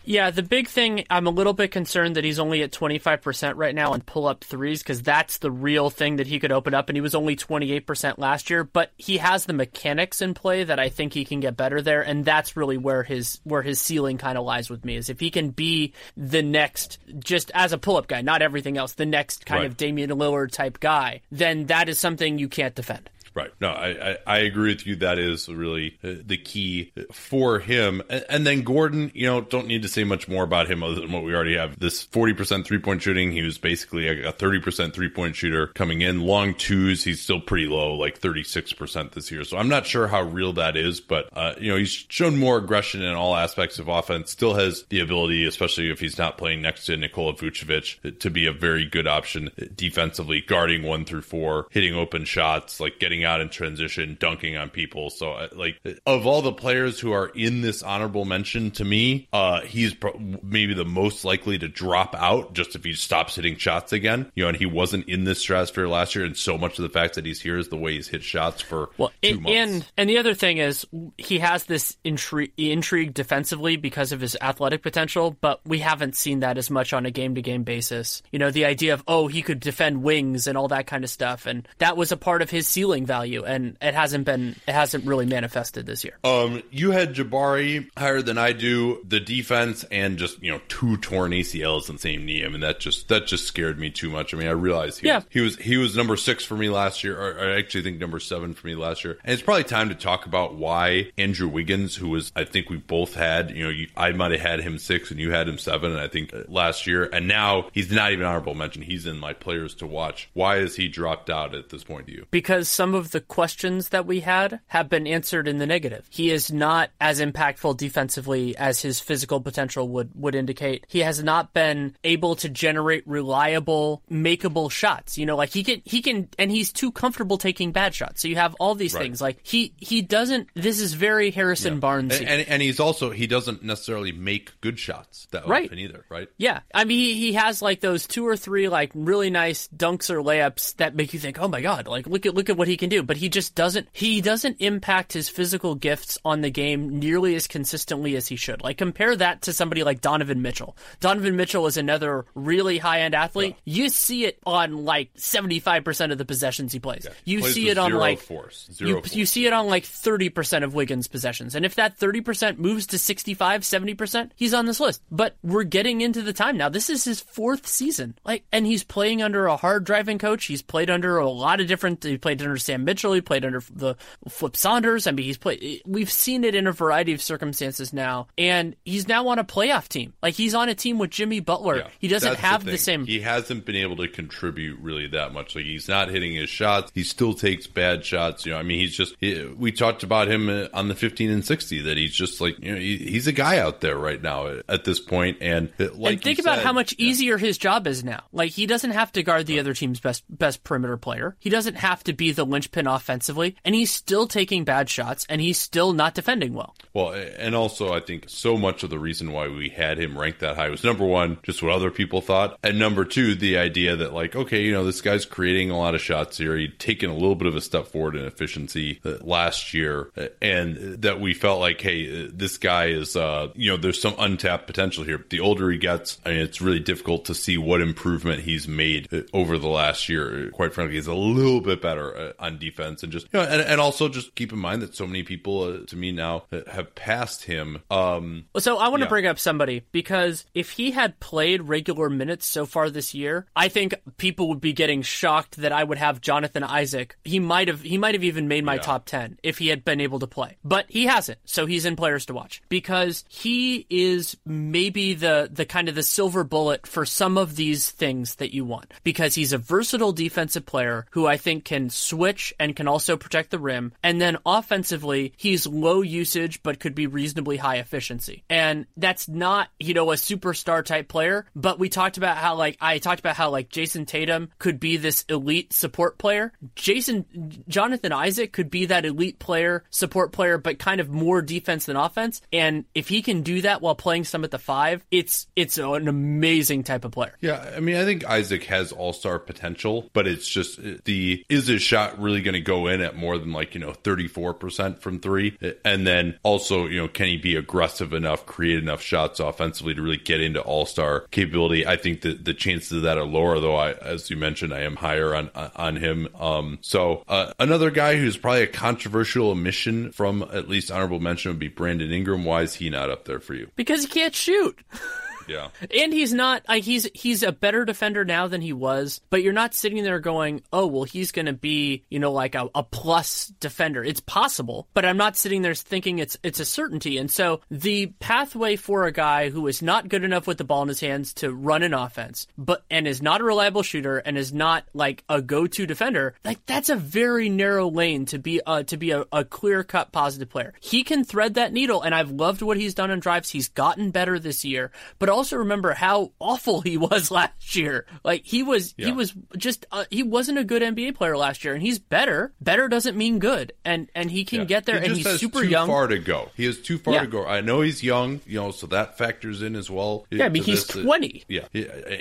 yeah, 0.07 0.31
the 0.31 0.41
big 0.41 0.69
thing, 0.69 1.03
I'm 1.09 1.27
a 1.27 1.31
little 1.31 1.51
bit 1.51 1.69
concerned 1.71 2.15
that 2.15 2.23
he's 2.23 2.39
only 2.39 2.63
at 2.63 2.71
25% 2.71 3.55
right 3.57 3.75
now 3.75 3.91
on 3.91 3.99
pull 3.99 4.25
up 4.25 4.41
threes 4.41 4.81
because 4.81 5.01
that's 5.01 5.39
the 5.39 5.51
real 5.51 5.89
thing 5.89 6.15
that 6.15 6.27
he 6.27 6.39
could 6.39 6.53
open 6.53 6.73
up. 6.73 6.87
And 6.87 6.95
he 6.95 7.01
was 7.01 7.13
only 7.13 7.35
28% 7.35 8.17
last 8.17 8.49
year, 8.49 8.63
but 8.63 8.93
he 8.95 9.17
has 9.17 9.45
the 9.45 9.51
mechanics 9.51 10.21
in 10.21 10.33
play 10.33 10.63
that 10.63 10.79
I 10.79 10.87
think 10.87 11.11
he 11.11 11.25
can 11.25 11.41
get 11.41 11.57
better 11.57 11.81
there. 11.81 12.01
And 12.01 12.23
that's 12.23 12.55
really 12.55 12.77
where 12.77 13.03
his, 13.03 13.41
where 13.43 13.61
his 13.61 13.81
ceiling 13.81 14.17
kind 14.17 14.37
of 14.37 14.45
lies 14.45 14.69
with 14.69 14.85
me 14.85 14.95
is 14.95 15.09
if 15.09 15.19
he 15.19 15.29
can 15.29 15.49
be 15.49 15.93
the 16.15 16.41
next, 16.41 16.99
just 17.19 17.51
as 17.53 17.73
a 17.73 17.77
pull 17.77 17.97
up 17.97 18.07
guy, 18.07 18.21
not 18.21 18.41
everything 18.41 18.77
else, 18.77 18.93
the 18.93 19.05
next 19.05 19.45
kind 19.45 19.63
right. 19.63 19.67
of 19.67 19.75
Damian 19.75 20.09
Lillard 20.11 20.51
type 20.51 20.79
guy, 20.79 21.19
then 21.33 21.65
that 21.65 21.89
is 21.89 21.99
something 21.99 22.39
you 22.39 22.47
can't 22.47 22.75
defend. 22.75 23.09
Right. 23.37 23.51
No, 23.61 23.69
I, 23.69 23.87
I, 23.87 24.17
I, 24.25 24.37
agree 24.39 24.73
with 24.73 24.87
you. 24.87 24.95
That 24.95 25.19
is 25.19 25.47
really 25.47 25.99
uh, 26.03 26.13
the 26.25 26.37
key 26.37 26.91
for 27.11 27.59
him. 27.59 28.01
And, 28.09 28.25
and, 28.29 28.47
then 28.47 28.63
Gordon, 28.63 29.11
you 29.13 29.27
know, 29.27 29.41
don't 29.41 29.67
need 29.67 29.83
to 29.83 29.87
say 29.87 30.03
much 30.03 30.27
more 30.27 30.43
about 30.43 30.67
him 30.67 30.81
other 30.81 30.95
than 30.95 31.11
what 31.11 31.23
we 31.23 31.35
already 31.35 31.55
have. 31.55 31.77
This 31.79 32.03
40% 32.03 32.65
three 32.65 32.79
point 32.79 33.03
shooting, 33.03 33.31
he 33.31 33.43
was 33.43 33.59
basically 33.59 34.07
a, 34.07 34.29
a 34.29 34.33
30% 34.33 34.91
three 34.91 35.09
point 35.09 35.35
shooter 35.35 35.67
coming 35.67 36.01
in. 36.01 36.21
Long 36.21 36.55
twos, 36.55 37.03
he's 37.03 37.21
still 37.21 37.39
pretty 37.39 37.67
low, 37.67 37.93
like 37.93 38.19
36% 38.19 39.11
this 39.11 39.29
year. 39.29 39.43
So 39.43 39.57
I'm 39.57 39.69
not 39.69 39.85
sure 39.85 40.07
how 40.07 40.23
real 40.23 40.53
that 40.53 40.75
is, 40.75 40.99
but, 40.99 41.29
uh, 41.33 41.53
you 41.59 41.69
know, 41.71 41.77
he's 41.77 41.91
shown 41.91 42.39
more 42.39 42.57
aggression 42.57 43.03
in 43.03 43.13
all 43.13 43.35
aspects 43.35 43.77
of 43.77 43.87
offense, 43.87 44.31
still 44.31 44.55
has 44.55 44.83
the 44.89 45.01
ability, 45.01 45.45
especially 45.45 45.91
if 45.91 45.99
he's 45.99 46.17
not 46.17 46.39
playing 46.39 46.63
next 46.63 46.87
to 46.87 46.97
Nikola 46.97 47.35
Vucevic, 47.35 48.17
to 48.17 48.31
be 48.31 48.47
a 48.47 48.51
very 48.51 48.87
good 48.87 49.05
option 49.05 49.51
defensively, 49.75 50.41
guarding 50.41 50.81
one 50.81 51.05
through 51.05 51.21
four, 51.21 51.67
hitting 51.69 51.93
open 51.93 52.25
shots, 52.25 52.79
like 52.79 52.97
getting 52.97 53.26
out 53.27 53.41
in 53.41 53.49
transition, 53.49 54.17
dunking 54.19 54.57
on 54.57 54.69
people. 54.69 55.11
So, 55.11 55.33
uh, 55.33 55.49
like, 55.53 55.79
of 56.05 56.25
all 56.25 56.41
the 56.41 56.51
players 56.53 56.99
who 56.99 57.11
are 57.11 57.27
in 57.27 57.61
this 57.61 57.83
honorable 57.83 58.25
mention 58.25 58.71
to 58.71 58.85
me, 58.85 59.27
uh, 59.31 59.61
he's 59.61 59.93
pro- 59.93 60.19
maybe 60.41 60.73
the 60.73 60.85
most 60.85 61.23
likely 61.23 61.59
to 61.59 61.67
drop 61.67 62.15
out 62.15 62.53
just 62.53 62.75
if 62.75 62.83
he 62.83 62.93
stops 62.93 63.35
hitting 63.35 63.57
shots 63.57 63.93
again. 63.93 64.31
You 64.35 64.43
know, 64.43 64.49
and 64.49 64.57
he 64.57 64.65
wasn't 64.65 65.07
in 65.07 65.25
this 65.25 65.39
stratosphere 65.39 65.87
last 65.87 66.15
year, 66.15 66.25
and 66.25 66.35
so 66.35 66.57
much 66.57 66.79
of 66.79 66.83
the 66.83 66.89
fact 66.89 67.15
that 67.15 67.25
he's 67.25 67.41
here 67.41 67.57
is 67.57 67.67
the 67.67 67.77
way 67.77 67.93
he's 67.93 68.07
hit 68.07 68.23
shots 68.23 68.61
for 68.61 68.89
well, 68.97 69.11
two 69.21 69.29
and, 69.29 69.41
months. 69.41 69.57
And 69.57 69.91
and 69.97 70.09
the 70.09 70.17
other 70.17 70.33
thing 70.33 70.57
is 70.57 70.87
he 71.17 71.39
has 71.39 71.65
this 71.65 71.97
intri- 72.05 72.51
intrigue 72.57 73.13
defensively 73.13 73.75
because 73.75 74.11
of 74.11 74.21
his 74.21 74.37
athletic 74.41 74.81
potential, 74.81 75.35
but 75.41 75.59
we 75.65 75.79
haven't 75.79 76.15
seen 76.15 76.39
that 76.39 76.57
as 76.57 76.69
much 76.69 76.93
on 76.93 77.05
a 77.05 77.11
game 77.11 77.35
to 77.35 77.41
game 77.41 77.63
basis. 77.63 78.23
You 78.31 78.39
know, 78.39 78.51
the 78.51 78.65
idea 78.65 78.93
of 78.93 79.03
oh 79.07 79.27
he 79.27 79.41
could 79.41 79.59
defend 79.59 80.03
wings 80.03 80.47
and 80.47 80.57
all 80.57 80.69
that 80.69 80.87
kind 80.87 81.03
of 81.03 81.09
stuff, 81.09 81.45
and 81.45 81.67
that 81.79 81.97
was 81.97 82.11
a 82.11 82.17
part 82.17 82.41
of 82.41 82.49
his 82.49 82.67
ceiling 82.67 83.05
value 83.07 83.43
and 83.43 83.77
it 83.81 83.93
hasn't 83.93 84.25
been 84.25 84.55
it 84.67 84.73
hasn't 84.73 85.05
really 85.05 85.25
manifested 85.25 85.85
this 85.85 86.03
year. 86.03 86.17
Um, 86.23 86.61
you 86.71 86.91
had 86.91 87.15
Jabari 87.15 87.89
higher 87.97 88.21
than 88.21 88.37
I 88.37 88.51
do. 88.51 89.03
The 89.07 89.19
defense 89.19 89.83
and 89.91 90.17
just 90.17 90.41
you 90.43 90.51
know 90.51 90.61
two 90.67 90.97
torn 90.97 91.31
ACLs 91.31 91.89
in 91.89 91.95
the 91.95 92.01
same 92.01 92.25
knee. 92.25 92.45
I 92.45 92.49
mean 92.49 92.61
that 92.61 92.79
just 92.79 93.07
that 93.07 93.27
just 93.27 93.45
scared 93.45 93.79
me 93.79 93.89
too 93.89 94.09
much. 94.09 94.33
I 94.33 94.37
mean 94.37 94.47
I 94.47 94.51
realized 94.51 94.99
he, 94.99 95.07
yeah. 95.07 95.17
was, 95.17 95.25
he 95.29 95.41
was 95.41 95.55
he 95.57 95.77
was 95.77 95.95
number 95.95 96.17
six 96.17 96.43
for 96.43 96.55
me 96.55 96.69
last 96.69 97.03
year, 97.03 97.19
or 97.19 97.39
I 97.39 97.57
actually 97.57 97.83
think 97.83 97.99
number 97.99 98.19
seven 98.19 98.53
for 98.53 98.67
me 98.67 98.75
last 98.75 99.03
year. 99.03 99.17
And 99.23 99.33
it's 99.33 99.41
probably 99.41 99.63
time 99.63 99.89
to 99.89 99.95
talk 99.95 100.25
about 100.25 100.55
why 100.55 101.11
Andrew 101.17 101.47
Wiggins, 101.47 101.95
who 101.95 102.09
was 102.09 102.31
I 102.35 102.43
think 102.43 102.69
we 102.69 102.77
both 102.77 103.15
had, 103.15 103.51
you 103.51 103.63
know, 103.63 103.69
you, 103.69 103.87
I 103.95 104.11
might 104.11 104.31
have 104.31 104.41
had 104.41 104.59
him 104.59 104.77
six 104.77 105.11
and 105.11 105.19
you 105.19 105.31
had 105.31 105.47
him 105.47 105.57
seven, 105.57 105.91
and 105.91 105.99
I 105.99 106.07
think 106.07 106.33
uh, 106.33 106.43
last 106.47 106.87
year, 106.87 107.09
and 107.11 107.27
now 107.27 107.69
he's 107.71 107.91
not 107.91 108.11
even 108.11 108.25
honorable 108.25 108.55
mention. 108.55 108.81
He's 108.81 109.05
in 109.05 109.17
my 109.17 109.33
players 109.33 109.75
to 109.75 109.87
watch. 109.87 110.29
Why 110.33 110.57
has 110.57 110.75
he 110.75 110.87
dropped 110.87 111.29
out 111.29 111.55
at 111.55 111.69
this 111.69 111.83
point 111.83 112.07
to 112.07 112.13
you? 112.13 112.25
Because 112.31 112.69
some 112.69 112.95
of 112.97 113.11
the 113.11 113.21
questions 113.21 113.89
that 113.89 114.05
we 114.05 114.19
had 114.19 114.59
have 114.67 114.89
been 114.89 115.07
answered 115.07 115.47
in 115.47 115.57
the 115.59 115.65
negative. 115.65 116.05
He 116.09 116.31
is 116.31 116.51
not 116.51 116.89
as 116.99 117.21
impactful 117.21 117.77
defensively 117.77 118.57
as 118.57 118.81
his 118.81 118.99
physical 118.99 119.39
potential 119.39 119.87
would, 119.89 120.11
would 120.15 120.35
indicate. 120.35 120.85
He 120.89 120.99
has 120.99 121.23
not 121.23 121.53
been 121.53 121.95
able 122.03 122.35
to 122.37 122.49
generate 122.49 123.07
reliable, 123.07 124.03
makeable 124.11 124.69
shots. 124.71 125.17
You 125.17 125.25
know, 125.25 125.35
like 125.37 125.49
he 125.51 125.63
can, 125.63 125.81
he 125.85 126.01
can, 126.01 126.27
and 126.37 126.51
he's 126.51 126.71
too 126.73 126.91
comfortable 126.91 127.37
taking 127.37 127.71
bad 127.71 127.93
shots. 127.95 128.21
So 128.21 128.27
you 128.27 128.35
have 128.35 128.55
all 128.55 128.75
these 128.75 128.93
Right. 128.93 129.03
things. 129.03 129.21
Like 129.21 129.37
he, 129.43 129.73
he 129.77 130.01
doesn't, 130.01 130.49
this 130.55 130.79
is 130.79 130.93
very 130.93 131.31
Harrison 131.31 131.79
Barnes. 131.79 132.17
And, 132.17 132.27
and 132.27 132.47
and 132.47 132.61
he's 132.61 132.79
also 132.79 133.11
he 133.11 133.27
doesn't 133.27 133.63
necessarily 133.63 134.11
make 134.11 134.59
good 134.61 134.79
shots 134.79 135.27
that 135.31 135.47
Right. 135.47 135.65
often 135.65 135.79
either, 135.79 136.05
right? 136.09 136.27
Yeah, 136.37 136.61
I 136.73 136.85
mean, 136.85 136.97
he, 136.97 137.13
he 137.15 137.33
has 137.33 137.61
like 137.61 137.79
those 137.81 138.07
two 138.07 138.25
or 138.27 138.35
three 138.35 138.69
like 138.69 138.91
really 138.95 139.29
nice 139.29 139.67
dunks 139.67 140.09
or 140.09 140.21
layups 140.23 140.75
that 140.77 140.95
make 140.95 141.13
you 141.13 141.19
think, 141.19 141.37
oh 141.39 141.47
my 141.47 141.61
god, 141.61 141.87
like 141.87 142.07
look 142.07 142.25
at 142.25 142.33
look 142.33 142.49
at 142.49 142.57
what 142.57 142.67
he 142.67 142.77
can 142.77 142.86
do. 142.89 143.03
But 143.03 143.17
he 143.17 143.29
just 143.29 143.55
doesn't. 143.55 143.87
He 143.91 144.21
doesn't 144.21 144.57
impact 144.59 145.13
his 145.13 145.29
physical 145.29 145.75
gifts 145.75 146.17
on 146.23 146.41
the 146.41 146.49
game 146.49 146.99
nearly 146.99 147.35
as 147.35 147.47
consistently 147.47 148.15
as 148.15 148.27
he 148.27 148.35
should. 148.35 148.61
Like 148.61 148.77
compare 148.77 149.15
that 149.15 149.43
to 149.43 149.53
somebody 149.53 149.83
like 149.83 150.01
Donovan 150.01 150.41
Mitchell. 150.41 150.77
Donovan 150.99 151.35
Mitchell 151.35 151.67
is 151.67 151.77
another 151.77 152.25
really 152.35 152.77
high 152.77 153.01
end 153.01 153.15
athlete. 153.15 153.55
You 153.65 153.89
see 153.89 154.25
it 154.25 154.39
on 154.45 154.85
like 154.85 155.09
seventy 155.15 155.59
five 155.59 155.83
percent 155.83 156.11
of 156.11 156.17
the 156.17 156.25
possessions 156.25 156.73
he 156.73 156.79
plays. 156.79 157.07
You 157.25 157.39
Plays 157.39 157.53
see 157.53 157.69
it 157.69 157.77
on 157.77 157.93
like 157.93 158.19
force, 158.19 158.69
zero 158.71 158.89
you, 158.89 158.95
force. 158.95 159.15
you 159.15 159.25
see 159.25 159.45
it 159.45 159.53
on 159.53 159.67
like 159.67 159.83
30% 159.83 160.63
of 160.63 160.73
Wiggins' 160.73 161.07
possessions. 161.07 161.55
And 161.55 161.65
if 161.65 161.75
that 161.75 161.97
30% 161.99 162.57
moves 162.57 162.87
to 162.87 162.97
65, 162.97 163.61
70%, 163.61 164.31
he's 164.35 164.53
on 164.53 164.65
this 164.65 164.79
list. 164.79 165.01
But 165.11 165.35
we're 165.43 165.63
getting 165.63 166.01
into 166.01 166.21
the 166.21 166.33
time 166.33 166.57
now. 166.57 166.69
This 166.69 166.89
is 166.89 167.03
his 167.03 167.19
fourth 167.19 167.67
season. 167.67 168.17
Like, 168.25 168.43
and 168.51 168.65
he's 168.65 168.83
playing 168.83 169.21
under 169.21 169.47
a 169.47 169.57
hard 169.57 169.83
driving 169.83 170.17
coach. 170.17 170.45
He's 170.45 170.61
played 170.61 170.89
under 170.89 171.17
a 171.17 171.29
lot 171.29 171.59
of 171.59 171.67
different, 171.67 172.03
he 172.03 172.17
played 172.17 172.41
under 172.41 172.57
Sam 172.57 172.76
Mitchell. 172.85 173.13
He 173.13 173.21
played 173.21 173.45
under 173.45 173.61
the 173.73 173.95
Flip 174.29 174.55
Saunders. 174.55 175.07
I 175.07 175.11
mean, 175.11 175.25
he's 175.25 175.37
played, 175.37 175.81
we've 175.85 176.11
seen 176.11 176.43
it 176.43 176.55
in 176.55 176.67
a 176.67 176.71
variety 176.71 177.13
of 177.13 177.21
circumstances 177.21 177.93
now. 177.93 178.27
And 178.37 178.75
he's 178.85 179.07
now 179.07 179.27
on 179.27 179.39
a 179.39 179.43
playoff 179.43 179.87
team. 179.87 180.13
Like, 180.21 180.33
he's 180.35 180.53
on 180.53 180.69
a 180.69 180.75
team 180.75 180.97
with 180.97 181.09
Jimmy 181.11 181.39
Butler. 181.39 181.77
Yeah, 181.77 181.87
he 181.99 182.07
doesn't 182.07 182.35
have 182.37 182.63
the, 182.65 182.71
thing. 182.71 182.77
same. 182.77 183.05
He 183.05 183.19
hasn't 183.21 183.65
been 183.65 183.75
able 183.75 183.97
to 183.97 184.07
contribute 184.07 184.79
really 184.79 185.07
that 185.07 185.33
much. 185.33 185.55
Like 185.55 185.65
he's 185.65 185.87
not 185.87 186.09
hitting 186.09 186.33
his 186.33 186.49
shots. 186.49 186.91
He 186.93 187.03
still 187.03 187.33
takes 187.33 187.67
bad 187.67 188.05
shots. 188.05 188.45
You 188.45 188.53
know, 188.53 188.59
I 188.59 188.63
mean, 188.63 188.79
he's 188.79 188.95
just. 188.95 189.15
He, 189.19 189.43
we 189.45 189.71
talked 189.71 190.03
about 190.03 190.27
him 190.27 190.49
uh, 190.49 190.67
on 190.73 190.87
the 190.87 190.95
15 190.95 191.29
and 191.29 191.45
60 191.45 191.81
that 191.83 191.97
he's 191.97 192.13
just 192.13 192.39
like 192.41 192.59
you 192.59 192.71
know 192.73 192.77
he, 192.79 192.97
he's 192.97 193.27
a 193.27 193.31
guy 193.31 193.59
out 193.59 193.81
there 193.81 193.97
right 193.97 194.21
now 194.21 194.47
at, 194.47 194.65
at 194.69 194.83
this 194.85 194.99
point. 194.99 195.37
And 195.41 195.69
uh, 195.79 195.89
like 195.95 196.13
and 196.13 196.23
think 196.23 196.39
about 196.39 196.57
said- 196.57 196.65
how 196.65 196.73
much 196.73 196.95
Yeah. 196.97 197.07
easier 197.09 197.37
his 197.37 197.57
job 197.57 197.87
is 197.87 198.03
now. 198.03 198.23
Like 198.31 198.51
he 198.51 198.65
doesn't 198.65 198.91
have 198.91 199.11
to 199.13 199.23
guard 199.23 199.45
the 199.45 199.59
other 199.59 199.73
team's 199.73 199.99
best 199.99 200.23
best 200.29 200.63
perimeter 200.63 200.97
player. 200.97 201.35
He 201.39 201.49
doesn't 201.49 201.75
have 201.75 202.03
to 202.05 202.13
be 202.13 202.31
the 202.31 202.45
linchpin 202.67 202.87
offensively, 202.87 203.55
and 203.63 203.75
he's 203.75 203.91
still 203.91 204.27
taking 204.27 204.63
bad 204.63 204.89
shots, 204.89 205.25
and 205.29 205.41
he's 205.41 205.57
still 205.57 205.93
not 205.93 206.13
defending 206.13 206.53
well. 206.53 206.75
Well, 206.93 207.11
and 207.11 207.55
also 207.55 207.93
I 207.93 207.99
think 207.99 208.25
so 208.27 208.57
much 208.57 208.83
of 208.83 208.89
the 208.89 208.99
reason 208.99 209.31
why 209.31 209.47
we 209.47 209.69
had 209.69 209.99
him 209.99 210.17
ranked 210.17 210.39
that 210.39 210.55
high 210.55 210.69
was 210.69 210.83
number 210.83 211.05
one, 211.05 211.37
just 211.43 211.63
what 211.63 211.71
other 211.71 211.91
people 211.91 212.21
thought, 212.21 212.57
and 212.63 212.79
number 212.79 213.05
two, 213.05 213.35
the 213.35 213.57
idea 213.57 213.95
that 213.95 214.13
like, 214.13 214.35
okay, 214.35 214.63
you 214.63 214.73
know, 214.73 214.83
this 214.83 215.01
guy's 215.01 215.25
creating 215.25 215.71
a 215.71 215.77
lot 215.77 215.95
of 215.95 216.01
shots 216.01 216.37
here. 216.37 216.57
He'd 216.57 216.79
taken 216.79 217.09
a 217.09 217.13
little 217.13 217.35
bit 217.35 217.47
of 217.47 217.55
a 217.55 217.61
step 217.61 217.87
forward 217.87 218.15
in 218.15 218.25
efficiency 218.25 218.99
uh, 219.05 219.15
last 219.21 219.73
year, 219.73 220.11
uh, 220.17 220.27
and 220.41 221.01
that 221.01 221.19
we 221.19 221.33
felt 221.33 221.59
like, 221.59 221.81
hey, 221.81 222.25
uh, 222.25 222.29
this 222.33 222.57
guy 222.57 222.87
is, 222.87 223.15
uh, 223.15 223.49
you 223.55 223.71
know, 223.71 223.77
there's 223.77 224.01
some 224.01 224.15
untapped 224.17 224.67
potential 224.67 225.03
here. 225.03 225.23
The 225.29 225.39
older 225.39 225.69
he 225.69 225.77
gets, 225.77 226.19
I 226.25 226.29
mean, 226.29 226.39
it's 226.39 226.61
really 226.61 226.79
difficult 226.79 227.25
to 227.25 227.35
see 227.35 227.57
what 227.57 227.81
improvement 227.81 228.41
he's 228.41 228.67
made 228.67 229.07
over 229.33 229.57
the 229.57 229.67
last 229.67 230.09
year. 230.09 230.49
Quite 230.51 230.73
frankly, 230.73 230.95
he's 230.95 231.07
a 231.07 231.13
little 231.13 231.61
bit 231.61 231.81
better 231.81 232.15
uh, 232.15 232.33
on 232.57 232.59
defense, 232.59 233.03
and 233.03 233.11
just 233.11 233.27
you 233.33 233.39
know, 233.39 233.45
and, 233.45 233.61
and 233.61 233.79
also 233.81 234.09
just 234.09 234.35
keep 234.35 234.51
in 234.51 234.59
mind 234.59 234.81
that 234.81 234.95
so 234.95 235.05
many 235.07 235.23
people, 235.23 235.63
uh, 235.63 235.77
to 235.87 235.95
me 235.95 236.11
now, 236.11 236.43
uh, 236.51 236.61
have 236.71 236.93
passed 236.95 237.43
him. 237.43 237.79
Um, 237.91 238.45
So 238.57 238.77
I 238.77 238.87
want 238.89 239.01
to 239.01 239.05
Yeah. 239.05 239.09
bring 239.09 239.25
up 239.27 239.39
somebody 239.39 239.83
because 239.91 240.45
if 240.53 240.71
he 240.71 240.91
had 240.91 241.19
played 241.19 241.63
regular 241.63 242.09
minutes 242.09 242.45
so 242.45 242.65
far 242.65 242.89
this 242.89 243.13
year, 243.13 243.45
I 243.55 243.67
think 243.69 243.93
people 244.17 244.47
would 244.49 244.61
be 244.61 244.73
getting 244.73 245.01
shocked 245.01 245.57
that 245.57 245.71
I 245.71 245.83
would 245.83 245.97
have 245.97 246.21
Jonathan 246.21 246.63
Isaac. 246.63 247.15
He 247.23 247.39
might 247.39 247.67
have 247.67 247.81
he 247.81 247.97
might 247.97 248.15
have 248.15 248.23
even 248.23 248.47
made 248.47 248.63
my 248.63 248.75
Yeah. 248.75 248.81
top 248.81 249.05
10 249.05 249.37
if 249.43 249.57
he 249.59 249.67
had 249.67 249.85
been 249.85 250.01
able 250.01 250.19
to 250.19 250.27
play. 250.27 250.57
But 250.63 250.85
he 250.89 251.05
hasn't. 251.05 251.39
So 251.45 251.65
he's 251.65 251.85
in 251.85 251.95
players 251.95 252.25
to 252.27 252.33
watch 252.33 252.61
because 252.69 253.23
he 253.29 253.85
is 253.89 254.35
maybe 254.45 255.13
the 255.13 255.49
the 255.51 255.65
kind 255.65 255.89
of 255.89 255.95
the 255.95 256.03
silver 256.03 256.43
bullet 256.43 256.85
for 256.87 257.05
some 257.05 257.37
of 257.37 257.55
these 257.55 257.89
things 257.89 258.35
that 258.35 258.53
you 258.53 258.65
want 258.65 258.93
because 259.03 259.35
he's 259.35 259.53
a 259.53 259.57
versatile 259.57 260.11
defensive 260.13 260.65
player 260.65 261.05
who 261.11 261.27
I 261.27 261.37
think 261.37 261.65
can 261.65 261.89
switch 261.89 262.46
and 262.59 262.75
can 262.75 262.87
also 262.87 263.17
protect 263.17 263.51
the 263.51 263.59
rim. 263.59 263.93
And 264.03 264.19
then 264.21 264.37
offensively, 264.45 265.33
he's 265.37 265.67
low 265.67 266.01
usage 266.01 266.63
but 266.63 266.79
could 266.79 266.95
be 266.95 267.07
reasonably 267.07 267.57
high 267.57 267.77
efficiency. 267.77 268.43
And 268.49 268.85
that's 268.95 269.27
not, 269.27 269.69
you 269.79 269.93
know, 269.93 270.11
a 270.11 270.15
superstar 270.15 270.83
type 270.83 271.07
player, 271.07 271.45
but 271.55 271.79
we 271.79 271.89
talked 271.89 272.17
about 272.17 272.37
how 272.37 272.55
like 272.55 272.77
I 272.81 272.99
talked 272.99 273.19
about 273.19 273.35
how 273.35 273.49
like 273.49 273.69
Jayson 273.69 274.05
Tatum 274.05 274.49
could 274.59 274.79
be 274.79 274.97
this 274.97 275.25
elite 275.29 275.73
support 275.73 276.17
player. 276.17 276.53
Jason 276.75 277.63
Jonathan 277.67 278.11
Isaac 278.11 278.53
could 278.53 278.69
be 278.69 278.87
that 278.87 279.05
elite 279.05 279.39
player, 279.39 279.83
support 279.89 280.31
player, 280.31 280.57
but 280.57 280.79
kind 280.79 281.01
of 281.01 281.09
more 281.09 281.41
defense 281.41 281.85
than 281.85 281.95
offense. 281.95 282.41
And 282.51 282.85
if 282.93 283.07
he 283.07 283.21
can 283.21 283.41
do 283.41 283.61
that 283.61 283.81
while 283.81 283.95
playing 283.95 284.25
some 284.25 284.43
at 284.43 284.51
the 284.51 284.59
five, 284.59 285.03
it's 285.11 285.47
it's 285.55 285.77
an 285.77 286.07
amazing 286.07 286.83
type 286.83 287.05
of 287.05 287.11
player. 287.11 287.35
Yeah, 287.41 287.73
I 287.75 287.79
mean, 287.79 287.95
I 287.95 288.05
think 288.05 288.25
Isaac 288.25 288.63
has 288.65 288.91
all 288.91 289.13
star 289.13 289.39
potential, 289.39 290.09
but 290.13 290.27
it's 290.27 290.47
just 290.47 290.79
the 291.05 291.45
is 291.49 291.67
his 291.67 291.81
shot 291.81 292.19
really 292.19 292.36
going 292.41 292.53
to 292.53 292.61
go 292.61 292.87
in 292.87 293.01
at 293.01 293.15
more 293.15 293.37
than 293.37 293.51
like 293.51 293.73
you 293.73 293.79
know 293.79 293.93
thirty 293.93 294.27
four 294.27 294.53
percent 294.53 295.01
from 295.01 295.19
three, 295.19 295.57
and 295.83 296.05
then 296.05 296.37
also 296.43 296.85
you 296.85 297.01
know 297.01 297.07
can 297.07 297.27
he 297.27 297.37
be 297.37 297.55
aggressive 297.55 298.13
enough, 298.13 298.45
create 298.45 298.79
enough 298.79 299.01
shots 299.01 299.39
offensively 299.39 299.93
to 299.93 300.01
really 300.01 300.17
get 300.17 300.41
into 300.41 300.61
all 300.61 300.85
star 300.85 301.21
capability? 301.31 301.85
I 301.85 301.97
think 301.97 302.21
that 302.21 302.45
the 302.45 302.53
chances 302.53 302.91
of 302.91 303.01
that 303.03 303.17
are 303.17 303.25
lower, 303.25 303.59
though. 303.59 303.75
I, 303.75 303.93
as 303.93 304.29
you 304.29 304.37
mentioned, 304.37 304.73
I 304.73 304.81
am 304.81 304.95
higher 304.95 305.35
on 305.35 305.49
on 305.75 305.95
him. 305.95 306.27
Um, 306.39 306.79
so 306.81 307.23
uh, 307.27 307.53
another 307.59 307.91
guy 307.91 308.17
who's 308.17 308.37
probably 308.37 308.63
a 308.63 308.67
controversial 308.67 309.51
omission 309.51 310.11
from 310.11 310.43
at 310.53 310.69
least 310.69 310.91
honorable 310.91 311.19
mention 311.19 311.51
would 311.51 311.59
be 311.59 311.67
Brandon 311.67 312.11
Ingram. 312.11 312.45
Why 312.45 312.61
is 312.61 312.75
he 312.75 312.89
not 312.89 313.09
up 313.09 313.25
there 313.25 313.39
for 313.39 313.53
you? 313.53 313.69
Because 313.75 314.01
he 314.01 314.07
can't 314.07 314.35
shoot. 314.35 314.79
Yeah. 315.47 315.69
And 315.95 316.13
he's 316.13 316.33
not 316.33 316.63
like 316.67 316.83
he's 316.83 317.07
he's 317.13 317.43
a 317.43 317.51
better 317.51 317.85
defender 317.85 318.25
now 318.25 318.47
than 318.47 318.61
he 318.61 318.73
was, 318.73 319.21
but 319.29 319.43
you're 319.43 319.53
not 319.53 319.73
sitting 319.73 320.03
there 320.03 320.19
going, 320.19 320.61
"Oh, 320.71 320.87
well 320.87 321.03
he's 321.03 321.31
going 321.31 321.45
to 321.45 321.53
be, 321.53 322.03
you 322.09 322.19
know, 322.19 322.31
like 322.31 322.55
a, 322.55 322.69
a 322.75 322.83
plus 322.83 323.47
defender." 323.59 324.03
It's 324.03 324.19
possible, 324.19 324.87
but 324.93 325.05
I'm 325.05 325.17
not 325.17 325.37
sitting 325.37 325.61
there 325.61 325.73
thinking 325.73 326.19
it's 326.19 326.37
it's 326.43 326.59
a 326.59 326.65
certainty. 326.65 327.17
And 327.17 327.31
so 327.31 327.61
the 327.71 328.07
pathway 328.19 328.75
for 328.75 329.05
a 329.05 329.11
guy 329.11 329.49
who 329.49 329.67
is 329.67 329.81
not 329.81 330.09
good 330.09 330.23
enough 330.23 330.47
with 330.47 330.57
the 330.57 330.63
ball 330.63 330.81
in 330.81 330.87
his 330.89 330.99
hands 330.99 331.33
to 331.35 331.53
run 331.53 331.83
an 331.83 331.93
offense, 331.93 332.47
but 332.57 332.83
and 332.89 333.07
is 333.07 333.21
not 333.21 333.41
a 333.41 333.43
reliable 333.43 333.83
shooter 333.83 334.17
and 334.17 334.37
is 334.37 334.53
not 334.53 334.83
like 334.93 335.23
a 335.29 335.41
go-to 335.41 335.85
defender, 335.85 336.35
like 336.43 336.65
that's 336.65 336.89
a 336.89 336.95
very 336.95 337.49
narrow 337.49 337.89
lane 337.89 338.25
to 338.25 338.39
be 338.39 338.61
uh 338.65 338.83
to 338.83 338.97
be 338.97 339.11
a, 339.11 339.25
a 339.31 339.45
clear-cut 339.45 340.11
positive 340.11 340.49
player. 340.49 340.73
He 340.79 341.03
can 341.03 341.23
thread 341.23 341.53
that 341.55 341.73
needle 341.73 342.01
and 342.01 342.13
I've 342.13 342.31
loved 342.31 342.61
what 342.61 342.77
he's 342.77 342.93
done 342.93 343.11
on 343.11 343.19
drives. 343.19 343.49
He's 343.49 343.69
gotten 343.69 344.11
better 344.11 344.39
this 344.39 344.65
year, 344.65 344.91
but 345.19 345.29
also 345.37 345.57
remember 345.57 345.93
how 345.93 346.31
awful 346.39 346.81
he 346.81 346.97
was 346.97 347.31
last 347.39 347.75
year. 347.75 348.05
Like 348.23 348.43
he 348.45 348.63
was, 348.63 348.93
he 348.97 349.11
was 349.11 349.33
just, 349.57 349.85
uh, 349.91 350.05
he 350.09 350.23
wasn't 350.23 350.57
a 350.57 350.63
good 350.63 350.81
NBA 350.81 351.15
player 351.15 351.37
last 351.37 351.63
year, 351.63 351.73
and 351.73 351.81
he's 351.81 351.99
better. 351.99 352.53
Better 352.59 352.87
doesn't 352.87 353.15
mean 353.17 353.39
good, 353.39 353.73
and 353.85 354.09
and 354.15 354.29
he 354.31 354.43
can 354.45 354.59
Yeah. 354.59 354.65
get 354.65 354.85
there, 354.85 354.99
He 354.99 355.05
and 355.05 355.15
just 355.15 355.17
he's 355.19 355.27
has 355.33 355.39
super 355.39 355.61
too 355.61 355.69
young. 355.69 355.87
far 355.87 356.07
to 356.07 356.17
go. 356.19 356.49
He 356.55 356.65
is 356.65 356.81
too 356.81 356.97
far 356.97 357.13
Yeah. 357.13 357.21
to 357.21 357.27
go. 357.27 357.45
I 357.45 357.61
know 357.61 357.81
he's 357.81 358.03
young, 358.03 358.41
you 358.45 358.59
know, 358.59 358.71
so 358.71 358.87
that 358.87 359.17
factors 359.17 359.61
in 359.61 359.75
as 359.75 359.89
well. 359.89 360.25
Yeah, 360.31 360.45
I 360.45 360.49
mean, 360.49 360.63
he's 360.63 360.85
this. 360.85 361.03
20. 361.03 361.43
Yeah, 361.47 361.67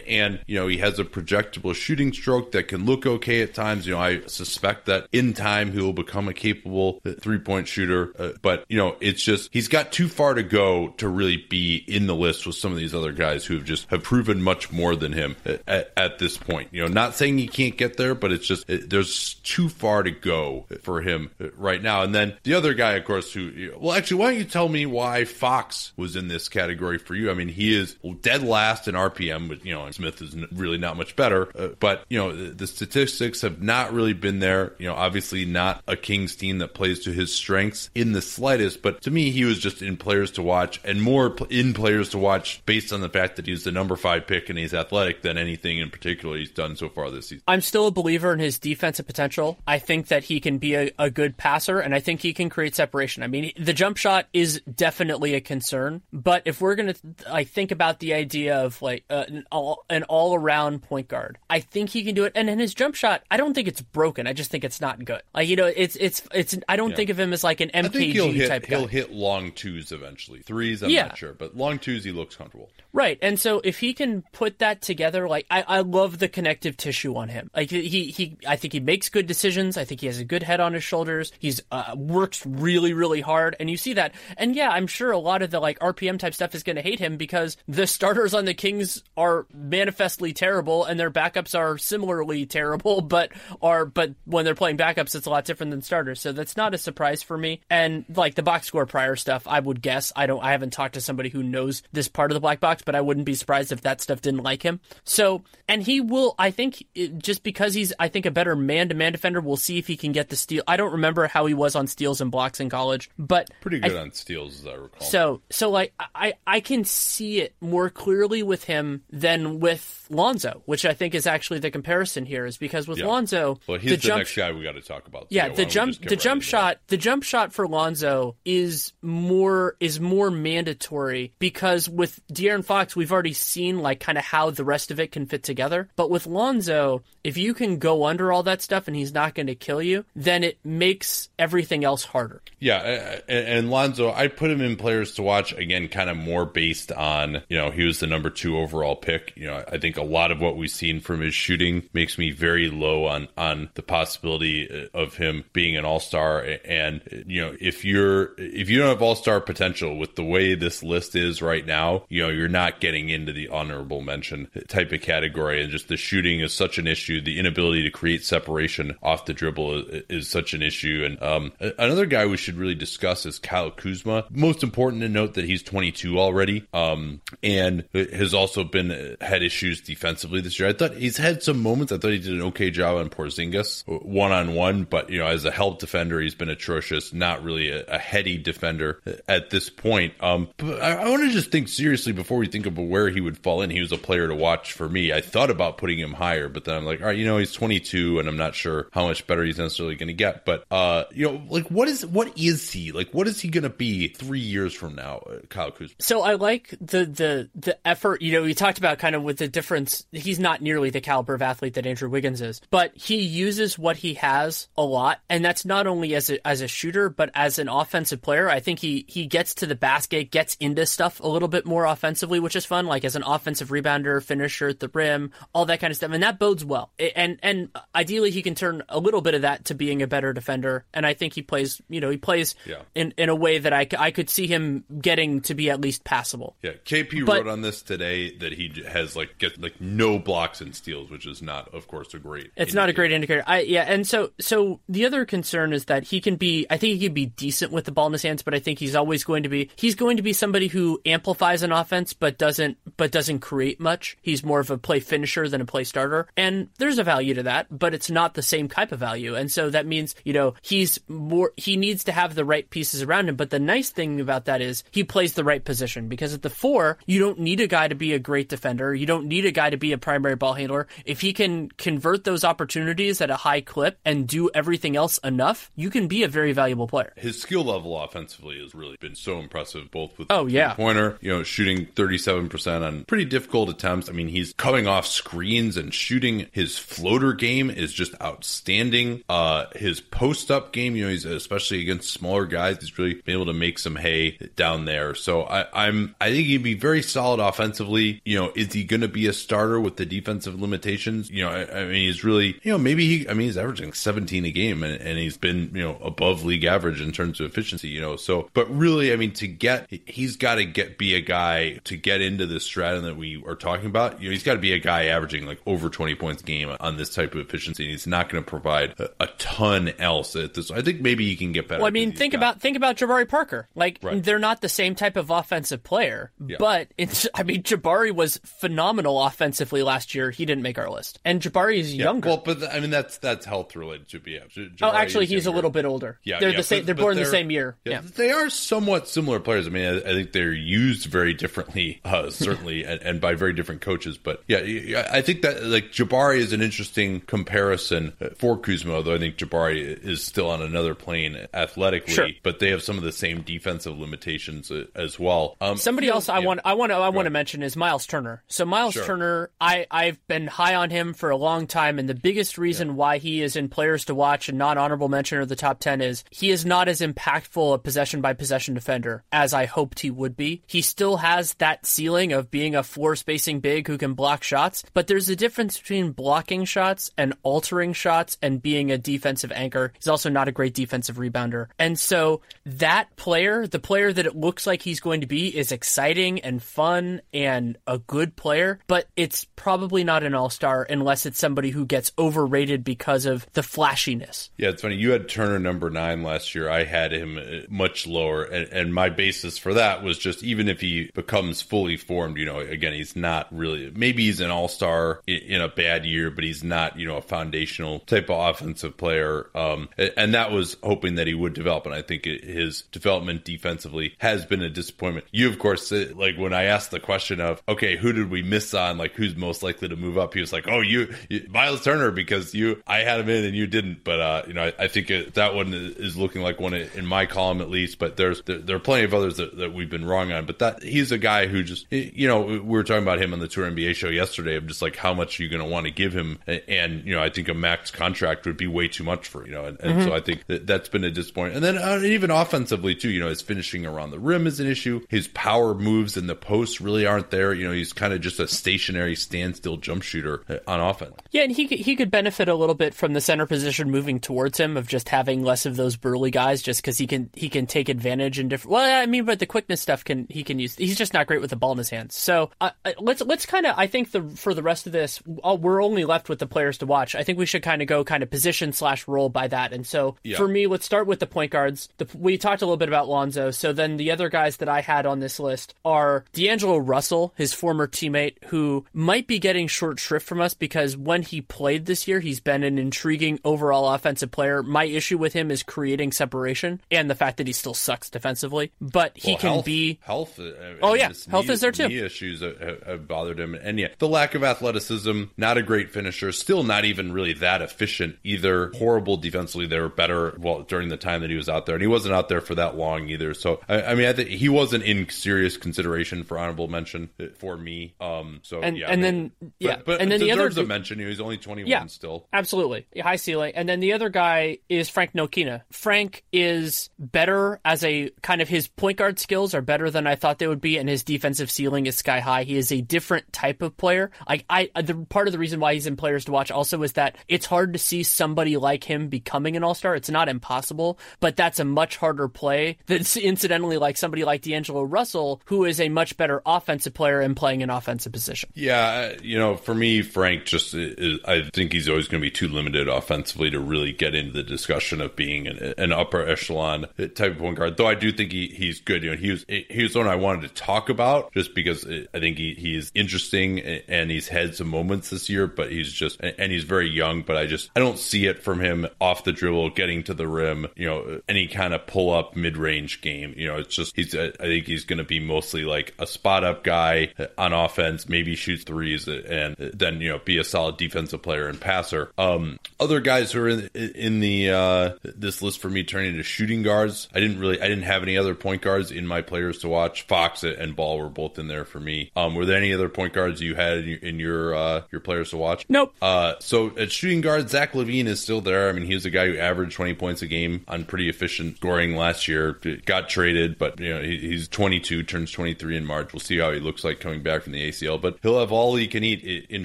and 0.07 0.41
you 0.47 0.57
know 0.57 0.69
he 0.69 0.79
has 0.79 0.99
a 0.99 1.05
projectable 1.05 1.75
shooting 1.75 2.13
stroke 2.13 2.53
that 2.53 2.65
can 2.69 2.85
look 2.87 3.07
okay 3.07 3.43
at 3.43 3.55
times. 3.55 3.87
You 3.87 3.95
know, 3.95 4.01
I 4.01 4.21
suspect 4.27 4.87
that 4.87 5.09
in 5.13 5.33
time 5.33 5.73
he 5.73 5.81
will 5.81 5.93
become 5.93 6.29
a 6.29 6.35
capable 6.35 7.01
three 7.21 7.39
point 7.39 7.69
shooter. 7.69 8.13
Uh, 8.19 8.33
but 8.43 8.65
you 8.69 8.77
know, 8.77 8.97
it's 9.01 9.23
just 9.23 9.51
he's 9.53 9.69
got 9.69 9.93
too 9.93 10.09
far 10.09 10.35
to 10.35 10.43
go 10.43 10.89
to 10.99 11.09
really 11.09 11.37
be 11.49 11.77
in 11.87 12.07
the 12.07 12.15
list 12.15 12.47
with 12.47 12.57
some 12.57 12.73
of 12.73 12.79
these 12.79 12.95
other 12.95 13.06
guys 13.13 13.45
who 13.45 13.55
have 13.55 13.65
just 13.65 13.89
have 13.91 14.03
proven 14.03 14.43
much 14.43 14.73
more 14.73 14.97
than 14.97 15.13
him 15.13 15.37
at, 15.45 15.93
at 15.97 16.19
this 16.19 16.37
point. 16.37 16.69
You 16.73 16.83
know, 16.83 16.89
not 16.89 17.15
saying 17.15 17.39
he 17.39 17.49
can't 17.49 17.77
get 17.77 17.97
there, 17.97 18.15
but 18.15 18.33
it's 18.33 18.47
just 18.47 18.69
it, 18.69 18.91
there's 18.91 19.35
too 19.35 19.69
far 19.69 20.03
to 20.03 20.11
go 20.11 20.67
for 20.83 21.01
him 21.01 21.31
right 21.57 21.83
now. 21.83 22.03
And 22.03 22.15
then 22.15 22.37
the 22.43 22.55
other 22.55 22.75
guy, 22.75 22.93
of 22.93 23.05
course, 23.05 23.33
who 23.33 23.73
well, 23.79 23.97
actually, 23.97 24.19
why 24.19 24.31
don't 24.31 24.39
you 24.39 24.45
tell 24.45 24.69
me 24.69 24.87
why 24.87 25.25
Fox 25.25 25.93
was 25.97 26.17
in 26.17 26.29
this 26.29 26.49
category 26.49 26.99
for 26.99 27.15
you? 27.15 27.31
I 27.31 27.35
mean, 27.35 27.49
he 27.49 27.75
is 27.75 27.97
dead 28.21 28.43
last 28.43 28.89
in 28.89 28.95
RPM, 28.95 29.49
but 29.49 29.65
you 29.65 29.75
know, 29.75 29.91
Smith 29.91 30.21
is 30.23 30.37
really 30.53 30.79
not 30.79 30.97
much 30.97 31.17
better. 31.17 31.49
Uh, 31.57 31.69
but 31.79 32.05
you 32.09 32.19
know, 32.19 32.35
the, 32.35 32.51
the 32.51 32.67
statistics 32.67 33.43
have 33.43 33.63
not 33.63 33.93
really 33.93 34.13
been 34.13 34.39
there. 34.39 34.75
You 34.79 34.87
know, 34.87 34.95
obviously 34.95 35.45
not 35.45 35.83
a 35.87 35.97
Kings 35.97 36.37
team 36.37 36.59
that 36.59 36.75
plays 36.75 37.01
to 37.05 37.13
his 37.13 37.35
strengths 37.35 37.91
in 37.95 38.13
the 38.13 38.23
slightest. 38.23 38.83
But 38.83 39.03
to 39.03 39.11
me, 39.11 39.31
he 39.31 39.45
was 39.45 39.59
just 39.59 39.83
in 39.83 39.97
players 39.97 40.33
to 40.33 40.43
watch 40.43 40.81
and 40.85 41.03
more 41.03 41.35
in 41.51 41.75
players 41.75 42.11
to 42.11 42.19
watch 42.19 42.63
based 42.67 42.93
on 42.93 42.96
on 42.97 43.03
the 43.03 43.09
fact 43.09 43.37
that 43.37 43.47
he's 43.47 43.63
the 43.65 43.71
number 43.71 43.95
five 43.95 44.27
pick 44.27 44.49
and 44.51 44.59
he's 44.59 44.75
athletic 44.75 45.23
than 45.23 45.39
anything 45.39 45.79
in 45.79 45.91
particular 45.91 46.37
he's 46.37 46.51
done 46.51 46.75
so 46.75 46.89
far 46.89 47.11
this 47.11 47.29
season. 47.29 47.43
I'm 47.47 47.61
still 47.61 47.87
a 47.87 47.91
believer 47.93 48.33
in 48.33 48.39
his 48.41 48.59
defensive 48.59 49.07
potential. 49.07 49.59
I 49.67 49.79
think 49.79 50.09
that 50.09 50.25
he 50.25 50.41
can 50.41 50.59
be 50.59 50.75
a, 50.75 50.91
a 50.99 51.11
good 51.11 51.37
passer, 51.37 51.79
and 51.79 51.95
I 51.95 52.01
think 52.01 52.21
he 52.23 52.33
can 52.33 52.49
create 52.49 52.75
separation. 52.75 53.23
I 53.23 53.29
mean, 53.29 53.53
the 53.59 53.73
jump 53.73 53.97
shot 53.97 54.27
is 54.33 54.61
definitely 54.63 55.35
a 55.35 55.41
concern, 55.41 56.03
but 56.13 56.43
if 56.47 56.61
we're 56.61 56.75
gonna, 56.75 56.95
I 57.31 57.45
think 57.45 57.71
about 57.71 58.01
the 58.01 58.15
idea 58.15 58.57
of 58.65 58.81
like 58.83 59.05
uh, 59.11 59.25
an 59.29 59.45
all 59.53 59.85
an 59.91 60.03
all 60.05 60.35
around 60.35 60.83
point 60.83 61.09
guard, 61.09 61.39
I 61.51 61.61
think 61.61 61.91
he 61.91 62.03
can 62.03 62.15
do 62.15 62.25
it. 62.25 62.33
And 62.35 62.49
in 62.51 62.59
his 62.59 62.75
jump 62.75 62.95
shot, 62.95 63.23
I 63.31 63.37
don't 63.37 63.55
think 63.55 63.69
it's 63.69 63.81
broken. 63.83 64.27
I 64.27 64.33
just 64.33 64.51
think 64.51 64.65
it's 64.65 64.81
not 64.81 65.05
good. 65.05 65.23
Like 65.35 65.49
you 65.49 65.57
know, 65.57 65.67
it's 65.67 65.97
it's 65.97 66.23
it's. 66.35 66.57
I 66.69 66.77
don't 66.77 66.97
think 66.97 67.11
of 67.11 67.19
him 67.21 67.33
as 67.33 67.45
like 67.45 67.61
an 67.61 67.71
I 67.75 67.83
think 67.83 67.95
MKG 67.95 68.13
he'll 68.13 68.33
hit, 68.33 68.49
type 68.49 68.67
guy. 68.67 68.79
he'll 68.79 68.87
hit 68.87 69.13
long 69.13 69.53
twos 69.53 69.93
eventually. 69.93 70.41
Threes, 70.41 70.83
I'm 70.83 70.91
Yeah. 70.91 71.09
not 71.09 71.19
sure, 71.19 71.33
but 71.35 71.57
long 71.57 71.79
twos 71.79 72.05
he 72.05 72.13
looks 72.13 72.37
comfortable. 72.37 72.71
Right. 72.97 73.19
And 73.21 73.39
so 73.39 73.61
if 73.63 73.79
he 73.79 73.93
can 73.93 74.23
put 74.33 74.61
that 74.61 74.81
together, 74.81 75.29
like 75.29 75.45
I, 75.51 75.63
I 75.69 75.81
love 75.81 76.19
the 76.19 76.29
connective 76.29 76.79
tissue 76.79 77.15
on 77.15 77.29
him. 77.29 77.51
Like 77.55 77.69
he, 77.69 78.07
he, 78.07 78.39
I 78.49 78.57
think 78.57 78.73
he 78.73 78.81
makes 78.81 79.11
good 79.11 79.27
decisions. 79.27 79.77
I 79.77 79.85
think 79.85 80.01
he 80.01 80.07
has 80.07 80.19
a 80.19 80.25
good 80.25 80.43
head 80.43 80.61
on 80.61 80.73
his 80.73 80.83
shoulders. 80.83 81.31
He's, 81.39 81.61
uh, 81.71 81.95
works 81.95 82.47
really, 82.47 82.95
really 82.95 83.21
hard. 83.21 83.55
And 83.61 83.69
you 83.69 83.77
see 83.77 83.93
that. 83.93 84.15
And 84.39 84.57
yeah, 84.57 84.71
I'm 84.71 84.87
sure 84.87 85.11
a 85.11 85.19
lot 85.19 85.43
of 85.43 85.51
the 85.51 85.61
like 85.61 85.79
RPM 85.81 86.19
type 86.19 86.33
stuff 86.33 86.55
is 86.55 86.63
going 86.63 86.77
to 86.77 86.83
hate 86.83 86.99
him 86.99 87.19
because 87.19 87.59
the 87.69 87.87
starters 87.87 88.33
on 88.33 88.47
the 88.47 88.55
Kings 88.55 89.03
are 89.15 89.47
manifestly 89.53 90.33
terrible 90.33 90.87
and 90.87 90.99
their 90.99 91.11
backups 91.11 91.55
are 91.55 91.77
similarly 91.77 92.47
terrible, 92.47 93.01
but 93.03 93.31
are, 93.61 93.85
but 93.85 94.15
when 94.25 94.47
they're 94.47 94.55
playing 94.55 94.79
backups, 94.79 95.15
it's 95.15 95.27
a 95.27 95.31
lot 95.31 95.45
different 95.45 95.71
than 95.71 95.83
starters. 95.83 96.23
So 96.23 96.33
that's 96.33 96.57
not 96.57 96.73
a 96.73 96.79
surprise 96.79 97.23
for 97.23 97.37
me. 97.37 97.61
And 97.69 98.07
like 98.15 98.37
the 98.37 98.43
box 98.43 98.69
score 98.69 98.87
prior 98.87 99.17
stuff, 99.17 99.47
I 99.47 99.61
would 99.61 99.83
guess. 99.83 100.15
I 100.17 100.25
don't, 100.25 100.43
I 100.43 100.53
haven't 100.53 100.73
talked 100.73 100.95
to 100.95 101.03
somebody 101.03 101.29
who 101.29 101.43
knows 101.43 101.83
this 101.93 102.09
part 102.09 102.31
of 102.31 102.35
the 102.35 102.41
black 102.41 102.59
box, 102.59 102.85
but 102.87 102.95
I 102.95 103.03
wouldn't 103.03 103.27
be 103.27 103.35
surprised 103.35 103.73
if 103.73 103.83
that 103.83 104.01
stuff 104.01 104.23
didn't 104.23 104.43
like 104.43 104.63
him. 104.63 104.81
So, 105.05 105.45
and 105.69 105.83
he 105.83 106.01
will, 106.01 106.35
I 106.39 106.51
think, 106.51 106.87
just 107.19 107.43
because 107.43 107.75
he's, 107.75 107.93
I 107.99 108.09
think, 108.09 108.25
a 108.25 108.31
better 108.31 108.57
man 108.57 108.89
to 108.89 108.95
man 108.95 109.13
defender, 109.13 109.43
we'll 109.43 109.59
see 109.59 109.77
if 109.77 109.87
he 109.87 109.99
can 109.99 110.13
get 110.13 110.31
the 110.31 110.37
steal. 110.37 110.63
I 110.67 110.79
don't 110.79 110.93
remember 110.93 111.27
how 111.27 111.45
he 111.45 111.53
was 111.53 111.77
on 111.77 111.87
steals 111.87 112.23
and 112.23 112.31
blocks 112.31 112.61
in 112.61 112.71
college, 112.71 113.11
but 113.19 113.51
Pretty 113.61 113.83
I 113.83 113.89
good 113.89 113.99
on 113.99 114.13
steals, 114.13 114.61
as 114.61 114.67
I 114.67 114.75
recall. 114.75 115.07
so, 115.07 115.43
so 115.51 115.69
like 115.69 115.93
I, 116.15 116.35
I 116.47 116.61
can 116.61 116.85
see 116.85 117.41
it 117.41 117.55
more 117.61 117.91
clearly 117.91 118.43
with 118.43 118.65
him 118.65 119.03
than 119.11 119.61
with 119.61 120.07
Lonzo, 120.09 120.63
which 120.67 120.87
I 120.87 120.95
think 120.95 121.15
is 121.15 121.27
actually 121.27 121.59
the 121.59 121.71
comparison 121.73 122.25
here. 122.25 122.47
Is 122.47 122.57
because 122.57 122.87
with 122.87 122.99
Yeah. 122.99 123.07
Lonzo, 123.07 123.59
well, 123.67 123.79
he's 123.79 123.91
the, 123.91 123.97
jump 123.97 124.19
next 124.19 124.37
guy 124.37 124.53
we 124.53 124.63
got 124.63 124.77
to 124.77 124.81
talk 124.81 125.09
about. 125.09 125.27
Yeah, 125.31 125.49
why 125.49 125.55
the 125.57 125.67
jump 125.67 126.01
the 126.01 126.11
right 126.11 126.21
jump 126.21 126.43
shot 126.43 126.79
the 126.87 126.97
jump 126.97 127.25
shot 127.25 127.53
for 127.53 127.67
Lonzo 127.67 128.37
is 128.45 128.93
more 129.03 129.77
is 129.81 129.99
more 129.99 130.31
mandatory 130.31 131.33
because 131.41 131.89
with 131.89 132.21
De'Aaron 132.33 132.65
Fox 132.65 132.76
we've 132.97 133.13
already 133.13 133.33
seen 133.33 133.81
like 133.81 134.01
kind 134.01 134.19
of 134.19 134.25
how 134.25 134.51
the 134.51 134.65
rest 134.65 134.91
of 134.91 135.01
it 135.01 135.13
can 135.13 135.27
fit 135.27 135.43
together. 135.43 135.89
But 135.97 136.11
with 136.11 136.27
Lonzo, 136.27 137.03
if 137.25 137.37
you 137.37 137.55
can 137.55 137.79
go 137.79 138.05
under 138.07 138.33
all 138.33 138.43
that 138.45 138.63
stuff 138.63 138.87
and 138.87 138.97
he's 138.97 139.15
not 139.15 139.35
going 139.35 139.47
to 139.47 139.55
kill 139.55 139.83
you, 139.83 140.05
then 140.15 140.45
it 140.45 140.59
makes 140.65 141.29
everything 141.39 141.85
else 141.85 142.05
harder. 142.05 142.43
Yeah, 142.59 143.21
and 143.29 143.71
Lonzo, 143.71 144.13
I 144.13 144.29
put 144.29 144.51
him 144.51 144.61
in 144.61 144.77
players 144.77 145.15
to 145.15 145.23
watch 145.23 145.53
again, 145.53 145.89
kind 145.89 146.09
of 146.09 146.17
more 146.17 146.47
based 146.47 146.93
on 146.93 147.43
you 147.49 147.57
know 147.57 147.71
he 147.71 147.85
was 147.85 148.01
the 148.01 148.07
number 148.07 148.31
two 148.31 148.59
overall 148.59 148.97
pick. 148.97 149.33
You 149.37 149.49
know, 149.49 149.65
I 149.71 149.79
think 149.79 149.97
a 149.97 150.03
lot 150.03 150.31
of 150.31 150.41
what 150.41 150.57
we've 150.57 150.71
seen 150.71 151.01
from 151.01 151.21
his 151.21 151.35
shooting 151.35 151.89
makes 151.93 152.19
me 152.19 152.31
very 152.31 152.71
low 152.71 153.07
on 153.07 153.29
on 153.37 153.71
the 153.75 153.83
possibility 153.83 154.69
uh, 154.71 154.97
of 154.97 155.17
him 155.17 155.45
being 155.53 155.77
an 155.77 155.85
all 155.85 156.01
star. 156.01 156.45
And 156.65 157.25
you 157.27 157.43
know, 157.43 157.57
if 157.61 157.85
you're 157.85 158.35
if 158.39 158.71
you 158.71 158.79
don't 158.79 158.89
have 158.89 159.03
all 159.03 159.17
star 159.17 159.41
potential 159.41 159.99
with 159.99 160.15
the 160.15 160.25
way 160.25 160.55
this 160.55 160.83
list 160.83 161.15
is 161.15 161.43
right 161.43 161.65
now, 161.65 162.05
you 162.09 162.23
know, 162.23 162.29
you're 162.29 162.49
not 162.57 162.81
getting 162.81 163.11
into 163.11 163.35
the 163.35 163.49
honorable 163.49 164.01
mention 164.01 164.49
type 164.67 164.91
of 164.91 165.03
category. 165.03 165.63
And 165.63 165.71
just 165.71 165.89
the 165.89 165.99
shooting 165.99 166.41
is 166.41 166.55
such 166.55 166.79
an 166.79 166.87
issue. 166.87 167.21
The 167.21 167.39
inability 167.39 167.83
to 167.83 167.91
create 167.91 168.25
separation 168.25 168.97
off 169.03 169.27
the 169.27 169.35
dribble 169.35 169.91
is, 169.91 170.03
is 170.09 170.29
such 170.29 170.55
an 170.55 170.63
issue. 170.63 171.05
And 171.05 171.23
um, 171.23 171.53
another 171.79 172.07
guy 172.07 172.25
we 172.25 172.39
should 172.39 172.57
really 172.57 172.75
discuss 172.75 173.27
is 173.27 173.39
Kyle 173.39 173.71
Kuzma. 173.71 174.25
Most 174.31 174.63
important 174.63 175.03
to 175.03 175.09
note 175.11 175.35
that 175.35 175.45
he's 175.45 175.63
22 175.63 176.19
already, 176.19 176.67
um, 176.73 177.21
and 177.43 177.85
has 177.93 178.33
also 178.33 178.65
been 178.65 178.91
uh, 178.91 179.17
had 179.21 179.43
issues 179.43 179.83
defensively 179.83 180.41
this 180.41 180.59
year. 180.59 180.71
I 180.71 180.73
thought 180.73 180.95
he's 180.95 181.19
had 181.19 181.43
some 181.43 181.63
moments. 181.63 181.93
I 181.93 181.99
thought 181.99 182.13
he 182.13 182.19
did 182.19 182.33
an 182.33 182.43
okay 182.43 182.71
job 182.71 182.97
on 182.97 183.11
Porzingis 183.11 183.87
one 183.87 184.33
on 184.33 184.55
one, 184.55 184.85
but 184.85 185.11
you 185.11 185.19
know, 185.19 185.27
as 185.27 185.45
a 185.45 185.51
help 185.51 185.79
defender, 185.79 186.21
he's 186.21 186.35
been 186.35 186.49
atrocious. 186.49 187.13
Not 187.13 187.45
really 187.45 187.69
a, 187.69 187.85
a 187.85 187.99
heady 187.99 188.39
defender 188.39 189.03
at 189.29 189.51
this 189.51 189.69
point. 189.69 190.15
Um, 190.21 190.49
but 190.57 190.81
I, 190.83 191.03
I 191.03 191.09
want 191.11 191.23
to 191.25 191.31
just 191.31 191.51
think 191.51 191.69
seriously 191.69 192.13
before 192.13 192.39
we 192.39 192.46
think 192.47 192.67
about 192.67 192.87
where 192.87 193.09
he 193.09 193.21
would 193.21 193.39
fall 193.39 193.63
in. 193.63 193.71
He 193.71 193.81
was 193.81 193.93
a 193.93 193.99
player 193.99 194.29
to 194.29 194.35
watch 194.35 194.73
for 194.73 194.89
me. 194.89 195.13
I 195.13 195.21
thought 195.21 195.51
about 195.51 195.79
putting 195.79 195.99
him 195.99 196.13
higher, 196.13 196.49
but 196.49 196.65
then 196.65 196.77
I'm 196.77 196.85
like, 196.85 197.01
all 197.01 197.07
right, 197.07 197.17
you 197.17 197.25
know, 197.25 197.39
he's 197.39 197.53
22, 197.53 198.19
and 198.19 198.29
I'm 198.29 198.37
not 198.37 198.55
sure 198.55 198.89
how 198.93 199.07
much 199.07 199.27
better 199.27 199.45
he's 199.45 199.59
necessarily 199.59 199.97
going 199.97 200.09
to 200.09 200.15
get. 200.15 200.45
But 200.45 200.65
uh, 200.71 201.05
you 201.13 201.27
know, 201.27 201.43
like 201.49 201.71
what 201.71 201.89
is 201.89 202.05
what 202.05 202.39
is 202.39 202.71
he 202.71 202.93
like? 202.93 203.13
What 203.13 203.27
is 203.27 203.41
he 203.41 203.49
going 203.49 203.65
to 203.65 203.71
be 203.71 204.09
three 204.09 204.41
years 204.41 204.75
from 204.75 204.95
now, 204.95 205.19
uh, 205.19 205.39
Kyle 205.49 205.71
Kuzma? 205.71 205.95
So 205.99 206.23
I 206.23 206.35
like 206.35 206.71
the 206.81 207.05
the 207.05 207.51
the 207.55 207.79
effort. 207.87 208.23
You 208.23 208.33
know, 208.33 208.43
we 208.43 208.55
talked 208.55 208.79
about 208.79 208.99
kind 208.99 209.15
of 209.15 209.23
with 209.23 209.39
the 209.39 209.49
difference. 209.49 210.07
He's 210.13 210.39
not 210.39 210.63
nearly 210.63 210.91
the 210.91 211.01
caliber 211.01 211.35
of 211.35 211.43
athlete 211.43 211.75
that 211.75 211.87
Andrew 211.87 212.09
Wiggins 212.09 212.41
is, 212.41 212.61
but 212.71 212.97
he 212.97 213.23
uses 213.23 213.79
what 213.79 213.97
he 213.97 214.15
has 214.15 214.69
a 214.77 214.83
lot, 214.83 215.21
and 215.29 215.45
that's 215.45 215.65
not 215.65 215.87
only 215.87 216.15
as 216.15 216.31
a 216.31 216.47
as 216.47 216.61
a 216.61 216.69
shooter, 216.69 217.09
but 217.09 217.31
as 217.35 217.59
an 217.59 217.69
offensive 217.69 218.23
player. 218.23 218.49
I 218.49 218.61
think 218.61 218.79
he 218.79 219.05
he 219.09 219.27
gets 219.27 219.55
to 219.57 219.67
the 219.67 219.75
basket, 219.75 220.31
gets 220.31 220.57
into 220.57 220.87
stuff 220.87 221.21
a 221.21 221.29
little 221.29 221.49
bit 221.49 221.67
more 221.67 221.85
offensively, 221.85 222.36
which 222.41 222.57
is 222.57 222.65
fun. 222.65 222.87
Like 222.87 223.05
as 223.05 223.17
an 223.17 223.23
offensive 223.25 223.69
rebounder, 223.69 224.23
finisher 224.23 224.69
at 224.69 224.81
the 224.81 224.89
rim, 224.93 225.33
all 225.55 225.67
that 225.67 225.81
kind 225.81 225.91
of 225.91 225.97
stuff, 225.97 226.13
and 226.13 226.23
that 226.23 226.39
bodes 226.39 226.65
well. 226.65 226.91
And 227.15 227.39
and 227.43 227.69
ideally, 227.95 228.31
he 228.31 228.43
can 228.43 228.55
turn 228.55 228.83
a 228.89 228.99
little 228.99 229.21
bit 229.21 229.35
of 229.35 229.43
that 229.43 229.67
to 229.67 229.75
being 229.75 230.03
a 230.03 230.07
better 230.07 230.33
defender. 230.33 230.85
And 230.95 231.07
I 231.07 231.15
think 231.15 231.35
he 231.35 231.43
plays. 231.43 231.81
You 231.89 232.01
know, 232.01 232.11
he 232.11 232.17
plays 232.17 232.55
Yeah. 232.67 232.83
in 232.95 233.13
in 233.17 233.29
a 233.29 233.35
way 233.35 233.59
that 233.59 233.73
I, 233.73 233.87
I 233.99 234.11
could 234.11 234.29
see 234.31 234.47
him 234.47 234.85
getting 235.01 235.41
to 235.43 235.55
be 235.55 235.71
at 235.71 235.81
least 235.81 236.05
passable. 236.05 236.57
Yeah, 236.63 236.73
KP 236.85 237.25
But- 237.25 237.45
wrote 237.45 237.49
on 237.49 237.61
this 237.63 237.83
today 237.83 238.37
that 238.39 238.53
he 238.53 238.83
has 238.89 239.17
like 239.17 239.39
get 239.39 239.61
like 239.61 239.81
no 239.81 240.19
blocks 240.19 240.61
and 240.61 240.75
steals, 240.75 241.11
which 241.11 241.27
is 241.27 241.43
not, 241.43 241.73
of 241.75 241.87
course, 241.89 242.13
a 242.15 242.19
great. 242.19 242.51
It's 242.57 242.75
not 242.75 242.89
a 242.89 242.93
great 242.93 243.13
indicator. 243.13 243.45
I 243.47 243.61
yeah, 243.61 243.83
and 243.87 244.07
so 244.07 244.31
so 244.41 244.81
the 244.89 245.07
other 245.07 245.25
concern 245.25 245.73
is 245.73 245.87
that 245.87 246.05
he 246.05 246.21
can 246.21 246.37
be 246.37 246.67
I 246.71 246.77
think 246.77 246.99
he 246.99 247.07
can 247.07 247.15
be 247.15 247.27
decent 247.27 247.73
with 247.73 247.85
the 247.85 247.93
ball 247.93 248.07
in 248.07 248.13
his 248.13 248.23
hands, 248.23 248.43
but 248.43 248.55
I 248.55 248.59
think 248.59 248.79
he's 248.79 248.95
always 248.97 249.23
going 249.25 249.45
to 249.45 249.49
be 249.49 249.71
he's 249.77 249.95
going 249.95 250.17
to 250.17 250.23
be 250.23 250.33
somebody 250.33 250.67
who 250.69 251.01
amplifies 251.07 251.63
an 251.63 251.73
offense 251.73 252.13
but 252.13 252.26
doesn't 252.39 252.79
but 252.97 253.11
doesn't 253.13 253.41
create 253.41 253.79
much. 253.81 254.17
He's 254.23 254.45
more 254.45 254.61
of 254.61 254.71
a 254.71 254.79
play 254.79 255.01
finisher 255.01 255.49
than 255.49 255.61
a 255.61 255.67
play 255.67 255.85
starter. 255.85 256.27
And 256.37 256.69
there's 256.79 256.99
a 256.99 257.05
value 257.05 257.35
to 257.35 257.43
that, 257.45 257.67
but 257.77 257.95
it's 257.95 258.11
not 258.11 258.35
the 258.35 258.43
same 258.43 258.69
type 258.69 258.93
of 258.93 258.99
value. 259.01 259.35
And 259.35 259.51
so 259.51 259.71
that 259.71 259.87
means, 259.87 260.15
you 260.25 260.33
know, 260.33 260.55
he's 260.63 260.99
more 261.09 261.53
he 261.57 261.77
needs 261.77 262.05
to 262.05 262.13
have 262.13 262.35
the 262.35 262.45
right 262.45 262.69
pieces 262.71 263.03
around 263.03 263.29
him. 263.29 263.37
But 263.37 263.51
the 263.51 263.59
nice 263.61 263.91
thing 263.91 264.21
about 264.21 264.47
that 264.47 264.61
is 264.61 264.83
he 264.91 265.05
plays 265.05 265.35
the 265.35 265.45
right 265.45 265.65
position 265.65 266.09
because 266.09 266.35
at 266.35 266.43
the 266.43 266.51
four, 266.51 266.99
you 267.07 267.19
don't 267.21 267.39
need 267.41 267.61
a 267.61 267.67
guy 267.67 267.89
to 267.89 267.95
be 267.95 268.13
a 268.15 268.19
great 268.19 268.49
defender. 268.49 268.95
You 268.95 269.07
don't 269.07 269.27
need 269.27 269.45
a 269.45 269.53
guy 269.53 269.71
to 269.71 269.77
be 269.77 269.93
a 269.93 269.99
primary 269.99 270.37
ball 270.37 270.55
handler. 270.55 270.87
If 271.05 271.21
he 271.21 271.33
can 271.33 271.69
convert 271.71 272.25
those 272.25 272.45
opportunities 272.45 273.21
at 273.21 273.31
a 273.31 273.37
high 273.37 273.61
clip 273.61 273.99
and 274.05 274.27
do 274.27 274.51
everything 274.55 274.97
else 274.97 275.19
enough, 275.19 275.71
you 275.77 275.91
can 275.91 276.09
be 276.09 276.23
a 276.23 276.29
very 276.29 276.53
valuable 276.53 276.87
player. 276.87 277.13
His 277.17 277.41
skill 277.41 277.65
level 277.65 278.01
offensively 278.01 278.59
has 278.61 278.75
really 278.75 278.97
been 279.01 279.15
so 279.15 279.39
impressive, 279.39 279.91
both 279.91 280.19
with 280.19 280.31
Oh, 280.31 280.47
the 280.47 280.53
yeah. 280.53 280.75
pointer, 280.75 281.19
you 281.21 281.31
know, 281.31 281.43
shooting 281.43 281.87
37% 282.17 282.83
on 282.83 283.05
pretty 283.05 283.25
difficult 283.25 283.69
attempts. 283.69 284.09
I 284.09 284.13
mean, 284.13 284.29
he's 284.29 284.53
coming 284.55 284.87
off 284.87 285.07
screens 285.07 285.77
and 285.77 285.93
shooting. 285.93 286.47
His 286.53 286.79
floater 286.79 287.33
game 287.33 287.71
is 287.71 287.93
just 287.93 288.15
outstanding. 288.21 289.23
Uh, 289.29 289.67
his 289.75 290.01
post 290.01 290.51
up 290.51 290.73
game, 290.73 290.97
you 290.97 291.05
know, 291.05 291.11
he's 291.11 291.25
especially 291.25 291.81
against 291.81 292.11
smaller 292.11 292.47
guys, 292.47 292.79
he's 292.81 292.99
really 292.99 293.15
been 293.15 293.35
able 293.35 293.47
to 293.47 293.53
make 293.53 293.79
some 293.79 293.97
hay 293.97 294.39
down 294.57 294.85
there. 294.85 295.15
So 295.15 295.43
I, 295.43 295.67
I'm, 295.73 296.15
I 296.21 296.31
think 296.31 296.47
he'd 296.47 296.63
be 296.63 296.75
very 296.75 297.03
solid 297.03 297.41
offensively. 297.41 298.21
You 298.25 298.39
know, 298.39 298.53
is 298.55 298.73
he 298.73 298.85
going 298.85 299.01
to 299.03 299.09
be 299.09 299.27
a 299.27 299.33
starter 299.33 299.81
with 299.81 299.97
the 299.97 300.07
defensive 300.07 300.61
limitations? 300.61 301.31
You 301.31 301.45
know, 301.45 301.51
I, 301.51 301.81
I 301.81 301.85
mean, 301.85 302.07
he's 302.07 302.25
really, 302.25 302.59
you 302.63 302.73
know, 302.73 302.79
maybe 302.79 303.07
he, 303.07 303.29
I 303.29 303.35
mean, 303.35 303.47
he's 303.47 303.57
averaging 303.57 303.93
17 303.93 304.45
a 304.45 304.51
game 304.51 304.83
and, 304.83 305.01
and 305.01 305.19
he's 305.19 305.37
been, 305.37 305.71
you 305.75 305.83
know, 305.83 305.99
above 306.03 306.45
league 306.45 306.65
average 306.65 307.01
in 307.01 307.13
terms 307.13 307.41
of 307.41 307.47
efficiency, 307.47 307.89
you 307.89 308.01
know, 308.01 308.17
so, 308.17 308.49
but 308.55 308.71
really, 308.71 309.13
I 309.13 309.17
mean, 309.17 309.33
to 309.35 309.47
get, 309.47 309.89
he's 310.07 310.37
got 310.37 310.57
to 310.57 310.65
get, 310.65 310.99
be 310.99 311.15
a 311.15 311.21
guy 311.21 311.79
to 311.85 311.97
get 312.07 312.21
into 312.23 312.47
this 312.47 312.65
stratum 312.65 313.03
that 313.05 313.17
we 313.17 313.43
are 313.47 313.57
talking 313.57 313.87
about. 313.87 314.23
You 314.23 314.29
know, 314.29 314.33
he's 314.33 314.45
got 314.45 314.55
to 314.55 314.61
be 314.61 314.73
a 314.73 314.79
guy 314.79 315.07
averaging 315.07 315.45
like 315.45 315.61
over 315.67 315.91
20 315.91 316.15
points 316.15 316.41
a 316.43 316.45
game 316.47 316.75
on 316.79 316.97
this 316.97 317.13
type 317.13 317.35
of 317.35 317.41
efficiency. 317.41 317.83
And 317.83 317.91
he's 317.91 318.07
not 318.07 318.29
going 318.31 318.43
to 318.43 318.49
provide 318.49 318.95
a, 319.01 319.11
a 319.21 319.27
ton 319.39 319.89
else 319.99 320.37
at 320.37 320.55
this. 320.55 320.71
I 320.71 320.83
think 320.83 321.01
maybe 321.01 321.27
he 321.27 321.35
can 321.37 321.51
get 321.53 321.67
better. 321.67 321.81
Well, 321.81 321.89
I 321.89 321.91
mean, 321.91 322.13
think 322.13 322.33
got- 322.33 322.39
about 322.39 322.61
think 322.61 322.77
about 322.77 322.97
Jabari 322.97 323.29
Parker. 323.29 323.69
Like 323.75 323.99
Right. 324.03 324.23
they're 324.23 324.39
not 324.39 324.61
the 324.61 324.69
same 324.69 324.95
type 324.95 325.17
of 325.17 325.31
offensive 325.31 325.83
player, 325.83 326.31
Yeah. 326.47 326.57
but 326.61 326.89
it's. 326.97 327.27
I 327.35 327.43
mean, 327.43 327.65
Jabari 327.65 328.13
was 328.15 328.39
phenomenal 328.45 329.21
offensively 329.23 329.83
last 329.83 330.15
year. 330.15 330.31
He 330.31 330.47
didn't 330.47 330.63
make 330.63 330.79
our 330.79 330.89
list, 330.89 331.19
and 331.25 331.41
Jabari 331.43 331.79
is 331.79 331.93
Yeah, 331.95 332.05
younger. 332.05 332.29
Well, 332.29 332.43
but 332.45 332.61
th- 332.61 332.71
I 332.73 332.79
mean, 332.81 332.91
that's 332.91 333.19
that's 333.19 333.45
health 333.45 333.75
related 333.75 334.09
to 334.11 334.21
yeah. 334.31 334.41
J- 334.49 334.69
oh, 334.83 334.93
actually, 334.93 335.27
he's 335.27 335.47
a 335.47 335.51
little 335.51 335.71
bit 335.71 335.85
older. 335.85 336.19
Yeah, 336.23 336.39
they're 336.39 336.51
yeah, 336.51 336.57
the 336.59 336.63
same. 336.63 336.81
but- 336.83 336.87
they're 336.87 336.95
but 336.95 337.03
born 337.03 337.17
the 337.17 337.23
they're- 337.23 337.31
same 337.31 337.51
year. 337.51 337.77
Yeah. 337.85 338.01
They 338.03 338.31
are 338.31 338.49
somewhat 338.51 339.09
similar 339.09 339.41
players. 339.41 339.67
I 339.67 339.71
mean, 339.71 339.85
I, 339.87 339.97
I 339.99 340.15
think 340.15 340.33
they're 340.33 340.53
used 340.53 341.07
very 341.07 341.35
differently 341.35 341.96
differently, 342.03 342.29
uh, 342.29 342.31
certainly, 342.31 342.85
and, 342.87 343.03
and, 343.03 343.21
by 343.21 343.35
very 343.35 343.53
different 343.53 343.81
coaches. 343.81 344.19
But 344.19 344.43
yeah, 344.47 345.07
I 345.11 345.23
think 345.23 345.43
that 345.43 345.65
like 345.65 345.93
Jabari 345.93 346.39
is 346.39 346.53
an 346.53 346.63
interesting 346.63 347.21
comparison 347.21 348.13
for 348.37 348.59
Kuzma, 348.59 349.03
though 349.03 349.15
I 349.15 349.19
think 349.19 349.37
Jabari 349.37 349.81
is 350.05 350.23
still 350.23 350.51
on 350.51 350.63
another 350.63 350.95
plane 350.95 351.47
athletically, 351.55 352.13
sure. 352.13 352.29
but 352.43 352.59
they 352.59 352.71
have 352.71 352.83
some 352.83 352.99
of 352.99 353.05
the 353.05 353.13
same 353.13 353.43
defensive 353.43 353.99
limitations 353.99 354.71
uh, 354.71 354.85
as 354.95 355.19
well. 355.19 355.57
Um, 355.61 355.77
Somebody 355.77 356.09
else 356.09 356.29
I 356.29 356.41
want 356.41 356.61
I 356.65 356.75
want 356.75 356.91
to 356.91 356.97
I 356.97 357.09
want 357.09 357.27
to 357.27 357.31
mention 357.31 357.63
is 357.63 357.77
Miles 357.77 358.07
Turner. 358.07 358.43
So 358.49 358.65
Miles 358.65 358.95
sure. 358.95 359.05
Turner, 359.05 359.51
I 359.61 359.87
I've 359.91 360.25
been 360.27 360.47
high 360.47 360.75
on 360.75 360.91
him 360.91 361.15
for 361.15 361.31
a 361.31 361.37
long 361.37 361.67
time, 361.67 361.99
and 361.99 362.09
the 362.09 362.15
biggest 362.15 362.59
reason 362.59 362.89
yeah. 362.89 362.95
why 362.95 363.19
he 363.19 363.43
is 363.43 363.57
in 363.57 363.69
players 363.69 364.05
to 364.07 364.15
watch 364.15 364.49
and 364.49 364.59
not 364.59 364.79
honorable 364.79 365.09
mention 365.09 365.41
of 365.41 365.49
the 365.49 365.57
top 365.57 365.81
ten 365.81 366.01
is 366.01 366.25
he 366.31 366.51
is 366.51 366.65
not 366.65 366.89
as 366.89 367.01
impactful 367.01 367.75
a 367.75 367.79
possession 367.79 368.21
by 368.21 368.33
possession 368.33 368.75
defender 368.75 369.25
as 369.33 369.55
I 369.55 369.67
hoped 369.67 370.01
he 370.01 370.11
would 370.11 370.37
be. 370.37 370.63
He 370.67 370.83
still 370.83 371.19
has 371.19 371.55
that 371.55 371.86
ceiling 371.87 372.33
of 372.33 372.51
being 372.51 372.75
a 372.75 372.83
floor 372.83 373.17
spacing 373.17 373.61
big 373.61 373.87
who 373.87 373.99
can 373.99 374.15
block 374.15 374.43
shots, 374.43 374.85
but 374.95 375.07
there's 375.07 375.29
a 375.29 375.37
difference 375.37 375.79
between 375.79 376.13
blocking 376.13 376.65
shots 376.65 377.11
and 377.17 377.35
altering 377.43 377.93
shots 377.93 378.37
and 378.43 378.63
being 378.63 378.91
a 378.91 378.99
defensive 378.99 379.53
anchor. 379.53 379.93
He's 379.95 380.09
also 380.09 380.29
not 380.29 380.49
a 380.49 380.53
great 380.53 380.75
defensive 380.75 381.17
rebounder. 381.17 381.69
And 381.79 381.99
so 381.99 382.41
that 382.65 383.15
player, 383.17 383.67
the 383.67 383.79
player 383.79 384.13
that 384.13 384.27
it 384.27 384.37
looks 384.37 384.67
like 384.67 384.83
he's 384.83 385.01
going 385.01 385.21
to 385.21 385.27
be, 385.27 385.57
is 385.57 385.73
exciting 385.73 386.41
and 386.41 386.63
fun 386.63 387.21
and 387.33 387.79
a 387.87 387.99
good 387.99 388.37
player, 388.37 388.79
but 388.87 389.09
it's 389.17 389.45
probably 389.57 390.05
not 390.05 390.23
an 390.23 390.35
all 390.35 390.51
star 390.51 390.87
unless 390.89 391.27
it's 391.27 391.39
somebody 391.39 391.71
who 391.71 391.87
gets 391.87 392.13
overrated 392.19 392.85
because 392.85 393.27
of 393.27 393.47
the 393.53 393.63
flashiness. 393.63 394.51
Yeah, 394.57 394.71
it's 394.71 394.83
funny. 394.83 394.97
You 394.97 395.11
had 395.11 395.29
Turner 395.29 395.59
number 395.59 395.91
nine 395.91 396.23
last 396.23 396.55
year. 396.55 396.69
I 396.69 396.85
had 396.85 397.13
him 397.13 397.39
uh, 397.39 397.67
much 397.69 398.07
lower. 398.07 398.45
And, 398.45 398.73
and 398.73 398.95
my 398.95 399.09
basis 399.09 399.59
for 399.59 399.75
that 399.75 400.03
was 400.03 400.19
just 400.19 400.43
even 400.43 400.69
if 400.69 400.81
he 400.81 401.11
becomes 401.15 401.63
fully 401.69 401.97
formed, 401.97 402.39
you 402.39 402.45
know, 402.45 402.59
again, 402.59 402.93
he's 402.93 403.17
not 403.17 403.49
really, 403.51 403.93
maybe 403.95 404.25
he's 404.25 404.41
an 404.41 404.51
all 404.51 404.69
star 404.69 405.21
in, 405.27 405.37
in, 405.39 405.61
a 405.61 405.69
bad 405.69 406.05
year, 406.05 406.31
but 406.31 406.45
he's 406.45 406.63
not, 406.63 406.99
you 406.99 407.07
know, 407.07 407.17
a 407.17 407.23
foundational 407.23 408.01
type 408.01 408.31
of 408.31 408.55
offensive 408.55 408.97
player. 408.97 409.49
Um, 409.55 409.89
and 410.17 410.35
that 410.35 410.53
was 410.53 410.77
hoping 410.83 411.17
that 411.17 411.27
he 411.27 411.35
would 411.35 411.55
develop. 411.55 411.87
And 411.87 411.95
I 411.95 412.03
think 412.03 412.25
his 412.25 412.83
development 412.93 413.45
defensively 413.45 414.15
has 414.19 414.45
been 414.45 414.63
a 414.63 414.71
disappointment. 414.71 415.27
You, 415.33 415.49
of 415.49 415.59
course, 415.59 415.91
like 415.91 416.37
when 416.37 416.53
I 416.53 416.65
asked 416.65 416.91
the 416.91 417.01
question 417.01 417.41
of, 417.41 417.63
okay, 417.69 417.97
who 417.97 418.13
did 418.13 418.31
we 418.31 418.43
miss 418.43 418.75
on? 418.75 418.99
Like, 418.99 419.13
who's 419.13 419.37
most 419.37 419.63
likely 419.63 419.89
to 419.89 419.97
move 419.97 420.19
up? 420.19 420.35
He 420.35 420.41
was 420.41 420.53
like, 420.53 420.69
oh, 420.69 420.81
you, 420.81 421.15
you 421.29 421.47
Miles 421.49 421.83
Turner, 421.83 422.11
because 422.11 422.55
you, 422.55 422.83
I 422.87 422.99
had 422.99 423.21
him 423.21 423.29
in 423.29 423.45
and 423.45 423.57
you 423.57 423.67
didn't. 423.67 424.05
But, 424.05 424.21
uh, 424.21 424.43
you 424.47 424.55
know, 424.55 424.65
I, 424.65 424.85
I 424.85 424.89
think 424.89 425.11
it, 425.11 425.35
that 425.35 425.55
one 425.55 425.73
is 425.75 426.17
looking 426.17 426.43
like 426.43 426.61
one 426.61 426.75
in 426.75 427.07
my 427.07 427.27
column 427.27 427.61
at 427.61 427.71
least. 427.71 427.99
But 427.99 428.17
there's, 428.17 428.43
there, 428.43 428.59
there, 428.59 428.77
are 428.77 428.81
plenty 428.81 429.05
of 429.05 429.15
others 429.15 429.37
that, 429.39 429.57
that 429.57 429.73
we've 429.73 429.91
been 429.91 430.05
wrong 430.05 430.33
on. 430.33 430.47
But 430.47 430.59
that 430.61 430.83
he's 430.83 431.13
a 431.13 431.19
guy 431.19 431.47
who 431.47 431.56
just, 431.63 431.91
you 431.91 432.29
know, 432.29 432.43
we 432.43 432.59
were 432.59 432.85
talking 432.85 433.03
about 433.03 433.21
him 433.21 433.33
on 433.33 433.39
the 433.39 433.49
Tour 433.49 433.71
NBA 433.71 433.95
show 433.95 434.09
yesterday 434.09 434.57
of 434.57 434.67
just 434.67 434.83
like 434.83 434.97
how 434.97 435.15
much 435.15 435.39
you're 435.39 435.49
going 435.49 435.63
to 435.63 435.69
want 435.69 435.87
to 435.87 435.93
give 435.93 436.15
him. 436.15 436.39
And, 436.47 437.05
you 437.05 437.15
know, 437.15 437.23
I 437.23 437.31
think 437.31 437.49
a 437.49 437.55
max 437.55 437.91
contract 437.91 438.47
would 438.47 438.57
be 438.57 438.67
way 438.67 438.89
too 438.89 439.05
much 439.05 439.29
for, 439.29 439.47
you 439.47 439.53
know, 439.53 439.67
and, 439.67 439.81
and 439.81 439.93
mm-hmm. 439.99 440.09
so 440.09 440.15
I 440.15 440.21
think 440.21 440.47
that 440.47 440.67
that's 440.67 440.89
been 440.89 441.05
a 441.05 441.11
disappointment. 441.11 441.65
And 441.65 441.77
then 441.77 441.83
uh, 441.83 442.05
even 442.05 442.31
offensively, 442.31 442.95
too, 442.95 443.11
you 443.11 443.21
know, 443.21 443.29
his 443.29 443.43
finishing 443.43 443.87
around 443.87 444.11
the 444.11 444.19
rim 444.19 444.47
is 444.47 444.61
an 444.61 444.67
issue. 444.67 445.01
His 445.09 445.29
power 445.29 445.75
moves 445.75 446.17
in 446.17 446.27
the 446.27 446.35
post 446.35 446.81
really 446.81 447.07
aren't 447.07 447.31
there. 447.31 447.53
You 447.53 447.67
know, 447.67 447.73
he's 447.73 447.93
kind 447.93 448.13
of 448.13 448.21
just 448.21 448.41
a 448.41 448.49
stationary 448.49 449.17
standstill 449.17 449.77
jump 449.77 450.03
shooter 450.03 450.43
uh, 450.49 450.59
on 450.67 450.81
offense. 450.81 451.15
Yeah, 451.31 451.43
and 451.43 451.53
he 451.53 451.67
he 451.67 451.97
could 451.97 452.11
benefit 452.11 452.49
a 452.49 452.55
little 452.55 452.75
bit 452.75 452.95
from 452.95 453.13
the 453.13 453.21
center 453.21 453.47
position 453.47 453.91
moving 453.91 454.21
towards 454.21 454.59
him 454.59 454.77
of 454.77 454.87
just 454.87 455.09
having 455.09 455.43
less 455.43 455.67
of 455.67 455.77
those 455.77 455.97
burly 455.97 456.31
guys, 456.31 456.63
just 456.63 456.83
because 456.83 456.99
he 456.99 457.07
can 457.07 457.31
he 457.35 457.49
can 457.49 457.67
take 457.67 457.89
advantage 457.89 458.39
in 458.39 458.49
different. 458.49 458.73
Well, 458.73 459.03
I 459.03 459.07
mean, 459.07 459.25
but 459.25 459.39
the 459.39 459.47
quickness 459.47 459.81
stuff 459.81 460.05
can 460.05 460.27
he 460.31 460.45
can 460.45 460.59
use. 460.59 460.77
He's 460.77 460.97
just 460.97 461.15
not 461.15 461.27
great 461.27 461.41
with 461.41 461.46
the 461.51 461.57
ball 461.57 461.73
in 461.73 461.79
his 461.79 461.91
hands. 461.91 462.15
So 462.15 462.51
uh, 462.61 462.71
uh 462.85 462.93
let's 462.99 463.23
let's 463.23 463.47
kind 463.47 463.67
of. 463.67 463.75
I 463.77 463.87
think 463.87 464.13
the 464.13 464.23
for 464.23 464.55
the 464.55 464.63
rest 464.63 464.87
of 464.87 464.93
this, 464.93 465.23
uh, 465.45 465.57
we're 465.59 465.83
only 465.83 466.05
left 466.05 466.29
with 466.29 466.39
the 466.39 466.47
players 466.47 466.79
to 466.79 466.87
watch. 466.87 467.15
I 467.15 467.23
think 467.23 467.39
we 467.39 467.47
should 467.47 467.63
kind 467.63 467.83
of 467.83 467.89
go 467.89 468.05
kind 468.05 468.23
of 468.23 468.31
position 468.31 468.73
slash 468.73 469.07
role 469.09 469.29
by 469.29 469.49
that. 469.49 469.73
And 469.73 469.87
so 469.87 470.17
yeah. 470.23 470.37
for 470.37 470.49
me, 470.49 470.67
let's 470.67 470.87
start 470.87 471.07
with 471.07 471.21
the 471.21 471.27
point 471.27 471.53
guards. 471.53 471.89
The, 471.99 472.09
we 472.15 472.39
talked 472.39 472.63
a 472.63 472.67
little 472.67 472.77
bit 472.77 472.89
about 472.89 473.09
Lonzo. 473.09 473.51
So 473.51 473.73
then 473.73 473.97
the 473.97 474.11
other 474.11 474.29
guys 474.29 474.59
that 474.59 474.69
I 474.69 474.81
had 474.81 475.07
on 475.07 475.21
this 475.21 475.39
list 475.39 475.75
are 475.85 476.25
D'Angelo 476.33 476.79
Russell, 476.79 477.33
his 477.37 477.53
former 477.53 477.87
teammate, 477.87 478.43
who 478.47 478.85
might 478.93 479.27
be 479.27 479.39
getting 479.39 479.69
short 479.69 480.01
shrift 480.01 480.27
from 480.27 480.41
us 480.41 480.55
because 480.55 480.97
when 480.97 481.23
he 481.23 481.41
played 481.41 481.87
this 481.87 482.09
year, 482.09 482.21
he's 482.21 482.41
been 482.41 482.63
an 482.63 482.79
intriguing 482.79 483.39
overall 483.45 483.93
offensive 483.93 484.31
player. 484.31 484.63
My 484.63 484.85
issue 484.85 485.19
with 485.19 485.33
him 485.33 485.51
is 485.51 485.63
creating 485.63 486.13
separation 486.13 486.81
and 486.91 487.11
the 487.11 487.15
fact 487.15 487.37
that 487.39 487.47
he 487.47 487.53
still 487.53 487.75
sucks 487.75 488.11
defensively, 488.11 488.73
but 488.81 489.17
he 489.17 489.33
well, 489.33 489.39
can 489.39 489.51
health, 489.51 489.65
be 489.65 489.99
health. 490.03 490.39
Uh, 490.39 490.53
oh 490.83 490.95
yeah, 490.95 491.13
health 491.29 491.36
knee, 491.45 491.53
is 491.53 491.61
there 491.61 491.73
too. 491.73 491.89
Knee 491.89 491.99
issues 491.99 492.41
have, 492.41 492.83
have 492.87 493.09
bothered 493.09 493.39
him, 493.39 493.55
and 493.55 493.79
yeah, 493.79 493.89
the 493.99 494.09
lack 494.09 494.35
of 494.35 494.45
athleticism, 494.45 495.25
not 495.37 495.57
a 495.59 495.63
great 495.63 495.91
finisher, 495.91 496.33
still 496.33 496.63
not 496.63 496.85
even 496.85 497.13
really 497.13 497.35
that 497.35 497.63
efficient 497.63 498.17
either. 498.25 498.73
Horrible 498.77 499.17
defensively, 499.17 499.67
they 499.67 499.81
were 499.81 499.89
better 499.89 500.35
well 500.39 500.63
during 500.63 500.89
the 500.89 500.97
time 500.97 501.21
that 501.21 501.31
he 501.31 501.37
was 501.37 501.49
out 501.49 501.67
there, 501.67 501.75
and 501.75 501.83
he 501.83 501.89
wasn't 501.89 502.15
out 502.15 502.29
there 502.29 502.41
for 502.41 502.55
that 502.55 502.77
long 502.77 503.09
either. 503.09 503.35
So 503.35 503.61
I, 503.69 503.83
I 503.83 503.95
mean, 503.95 504.07
I 504.07 504.13
think 504.13 504.29
he 504.29 504.49
wasn't 504.49 504.85
in 504.85 505.09
serious 505.09 505.57
consideration 505.57 506.25
for 506.25 506.39
honorable 506.39 506.69
mention 506.69 507.11
for 507.39 507.57
me. 507.57 507.95
Um, 508.01 508.41
so 508.43 508.61
and, 508.61 508.77
yeah, 508.77 508.89
and 508.89 509.03
then 509.03 509.33
yeah, 509.59 509.77
but, 509.77 509.87
but 509.87 510.01
and 510.01 510.11
then 510.11 510.21
the 510.21 510.33
other 510.33 510.49
a 510.49 510.65
mention. 510.65 510.99
He's 510.99 511.21
only 511.21 511.37
twenty 511.37 511.63
one 511.63 511.71
yeah, 511.71 511.87
still. 511.87 512.27
Absolutely, 512.33 512.87
high 513.01 513.17
ceiling. 513.17 513.53
And 513.55 513.69
then 513.69 513.81
the 513.81 513.93
other 513.93 514.09
guy 514.09 514.59
is 514.69 514.89
Frank 514.89 515.13
Ntilikina. 515.13 515.63
Frank 515.71 516.25
is 516.33 516.91
better 516.99 517.61
as 517.65 517.85
a 517.85 518.11
kind 518.23 518.41
of 518.41 518.49
his 518.49 518.69
point 518.69 518.99
guard 518.99 519.19
skills 519.19 519.55
are 519.55 519.63
better 519.63 519.91
than 519.91 520.07
I 520.07 520.15
thought 520.15 520.39
they 520.39 520.47
would 520.47 520.61
be, 520.61 520.79
and 520.79 520.89
his 520.89 521.03
defensive 521.27 521.51
ceiling 521.51 521.87
is 521.87 521.97
sky 521.97 522.21
high. 522.21 522.45
He 522.45 522.57
is 522.57 522.71
a 522.71 522.81
different 522.81 523.33
type 523.33 523.61
of 523.61 523.77
player. 523.77 524.13
Like 524.29 524.45
I, 524.49 524.71
uh, 524.77 524.83
the 524.83 524.95
part 524.95 525.27
of 525.27 525.33
the 525.33 525.41
reason 525.41 525.59
why 525.59 525.75
he's 525.75 525.89
in 525.89 525.97
players 525.97 526.25
to 526.27 526.33
watch 526.33 526.53
also 526.53 526.85
is 526.85 526.93
that 526.93 527.17
it's 527.27 527.47
hard 527.47 527.73
to 527.73 527.81
see 527.81 528.05
somebody 528.05 528.57
like 528.57 528.85
him 528.85 529.09
becoming 529.09 529.57
an 529.57 529.65
all 529.65 529.75
star. 529.75 529.97
It's 529.97 530.09
not 530.09 530.29
impossible, 530.29 531.01
but 531.19 531.35
that's 531.35 531.59
a 531.59 531.65
much 531.65 531.97
harder 531.97 532.29
play. 532.29 532.79
That's 532.87 533.17
incidentally 533.17 533.77
like 533.77 533.97
somebody 533.97 534.23
like 534.23 534.43
D'Angelo 534.43 534.85
Russell, 534.85 535.43
who 535.47 535.65
is 535.65 535.81
a 535.81 535.89
much 535.89 536.17
better 536.17 536.43
offensive 536.47 536.95
player 536.95 537.21
and 537.21 537.37
playing 537.37 537.65
an 537.65 537.71
offensive 537.71 538.13
position. 538.13 538.51
Yeah, 538.55 538.77
uh, 539.17 539.19
you 539.21 539.37
know, 539.37 539.57
for 539.57 539.75
me, 539.75 540.03
Frank 540.03 540.45
just 540.45 540.77
uh, 540.77 540.79
I 541.25 541.51
think 541.53 541.73
he's 541.73 541.89
always 541.89 542.07
going 542.07 542.21
to 542.21 542.27
be 542.27 542.31
too 542.31 542.47
limited 542.47 542.87
offensively 542.87 543.51
to 543.51 543.59
really 543.59 543.91
get 543.91 544.15
into 544.15 544.33
the 544.33 544.45
discussion 544.45 545.01
of 545.01 545.17
being 545.17 545.49
an, 545.49 545.75
an 545.77 545.93
upper 545.93 546.25
echelon 546.25 546.87
type 546.97 547.33
of 547.33 547.39
point 547.39 547.57
guard. 547.59 547.77
Though 547.77 547.89
I 547.89 547.97
do 547.97 548.13
think 548.13 548.31
he, 548.31 548.47
he's 548.47 548.81
good. 548.81 549.03
You 549.03 549.11
know, 549.11 549.17
he 549.17 549.33
was 549.33 549.45
he 549.49 549.83
was 549.83 549.97
one 549.97 550.07
I 550.07 550.15
wanted 550.15 550.43
to 550.43 550.55
talk 550.55 550.89
about 550.89 551.16
just 551.35 551.55
because 551.55 551.87
I 551.87 552.21
think 552.21 552.39
he, 552.39 552.55
he's 552.55 552.91
interesting 552.95 553.61
and 553.61 554.11
he's 554.11 554.29
had 554.29 554.55
some 554.55 554.69
moments 554.69 555.11
this 555.11 555.29
year, 555.29 555.47
but 555.47 555.71
he's 555.71 555.93
just 555.93 556.21
and 556.21 556.53
he's 556.53 556.65
very 556.65 556.89
young. 556.89 557.23
But 557.23 557.37
I 557.37 557.47
just 557.47 557.71
I 557.77 557.81
don't 557.81 557.99
see 557.99 558.27
it 558.27 558.43
from 558.43 558.61
him 558.61 558.87
off 559.01 559.25
the 559.25 559.33
dribble, 559.33 559.71
getting 559.71 560.03
to 560.05 560.15
the 560.15 560.29
rim. 560.29 560.69
You 560.77 560.87
know, 560.87 561.21
any 561.29 561.47
kind 561.47 561.75
of 561.75 561.87
pull 561.87 562.13
up 562.13 562.37
mid 562.37 562.57
range 562.57 563.01
game. 563.01 563.35
You 563.37 563.49
know, 563.49 563.57
it's 563.57 563.75
just 563.75 563.95
he's 563.97 564.15
I 564.15 564.31
think 564.31 564.67
he's 564.67 564.85
going 564.85 564.99
to 564.99 565.05
be 565.05 565.21
mostly 565.21 565.65
like 565.65 565.95
a 565.99 566.07
spot 566.07 566.45
up 566.45 566.65
guy 566.65 567.13
on 567.39 567.53
offense, 567.53 568.09
maybe 568.09 568.35
shoots 568.37 568.65
threes, 568.65 569.09
and 569.09 569.57
then 569.57 570.01
you 570.01 570.11
know 570.11 570.19
be 570.19 570.39
a 570.39 570.45
solid 570.45 570.77
defensive 570.77 571.23
player 571.23 571.47
and 571.47 571.61
passer. 571.61 572.11
Um, 572.19 572.59
other 572.79 573.01
guys 573.01 573.33
who 573.33 573.41
are 573.41 573.49
in 573.49 573.71
in 573.75 574.21
the 574.21 574.51
uh, 574.51 574.91
this 575.03 575.43
list 575.43 575.61
for 575.61 575.69
me 575.69 575.85
turning 575.85 576.11
into 576.11 576.23
shooting 576.23 576.63
guards. 576.63 577.09
I 577.15 577.21
didn't 577.21 577.39
really 577.39 577.61
I 577.61 577.69
didn't 577.69 577.85
have 577.85 578.03
any 578.03 578.19
other 578.19 578.35
point 578.35 578.63
guards 578.63 578.91
in 578.91 579.07
my 579.07 579.23
players 579.23 579.59
to 579.59 579.69
watch. 579.69 580.03
Fox 580.03 580.45
and 580.45 580.77
Ball 580.77 581.06
were 581.07 581.11
both 581.11 581.39
in 581.39 581.49
there 581.49 581.65
for 581.65 581.81
me. 581.81 582.11
Um, 582.17 582.35
were 582.35 582.45
there 582.45 582.57
any 582.57 582.73
other 582.73 582.89
point 582.89 583.13
guards 583.13 583.41
you 583.41 583.55
had 583.55 583.79
in 583.79 583.89
your, 583.89 583.99
in 583.99 584.21
your 584.21 584.55
uh, 584.55 584.83
your 584.91 585.01
players 585.01 585.31
to 585.31 585.37
watch? 585.37 585.65
Nope. 585.69 585.95
Uh, 586.03 586.35
so 586.41 586.77
at 586.77 586.93
shooting 586.93 587.21
guard, 587.21 587.49
Zach 587.49 587.73
LaVine 587.73 588.07
is 588.07 588.21
still 588.21 588.41
there. 588.41 588.69
I 588.69 588.73
mean, 588.73 588.85
he 588.85 588.95
was 588.95 589.07
a 589.07 589.11
guy 589.11 589.27
who 589.27 589.39
averaged 589.39 589.75
20 589.77 589.95
points 589.95 590.23
a 590.23 590.27
game 590.27 590.65
on 590.69 590.85
pretty 590.85 591.09
efficient 591.09 591.57
scoring 591.57 591.97
last 591.97 592.29
year. 592.29 592.59
Got 592.85 593.09
traded, 593.09 593.59
but 593.59 593.81
you 593.81 593.95
know 593.95 594.03
he, 594.03 594.19
he's 594.19 594.49
22, 594.49 595.03
turns 595.05 595.31
23 595.31 595.77
in 595.77 595.87
March. 595.87 596.13
We'll 596.13 596.21
see 596.21 596.39
how 596.39 596.53
he 596.53 596.61
looks 596.61 596.85
like 596.85 597.01
coming 597.01 597.23
back 597.23 597.43
from 597.43 597.53
the 597.53 597.69
ACL, 597.69 598.01
but 598.01 598.19
he'll 598.23 598.41
have 598.41 598.53
all 598.53 598.77
he 598.77 598.89
can 598.89 599.05
eat 599.05 599.47
in 599.49 599.65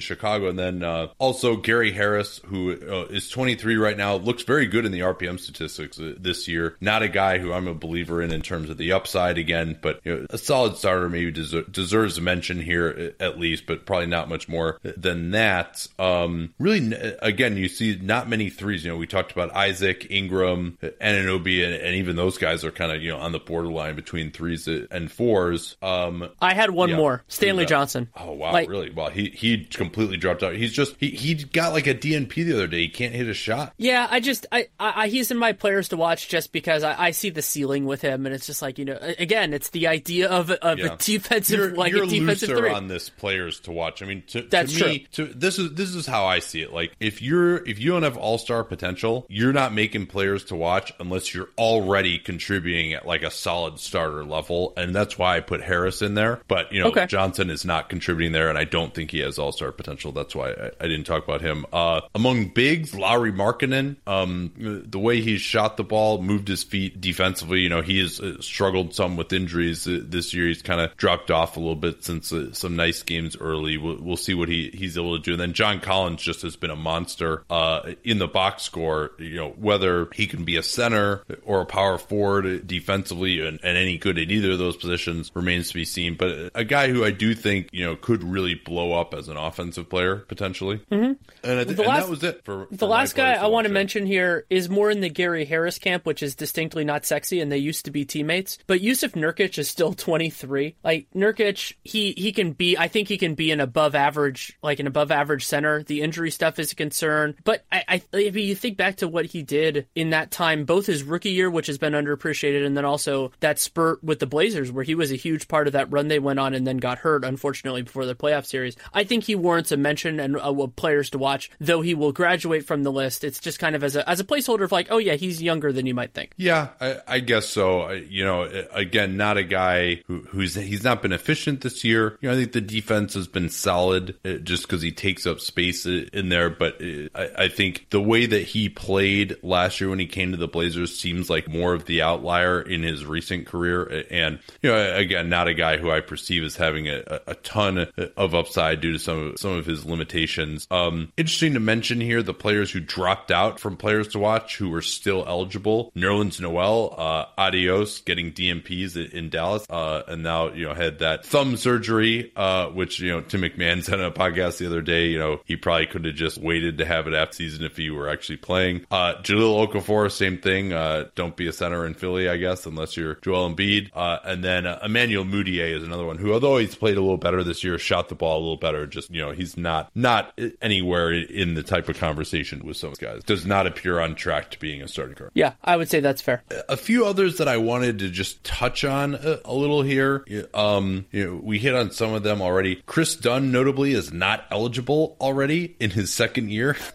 Chicago. 0.00 0.48
And 0.48 0.58
then 0.58 0.82
uh, 0.82 1.08
also 1.18 1.56
Gary 1.56 1.92
Harris, 1.92 2.40
who 2.46 2.72
uh, 2.72 3.06
is 3.10 3.28
23 3.28 3.76
right 3.76 3.96
now, 3.96 4.16
looks 4.16 4.42
very 4.44 4.66
good 4.66 4.84
in 4.84 4.92
the 4.92 5.00
RPM 5.00 5.38
statistics 5.38 5.98
uh, 5.98 6.14
this 6.18 6.48
year. 6.48 6.76
Not 6.80 7.02
a 7.02 7.08
guy 7.08 7.38
who 7.38 7.52
I'm 7.52 7.68
a 7.68 7.74
believer 7.74 8.22
in 8.22 8.32
in 8.32 8.42
terms 8.42 8.70
of 8.70 8.78
the 8.78 8.92
upside 8.92 9.38
again, 9.38 9.78
but 9.80 10.00
you 10.04 10.14
know, 10.14 10.26
a 10.30 10.38
solid 10.38 10.76
starter 10.76 11.08
maybe 11.08 11.31
deser- 11.32 11.70
deserves 11.70 12.18
a 12.18 12.20
mention 12.20 12.60
here 12.60 13.14
at 13.20 13.38
least, 13.38 13.66
but 13.66 13.86
probably 13.86 14.06
not 14.06 14.28
much 14.28 14.48
more 14.48 14.78
than 14.82 15.32
that. 15.32 15.86
Um, 15.98 16.54
really, 16.58 16.92
again, 17.20 17.56
you 17.56 17.68
see 17.68 17.98
not 18.00 18.28
many 18.28 18.50
threes. 18.50 18.84
You 18.84 18.92
know, 18.92 18.96
we 18.96 19.06
talked 19.06 19.32
about 19.32 19.54
Isaac, 19.54 20.06
Ingram, 20.10 20.78
Anunoby, 20.82 21.64
and, 21.64 21.74
and 21.74 21.96
even 21.96 22.16
those 22.16 22.38
guys 22.38 22.64
are 22.64 22.72
kind 22.72 22.92
of 22.92 23.02
you 23.02 23.10
know 23.10 23.18
on 23.18 23.32
the 23.32 23.38
borderline 23.38 23.96
between 23.96 24.30
threes 24.30 24.66
and 24.68 25.10
fours. 25.10 25.76
Um, 25.82 26.28
I 26.40 26.54
had 26.54 26.70
one 26.70 26.90
yeah, 26.90 26.96
more, 26.96 27.24
Stanley 27.28 27.66
Johnson. 27.66 28.08
Oh 28.16 28.32
wow, 28.32 28.52
like, 28.52 28.68
really? 28.68 28.90
Well, 28.90 29.10
he 29.10 29.30
he 29.30 29.64
completely 29.64 30.16
dropped 30.16 30.42
out. 30.42 30.54
He's 30.54 30.72
just 30.72 30.96
he 30.98 31.10
he 31.10 31.34
got 31.34 31.72
like 31.72 31.86
a 31.86 31.94
DNP 31.94 32.34
the 32.34 32.54
other 32.54 32.66
day. 32.66 32.82
He 32.82 32.88
can't 32.88 33.14
hit 33.14 33.28
a 33.28 33.34
shot. 33.34 33.72
Yeah, 33.78 34.06
I 34.10 34.20
just 34.20 34.46
I, 34.52 34.68
I 34.78 35.08
he's 35.08 35.30
in 35.30 35.38
my 35.38 35.52
players 35.52 35.88
to 35.88 35.96
watch 35.96 36.28
just 36.28 36.52
because 36.52 36.82
I, 36.82 37.06
I 37.06 37.10
see 37.10 37.30
the 37.30 37.42
ceiling 37.42 37.86
with 37.86 38.02
him, 38.02 38.26
and 38.26 38.34
it's 38.34 38.46
just 38.46 38.62
like 38.62 38.78
you 38.78 38.84
know 38.84 38.98
again, 39.18 39.52
it's 39.52 39.70
the 39.70 39.88
idea 39.88 40.28
of 40.28 40.50
of 40.50 40.78
yeah. 40.78 40.94
a 40.94 40.96
defensive 41.22 41.58
you're, 41.58 41.70
like 41.74 41.92
you're 41.92 42.04
a 42.04 42.06
defensive 42.06 42.48
looser 42.48 42.60
three. 42.62 42.70
on 42.70 42.88
this 42.88 43.08
players 43.08 43.60
to 43.60 43.72
watch. 43.72 44.02
I 44.02 44.06
mean, 44.06 44.22
to, 44.28 44.42
That's 44.42 44.76
to 44.78 44.84
me, 44.86 45.06
to, 45.12 45.26
this 45.26 45.58
is 45.58 45.74
this 45.74 45.94
is 45.94 46.06
how 46.06 46.26
I 46.26 46.38
see 46.40 46.62
it. 46.62 46.72
Like 46.72 46.94
if 47.00 47.22
you're 47.22 47.66
if 47.66 47.78
you 47.78 47.90
don't 47.90 48.02
have 48.02 48.16
all 48.16 48.38
star 48.38 48.64
potential, 48.64 49.26
you're 49.28 49.52
not 49.52 49.72
making 49.72 50.06
players 50.06 50.44
to 50.46 50.56
watch 50.56 50.92
unless 51.00 51.34
you're 51.34 51.48
already 51.58 52.18
contributing 52.18 52.92
at 52.94 53.06
like 53.06 53.22
a 53.22 53.30
solid 53.30 53.78
starter 53.78 54.24
level, 54.24 54.72
and 54.76 54.94
that's 54.94 55.18
why 55.18 55.36
I 55.36 55.40
put 55.40 55.62
Harris 55.62 56.02
in 56.02 56.14
there. 56.14 56.40
But 56.48 56.72
you 56.72 56.80
know, 56.80 56.88
Okay. 56.88 57.06
Johnson 57.06 57.48
is 57.48 57.64
not 57.64 57.88
contributing 57.88 58.32
there, 58.32 58.48
and 58.50 58.58
I 58.58 58.64
don't 58.64 58.92
think 58.94 59.10
he 59.10 59.20
has 59.20 59.38
all 59.38 59.52
star 59.52 59.72
potential. 59.72 60.12
That's 60.12 60.34
why 60.34 60.50
I, 60.50 60.70
I 60.80 60.82
didn't 60.88 61.04
talk 61.04 61.24
about 61.24 61.40
him. 61.40 61.64
Uh, 61.72 62.02
among 62.14 62.48
bigs, 62.48 62.94
Lauri 62.94 63.32
Markkanen, 63.32 63.96
um, 64.06 64.52
the 64.86 64.98
way 64.98 65.20
he 65.22 65.38
shot 65.38 65.76
the 65.76 65.84
ball, 65.84 66.20
moved 66.20 66.48
his 66.48 66.62
feet 66.64 67.00
defensively. 67.00 67.60
You 67.60 67.68
know, 67.70 67.80
he 67.80 67.98
has 68.00 68.20
uh, 68.20 68.40
struggled 68.40 68.94
some 68.94 69.16
with 69.16 69.32
injuries 69.32 69.86
uh, 69.86 70.00
this 70.02 70.34
year. 70.34 70.48
He's 70.48 70.60
kind 70.62 70.80
of 70.80 70.94
dropped 71.02 71.32
off 71.32 71.56
a 71.56 71.58
little 71.58 71.74
bit 71.74 72.04
since 72.04 72.32
uh, 72.32 72.52
some 72.52 72.76
nice 72.76 73.02
games 73.02 73.36
early. 73.40 73.76
We'll, 73.76 73.98
we'll 74.00 74.16
see 74.16 74.34
what 74.34 74.48
he, 74.48 74.70
he's 74.72 74.96
able 74.96 75.16
to 75.18 75.20
do. 75.20 75.32
And 75.32 75.40
then 75.40 75.52
John 75.52 75.80
Collins 75.80 76.22
just 76.22 76.42
has 76.42 76.54
been 76.54 76.70
a 76.70 76.76
monster 76.76 77.42
uh, 77.50 77.94
in 78.04 78.18
the 78.18 78.28
box 78.28 78.62
score. 78.62 79.10
You 79.18 79.34
know, 79.34 79.48
whether 79.48 80.06
he 80.14 80.28
can 80.28 80.44
be 80.44 80.56
a 80.58 80.62
center 80.62 81.24
or 81.44 81.62
a 81.62 81.66
power 81.66 81.98
forward 81.98 82.68
defensively 82.68 83.44
and, 83.44 83.58
and 83.64 83.76
any 83.76 83.98
good 83.98 84.16
at 84.16 84.30
either 84.30 84.52
of 84.52 84.58
those 84.60 84.76
positions 84.76 85.32
remains 85.34 85.66
to 85.70 85.74
be 85.74 85.84
seen. 85.84 86.14
But 86.14 86.52
a 86.54 86.62
guy 86.64 86.86
who 86.86 87.04
I 87.04 87.10
do 87.10 87.34
think, 87.34 87.70
you 87.72 87.84
know, 87.84 87.96
could 87.96 88.22
really 88.22 88.54
blow 88.54 88.92
up 88.92 89.12
as 89.12 89.26
an 89.26 89.36
offensive 89.36 89.90
player 89.90 90.18
potentially. 90.18 90.78
Mm-hmm. 90.92 91.14
And, 91.42 91.58
I 91.58 91.64
th- 91.64 91.76
The 91.76 91.82
and 91.82 91.88
last- 91.88 92.02
that 92.04 92.10
was 92.10 92.22
it 92.22 92.44
for, 92.44 92.68
The 92.70 92.78
for 92.78 92.84
my 92.86 92.90
last 92.92 93.16
guy 93.16 93.32
I 93.32 93.48
want 93.48 93.66
to 93.66 93.72
mention 93.72 94.06
here 94.06 94.46
is 94.48 94.68
more 94.68 94.88
in 94.88 95.00
the 95.00 95.10
Gary 95.10 95.46
Harris 95.46 95.80
camp, 95.80 96.06
which 96.06 96.22
is 96.22 96.36
distinctly 96.36 96.84
not 96.84 97.04
sexy, 97.04 97.40
and 97.40 97.50
they 97.50 97.58
used 97.58 97.86
to 97.86 97.90
be 97.90 98.04
teammates. 98.04 98.58
But 98.68 98.80
Yusuf 98.80 99.14
Nurkic 99.14 99.58
is 99.58 99.68
still 99.68 99.94
23. 100.02 100.76
Like 100.84 100.91
Nurkic, 101.14 101.74
he 101.84 102.12
he 102.16 102.32
can 102.32 102.52
be. 102.52 102.76
I 102.76 102.88
think 102.88 103.08
he 103.08 103.18
can 103.18 103.34
be 103.34 103.50
an 103.50 103.60
above 103.60 103.94
average, 103.94 104.56
like 104.62 104.78
an 104.80 104.86
above 104.86 105.10
average 105.10 105.44
center. 105.46 105.82
The 105.82 106.02
injury 106.02 106.30
stuff 106.30 106.58
is 106.58 106.72
a 106.72 106.76
concern, 106.76 107.34
but 107.44 107.64
I, 107.70 107.84
I 107.88 108.02
if 108.18 108.36
you 108.36 108.54
think 108.54 108.76
back 108.76 108.96
to 108.96 109.08
what 109.08 109.26
he 109.26 109.42
did 109.42 109.86
in 109.94 110.10
that 110.10 110.30
time, 110.30 110.64
both 110.64 110.86
his 110.86 111.02
rookie 111.02 111.30
year, 111.32 111.50
which 111.50 111.66
has 111.66 111.78
been 111.78 111.92
underappreciated, 111.92 112.64
and 112.64 112.76
then 112.76 112.84
also 112.84 113.32
that 113.40 113.58
spurt 113.58 114.02
with 114.04 114.18
the 114.18 114.26
Blazers, 114.26 114.70
where 114.70 114.84
he 114.84 114.94
was 114.94 115.12
a 115.12 115.16
huge 115.16 115.48
part 115.48 115.66
of 115.66 115.72
that 115.74 115.90
run 115.92 116.08
they 116.08 116.18
went 116.18 116.38
on, 116.38 116.54
and 116.54 116.66
then 116.66 116.76
got 116.78 116.98
hurt, 116.98 117.24
unfortunately, 117.24 117.82
before 117.82 118.06
the 118.06 118.14
playoff 118.14 118.46
series. 118.46 118.76
I 118.92 119.04
think 119.04 119.24
he 119.24 119.34
warrants 119.34 119.72
a 119.72 119.76
mention 119.76 120.20
and 120.20 120.36
uh, 120.36 120.66
players 120.76 121.10
to 121.10 121.18
watch, 121.18 121.50
though 121.60 121.80
he 121.80 121.94
will 121.94 122.12
graduate 122.12 122.66
from 122.66 122.82
the 122.82 122.92
list. 122.92 123.24
It's 123.24 123.38
just 123.40 123.58
kind 123.58 123.74
of 123.76 123.82
as 123.84 123.96
a 123.96 124.08
as 124.08 124.20
a 124.20 124.24
placeholder 124.24 124.62
of 124.64 124.72
like, 124.72 124.88
oh 124.90 124.98
yeah, 124.98 125.14
he's 125.14 125.42
younger 125.42 125.72
than 125.72 125.86
you 125.86 125.94
might 125.94 126.12
think. 126.14 126.32
Yeah, 126.36 126.68
I, 126.80 126.96
I 127.06 127.18
guess 127.20 127.46
so. 127.46 127.82
I- 127.82 128.02
You 128.12 128.24
know, 128.24 128.42
again, 128.72 129.16
not 129.16 129.36
a 129.38 129.42
guy 129.44 130.02
who, 130.06 130.18
who's 130.28 130.54
he's 130.54 130.81
not 130.84 131.02
been 131.02 131.12
efficient 131.12 131.60
this 131.60 131.84
year. 131.84 132.18
You 132.20 132.28
know, 132.28 132.34
I 132.34 132.38
think 132.38 132.52
the 132.52 132.60
defense 132.60 133.14
has 133.14 133.26
been 133.28 133.48
solid 133.48 134.16
uh, 134.24 134.34
just 134.34 134.62
because 134.62 134.82
he 134.82 134.92
takes 134.92 135.26
up 135.26 135.40
space 135.40 135.86
uh, 135.86 136.06
in 136.12 136.28
there. 136.28 136.50
But 136.50 136.80
uh, 136.82 137.08
I, 137.14 137.44
I 137.44 137.48
think 137.48 137.86
the 137.90 138.00
way 138.00 138.26
that 138.26 138.42
he 138.42 138.68
played 138.68 139.36
last 139.42 139.80
year 139.80 139.90
when 139.90 139.98
he 139.98 140.06
came 140.06 140.30
to 140.32 140.36
the 140.36 140.48
Blazers 140.48 140.98
seems 140.98 141.28
like 141.30 141.48
more 141.48 141.74
of 141.74 141.84
the 141.86 142.02
outlier 142.02 142.60
in 142.60 142.82
his 142.82 143.04
recent 143.04 143.46
career. 143.46 144.04
And 144.10 144.38
you 144.62 144.70
know, 144.70 144.94
again, 144.96 145.28
not 145.28 145.48
a 145.48 145.54
guy 145.54 145.76
who 145.76 145.90
I 145.90 146.00
perceive 146.00 146.42
as 146.44 146.56
having 146.56 146.88
a, 146.88 147.02
a- 147.26 147.34
ton 147.42 147.86
of 148.16 148.34
upside 148.34 148.80
due 148.80 148.92
to 148.92 148.98
some 148.98 149.18
of, 149.32 149.38
some 149.38 149.52
of 149.52 149.66
his 149.66 149.84
limitations. 149.84 150.66
Um, 150.70 151.12
interesting 151.16 151.54
to 151.54 151.60
mention 151.60 152.00
here 152.00 152.22
the 152.22 152.32
players 152.34 152.70
who 152.70 152.80
dropped 152.80 153.30
out 153.30 153.58
from 153.58 153.76
players 153.76 154.08
to 154.08 154.18
watch 154.18 154.56
who 154.58 154.70
were 154.70 154.82
still 154.82 155.24
eligible. 155.26 155.90
Nerlens 155.96 156.40
Noel, 156.40 156.94
uh, 156.96 157.26
adios, 157.36 158.00
getting 158.00 158.32
DNPs 158.32 158.96
in, 158.96 159.10
in 159.16 159.30
Dallas, 159.30 159.66
uh, 159.68 160.02
and 160.08 160.22
now 160.22 160.52
you 160.52 160.66
know 160.66 160.71
had 160.74 160.98
that 161.00 161.24
thumb 161.24 161.56
surgery, 161.56 162.32
uh, 162.36 162.66
which 162.68 163.00
you 163.00 163.10
know 163.10 163.20
Tim 163.20 163.42
McMahon 163.42 163.82
said 163.82 164.00
on 164.00 164.06
a 164.06 164.10
podcast 164.10 164.58
the 164.58 164.66
other 164.66 164.82
day. 164.82 165.06
You 165.08 165.18
know 165.18 165.40
he 165.44 165.56
probably 165.56 165.86
could 165.86 166.04
have 166.04 166.14
just 166.14 166.38
waited 166.38 166.78
to 166.78 166.84
have 166.84 167.06
it 167.06 167.14
after 167.14 167.32
season 167.36 167.64
if 167.64 167.76
he 167.76 167.90
were 167.90 168.08
actually 168.08 168.36
playing. 168.36 168.86
Uh, 168.90 169.14
Jahlil 169.22 169.66
Okafor, 169.68 170.10
same 170.10 170.38
thing. 170.38 170.72
Uh, 170.72 171.06
don't 171.14 171.36
be 171.36 171.46
a 171.48 171.52
center 171.52 171.86
in 171.86 171.94
Philly, 171.94 172.28
I 172.28 172.36
guess, 172.36 172.66
unless 172.66 172.96
you're 172.96 173.14
Joel 173.16 173.54
Embiid. 173.54 173.90
Uh, 173.94 174.18
and 174.24 174.44
then 174.44 174.66
uh, 174.66 174.78
Emmanuel 174.84 175.24
Mudiay 175.24 175.74
is 175.74 175.82
another 175.82 176.04
one 176.04 176.18
who, 176.18 176.32
although 176.32 176.58
he's 176.58 176.74
played 176.74 176.96
a 176.96 177.00
little 177.00 177.16
better 177.16 177.42
this 177.42 177.64
year, 177.64 177.78
shot 177.78 178.08
the 178.08 178.14
ball 178.14 178.38
a 178.38 178.40
little 178.42 178.56
better. 178.56 178.86
Just 178.86 179.10
you 179.10 179.20
know 179.20 179.30
he's 179.32 179.56
not 179.56 179.90
not 179.94 180.38
anywhere 180.60 181.12
in 181.12 181.54
the 181.54 181.62
type 181.62 181.88
of 181.88 181.98
conversation 181.98 182.64
with 182.64 182.76
some 182.76 182.92
of 182.92 182.98
these 182.98 183.06
guys. 183.08 183.22
Does 183.24 183.46
not 183.46 183.66
appear 183.66 184.00
on 184.00 184.14
track 184.14 184.50
to 184.52 184.58
being 184.58 184.82
a 184.82 184.88
starting 184.88 185.14
guard 185.14 185.30
Yeah, 185.34 185.54
I 185.62 185.76
would 185.76 185.88
say 185.88 186.00
that's 186.00 186.20
fair. 186.22 186.42
a 186.68 186.76
few 186.76 187.04
others 187.06 187.38
that 187.38 187.48
I 187.48 187.56
wanted 187.56 188.00
to 188.00 188.08
just 188.10 188.42
touch 188.44 188.84
on 188.84 189.14
a, 189.14 189.38
a 189.44 189.54
little 189.54 189.82
here. 189.82 190.24
Um, 190.62 191.06
you 191.10 191.26
know, 191.26 191.40
we 191.42 191.58
hit 191.58 191.74
on 191.74 191.90
some 191.90 192.14
of 192.14 192.22
them 192.22 192.40
already. 192.40 192.76
Kris 192.86 193.16
Dunn, 193.16 193.50
notably, 193.50 193.92
is 193.92 194.12
not 194.12 194.44
eligible 194.50 195.16
already 195.20 195.76
in 195.80 195.90
his 195.90 196.12
second 196.12 196.50
year 196.50 196.76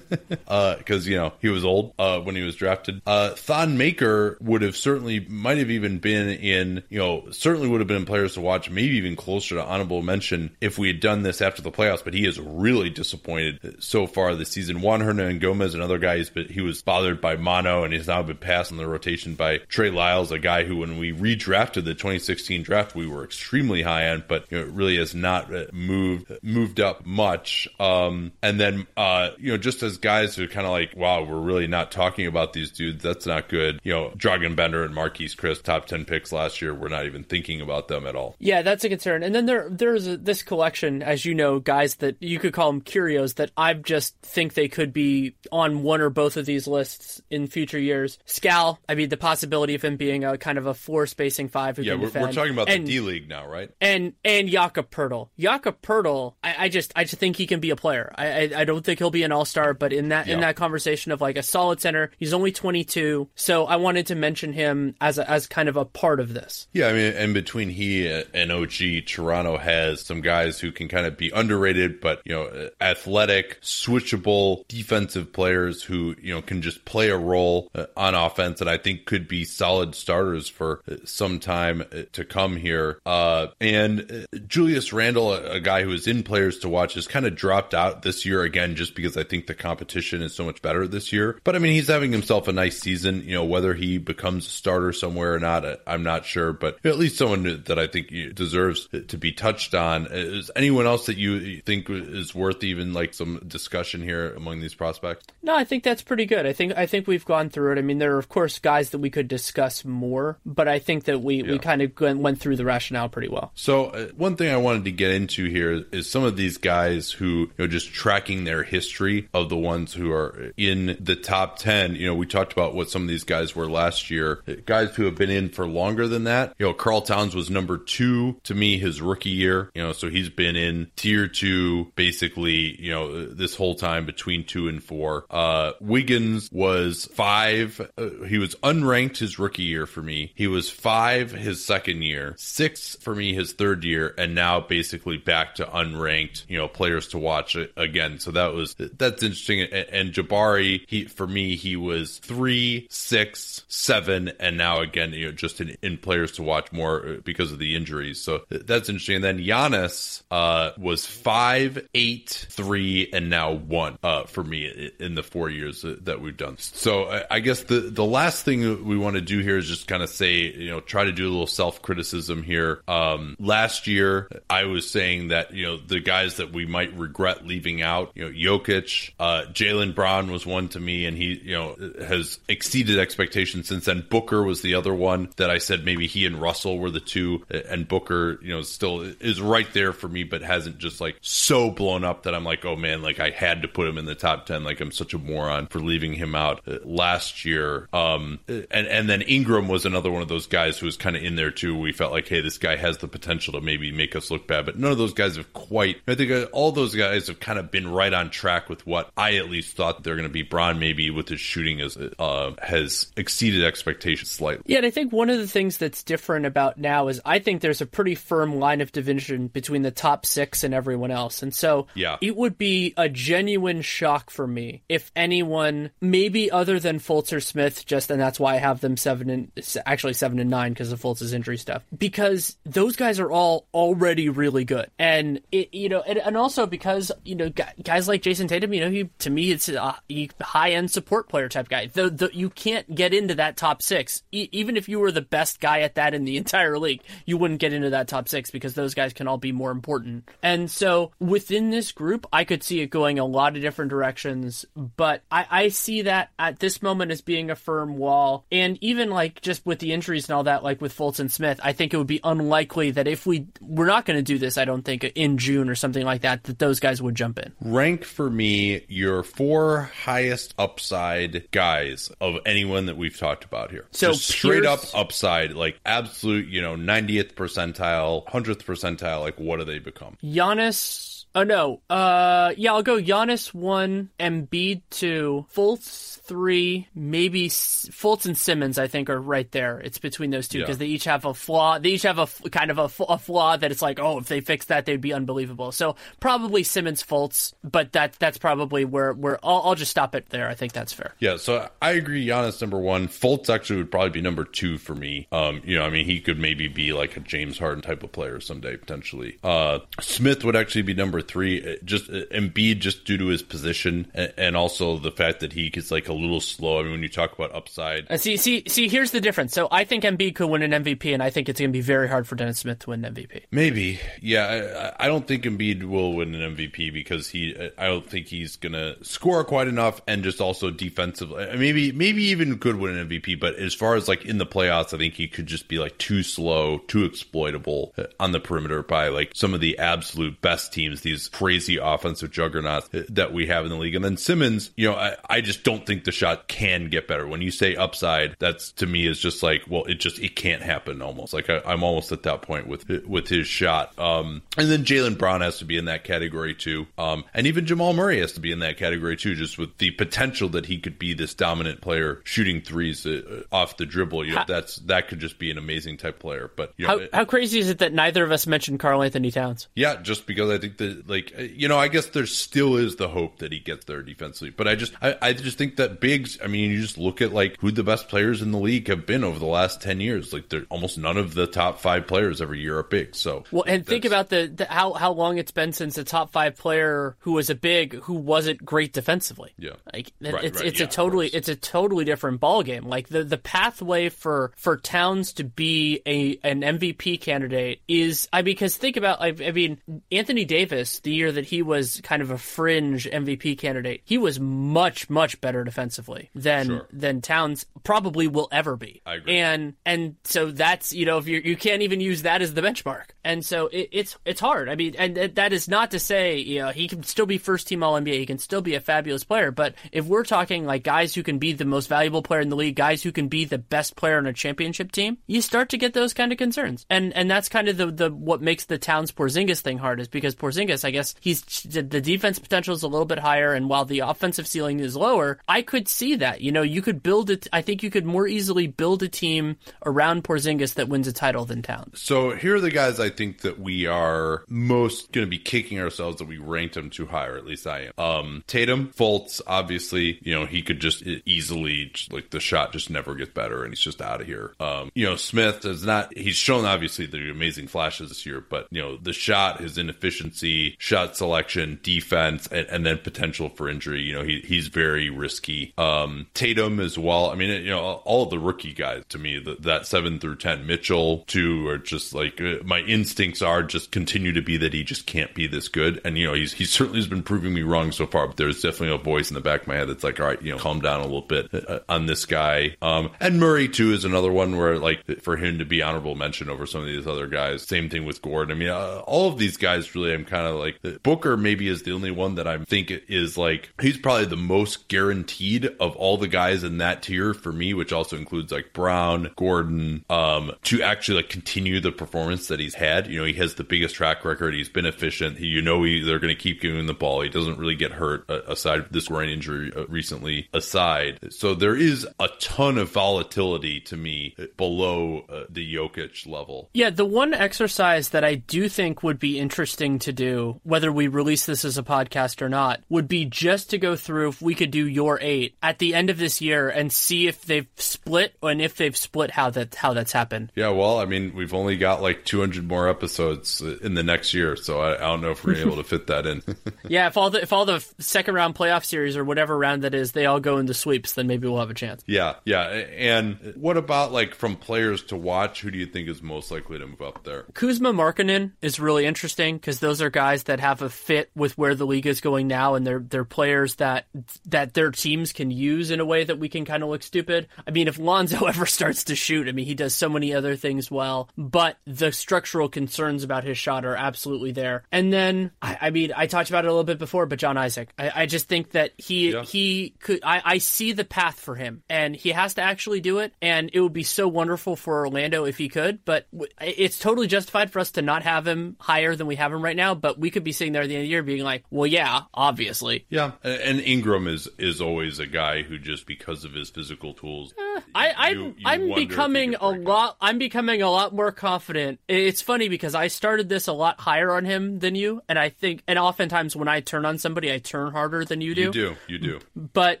because 0.28 1.06
you 1.06 1.16
know 1.16 1.32
he 1.40 1.48
was 1.48 1.64
old 1.64 1.92
uh, 1.98 2.20
when 2.20 2.34
he 2.34 2.42
was 2.42 2.56
drafted. 2.56 3.02
Uh, 3.06 3.30
Thon 3.30 3.76
Maker 3.76 4.38
would 4.40 4.62
have 4.62 4.76
certainly 4.76 5.20
might 5.20 5.58
have 5.58 5.70
even 5.70 5.98
been 5.98 6.28
in 6.28 6.82
you 6.88 6.98
know 6.98 7.30
certainly 7.30 7.68
would 7.68 7.80
have 7.80 7.88
been 7.88 8.06
players 8.06 8.34
to 8.34 8.40
watch, 8.40 8.70
maybe 8.70 8.96
even 8.96 9.16
closer 9.16 9.56
to 9.56 9.64
honorable 9.64 10.02
mention 10.02 10.56
if 10.60 10.78
we 10.78 10.88
had 10.88 11.00
done 11.00 11.22
this 11.22 11.42
after 11.42 11.62
the 11.62 11.72
playoffs. 11.72 12.04
But 12.04 12.14
he 12.14 12.26
is 12.26 12.40
really 12.40 12.90
disappointed 12.90 13.82
so 13.82 14.06
far 14.06 14.34
this 14.34 14.50
season. 14.50 14.80
Juan 14.80 15.00
Hernan 15.00 15.40
Gomez, 15.40 15.74
another 15.74 15.98
guy, 15.98 16.18
he's 16.18 16.30
he 16.48 16.62
was 16.62 16.80
bothered 16.80 17.20
by 17.20 17.36
mono 17.36 17.84
and 17.84 17.92
he's 17.92 18.06
now 18.06 18.22
been 18.22 18.36
passed 18.38 18.70
in 18.70 18.78
the 18.78 18.86
rotation 18.86 19.34
by 19.34 19.58
Trey 19.68 19.90
Lyles, 19.90 20.32
a 20.32 20.38
guy 20.38 20.64
who, 20.64 20.78
when 20.78 20.98
we 20.98 21.12
redrafted 21.12 21.84
the 21.84 21.94
2016 21.94 22.62
draft, 22.62 22.94
we 22.94 23.06
were 23.06 23.25
extremely 23.26 23.82
high 23.82 24.04
end, 24.06 24.24
but 24.28 24.46
you 24.50 24.58
know, 24.58 24.64
really 24.66 24.96
has 24.96 25.14
not 25.14 25.54
uh, 25.54 25.66
moved 25.72 26.32
moved 26.42 26.80
up 26.80 27.04
much. 27.04 27.68
Um, 27.78 28.32
and 28.42 28.58
then 28.58 28.86
uh, 28.96 29.30
you 29.38 29.52
know, 29.52 29.58
just 29.58 29.82
as 29.82 29.98
guys 29.98 30.34
who 30.36 30.44
are 30.44 30.48
kind 30.48 30.66
of 30.66 30.72
like, 30.72 30.96
wow, 30.96 31.22
we're 31.22 31.40
really 31.40 31.66
not 31.66 31.90
talking 31.92 32.26
about 32.26 32.52
these 32.52 32.70
dudes. 32.70 33.02
That's 33.02 33.26
not 33.26 33.48
good. 33.48 33.80
You 33.82 33.92
know, 33.92 34.10
Dragan 34.16 34.56
Bender 34.56 34.84
and 34.84 34.94
Marquese 34.94 35.36
Chriss, 35.36 35.62
top 35.62 35.86
10 35.86 36.04
picks 36.04 36.32
last 36.32 36.62
year. 36.62 36.74
We're 36.74 36.88
not 36.88 37.06
even 37.06 37.24
thinking 37.24 37.60
about 37.60 37.88
them 37.88 38.06
at 38.06 38.16
all. 38.16 38.36
Yeah, 38.38 38.62
that's 38.62 38.84
a 38.84 38.88
concern. 38.88 39.22
And 39.22 39.34
then 39.34 39.46
there 39.46 39.68
there's 39.70 40.06
a, 40.06 40.16
this 40.16 40.42
collection, 40.42 41.02
as 41.02 41.24
you 41.24 41.34
know, 41.34 41.58
guys 41.58 41.96
that 41.96 42.16
you 42.20 42.38
could 42.38 42.52
call 42.52 42.70
them 42.72 42.80
curios 42.80 43.34
that 43.34 43.50
I 43.56 43.74
just 43.74 44.16
think 44.22 44.54
they 44.54 44.68
could 44.68 44.92
be 44.92 45.34
on 45.52 45.82
one 45.82 46.00
or 46.00 46.10
both 46.10 46.36
of 46.36 46.46
these 46.46 46.66
lists 46.66 47.20
in 47.30 47.46
future 47.46 47.78
years. 47.78 48.18
Skal, 48.24 48.78
I 48.88 48.94
mean, 48.94 49.08
the 49.08 49.16
possibility 49.16 49.74
of 49.74 49.82
him 49.82 49.96
being 49.96 50.24
a 50.24 50.38
kind 50.38 50.58
of 50.58 50.66
a 50.66 50.74
floor 50.74 51.06
spacing 51.06 51.48
five 51.48 51.76
who 51.76 51.82
Yeah, 51.82 51.92
can 51.92 52.00
we're, 52.00 52.06
defend. 52.06 52.26
we're 52.26 52.32
talking 52.32 52.52
about 52.52 52.68
and, 52.68 52.86
the 52.86 52.90
D 52.92 53.00
League 53.16 53.28
now, 53.28 53.46
right? 53.46 53.70
and 53.80 54.12
and 54.24 54.48
Jakob 54.48 54.90
Poeltl. 54.90 55.28
Jakob 55.38 55.80
Poeltl, 55.82 56.34
I, 56.42 56.54
I 56.64 56.68
just 56.68 56.92
I 56.96 57.04
just 57.04 57.16
think 57.16 57.36
he 57.36 57.46
can 57.46 57.60
be 57.60 57.70
a 57.70 57.76
player. 57.76 58.12
I 58.16 58.26
I, 58.26 58.50
I 58.58 58.64
don't 58.64 58.84
think 58.84 58.98
he'll 58.98 59.10
be 59.10 59.22
an 59.22 59.32
all 59.32 59.44
star, 59.44 59.74
but 59.74 59.92
in 59.92 60.08
that 60.10 60.28
in 60.28 60.40
that 60.40 60.56
conversation 60.56 61.12
of 61.12 61.20
like 61.20 61.36
a 61.36 61.42
solid 61.42 61.80
center, 61.80 62.10
he's 62.18 62.32
only 62.32 62.52
22. 62.52 63.28
So 63.34 63.66
I 63.66 63.76
wanted 63.76 64.06
to 64.08 64.14
mention 64.14 64.52
him 64.52 64.94
as 65.00 65.18
a, 65.18 65.28
as 65.28 65.46
kind 65.46 65.68
of 65.68 65.76
a 65.76 65.84
part 65.84 66.20
of 66.20 66.34
this. 66.34 66.68
Yeah, 66.72 66.88
I 66.88 66.92
mean, 66.92 67.12
and 67.14 67.34
between 67.34 67.70
he 67.70 68.06
and 68.06 68.52
OG, 68.52 69.06
Toronto 69.06 69.56
has 69.56 70.00
some 70.00 70.20
guys 70.20 70.60
who 70.60 70.72
can 70.72 70.88
kind 70.88 71.06
of 71.06 71.16
be 71.16 71.30
underrated, 71.30 72.00
but 72.00 72.22
you 72.24 72.34
know, 72.34 72.70
athletic, 72.80 73.60
switchable 73.62 74.66
defensive 74.68 75.32
players 75.32 75.82
who 75.82 76.14
you 76.20 76.34
know 76.34 76.42
can 76.42 76.62
just 76.62 76.84
play 76.84 77.10
a 77.10 77.16
role 77.16 77.70
uh, 77.74 77.86
on 77.96 78.14
offense, 78.14 78.60
and 78.60 78.68
I 78.68 78.78
think 78.78 79.06
could 79.06 79.28
be 79.28 79.44
solid 79.44 79.94
starters 79.94 80.48
for 80.48 80.80
uh, 80.90 80.96
some 81.04 81.38
time 81.38 81.82
uh, 81.92 82.02
to 82.12 82.24
come 82.24 82.56
here. 82.56 83.00
Uh, 83.06 83.52
and 83.60 84.00
uh, 84.10 84.38
Julius 84.48 84.92
Randle, 84.92 85.32
a, 85.32 85.60
guy 85.60 85.84
who 85.84 85.92
is 85.92 86.08
in 86.08 86.24
players 86.24 86.58
to 86.58 86.68
watch, 86.68 86.94
has 86.94 87.06
kind 87.06 87.24
of 87.24 87.36
dropped 87.36 87.72
out 87.72 88.02
this 88.02 88.26
year 88.26 88.42
again, 88.42 88.74
just 88.74 88.96
because 88.96 89.16
I 89.16 89.22
think 89.22 89.46
the 89.46 89.54
competition 89.54 90.22
is 90.22 90.34
so 90.34 90.44
much 90.44 90.60
better 90.60 90.88
this 90.88 91.12
year. 91.12 91.40
But 91.44 91.54
I 91.54 91.60
mean, 91.60 91.72
he's 91.72 91.86
having 91.86 92.10
himself 92.10 92.48
a 92.48 92.52
nice 92.52 92.80
season. 92.80 93.22
You 93.22 93.34
know, 93.34 93.44
whether 93.44 93.74
he 93.74 93.98
becomes 93.98 94.46
a 94.46 94.50
starter 94.50 94.92
somewhere 94.92 95.34
or 95.34 95.38
not, 95.38 95.64
I'm 95.86 96.02
not 96.02 96.24
sure, 96.26 96.52
but 96.52 96.84
at 96.84 96.98
least 96.98 97.16
someone 97.16 97.62
that 97.66 97.78
I 97.78 97.86
think 97.86 98.08
deserves 98.34 98.88
to 98.88 99.16
be 99.16 99.30
touched 99.30 99.76
on. 99.76 100.08
Is 100.10 100.50
anyone 100.56 100.86
else 100.86 101.06
that 101.06 101.16
you 101.16 101.60
think 101.60 101.88
is 101.88 102.34
worth 102.34 102.64
even 102.64 102.92
like 102.92 103.14
some 103.14 103.40
discussion 103.46 104.02
here 104.02 104.34
among 104.34 104.60
these 104.60 104.74
prospects? 104.74 105.26
No, 105.44 105.54
I 105.54 105.62
think 105.62 105.84
that's 105.84 106.02
pretty 106.02 106.26
good. 106.26 106.44
I 106.44 106.52
think 106.52 106.76
I 106.76 106.86
think 106.86 107.06
we've 107.06 107.24
gone 107.24 107.50
through 107.50 107.70
it. 107.70 107.78
I 107.78 107.82
mean, 107.82 107.98
there 107.98 108.16
are 108.16 108.18
of 108.18 108.28
course 108.28 108.58
guys 108.58 108.90
that 108.90 108.98
we 108.98 109.10
could 109.10 109.28
discuss 109.28 109.84
more, 109.84 110.38
but 110.44 110.66
I 110.66 110.80
think 110.80 111.04
that 111.04 111.22
we, 111.22 111.44
we 111.44 111.60
kind 111.60 111.82
of 111.82 112.18
went 112.18 112.40
through 112.40 112.56
the 112.56 112.64
rationale 112.64 112.95
pretty 113.08 113.28
well. 113.28 113.52
So 113.54 113.86
uh, 113.86 114.08
one 114.16 114.36
thing 114.36 114.50
I 114.52 114.56
wanted 114.56 114.84
to 114.84 114.92
get 114.92 115.10
into 115.10 115.44
here 115.48 115.84
is 115.92 116.08
some 116.08 116.24
of 116.24 116.36
these 116.36 116.58
guys 116.58 117.10
who 117.10 117.26
you 117.26 117.52
know 117.58 117.66
just 117.66 117.92
tracking 117.92 118.44
their 118.44 118.62
history 118.62 119.28
of 119.34 119.48
the 119.48 119.56
ones 119.56 119.92
who 119.94 120.10
are 120.12 120.52
in 120.56 120.96
the 121.00 121.16
top 121.16 121.58
10. 121.58 121.94
You 121.96 122.06
know, 122.06 122.14
we 122.14 122.26
talked 122.26 122.52
about 122.52 122.74
what 122.74 122.90
some 122.90 123.02
of 123.02 123.08
these 123.08 123.24
guys 123.24 123.54
were 123.54 123.68
last 123.68 124.10
year. 124.10 124.42
Uh, 124.48 124.54
Guys 124.64 124.94
who 124.96 125.04
have 125.04 125.14
been 125.14 125.30
in 125.30 125.48
for 125.50 125.66
longer 125.66 126.08
than 126.08 126.24
that. 126.24 126.54
You 126.58 126.66
know, 126.66 126.72
Karl 126.74 127.02
Towns 127.02 127.34
was 127.34 127.50
number 127.50 127.78
2 127.78 128.40
to 128.44 128.54
me 128.54 128.78
his 128.78 129.00
rookie 129.00 129.30
year, 129.30 129.70
you 129.74 129.82
know, 129.82 129.92
so 129.92 130.08
he's 130.10 130.28
been 130.28 130.56
in 130.56 130.90
tier 130.96 131.28
2 131.28 131.92
basically, 131.94 132.80
you 132.82 132.90
know, 132.90 133.10
uh, 133.10 133.26
this 133.30 133.54
whole 133.54 133.74
time 133.74 134.06
between 134.06 134.44
2 134.44 134.68
and 134.68 134.82
4. 134.82 135.26
Uh 135.30 135.72
Wiggins 135.80 136.48
was 136.52 137.06
5. 137.14 137.80
Uh, 137.96 138.08
he 138.26 138.38
was 138.38 138.54
unranked 138.56 139.18
his 139.18 139.38
rookie 139.38 139.62
year 139.62 139.86
for 139.86 140.02
me. 140.02 140.32
He 140.34 140.46
was 140.46 140.70
5 140.70 141.32
his 141.32 141.64
second 141.64 142.02
year, 142.02 142.34
6 142.38 142.82
for 142.94 143.14
me 143.14 143.34
his 143.34 143.52
third 143.52 143.84
year, 143.84 144.14
and 144.16 144.34
now 144.34 144.60
basically 144.60 145.16
back 145.16 145.56
to 145.56 145.64
unranked, 145.64 146.44
you 146.48 146.58
know, 146.58 146.68
players 146.68 147.08
to 147.08 147.18
watch 147.18 147.56
again. 147.76 148.18
So 148.18 148.30
that 148.32 148.54
was 148.54 148.74
that's 148.74 149.22
interesting. 149.22 149.62
And, 149.62 150.12
Jabari, 150.12 150.84
he 150.86 151.04
for 151.04 151.26
me, 151.26 151.56
he 151.56 151.76
was 151.76 152.18
three, 152.18 152.86
six, 152.90 153.64
seven, 153.68 154.32
and 154.40 154.56
now 154.56 154.80
again, 154.80 155.12
you 155.12 155.26
know, 155.26 155.32
just 155.32 155.60
in, 155.60 155.76
in 155.82 155.98
players 155.98 156.32
to 156.32 156.42
watch 156.42 156.72
more 156.72 157.06
uh, 157.06 157.14
because 157.24 157.52
of 157.52 157.58
the 157.58 157.74
injuries. 157.74 158.20
So 158.20 158.42
that's 158.48 158.88
interesting. 158.88 159.16
And 159.16 159.24
then 159.24 159.38
Giannis 159.38 160.22
uh, 160.30 160.70
was 160.78 161.06
five, 161.06 161.86
eight, 161.94 162.46
three, 162.50 163.10
and 163.12 163.28
now 163.30 163.52
one 163.52 163.98
uh, 164.02 164.24
for 164.24 164.44
me 164.44 164.90
in 165.00 165.14
the 165.14 165.22
four 165.22 165.50
years 165.50 165.84
that 166.02 166.20
we've 166.20 166.36
done. 166.36 166.56
So 166.58 167.24
I 167.30 167.40
guess 167.40 167.64
the 167.64 167.80
the 167.80 168.04
last 168.04 168.44
thing 168.44 168.84
we 168.84 168.96
want 168.96 169.16
to 169.16 169.22
do 169.22 169.40
here 169.40 169.56
is 169.56 169.66
just 169.66 169.86
kind 169.86 170.02
of 170.02 170.08
say, 170.08 170.52
you 170.52 170.70
know, 170.70 170.80
try 170.80 171.04
to 171.04 171.12
do 171.12 171.26
a 171.26 171.30
little 171.30 171.46
self 171.46 171.82
criticism 171.82 172.42
here. 172.42 172.75
Um, 172.88 173.36
last 173.38 173.86
year, 173.86 174.28
I 174.48 174.64
was 174.64 174.88
saying 174.88 175.28
that 175.28 175.52
you 175.52 175.66
know 175.66 175.76
the 175.76 176.00
guys 176.00 176.36
that 176.36 176.52
we 176.52 176.66
might 176.66 176.96
regret 176.96 177.46
leaving 177.46 177.82
out, 177.82 178.12
you 178.14 178.24
know, 178.24 178.30
Jokic, 178.30 179.12
uh, 179.18 179.44
Jaylen 179.52 179.94
Brown 179.94 180.30
was 180.30 180.46
one 180.46 180.68
to 180.70 180.80
me, 180.80 181.06
and 181.06 181.16
he 181.16 181.40
you 181.42 181.54
know 181.54 181.76
has 182.00 182.38
exceeded 182.48 182.98
expectations 182.98 183.68
since 183.68 183.86
then. 183.86 184.04
Booker 184.08 184.42
was 184.42 184.62
the 184.62 184.74
other 184.74 184.94
one 184.94 185.30
that 185.36 185.50
I 185.50 185.58
said 185.58 185.84
maybe 185.84 186.06
he 186.06 186.26
and 186.26 186.40
Russell 186.40 186.78
were 186.78 186.90
the 186.90 187.00
two, 187.00 187.44
and 187.50 187.88
Booker, 187.88 188.38
you 188.42 188.52
know, 188.52 188.62
still 188.62 189.00
is 189.20 189.40
right 189.40 189.72
there 189.72 189.92
for 189.92 190.08
me, 190.08 190.24
but 190.24 190.42
hasn't 190.42 190.78
just 190.78 191.00
like 191.00 191.16
so 191.20 191.70
blown 191.70 192.04
up 192.04 192.24
that 192.24 192.34
I'm 192.34 192.44
like, 192.44 192.64
oh 192.64 192.76
man, 192.76 193.02
like 193.02 193.20
I 193.20 193.30
had 193.30 193.62
to 193.62 193.68
put 193.68 193.88
him 193.88 193.98
in 193.98 194.06
the 194.06 194.14
top 194.14 194.46
ten. 194.46 194.64
Like 194.64 194.80
I'm 194.80 194.92
such 194.92 195.14
a 195.14 195.18
moron 195.18 195.66
for 195.66 195.80
leaving 195.80 196.12
him 196.12 196.34
out 196.34 196.62
uh, 196.66 196.78
last 196.84 197.44
year. 197.44 197.88
Um, 197.92 198.40
and 198.48 198.86
and 198.86 199.08
then 199.08 199.22
Ingram 199.22 199.68
was 199.68 199.84
another 199.86 200.10
one 200.10 200.22
of 200.22 200.28
those 200.28 200.46
guys 200.46 200.78
who 200.78 200.86
was 200.86 200.96
kind 200.96 201.16
of 201.16 201.22
in 201.22 201.36
there 201.36 201.50
too. 201.50 201.78
We 201.78 201.92
felt 201.92 202.12
like, 202.12 202.28
hey, 202.28 202.40
this 202.40 202.55
guy 202.58 202.76
has 202.76 202.98
the 202.98 203.08
potential 203.08 203.52
to 203.54 203.60
maybe 203.60 203.92
make 203.92 204.16
us 204.16 204.30
look 204.30 204.46
bad, 204.46 204.66
but 204.66 204.78
none 204.78 204.92
of 204.92 204.98
those 204.98 205.14
guys 205.14 205.36
have 205.36 205.52
quite. 205.52 205.96
I 206.06 206.14
think 206.14 206.30
uh, 206.30 206.44
all 206.52 206.72
those 206.72 206.94
guys 206.94 207.28
have 207.28 207.40
kind 207.40 207.58
of 207.58 207.70
been 207.70 207.88
right 207.88 208.12
on 208.12 208.30
track 208.30 208.68
with 208.68 208.86
what 208.86 209.10
I 209.16 209.36
at 209.36 209.50
least 209.50 209.76
thought 209.76 210.02
they're 210.02 210.16
going 210.16 210.28
to 210.28 210.32
be. 210.32 210.42
Brown 210.42 210.78
maybe 210.78 211.10
with 211.10 211.28
his 211.28 211.40
shooting 211.40 211.80
is 211.80 211.96
uh, 211.96 212.52
has 212.62 213.12
exceeded 213.16 213.64
expectations 213.64 214.30
slightly. 214.30 214.64
Yeah, 214.66 214.78
and 214.78 214.86
I 214.86 214.90
think 214.90 215.12
one 215.12 215.30
of 215.30 215.38
the 215.38 215.46
things 215.46 215.78
that's 215.78 216.02
different 216.02 216.46
about 216.46 216.78
now 216.78 217.08
is 217.08 217.20
I 217.24 217.38
think 217.38 217.60
there's 217.60 217.80
a 217.80 217.86
pretty 217.86 218.14
firm 218.14 218.56
line 218.56 218.80
of 218.80 218.92
division 218.92 219.48
between 219.48 219.82
the 219.82 219.90
top 219.90 220.24
six 220.24 220.62
and 220.64 220.72
everyone 220.72 221.10
else, 221.10 221.42
and 221.42 221.54
so 221.54 221.86
yeah. 221.94 222.16
it 222.20 222.36
would 222.36 222.58
be 222.58 222.94
a 222.96 223.08
genuine 223.08 223.82
shock 223.82 224.30
for 224.30 224.46
me 224.46 224.82
if 224.88 225.10
anyone, 225.16 225.90
maybe 226.00 226.50
other 226.50 226.78
than 226.78 227.00
Fultz 227.00 227.32
or 227.32 227.40
Smith, 227.40 227.86
just 227.86 228.10
and 228.10 228.20
that's 228.20 228.38
why 228.38 228.54
I 228.54 228.58
have 228.58 228.80
them 228.80 228.96
seven 228.96 229.30
and 229.30 229.52
actually 229.84 230.12
seven 230.12 230.38
and 230.38 230.50
nine 230.50 230.72
because 230.72 230.92
of 230.92 231.00
Fultz's 231.00 231.32
injury 231.32 231.58
stuff, 231.58 231.82
because 231.96 232.45
those 232.64 232.96
guys 232.96 233.18
are 233.18 233.30
all 233.30 233.66
already 233.72 234.28
really 234.28 234.64
good, 234.64 234.90
and 234.98 235.40
it, 235.52 235.72
you 235.72 235.88
know, 235.88 236.00
and, 236.00 236.18
and 236.18 236.36
also 236.36 236.66
because 236.66 237.12
you 237.24 237.34
know 237.34 237.50
guys 237.50 238.08
like 238.08 238.22
Jayson 238.22 238.48
Tatum, 238.48 238.72
you 238.72 238.80
know, 238.80 238.90
he 238.90 239.10
to 239.18 239.30
me 239.30 239.50
it's 239.50 239.68
a 239.68 239.96
high 240.40 240.70
end 240.70 240.90
support 240.90 241.28
player 241.28 241.48
type 241.48 241.68
guy. 241.68 241.86
The, 241.86 242.10
the, 242.10 242.30
you 242.32 242.50
can't 242.50 242.94
get 242.94 243.14
into 243.14 243.34
that 243.36 243.56
top 243.56 243.82
six, 243.82 244.22
e- 244.32 244.48
even 244.52 244.76
if 244.76 244.88
you 244.88 244.98
were 244.98 245.12
the 245.12 245.22
best 245.22 245.60
guy 245.60 245.80
at 245.80 245.94
that 245.96 246.14
in 246.14 246.24
the 246.24 246.36
entire 246.46 246.78
league, 246.78 247.02
you 247.24 247.36
wouldn't 247.36 247.60
get 247.60 247.72
into 247.72 247.90
that 247.90 248.08
top 248.08 248.28
six 248.28 248.50
because 248.50 248.74
those 248.74 248.94
guys 248.94 249.12
can 249.12 249.28
all 249.28 249.38
be 249.38 249.52
more 249.52 249.70
important. 249.70 250.28
And 250.42 250.70
so 250.70 251.12
within 251.18 251.70
this 251.70 251.92
group, 251.92 252.26
I 252.32 252.44
could 252.44 252.62
see 252.62 252.80
it 252.80 252.90
going 252.90 253.18
a 253.18 253.24
lot 253.24 253.56
of 253.56 253.62
different 253.62 253.90
directions, 253.90 254.64
but 254.74 255.22
I, 255.30 255.46
I 255.50 255.68
see 255.68 256.02
that 256.02 256.30
at 256.38 256.58
this 256.58 256.82
moment 256.82 257.10
as 257.10 257.20
being 257.20 257.50
a 257.50 257.56
firm 257.56 257.96
wall. 257.96 258.44
And 258.50 258.78
even 258.80 259.10
like 259.10 259.40
just 259.40 259.64
with 259.66 259.78
the 259.78 259.92
injuries 259.92 260.28
and 260.28 260.36
all 260.36 260.44
that, 260.44 260.62
like 260.62 260.80
with 260.80 260.92
Fulton 260.92 261.28
Smith, 261.28 261.60
I 261.62 261.72
think 261.72 261.92
it 261.92 261.98
would 261.98 262.06
be 262.06 262.20
unlikely 262.40 262.92
that 262.92 263.06
if 263.06 263.26
we 263.26 263.46
we're 263.60 263.86
not 263.86 264.04
going 264.04 264.18
to 264.18 264.22
do 264.22 264.38
this, 264.38 264.58
I 264.58 264.64
don't 264.64 264.82
think 264.82 265.04
in 265.04 265.38
June 265.38 265.68
or 265.68 265.74
something 265.74 266.04
like 266.04 266.22
that, 266.22 266.44
that 266.44 266.58
those 266.58 266.80
guys 266.80 267.00
would 267.02 267.14
jump 267.14 267.38
in. 267.38 267.52
Rank 267.60 268.04
for 268.04 268.30
me 268.30 268.84
your 268.88 269.22
four 269.22 269.90
highest 270.04 270.54
upside 270.58 271.50
guys 271.50 272.10
of 272.20 272.36
anyone 272.46 272.86
that 272.86 272.96
we've 272.96 273.16
talked 273.16 273.44
about 273.44 273.70
here. 273.70 273.86
So 273.92 274.12
Just 274.12 274.28
straight 274.28 274.64
Pierce, 274.64 274.94
up 274.94 275.00
upside, 275.00 275.52
like 275.52 275.80
absolute, 275.84 276.48
you 276.48 276.62
know, 276.62 276.76
90th 276.76 277.34
percentile, 277.34 278.26
100th 278.26 278.64
percentile, 278.64 279.20
like 279.20 279.38
what 279.38 279.58
do 279.58 279.64
they 279.64 279.78
become? 279.78 280.16
Giannis 280.22 281.15
Oh 281.36 281.42
no. 281.42 281.82
Uh 281.90 282.54
yeah, 282.56 282.72
I'll 282.72 282.82
go 282.82 282.96
Giannis 282.96 283.52
one, 283.52 284.08
Embiid 284.18 284.80
two, 284.88 285.44
Fultz 285.54 286.18
three, 286.22 286.88
maybe 286.94 287.48
Fultz 287.48 288.24
and 288.24 288.36
Simmons. 288.36 288.78
I 288.78 288.88
think 288.88 289.10
are 289.10 289.20
right 289.20 289.50
there. 289.52 289.78
It's 289.78 289.98
between 289.98 290.30
those 290.30 290.48
two 290.48 290.60
because 290.60 290.76
yeah. 290.76 290.78
they 290.78 290.86
each 290.86 291.04
have 291.04 291.26
a 291.26 291.34
flaw. 291.34 291.78
They 291.78 291.90
each 291.90 292.02
have 292.02 292.18
a 292.18 292.26
kind 292.48 292.70
of 292.70 292.78
a, 292.78 293.04
a, 293.04 293.18
flaw 293.18 293.56
that 293.56 293.70
it's 293.70 293.82
like, 293.82 294.00
oh, 294.00 294.18
if 294.18 294.28
they 294.28 294.40
fix 294.40 294.66
that, 294.66 294.86
they'd 294.86 295.00
be 295.00 295.12
unbelievable. 295.12 295.72
So 295.72 295.96
probably 296.18 296.62
Simmons, 296.62 297.02
Fultz, 297.02 297.52
but 297.62 297.92
that 297.92 298.14
that's 298.14 298.38
probably 298.38 298.86
where 298.86 299.12
where 299.12 299.38
I'll, 299.44 299.62
I'll 299.62 299.74
just 299.74 299.90
stop 299.90 300.14
it 300.14 300.30
there. 300.30 300.48
I 300.48 300.54
think 300.54 300.72
that's 300.72 300.94
fair. 300.94 301.12
Yeah. 301.18 301.36
So 301.36 301.68
I 301.82 301.92
agree. 301.92 302.26
Giannis 302.26 302.62
number 302.62 302.78
one. 302.78 303.08
Fultz 303.08 303.54
actually 303.54 303.76
would 303.76 303.90
probably 303.90 304.10
be 304.10 304.22
number 304.22 304.44
two 304.44 304.78
for 304.78 304.94
me. 304.94 305.28
Um, 305.30 305.60
you 305.64 305.76
know, 305.76 305.84
I 305.84 305.90
mean, 305.90 306.06
he 306.06 306.20
could 306.20 306.38
maybe 306.38 306.68
be 306.68 306.94
like 306.94 307.18
a 307.18 307.20
James 307.20 307.58
Harden 307.58 307.82
type 307.82 308.02
of 308.02 308.10
player 308.10 308.40
someday 308.40 308.78
potentially. 308.78 309.38
Uh, 309.44 309.80
Smith 310.00 310.42
would 310.42 310.56
actually 310.56 310.82
be 310.82 310.94
number 310.94 311.20
three, 311.28 311.74
uh, 311.74 311.76
just 311.84 312.08
uh, 312.08 312.24
Embiid 312.32 312.80
just 312.80 313.04
due 313.04 313.18
to 313.18 313.26
his 313.26 313.42
position 313.42 314.10
and 314.14 314.56
also 314.56 314.98
the 314.98 315.10
fact 315.10 315.40
that 315.40 315.52
he 315.52 315.70
gets 315.70 315.90
like 315.90 316.08
a 316.08 316.12
little 316.12 316.40
slow. 316.40 316.80
I 316.80 316.82
mean, 316.82 316.92
when 316.92 317.02
you 317.02 317.08
talk 317.08 317.32
about 317.32 317.54
upside, 317.54 318.10
uh, 318.10 318.16
see, 318.16 318.36
see, 318.36 318.62
see, 318.66 318.88
here's 318.88 319.10
the 319.10 319.20
difference. 319.20 319.52
So 319.52 319.68
I 319.70 319.84
think 319.84 320.04
Embiid 320.04 320.34
could 320.34 320.48
win 320.48 320.62
an 320.62 320.84
MVP, 320.84 321.12
and 321.12 321.22
I 321.22 321.30
think 321.30 321.48
it's 321.48 321.60
going 321.60 321.70
to 321.70 321.72
be 321.72 321.82
very 321.82 322.08
hard 322.08 322.26
for 322.26 322.36
Dennis 322.36 322.58
Smith 322.58 322.80
to 322.80 322.90
win 322.90 323.04
an 323.04 323.14
MVP. 323.14 323.44
Maybe, 323.50 324.00
yeah. 324.20 324.92
I, 324.98 325.04
I 325.06 325.08
don't 325.08 325.26
think 325.26 325.44
Embiid 325.44 325.84
will 325.84 326.14
win 326.14 326.34
an 326.34 326.56
MVP 326.56 326.92
because 326.92 327.28
he, 327.28 327.56
I 327.78 327.86
don't 327.86 328.08
think 328.08 328.26
he's 328.26 328.56
going 328.56 328.72
to 328.72 329.02
score 329.04 329.44
quite 329.44 329.68
enough, 329.68 330.00
and 330.06 330.22
just 330.22 330.40
also 330.40 330.70
defensively, 330.70 331.46
maybe, 331.56 331.92
maybe 331.92 332.24
even 332.24 332.58
could 332.58 332.76
win 332.76 332.96
an 332.96 333.08
MVP. 333.08 333.38
But 333.38 333.56
as 333.56 333.74
far 333.74 333.94
as 333.94 334.08
like 334.08 334.24
in 334.24 334.38
the 334.38 334.46
playoffs, 334.46 334.94
I 334.94 334.98
think 334.98 335.14
he 335.14 335.28
could 335.28 335.46
just 335.46 335.68
be 335.68 335.78
like 335.78 335.98
too 335.98 336.22
slow, 336.22 336.78
too 336.78 337.04
exploitable 337.04 337.94
on 338.18 338.32
the 338.32 338.40
perimeter 338.40 338.82
by 338.82 339.08
like 339.08 339.32
some 339.34 339.54
of 339.54 339.60
the 339.60 339.78
absolute 339.78 340.40
best 340.40 340.72
teams. 340.72 341.00
These 341.00 341.15
these 341.16 341.28
crazy 341.28 341.78
offensive 341.78 342.30
juggernauts 342.30 342.88
that 343.08 343.32
we 343.32 343.46
have 343.46 343.64
in 343.64 343.70
the 343.70 343.76
league. 343.76 343.94
And 343.94 344.04
then 344.04 344.16
Simmons, 344.16 344.70
you 344.76 344.88
know, 344.88 344.96
I, 344.96 345.16
I 345.28 345.40
just 345.40 345.64
don't 345.64 345.84
think 345.86 346.04
the 346.04 346.12
shot 346.12 346.48
can 346.48 346.88
get 346.88 347.08
better. 347.08 347.26
When 347.26 347.40
you 347.40 347.50
say 347.50 347.74
upside, 347.74 348.36
that's 348.38 348.72
to 348.72 348.86
me 348.86 349.06
is 349.06 349.18
just 349.18 349.42
like, 349.42 349.62
well, 349.68 349.84
it 349.84 349.94
just 349.94 350.18
it 350.18 350.36
can't 350.36 350.62
happen 350.62 351.02
almost. 351.02 351.32
Like 351.32 351.48
I, 351.48 351.60
am 351.64 351.82
almost 351.82 352.12
at 352.12 352.22
that 352.24 352.42
point 352.42 352.66
with 352.66 352.88
with 353.06 353.28
his 353.28 353.46
shot. 353.46 353.98
Um, 353.98 354.42
and 354.56 354.70
then 354.70 354.84
Jaylen 354.84 355.18
Brown 355.18 355.40
has 355.40 355.58
to 355.58 355.64
be 355.64 355.78
in 355.78 355.86
that 355.86 356.04
category 356.04 356.54
too. 356.54 356.86
Um, 356.98 357.24
and 357.34 357.46
even 357.46 357.66
Jamal 357.66 357.92
Murray 357.92 358.20
has 358.20 358.32
to 358.32 358.40
be 358.40 358.52
in 358.52 358.60
that 358.60 358.76
category 358.76 359.16
too, 359.16 359.34
just 359.34 359.58
with 359.58 359.78
the 359.78 359.90
potential 359.92 360.48
that 360.50 360.66
he 360.66 360.78
could 360.78 360.98
be 360.98 361.14
this 361.14 361.34
dominant 361.34 361.80
player 361.80 362.20
shooting 362.24 362.60
threes 362.60 363.06
uh, 363.06 363.42
off 363.50 363.76
the 363.76 363.86
dribble. 363.86 364.24
You 364.26 364.32
know, 364.32 364.38
how, 364.38 364.44
that's 364.44 364.76
that 364.80 365.08
could 365.08 365.20
just 365.20 365.38
be 365.38 365.50
an 365.50 365.58
amazing 365.58 365.96
type 365.96 366.18
player. 366.18 366.50
But 366.54 366.74
you 366.76 366.86
know, 366.86 366.98
how, 367.12 367.18
how 367.18 367.24
crazy 367.24 367.58
is 367.58 367.70
it 367.70 367.78
that 367.78 367.92
neither 367.92 368.22
of 368.22 368.32
us 368.32 368.46
mentioned 368.46 368.80
Karl-Anthony 368.80 369.30
Towns? 369.30 369.68
Yeah, 369.74 369.96
just 370.02 370.26
because 370.26 370.50
I 370.50 370.58
think 370.58 370.76
that 370.78 371.05
like 371.08 371.32
uh, 371.38 371.42
you 371.42 371.68
know, 371.68 371.78
I 371.78 371.88
guess 371.88 372.06
there 372.06 372.26
still 372.26 372.76
is 372.76 372.96
the 372.96 373.08
hope 373.08 373.38
that 373.38 373.52
he 373.52 373.58
gets 373.58 373.84
there 373.84 374.02
defensively. 374.02 374.50
But 374.50 374.68
I 374.68 374.74
just 374.74 374.92
I, 375.00 375.16
I 375.20 375.32
just 375.32 375.58
think 375.58 375.76
that 375.76 376.00
bigs. 376.00 376.38
I 376.42 376.46
mean, 376.46 376.70
you 376.70 376.80
just 376.80 376.98
look 376.98 377.20
at 377.20 377.32
like 377.32 377.58
who 377.60 377.70
the 377.70 377.82
best 377.82 378.08
players 378.08 378.42
in 378.42 378.52
the 378.52 378.58
league 378.58 378.88
have 378.88 379.06
been 379.06 379.24
over 379.24 379.38
the 379.38 379.46
last 379.46 379.80
ten 379.80 380.00
years. 380.00 380.32
Like, 380.32 380.48
they're 380.48 380.66
almost 380.70 380.98
none 380.98 381.16
of 381.16 381.34
the 381.34 381.46
top 381.46 381.80
five 381.80 382.06
players 382.06 382.40
every 382.40 382.60
year 382.60 382.78
are 382.78 382.82
big. 382.82 383.14
So 383.14 383.44
well, 383.50 383.64
and 383.66 383.86
think 383.86 384.04
about 384.04 384.28
the, 384.28 384.46
the, 384.54 384.66
how 384.66 384.92
how 384.92 385.12
long 385.12 385.38
it's 385.38 385.52
been 385.52 385.72
since 385.72 385.98
a 385.98 386.04
top 386.04 386.32
five 386.32 386.56
player 386.56 387.16
who 387.20 387.32
was 387.32 387.50
a 387.50 387.54
big 387.54 387.94
who 388.02 388.14
wasn't 388.14 388.64
great 388.64 388.92
defensively. 388.92 389.52
Yeah, 389.58 389.72
like 389.92 390.12
right, 390.20 390.44
it's 390.44 390.58
right, 390.58 390.68
it's 390.68 390.80
yeah, 390.80 390.86
a 390.86 390.88
totally 390.88 391.28
it's 391.28 391.48
a 391.48 391.56
totally 391.56 392.04
different 392.04 392.40
ball 392.40 392.62
game. 392.62 392.84
Like 392.84 393.08
the 393.08 393.24
the 393.24 393.38
pathway 393.38 394.08
for 394.08 394.52
for 394.56 394.76
Towns 394.76 395.32
to 395.34 395.44
be 395.44 396.00
a 396.06 396.38
an 396.42 396.62
MVP 396.62 397.20
candidate 397.20 397.80
is 397.88 398.28
I 398.32 398.42
because 398.42 398.76
think 398.76 398.96
about 398.96 399.20
I, 399.20 399.28
I 399.28 399.52
mean 399.52 399.78
Anthony 400.12 400.44
Davis 400.44 400.85
the 401.00 401.12
year 401.12 401.32
that 401.32 401.44
he 401.44 401.62
was 401.62 402.00
kind 402.02 402.22
of 402.22 402.30
a 402.30 402.38
fringe 402.38 403.06
MVP 403.06 403.58
candidate, 403.58 404.02
he 404.04 404.18
was 404.18 404.40
much 404.40 405.08
much 405.10 405.40
better 405.40 405.64
defensively 405.64 406.30
than 406.34 406.66
sure. 406.66 406.86
than 406.92 407.20
Towns 407.20 407.66
probably 407.84 408.28
will 408.28 408.48
ever 408.52 408.76
be. 408.76 409.02
I 409.06 409.16
agree. 409.16 409.36
And 409.36 409.74
and 409.84 410.16
so 410.24 410.50
that's 410.50 410.92
you 410.92 411.06
know 411.06 411.18
if 411.18 411.28
you 411.28 411.38
you 411.38 411.56
can't 411.56 411.82
even 411.82 412.00
use 412.00 412.22
that 412.22 412.42
as 412.42 412.54
the 412.54 412.62
benchmark. 412.62 413.06
And 413.24 413.44
so 413.44 413.66
it, 413.68 413.88
it's 413.92 414.16
it's 414.24 414.40
hard. 414.40 414.68
I 414.68 414.76
mean, 414.76 414.94
and 414.96 415.16
that 415.16 415.52
is 415.52 415.68
not 415.68 415.90
to 415.92 415.98
say 415.98 416.38
you 416.38 416.60
know 416.60 416.70
he 416.70 416.88
can 416.88 417.02
still 417.02 417.26
be 417.26 417.38
first 417.38 417.68
team 417.68 417.82
All 417.82 417.94
NBA. 417.94 418.18
He 418.18 418.26
can 418.26 418.38
still 418.38 418.62
be 418.62 418.74
a 418.74 418.80
fabulous 418.80 419.24
player. 419.24 419.50
But 419.50 419.74
if 419.92 420.04
we're 420.06 420.24
talking 420.24 420.64
like 420.64 420.82
guys 420.82 421.14
who 421.14 421.22
can 421.22 421.38
be 421.38 421.52
the 421.52 421.64
most 421.64 421.88
valuable 421.88 422.22
player 422.22 422.40
in 422.40 422.48
the 422.48 422.56
league, 422.56 422.76
guys 422.76 423.02
who 423.02 423.12
can 423.12 423.28
be 423.28 423.44
the 423.44 423.58
best 423.58 423.96
player 423.96 424.18
on 424.18 424.26
a 424.26 424.32
championship 424.32 424.92
team, 424.92 425.18
you 425.26 425.40
start 425.40 425.70
to 425.70 425.78
get 425.78 425.94
those 425.94 426.14
kind 426.14 426.32
of 426.32 426.38
concerns. 426.38 426.86
And 426.90 427.12
and 427.14 427.30
that's 427.30 427.48
kind 427.48 427.68
of 427.68 427.76
the 427.76 427.90
the 427.90 428.10
what 428.10 428.40
makes 428.40 428.66
the 428.66 428.78
Towns 428.78 429.12
Porzingis 429.12 429.60
thing 429.60 429.78
hard 429.78 430.00
is 430.00 430.08
because 430.08 430.34
Porzingis, 430.34 430.75
I 430.84 430.90
guess 430.90 431.14
he's 431.20 431.42
the 431.42 431.82
defense 431.82 432.38
potential 432.38 432.74
is 432.74 432.82
a 432.82 432.88
little 432.88 433.06
bit 433.06 433.18
higher, 433.18 433.52
and 433.52 433.68
while 433.68 433.84
the 433.84 434.00
offensive 434.00 434.46
ceiling 434.46 434.80
is 434.80 434.96
lower, 434.96 435.38
I 435.48 435.62
could 435.62 435.88
see 435.88 436.16
that. 436.16 436.40
You 436.40 436.52
know, 436.52 436.62
you 436.62 436.82
could 436.82 437.02
build 437.02 437.30
it. 437.30 437.46
I 437.52 437.62
think 437.62 437.82
you 437.82 437.90
could 437.90 438.04
more 438.04 438.26
easily 438.26 438.66
build 438.66 439.02
a 439.02 439.08
team 439.08 439.56
around 439.84 440.24
Porzingis 440.24 440.74
that 440.74 440.88
wins 440.88 441.08
a 441.08 441.12
title 441.12 441.44
than 441.44 441.62
Towns. 441.62 442.00
So 442.00 442.34
here 442.34 442.56
are 442.56 442.60
the 442.60 442.70
guys 442.70 443.00
I 443.00 443.10
think 443.10 443.42
that 443.42 443.58
we 443.58 443.86
are 443.86 444.44
most 444.48 445.12
going 445.12 445.26
to 445.26 445.30
be 445.30 445.38
kicking 445.38 445.80
ourselves 445.80 446.18
that 446.18 446.28
we 446.28 446.38
ranked 446.38 446.76
him 446.76 446.90
too 446.90 447.06
high, 447.06 447.26
or 447.26 447.36
at 447.36 447.46
least 447.46 447.66
I 447.66 447.86
am. 447.86 447.92
Um, 447.98 448.44
Tatum, 448.46 448.92
Fultz, 448.96 449.40
obviously, 449.46 450.18
you 450.22 450.34
know, 450.34 450.46
he 450.46 450.62
could 450.62 450.80
just 450.80 451.02
easily, 451.24 451.90
just, 451.92 452.12
like, 452.12 452.30
the 452.30 452.40
shot 452.40 452.72
just 452.72 452.90
never 452.90 453.14
gets 453.14 453.32
better 453.32 453.62
and 453.62 453.72
he's 453.72 453.80
just 453.80 454.02
out 454.02 454.20
of 454.20 454.26
here. 454.26 454.54
Um, 454.60 454.90
you 454.94 455.06
know, 455.06 455.16
Smith 455.16 455.64
is 455.64 455.84
not, 455.84 456.16
he's 456.16 456.36
shown 456.36 456.64
obviously 456.64 457.06
the 457.06 457.30
amazing 457.30 457.68
flashes 457.68 458.08
this 458.08 458.26
year, 458.26 458.40
but, 458.40 458.66
you 458.70 458.82
know, 458.82 458.96
the 458.96 459.12
shot, 459.12 459.60
his 459.60 459.78
inefficiency, 459.78 460.65
shot 460.78 461.16
selection, 461.16 461.78
defense, 461.82 462.46
and, 462.48 462.66
and 462.68 462.86
then 462.86 462.98
potential 462.98 463.48
for 463.50 463.68
injury, 463.68 464.02
you 464.02 464.12
know, 464.12 464.22
he, 464.22 464.40
he's 464.40 464.68
very 464.68 465.10
risky. 465.10 465.72
Um, 465.78 466.26
Tatum 466.34 466.80
as 466.80 466.98
well. 466.98 467.30
I 467.30 467.34
mean, 467.34 467.50
you 467.62 467.70
know, 467.70 467.80
all 468.04 468.24
of 468.24 468.30
the 468.30 468.38
rookie 468.38 468.72
guys 468.72 469.04
to 469.10 469.18
me, 469.18 469.38
the, 469.38 469.56
that 469.60 469.86
seven 469.86 470.18
through 470.18 470.36
10, 470.36 470.66
Mitchell, 470.66 471.18
too, 471.26 471.68
are 471.68 471.78
just 471.78 472.14
like, 472.14 472.40
uh, 472.40 472.56
my 472.64 472.80
instincts 472.80 473.42
are 473.42 473.62
just 473.62 473.92
continue 473.92 474.32
to 474.32 474.42
be 474.42 474.56
that 474.56 474.72
he 474.72 474.82
just 474.82 475.06
can't 475.06 475.34
be 475.34 475.46
this 475.46 475.68
good. 475.68 476.00
And, 476.04 476.18
you 476.18 476.26
know, 476.26 476.34
he's, 476.34 476.52
he 476.52 476.64
certainly 476.64 476.98
has 476.98 477.08
been 477.08 477.22
proving 477.22 477.54
me 477.54 477.62
wrong 477.62 477.92
so 477.92 478.06
far, 478.06 478.26
but 478.26 478.36
there's 478.36 478.62
definitely 478.62 478.94
a 478.94 478.98
voice 478.98 479.30
in 479.30 479.34
the 479.34 479.40
back 479.40 479.62
of 479.62 479.68
my 479.68 479.76
head 479.76 479.88
that's 479.88 480.04
like, 480.04 480.20
all 480.20 480.26
right, 480.26 480.40
you 480.42 480.52
know, 480.52 480.58
calm 480.58 480.80
down 480.80 481.00
a 481.00 481.04
little 481.04 481.22
bit 481.22 481.52
uh, 481.54 481.80
on 481.88 482.06
this 482.06 482.24
guy. 482.26 482.76
Um, 482.82 483.10
and 483.20 483.40
Murray 483.40 483.68
too 483.68 483.92
is 483.92 484.04
another 484.04 484.32
one 484.32 484.56
where 484.56 484.78
like 484.78 485.20
for 485.20 485.36
him 485.36 485.58
to 485.58 485.64
be 485.64 485.82
honorable 485.82 486.14
mention 486.14 486.50
over 486.50 486.66
some 486.66 486.80
of 486.80 486.86
these 486.86 487.06
other 487.06 487.26
guys. 487.26 487.62
Same 487.62 487.88
thing 487.88 488.04
with 488.04 488.22
Gordon. 488.22 488.56
I 488.56 488.58
mean, 488.58 488.68
uh, 488.68 489.02
all 489.06 489.28
of 489.28 489.38
these 489.38 489.56
guys 489.56 489.94
really, 489.94 490.12
I'm 490.12 490.24
kind 490.24 490.46
of 490.46 490.55
like 490.56 491.02
Booker. 491.02 491.36
Maybe 491.36 491.68
is 491.68 491.82
the 491.82 491.92
only 491.92 492.10
one 492.10 492.36
that 492.36 492.46
I 492.46 492.58
think 492.64 492.90
is 492.90 493.36
like 493.36 493.70
he's 493.80 493.98
probably 493.98 494.26
the 494.26 494.36
most 494.36 494.88
guaranteed 494.88 495.66
of 495.80 495.96
all 495.96 496.16
the 496.16 496.28
guys 496.28 496.64
in 496.64 496.78
that 496.78 497.02
tier 497.02 497.34
for 497.34 497.52
me, 497.52 497.74
which 497.74 497.92
also 497.92 498.16
includes 498.16 498.52
like 498.52 498.72
Brown, 498.72 499.30
Gordon, 499.36 500.04
um, 500.10 500.52
to 500.64 500.82
actually 500.82 501.16
like 501.22 501.28
continue 501.28 501.80
the 501.80 501.92
performance 501.92 502.48
that 502.48 502.60
he's 502.60 502.74
had. 502.74 503.06
You 503.06 503.20
know, 503.20 503.24
he 503.24 503.34
has 503.34 503.54
the 503.54 503.64
biggest 503.64 503.94
track 503.94 504.24
record. 504.24 504.54
He's 504.54 504.68
been 504.68 504.86
efficient. 504.86 505.38
He, 505.38 505.46
you 505.46 505.62
know, 505.62 505.82
he, 505.82 506.02
they're 506.02 506.18
going 506.18 506.34
to 506.34 506.40
keep 506.40 506.60
giving 506.60 506.78
him 506.78 506.86
the 506.86 506.94
ball. 506.94 507.22
He 507.22 507.28
doesn't 507.28 507.58
really 507.58 507.74
get 507.74 507.92
hurt 507.92 508.28
uh, 508.28 508.42
aside 508.46 508.86
this 508.90 509.08
groin 509.08 509.28
injury 509.28 509.72
uh, 509.74 509.86
recently 509.86 510.48
aside. 510.52 511.18
So 511.30 511.54
there 511.54 511.76
is 511.76 512.06
a 512.20 512.28
ton 512.40 512.78
of 512.78 512.90
volatility 512.90 513.80
to 513.80 513.96
me 513.96 514.36
below 514.56 515.24
uh, 515.28 515.44
the 515.48 515.74
Jokic 515.74 516.26
level. 516.26 516.70
Yeah, 516.74 516.90
the 516.90 517.04
one 517.04 517.34
exercise 517.34 518.10
that 518.10 518.24
I 518.24 518.36
do 518.36 518.68
think 518.68 519.02
would 519.02 519.18
be 519.18 519.38
interesting 519.38 519.98
to 520.00 520.12
do, 520.12 520.45
whether 520.62 520.90
we 520.90 521.08
release 521.08 521.46
this 521.46 521.64
as 521.64 521.78
a 521.78 521.82
podcast 521.82 522.42
or 522.42 522.48
not, 522.48 522.80
would 522.88 523.08
be 523.08 523.24
just 523.24 523.70
to 523.70 523.78
go 523.78 523.96
through 523.96 524.28
if 524.28 524.42
we 524.42 524.54
could 524.54 524.70
do 524.70 524.86
your 524.86 525.18
eight 525.20 525.56
at 525.62 525.78
the 525.78 525.94
end 525.94 526.10
of 526.10 526.18
this 526.18 526.40
year 526.40 526.68
and 526.68 526.92
see 526.92 527.26
if 527.26 527.42
they've 527.42 527.68
split 527.76 528.34
and 528.42 528.60
if 528.60 528.76
they've 528.76 528.96
split 528.96 529.30
how 529.30 529.50
that 529.50 529.74
how 529.74 529.92
that's 529.92 530.12
happened. 530.12 530.52
Yeah, 530.54 530.70
well, 530.70 530.98
I 530.98 531.04
mean, 531.04 531.34
we've 531.34 531.54
only 531.54 531.76
got 531.76 532.02
like 532.02 532.24
200 532.24 532.66
more 532.66 532.88
episodes 532.88 533.60
in 533.60 533.94
the 533.94 534.02
next 534.02 534.34
year, 534.34 534.56
so 534.56 534.80
I, 534.80 534.94
I 534.94 535.00
don't 535.00 535.20
know 535.20 535.30
if 535.30 535.44
we're 535.44 535.56
able 535.56 535.76
to 535.76 535.84
fit 535.84 536.06
that 536.08 536.26
in. 536.26 536.42
yeah, 536.88 537.06
if 537.06 537.16
all 537.16 537.30
the 537.30 537.42
if 537.42 537.52
all 537.52 537.64
the 537.64 537.84
second 537.98 538.34
round 538.34 538.54
playoff 538.54 538.84
series 538.84 539.16
or 539.16 539.24
whatever 539.24 539.56
round 539.56 539.82
that 539.82 539.94
is, 539.94 540.12
they 540.12 540.26
all 540.26 540.40
go 540.40 540.58
into 540.58 540.74
sweeps, 540.74 541.12
then 541.12 541.26
maybe 541.26 541.46
we'll 541.48 541.60
have 541.60 541.70
a 541.70 541.74
chance. 541.74 542.02
Yeah, 542.06 542.34
yeah. 542.44 542.62
And 542.64 543.54
what 543.56 543.76
about 543.76 544.12
like 544.12 544.34
from 544.34 544.56
players 544.56 545.02
to 545.04 545.16
watch? 545.16 545.60
Who 545.60 545.70
do 545.70 545.78
you 545.78 545.86
think 545.86 546.08
is 546.08 546.22
most 546.22 546.50
likely 546.50 546.78
to 546.78 546.86
move 546.86 547.02
up 547.02 547.24
there? 547.24 547.44
Kuzma 547.54 547.92
Markkanen 547.92 548.52
is 548.62 548.80
really 548.80 549.06
interesting 549.06 549.56
because 549.56 549.80
those 549.80 550.00
are 550.02 550.10
guys 550.10 550.35
that 550.44 550.60
have 550.60 550.82
a 550.82 550.90
fit 550.90 551.30
with 551.34 551.56
where 551.58 551.74
the 551.74 551.86
league 551.86 552.06
is 552.06 552.20
going 552.20 552.46
now, 552.48 552.74
and 552.74 552.86
they're 552.86 553.00
they're 553.00 553.24
players 553.24 553.76
that 553.76 554.06
that 554.46 554.74
their 554.74 554.90
teams 554.90 555.32
can 555.32 555.50
use 555.50 555.90
in 555.90 556.00
a 556.00 556.04
way 556.04 556.24
that 556.24 556.38
we 556.38 556.48
can 556.48 556.64
kind 556.64 556.82
of 556.82 556.88
look 556.88 557.02
stupid. 557.02 557.48
I 557.66 557.70
mean, 557.70 557.88
if 557.88 557.98
Lonzo 557.98 558.44
ever 558.46 558.66
starts 558.66 559.04
to 559.04 559.16
shoot, 559.16 559.48
I 559.48 559.52
mean, 559.52 559.66
he 559.66 559.74
does 559.74 559.94
so 559.94 560.08
many 560.08 560.34
other 560.34 560.56
things 560.56 560.90
well, 560.90 561.28
but 561.36 561.76
the 561.86 562.12
structural 562.12 562.68
concerns 562.68 563.24
about 563.24 563.44
his 563.44 563.58
shot 563.58 563.84
are 563.84 563.96
absolutely 563.96 564.52
there. 564.52 564.84
And 564.92 565.12
then, 565.12 565.50
I, 565.60 565.78
I 565.82 565.90
mean, 565.90 566.12
I 566.16 566.26
talked 566.26 566.48
about 566.48 566.64
it 566.64 566.68
a 566.68 566.70
little 566.70 566.84
bit 566.84 566.98
before, 566.98 567.26
but 567.26 567.38
John 567.38 567.56
Isaac, 567.56 567.90
I, 567.98 568.22
I 568.22 568.26
just 568.26 568.48
think 568.48 568.72
that 568.72 568.92
he 568.96 569.32
yeah. 569.32 569.42
he 569.42 569.94
could. 570.00 570.20
I, 570.22 570.42
I 570.44 570.58
see 570.58 570.92
the 570.92 571.04
path 571.04 571.38
for 571.38 571.54
him, 571.54 571.82
and 571.88 572.14
he 572.14 572.30
has 572.30 572.54
to 572.54 572.62
actually 572.62 573.00
do 573.00 573.18
it. 573.18 573.32
And 573.40 573.70
it 573.72 573.80
would 573.80 573.92
be 573.92 574.02
so 574.02 574.28
wonderful 574.28 574.76
for 574.76 575.00
Orlando 575.00 575.44
if 575.44 575.58
he 575.58 575.68
could. 575.68 576.04
But 576.04 576.26
it's 576.60 576.98
totally 576.98 577.26
justified 577.26 577.70
for 577.70 577.78
us 577.80 577.92
to 577.92 578.02
not 578.02 578.22
have 578.22 578.46
him 578.46 578.76
higher 578.78 579.16
than 579.16 579.26
we 579.26 579.36
have 579.36 579.52
him 579.52 579.62
right 579.62 579.76
now. 579.76 579.94
But 579.94 580.18
we 580.18 580.25
could 580.30 580.44
be 580.44 580.52
sitting 580.52 580.72
there 580.72 580.82
at 580.82 580.88
the 580.88 580.94
end 580.94 581.02
of 581.02 581.06
the 581.06 581.10
year 581.10 581.22
being 581.22 581.44
like, 581.44 581.64
well, 581.70 581.86
yeah, 581.86 582.22
obviously, 582.34 583.06
yeah. 583.08 583.32
And 583.42 583.80
Ingram 583.80 584.26
is 584.26 584.48
is 584.58 584.80
always 584.80 585.18
a 585.18 585.26
guy 585.26 585.62
who 585.62 585.78
just 585.78 586.06
because 586.06 586.44
of 586.44 586.52
his 586.52 586.70
physical 586.70 587.14
tools. 587.14 587.54
Eh, 587.58 587.80
I, 587.94 588.10
I 588.10 588.28
you, 588.30 588.44
you 588.44 588.54
I'm 588.64 588.94
becoming 588.94 589.54
a 589.54 589.68
lot. 589.68 590.16
I'm 590.20 590.38
becoming 590.38 590.82
a 590.82 590.90
lot 590.90 591.14
more 591.14 591.32
confident. 591.32 592.00
It's 592.08 592.42
funny 592.42 592.68
because 592.68 592.94
I 592.94 593.08
started 593.08 593.48
this 593.48 593.66
a 593.66 593.72
lot 593.72 594.00
higher 594.00 594.32
on 594.32 594.44
him 594.44 594.78
than 594.78 594.94
you, 594.94 595.22
and 595.28 595.38
I 595.38 595.48
think, 595.48 595.82
and 595.86 595.98
oftentimes 595.98 596.56
when 596.56 596.68
I 596.68 596.80
turn 596.80 597.04
on 597.04 597.18
somebody, 597.18 597.52
I 597.52 597.58
turn 597.58 597.92
harder 597.92 598.24
than 598.24 598.40
you 598.40 598.54
do. 598.54 598.62
You 598.62 598.72
do, 598.72 598.96
you 599.08 599.18
do. 599.18 599.40
But 599.54 600.00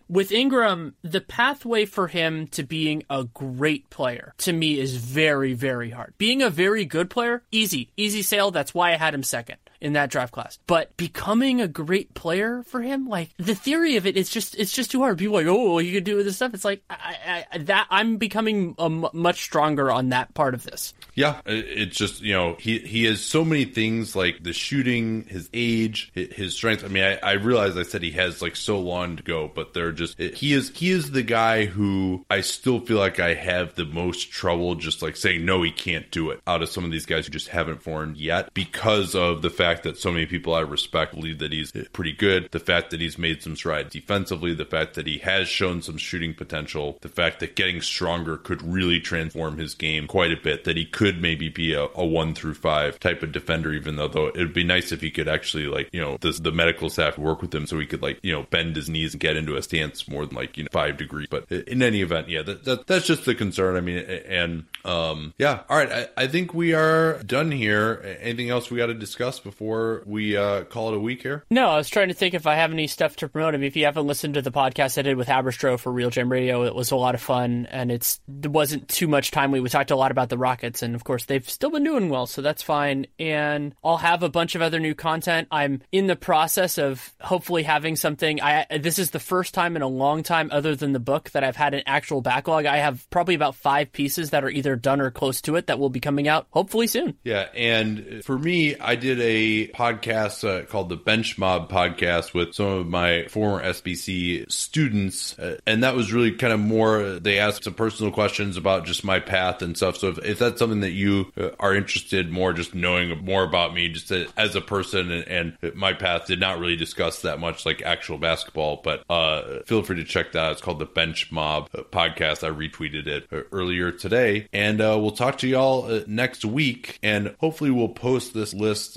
with 0.08 0.32
Ingram, 0.32 0.94
the 1.02 1.20
pathway 1.20 1.84
for 1.84 2.08
him 2.08 2.46
to 2.48 2.62
being 2.62 3.04
a 3.10 3.24
great 3.24 3.88
player 3.90 4.34
to 4.38 4.52
me 4.52 4.78
is 4.78 4.96
very, 4.96 5.52
very 5.54 5.90
hard. 5.90 6.14
Being 6.18 6.42
a 6.42 6.50
very 6.50 6.84
good 6.84 7.10
player, 7.10 7.42
easy, 7.50 7.90
easy 7.96 8.22
sale. 8.22 8.50
That's 8.50 8.74
why 8.74 8.92
I 8.92 8.96
had 8.96 9.14
him 9.14 9.22
second 9.22 9.56
in 9.80 9.94
that 9.94 10.10
draft 10.10 10.32
class. 10.32 10.58
But 10.66 10.96
becoming 10.96 11.60
a 11.60 11.68
great 11.68 12.14
player 12.14 12.62
for 12.64 12.80
him, 12.82 13.08
like 13.08 13.30
the 13.36 13.54
theory 13.54 13.96
of 13.96 14.06
it, 14.06 14.16
it's 14.16 14.30
just 14.30 14.54
it's 14.56 14.72
just 14.72 14.90
too 14.90 15.00
hard. 15.00 15.18
People 15.18 15.36
like, 15.36 15.46
oh, 15.46 15.78
you 15.78 15.92
could 15.92 16.04
do 16.04 16.22
this 16.22 16.36
stuff. 16.36 16.54
It's 16.54 16.64
like 16.64 16.82
I, 16.88 17.44
I, 17.52 17.58
that 17.58 17.86
I'm 17.90 18.16
becoming 18.16 18.74
much 19.12 19.42
stronger 19.42 19.90
on 19.90 20.10
that 20.10 20.34
part 20.34 20.54
of 20.54 20.64
this. 20.64 20.94
Yeah, 21.14 21.40
it's 21.46 21.96
just 21.96 22.20
you 22.20 22.32
know 22.32 22.56
he 22.58 22.78
he 22.78 23.04
has 23.04 23.20
so 23.20 23.44
many 23.44 23.64
things 23.64 24.14
like 24.14 24.42
the 24.42 24.52
shooting, 24.52 25.24
his 25.24 25.48
age, 25.52 26.12
his 26.14 26.54
strength. 26.54 26.84
I 26.84 26.88
mean, 26.88 27.04
I, 27.04 27.16
I 27.22 27.32
realize 27.32 27.76
I 27.76 27.82
said 27.82 28.02
he 28.02 28.12
has 28.12 28.42
like 28.42 28.56
so 28.56 28.78
long 28.78 29.16
to 29.16 29.22
go, 29.22 29.50
but 29.52 29.74
they're 29.74 29.92
just 29.92 30.18
he 30.18 30.52
is 30.52 30.70
he 30.74 30.90
is 30.90 31.10
the 31.10 31.22
guy 31.22 31.66
who 31.66 32.24
I 32.30 32.40
still 32.40 32.80
feel 32.80 32.98
like 32.98 33.20
I 33.20 33.34
have 33.34 33.74
the 33.74 33.86
most 33.86 34.30
trouble 34.30 34.74
just 34.74 35.02
like 35.02 35.16
saying 35.16 35.44
no, 35.44 35.62
he 35.62 35.72
can't 35.72 36.10
do 36.10 36.30
it 36.30 36.40
out 36.46 36.62
of 36.62 36.68
some 36.68 36.84
of 36.84 36.90
these 36.90 37.06
guys 37.06 37.26
who 37.26 37.32
just 37.32 37.48
haven't 37.48 37.82
formed 37.82 38.16
yet 38.16 38.52
because 38.54 39.14
of 39.14 39.42
the 39.42 39.50
fact 39.50 39.65
that 39.82 39.98
so 39.98 40.10
many 40.10 40.26
people 40.26 40.54
I 40.54 40.60
respect 40.60 41.14
believe 41.14 41.38
that 41.38 41.52
he's 41.52 41.72
pretty 41.92 42.12
good, 42.12 42.48
the 42.50 42.60
fact 42.60 42.90
that 42.90 43.00
he's 43.00 43.18
made 43.18 43.42
some 43.42 43.56
strides 43.56 43.92
defensively, 43.92 44.54
the 44.54 44.64
fact 44.64 44.94
that 44.94 45.06
he 45.06 45.18
has 45.18 45.48
shown 45.48 45.82
some 45.82 45.98
shooting 45.98 46.34
potential, 46.34 46.98
the 47.02 47.08
fact 47.08 47.40
that 47.40 47.56
getting 47.56 47.80
stronger 47.80 48.36
could 48.36 48.62
really 48.62 49.00
transform 49.00 49.58
his 49.58 49.74
game 49.74 50.06
quite 50.06 50.32
a 50.32 50.36
bit, 50.36 50.64
that 50.64 50.76
he 50.76 50.84
could 50.84 51.20
maybe 51.20 51.48
be 51.48 51.74
a, 51.74 51.86
a 51.94 52.04
one 52.04 52.34
through 52.34 52.54
five 52.54 52.98
type 52.98 53.22
of 53.22 53.32
defender, 53.32 53.72
even 53.72 53.96
though 53.96 54.08
though 54.08 54.28
it'd 54.28 54.52
be 54.52 54.64
nice 54.64 54.92
if 54.92 55.00
he 55.00 55.10
could 55.10 55.28
actually 55.28 55.66
like, 55.66 55.88
you 55.92 56.00
know, 56.00 56.16
the, 56.20 56.30
the 56.32 56.52
medical 56.52 56.88
staff 56.88 57.18
work 57.18 57.42
with 57.42 57.54
him 57.54 57.66
so 57.66 57.78
he 57.78 57.86
could 57.86 58.02
like, 58.02 58.18
you 58.22 58.32
know, 58.32 58.44
bend 58.50 58.76
his 58.76 58.88
knees 58.88 59.14
and 59.14 59.20
get 59.20 59.36
into 59.36 59.56
a 59.56 59.62
stance 59.62 60.08
more 60.08 60.26
than 60.26 60.36
like, 60.36 60.56
you 60.56 60.64
know, 60.64 60.68
five 60.72 60.96
degrees. 60.96 61.28
But 61.30 61.50
in 61.50 61.82
any 61.82 62.02
event, 62.02 62.28
yeah, 62.28 62.42
that, 62.42 62.64
that 62.64 62.86
that's 62.86 63.06
just 63.06 63.24
the 63.24 63.34
concern. 63.34 63.76
I 63.76 63.80
mean, 63.80 63.98
and 63.98 64.64
um, 64.84 65.34
yeah, 65.38 65.62
all 65.68 65.76
right. 65.76 65.90
I, 65.90 66.08
I 66.16 66.26
think 66.26 66.54
we 66.54 66.74
are 66.74 67.22
done 67.24 67.50
here. 67.50 68.16
Anything 68.20 68.50
else 68.50 68.70
we 68.70 68.78
got 68.78 68.86
to 68.86 68.94
discuss 68.94 69.40
before 69.40 69.55
we 69.60 70.36
uh, 70.36 70.64
call 70.64 70.92
it 70.92 70.96
a 70.96 71.00
week 71.00 71.22
here? 71.22 71.44
No, 71.50 71.68
I 71.68 71.76
was 71.76 71.88
trying 71.88 72.08
to 72.08 72.14
think 72.14 72.34
if 72.34 72.46
I 72.46 72.56
have 72.56 72.72
any 72.72 72.86
stuff 72.86 73.16
to 73.16 73.28
promote. 73.28 73.54
I 73.54 73.58
mean, 73.58 73.66
if 73.66 73.76
you 73.76 73.84
haven't 73.84 74.06
listened 74.06 74.34
to 74.34 74.42
the 74.42 74.52
podcast 74.52 74.98
I 74.98 75.02
did 75.02 75.16
with 75.16 75.28
Haberstroh 75.28 75.78
for 75.78 75.92
RealGM 75.92 76.30
Radio, 76.30 76.64
it 76.64 76.74
was 76.74 76.90
a 76.90 76.96
lot 76.96 77.14
of 77.14 77.20
fun, 77.20 77.66
and 77.70 77.90
it's 77.90 78.20
it 78.42 78.50
wasn't 78.50 78.88
too 78.88 79.08
much 79.08 79.30
time. 79.30 79.50
We, 79.50 79.60
we 79.60 79.68
talked 79.68 79.90
a 79.90 79.96
lot 79.96 80.10
about 80.10 80.28
the 80.28 80.38
Rockets, 80.38 80.82
and 80.82 80.94
of 80.94 81.04
course 81.04 81.24
they've 81.24 81.48
still 81.48 81.70
been 81.70 81.84
doing 81.84 82.08
well, 82.08 82.26
so 82.26 82.42
that's 82.42 82.62
fine. 82.62 83.06
And 83.18 83.74
I'll 83.82 83.96
have 83.98 84.22
a 84.22 84.28
bunch 84.28 84.54
of 84.54 84.62
other 84.62 84.80
new 84.80 84.94
content. 84.94 85.48
I'm 85.50 85.82
in 85.92 86.06
the 86.06 86.16
process 86.16 86.78
of 86.78 87.14
hopefully 87.20 87.62
having 87.62 87.96
something. 87.96 88.40
I 88.40 88.66
this 88.78 88.98
is 88.98 89.10
the 89.10 89.20
first 89.20 89.54
time 89.54 89.76
in 89.76 89.82
a 89.82 89.88
long 89.88 90.22
time, 90.22 90.50
other 90.52 90.74
than 90.74 90.92
the 90.92 91.00
book, 91.00 91.30
that 91.30 91.44
I've 91.44 91.56
had 91.56 91.74
an 91.74 91.82
actual 91.86 92.20
backlog. 92.20 92.66
I 92.66 92.78
have 92.78 93.08
probably 93.10 93.34
about 93.34 93.54
five 93.54 93.92
pieces 93.92 94.30
that 94.30 94.44
are 94.44 94.50
either 94.50 94.76
done 94.76 95.00
or 95.00 95.10
close 95.10 95.40
to 95.42 95.56
it 95.56 95.68
that 95.68 95.78
will 95.78 95.90
be 95.90 96.00
coming 96.00 96.28
out 96.28 96.46
hopefully 96.50 96.86
soon. 96.86 97.16
Yeah, 97.24 97.48
and 97.54 98.24
for 98.24 98.38
me, 98.38 98.76
I 98.76 98.96
did 98.96 99.20
a 99.20 99.45
podcast 99.46 100.46
uh, 100.46 100.64
called 100.66 100.88
the 100.88 100.96
Bench 100.96 101.38
Mob 101.38 101.70
podcast 101.70 102.34
with 102.34 102.54
some 102.54 102.66
of 102.66 102.86
my 102.86 103.26
former 103.28 103.62
SBC 103.62 104.50
students, 104.50 105.38
uh, 105.38 105.58
and 105.66 105.82
that 105.82 105.94
was 105.94 106.12
really 106.12 106.32
kind 106.32 106.52
of 106.52 106.60
more. 106.60 107.18
They 107.18 107.38
asked 107.38 107.64
some 107.64 107.74
personal 107.74 108.12
questions 108.12 108.56
about 108.56 108.86
just 108.86 109.04
my 109.04 109.20
path 109.20 109.62
and 109.62 109.76
stuff. 109.76 109.96
So 109.98 110.08
if, 110.08 110.18
if 110.18 110.38
that's 110.38 110.58
something 110.58 110.80
that 110.80 110.92
you 110.92 111.32
uh, 111.38 111.50
are 111.60 111.74
interested 111.74 112.30
more, 112.30 112.52
just 112.52 112.74
knowing 112.74 113.24
more 113.24 113.44
about 113.44 113.74
me, 113.74 113.88
just 113.88 114.10
as 114.10 114.56
a 114.56 114.60
person 114.60 115.10
and, 115.10 115.56
and, 115.62 115.74
my 115.74 115.92
path, 115.92 116.26
did 116.26 116.40
not 116.40 116.58
really 116.58 116.76
discuss 116.76 117.22
that 117.22 117.38
much 117.38 117.66
like 117.66 117.82
actual 117.82 118.18
basketball, 118.18 118.80
but 118.82 119.04
uh, 119.10 119.60
feel 119.66 119.82
free 119.82 119.96
to 119.96 120.04
check 120.04 120.32
that. 120.32 120.52
It's 120.52 120.60
called 120.60 120.78
the 120.78 120.86
Bench 120.86 121.30
Mob 121.30 121.68
uh, 121.74 121.82
podcast. 121.82 122.44
I 122.44 122.50
retweeted 122.50 123.06
it 123.06 123.26
uh, 123.32 123.42
earlier 123.52 123.92
today, 123.92 124.48
and 124.52 124.78
we'll 124.78 125.10
talk 125.10 125.38
to 125.38 125.48
y'all 125.48 126.02
next 126.06 126.44
week, 126.44 126.98
and 127.02 127.34
hopefully 127.40 127.70
we'll 127.70 127.88
post 127.88 128.34
this 128.34 128.54
list 128.54 128.96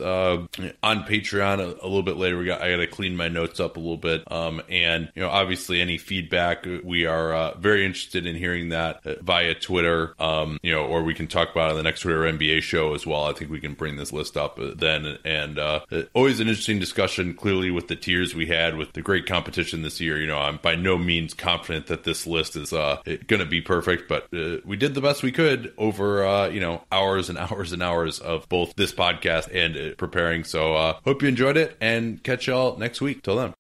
on 0.84 1.04
Patreon 1.04 1.60
a, 1.60 1.84
a, 1.84 1.88
little 1.88 2.04
bit 2.04 2.18
later. 2.18 2.38
We 2.38 2.46
got 2.46 2.62
I 2.62 2.72
got 2.72 2.78
to 2.78 2.88
clean 2.88 3.16
my 3.16 3.28
notes 3.28 3.60
up 3.60 3.78
a 3.78 3.80
little 3.80 3.98
bit, 3.98 4.30
um, 4.32 4.62
and 4.70 5.12
you 5.16 5.22
know 5.22 5.30
obviously 5.30 5.82
any 5.82 5.98
feedback 5.98 6.66
we 6.84 7.06
are 7.06 7.56
very 7.58 7.86
interested 7.86 8.26
in 8.26 8.36
hearing 8.36 8.70
that 8.70 9.04
via 9.22 9.56
Twitter, 9.56 10.16
um, 10.20 10.60
you 10.64 10.72
know, 10.72 10.86
or 10.86 11.04
we 11.04 11.14
can 11.14 11.28
talk 11.28 11.52
about 11.52 11.70
it 11.70 11.72
on 11.72 11.78
the 11.78 11.84
next 11.84 12.02
Twitter 12.02 12.22
NBA 12.22 12.62
show 12.62 12.94
as 12.94 13.06
well. 13.06 13.26
I 13.26 13.34
think 13.34 13.52
we 13.52 13.60
can 13.60 13.74
bring 13.74 13.98
this 13.98 14.12
list 14.12 14.38
up 14.38 14.60
then. 14.60 15.18
And 15.24 15.60
uh, 15.60 15.82
always 16.14 16.40
an 16.40 16.48
interesting 16.48 16.80
discussion, 16.80 17.34
clearly, 17.34 17.72
with 17.72 17.88
the 17.88 17.96
tiers 17.96 18.36
we 18.36 18.48
had 18.48 18.78
with 18.78 18.94
the 18.94 19.02
great 19.02 19.26
competition 19.26 19.82
this 19.82 20.00
year. 20.00 20.20
You 20.20 20.28
know, 20.28 20.40
I'm 20.40 20.58
by 20.58 20.76
no 20.76 20.98
means 20.98 21.34
confident 21.34 21.88
that 21.88 22.04
this 22.04 22.26
list 22.26 22.56
is 22.56 22.74
uh, 22.74 23.02
going 23.28 23.40
to 23.40 23.46
be 23.46 23.62
perfect, 23.62 24.08
but 24.08 24.28
uh, 24.34 24.58
we 24.66 24.78
did 24.78 24.94
the 24.94 25.02
best 25.02 25.24
we 25.24 25.32
could 25.32 25.74
over, 25.78 26.26
uh, 26.26 26.48
you 26.50 26.60
know, 26.60 26.84
hours 26.92 27.30
and 27.30 27.38
hours 27.38 27.74
and 27.74 27.84
hours 27.84 28.20
of 28.20 28.48
both 28.50 28.74
this 28.76 28.92
podcast 28.92 29.54
and 29.54 29.76
uh, 29.76 29.96
preparing. 30.30 30.44
So, 30.44 30.76
uh, 30.76 31.00
hope 31.06 31.22
you 31.22 31.28
enjoyed 31.28 31.58
it 31.58 31.76
and 31.82 32.24
catch 32.24 32.48
y'all 32.48 32.78
next 32.78 33.02
week. 33.02 33.24
Till 33.24 33.36
then. 33.38 33.54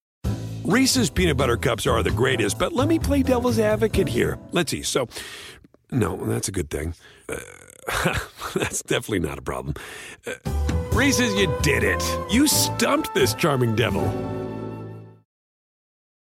Reese's 0.64 1.10
peanut 1.10 1.38
butter 1.38 1.58
cups 1.58 1.88
are 1.88 2.04
the 2.04 2.12
greatest, 2.12 2.60
but 2.60 2.74
let 2.74 2.88
me 2.88 3.00
play 3.00 3.24
devil's 3.24 3.60
advocate 3.60 4.08
here. 4.08 4.38
Let's 4.52 4.72
see. 4.72 4.84
So, 4.84 5.08
no, 5.92 6.18
that's 6.26 6.48
a 6.48 6.52
good 6.52 6.70
thing. 6.70 6.94
Uh, 7.28 7.38
that's 8.56 8.84
definitely 8.84 9.20
not 9.20 9.40
a 9.40 9.42
problem. 9.42 9.74
Uh, 10.28 10.34
Reese's, 10.94 11.34
you 11.36 11.52
did 11.62 11.84
it. 11.84 12.04
You 12.30 12.48
stumped 12.48 13.14
this 13.16 13.34
charming 13.34 13.76
devil. 13.76 14.04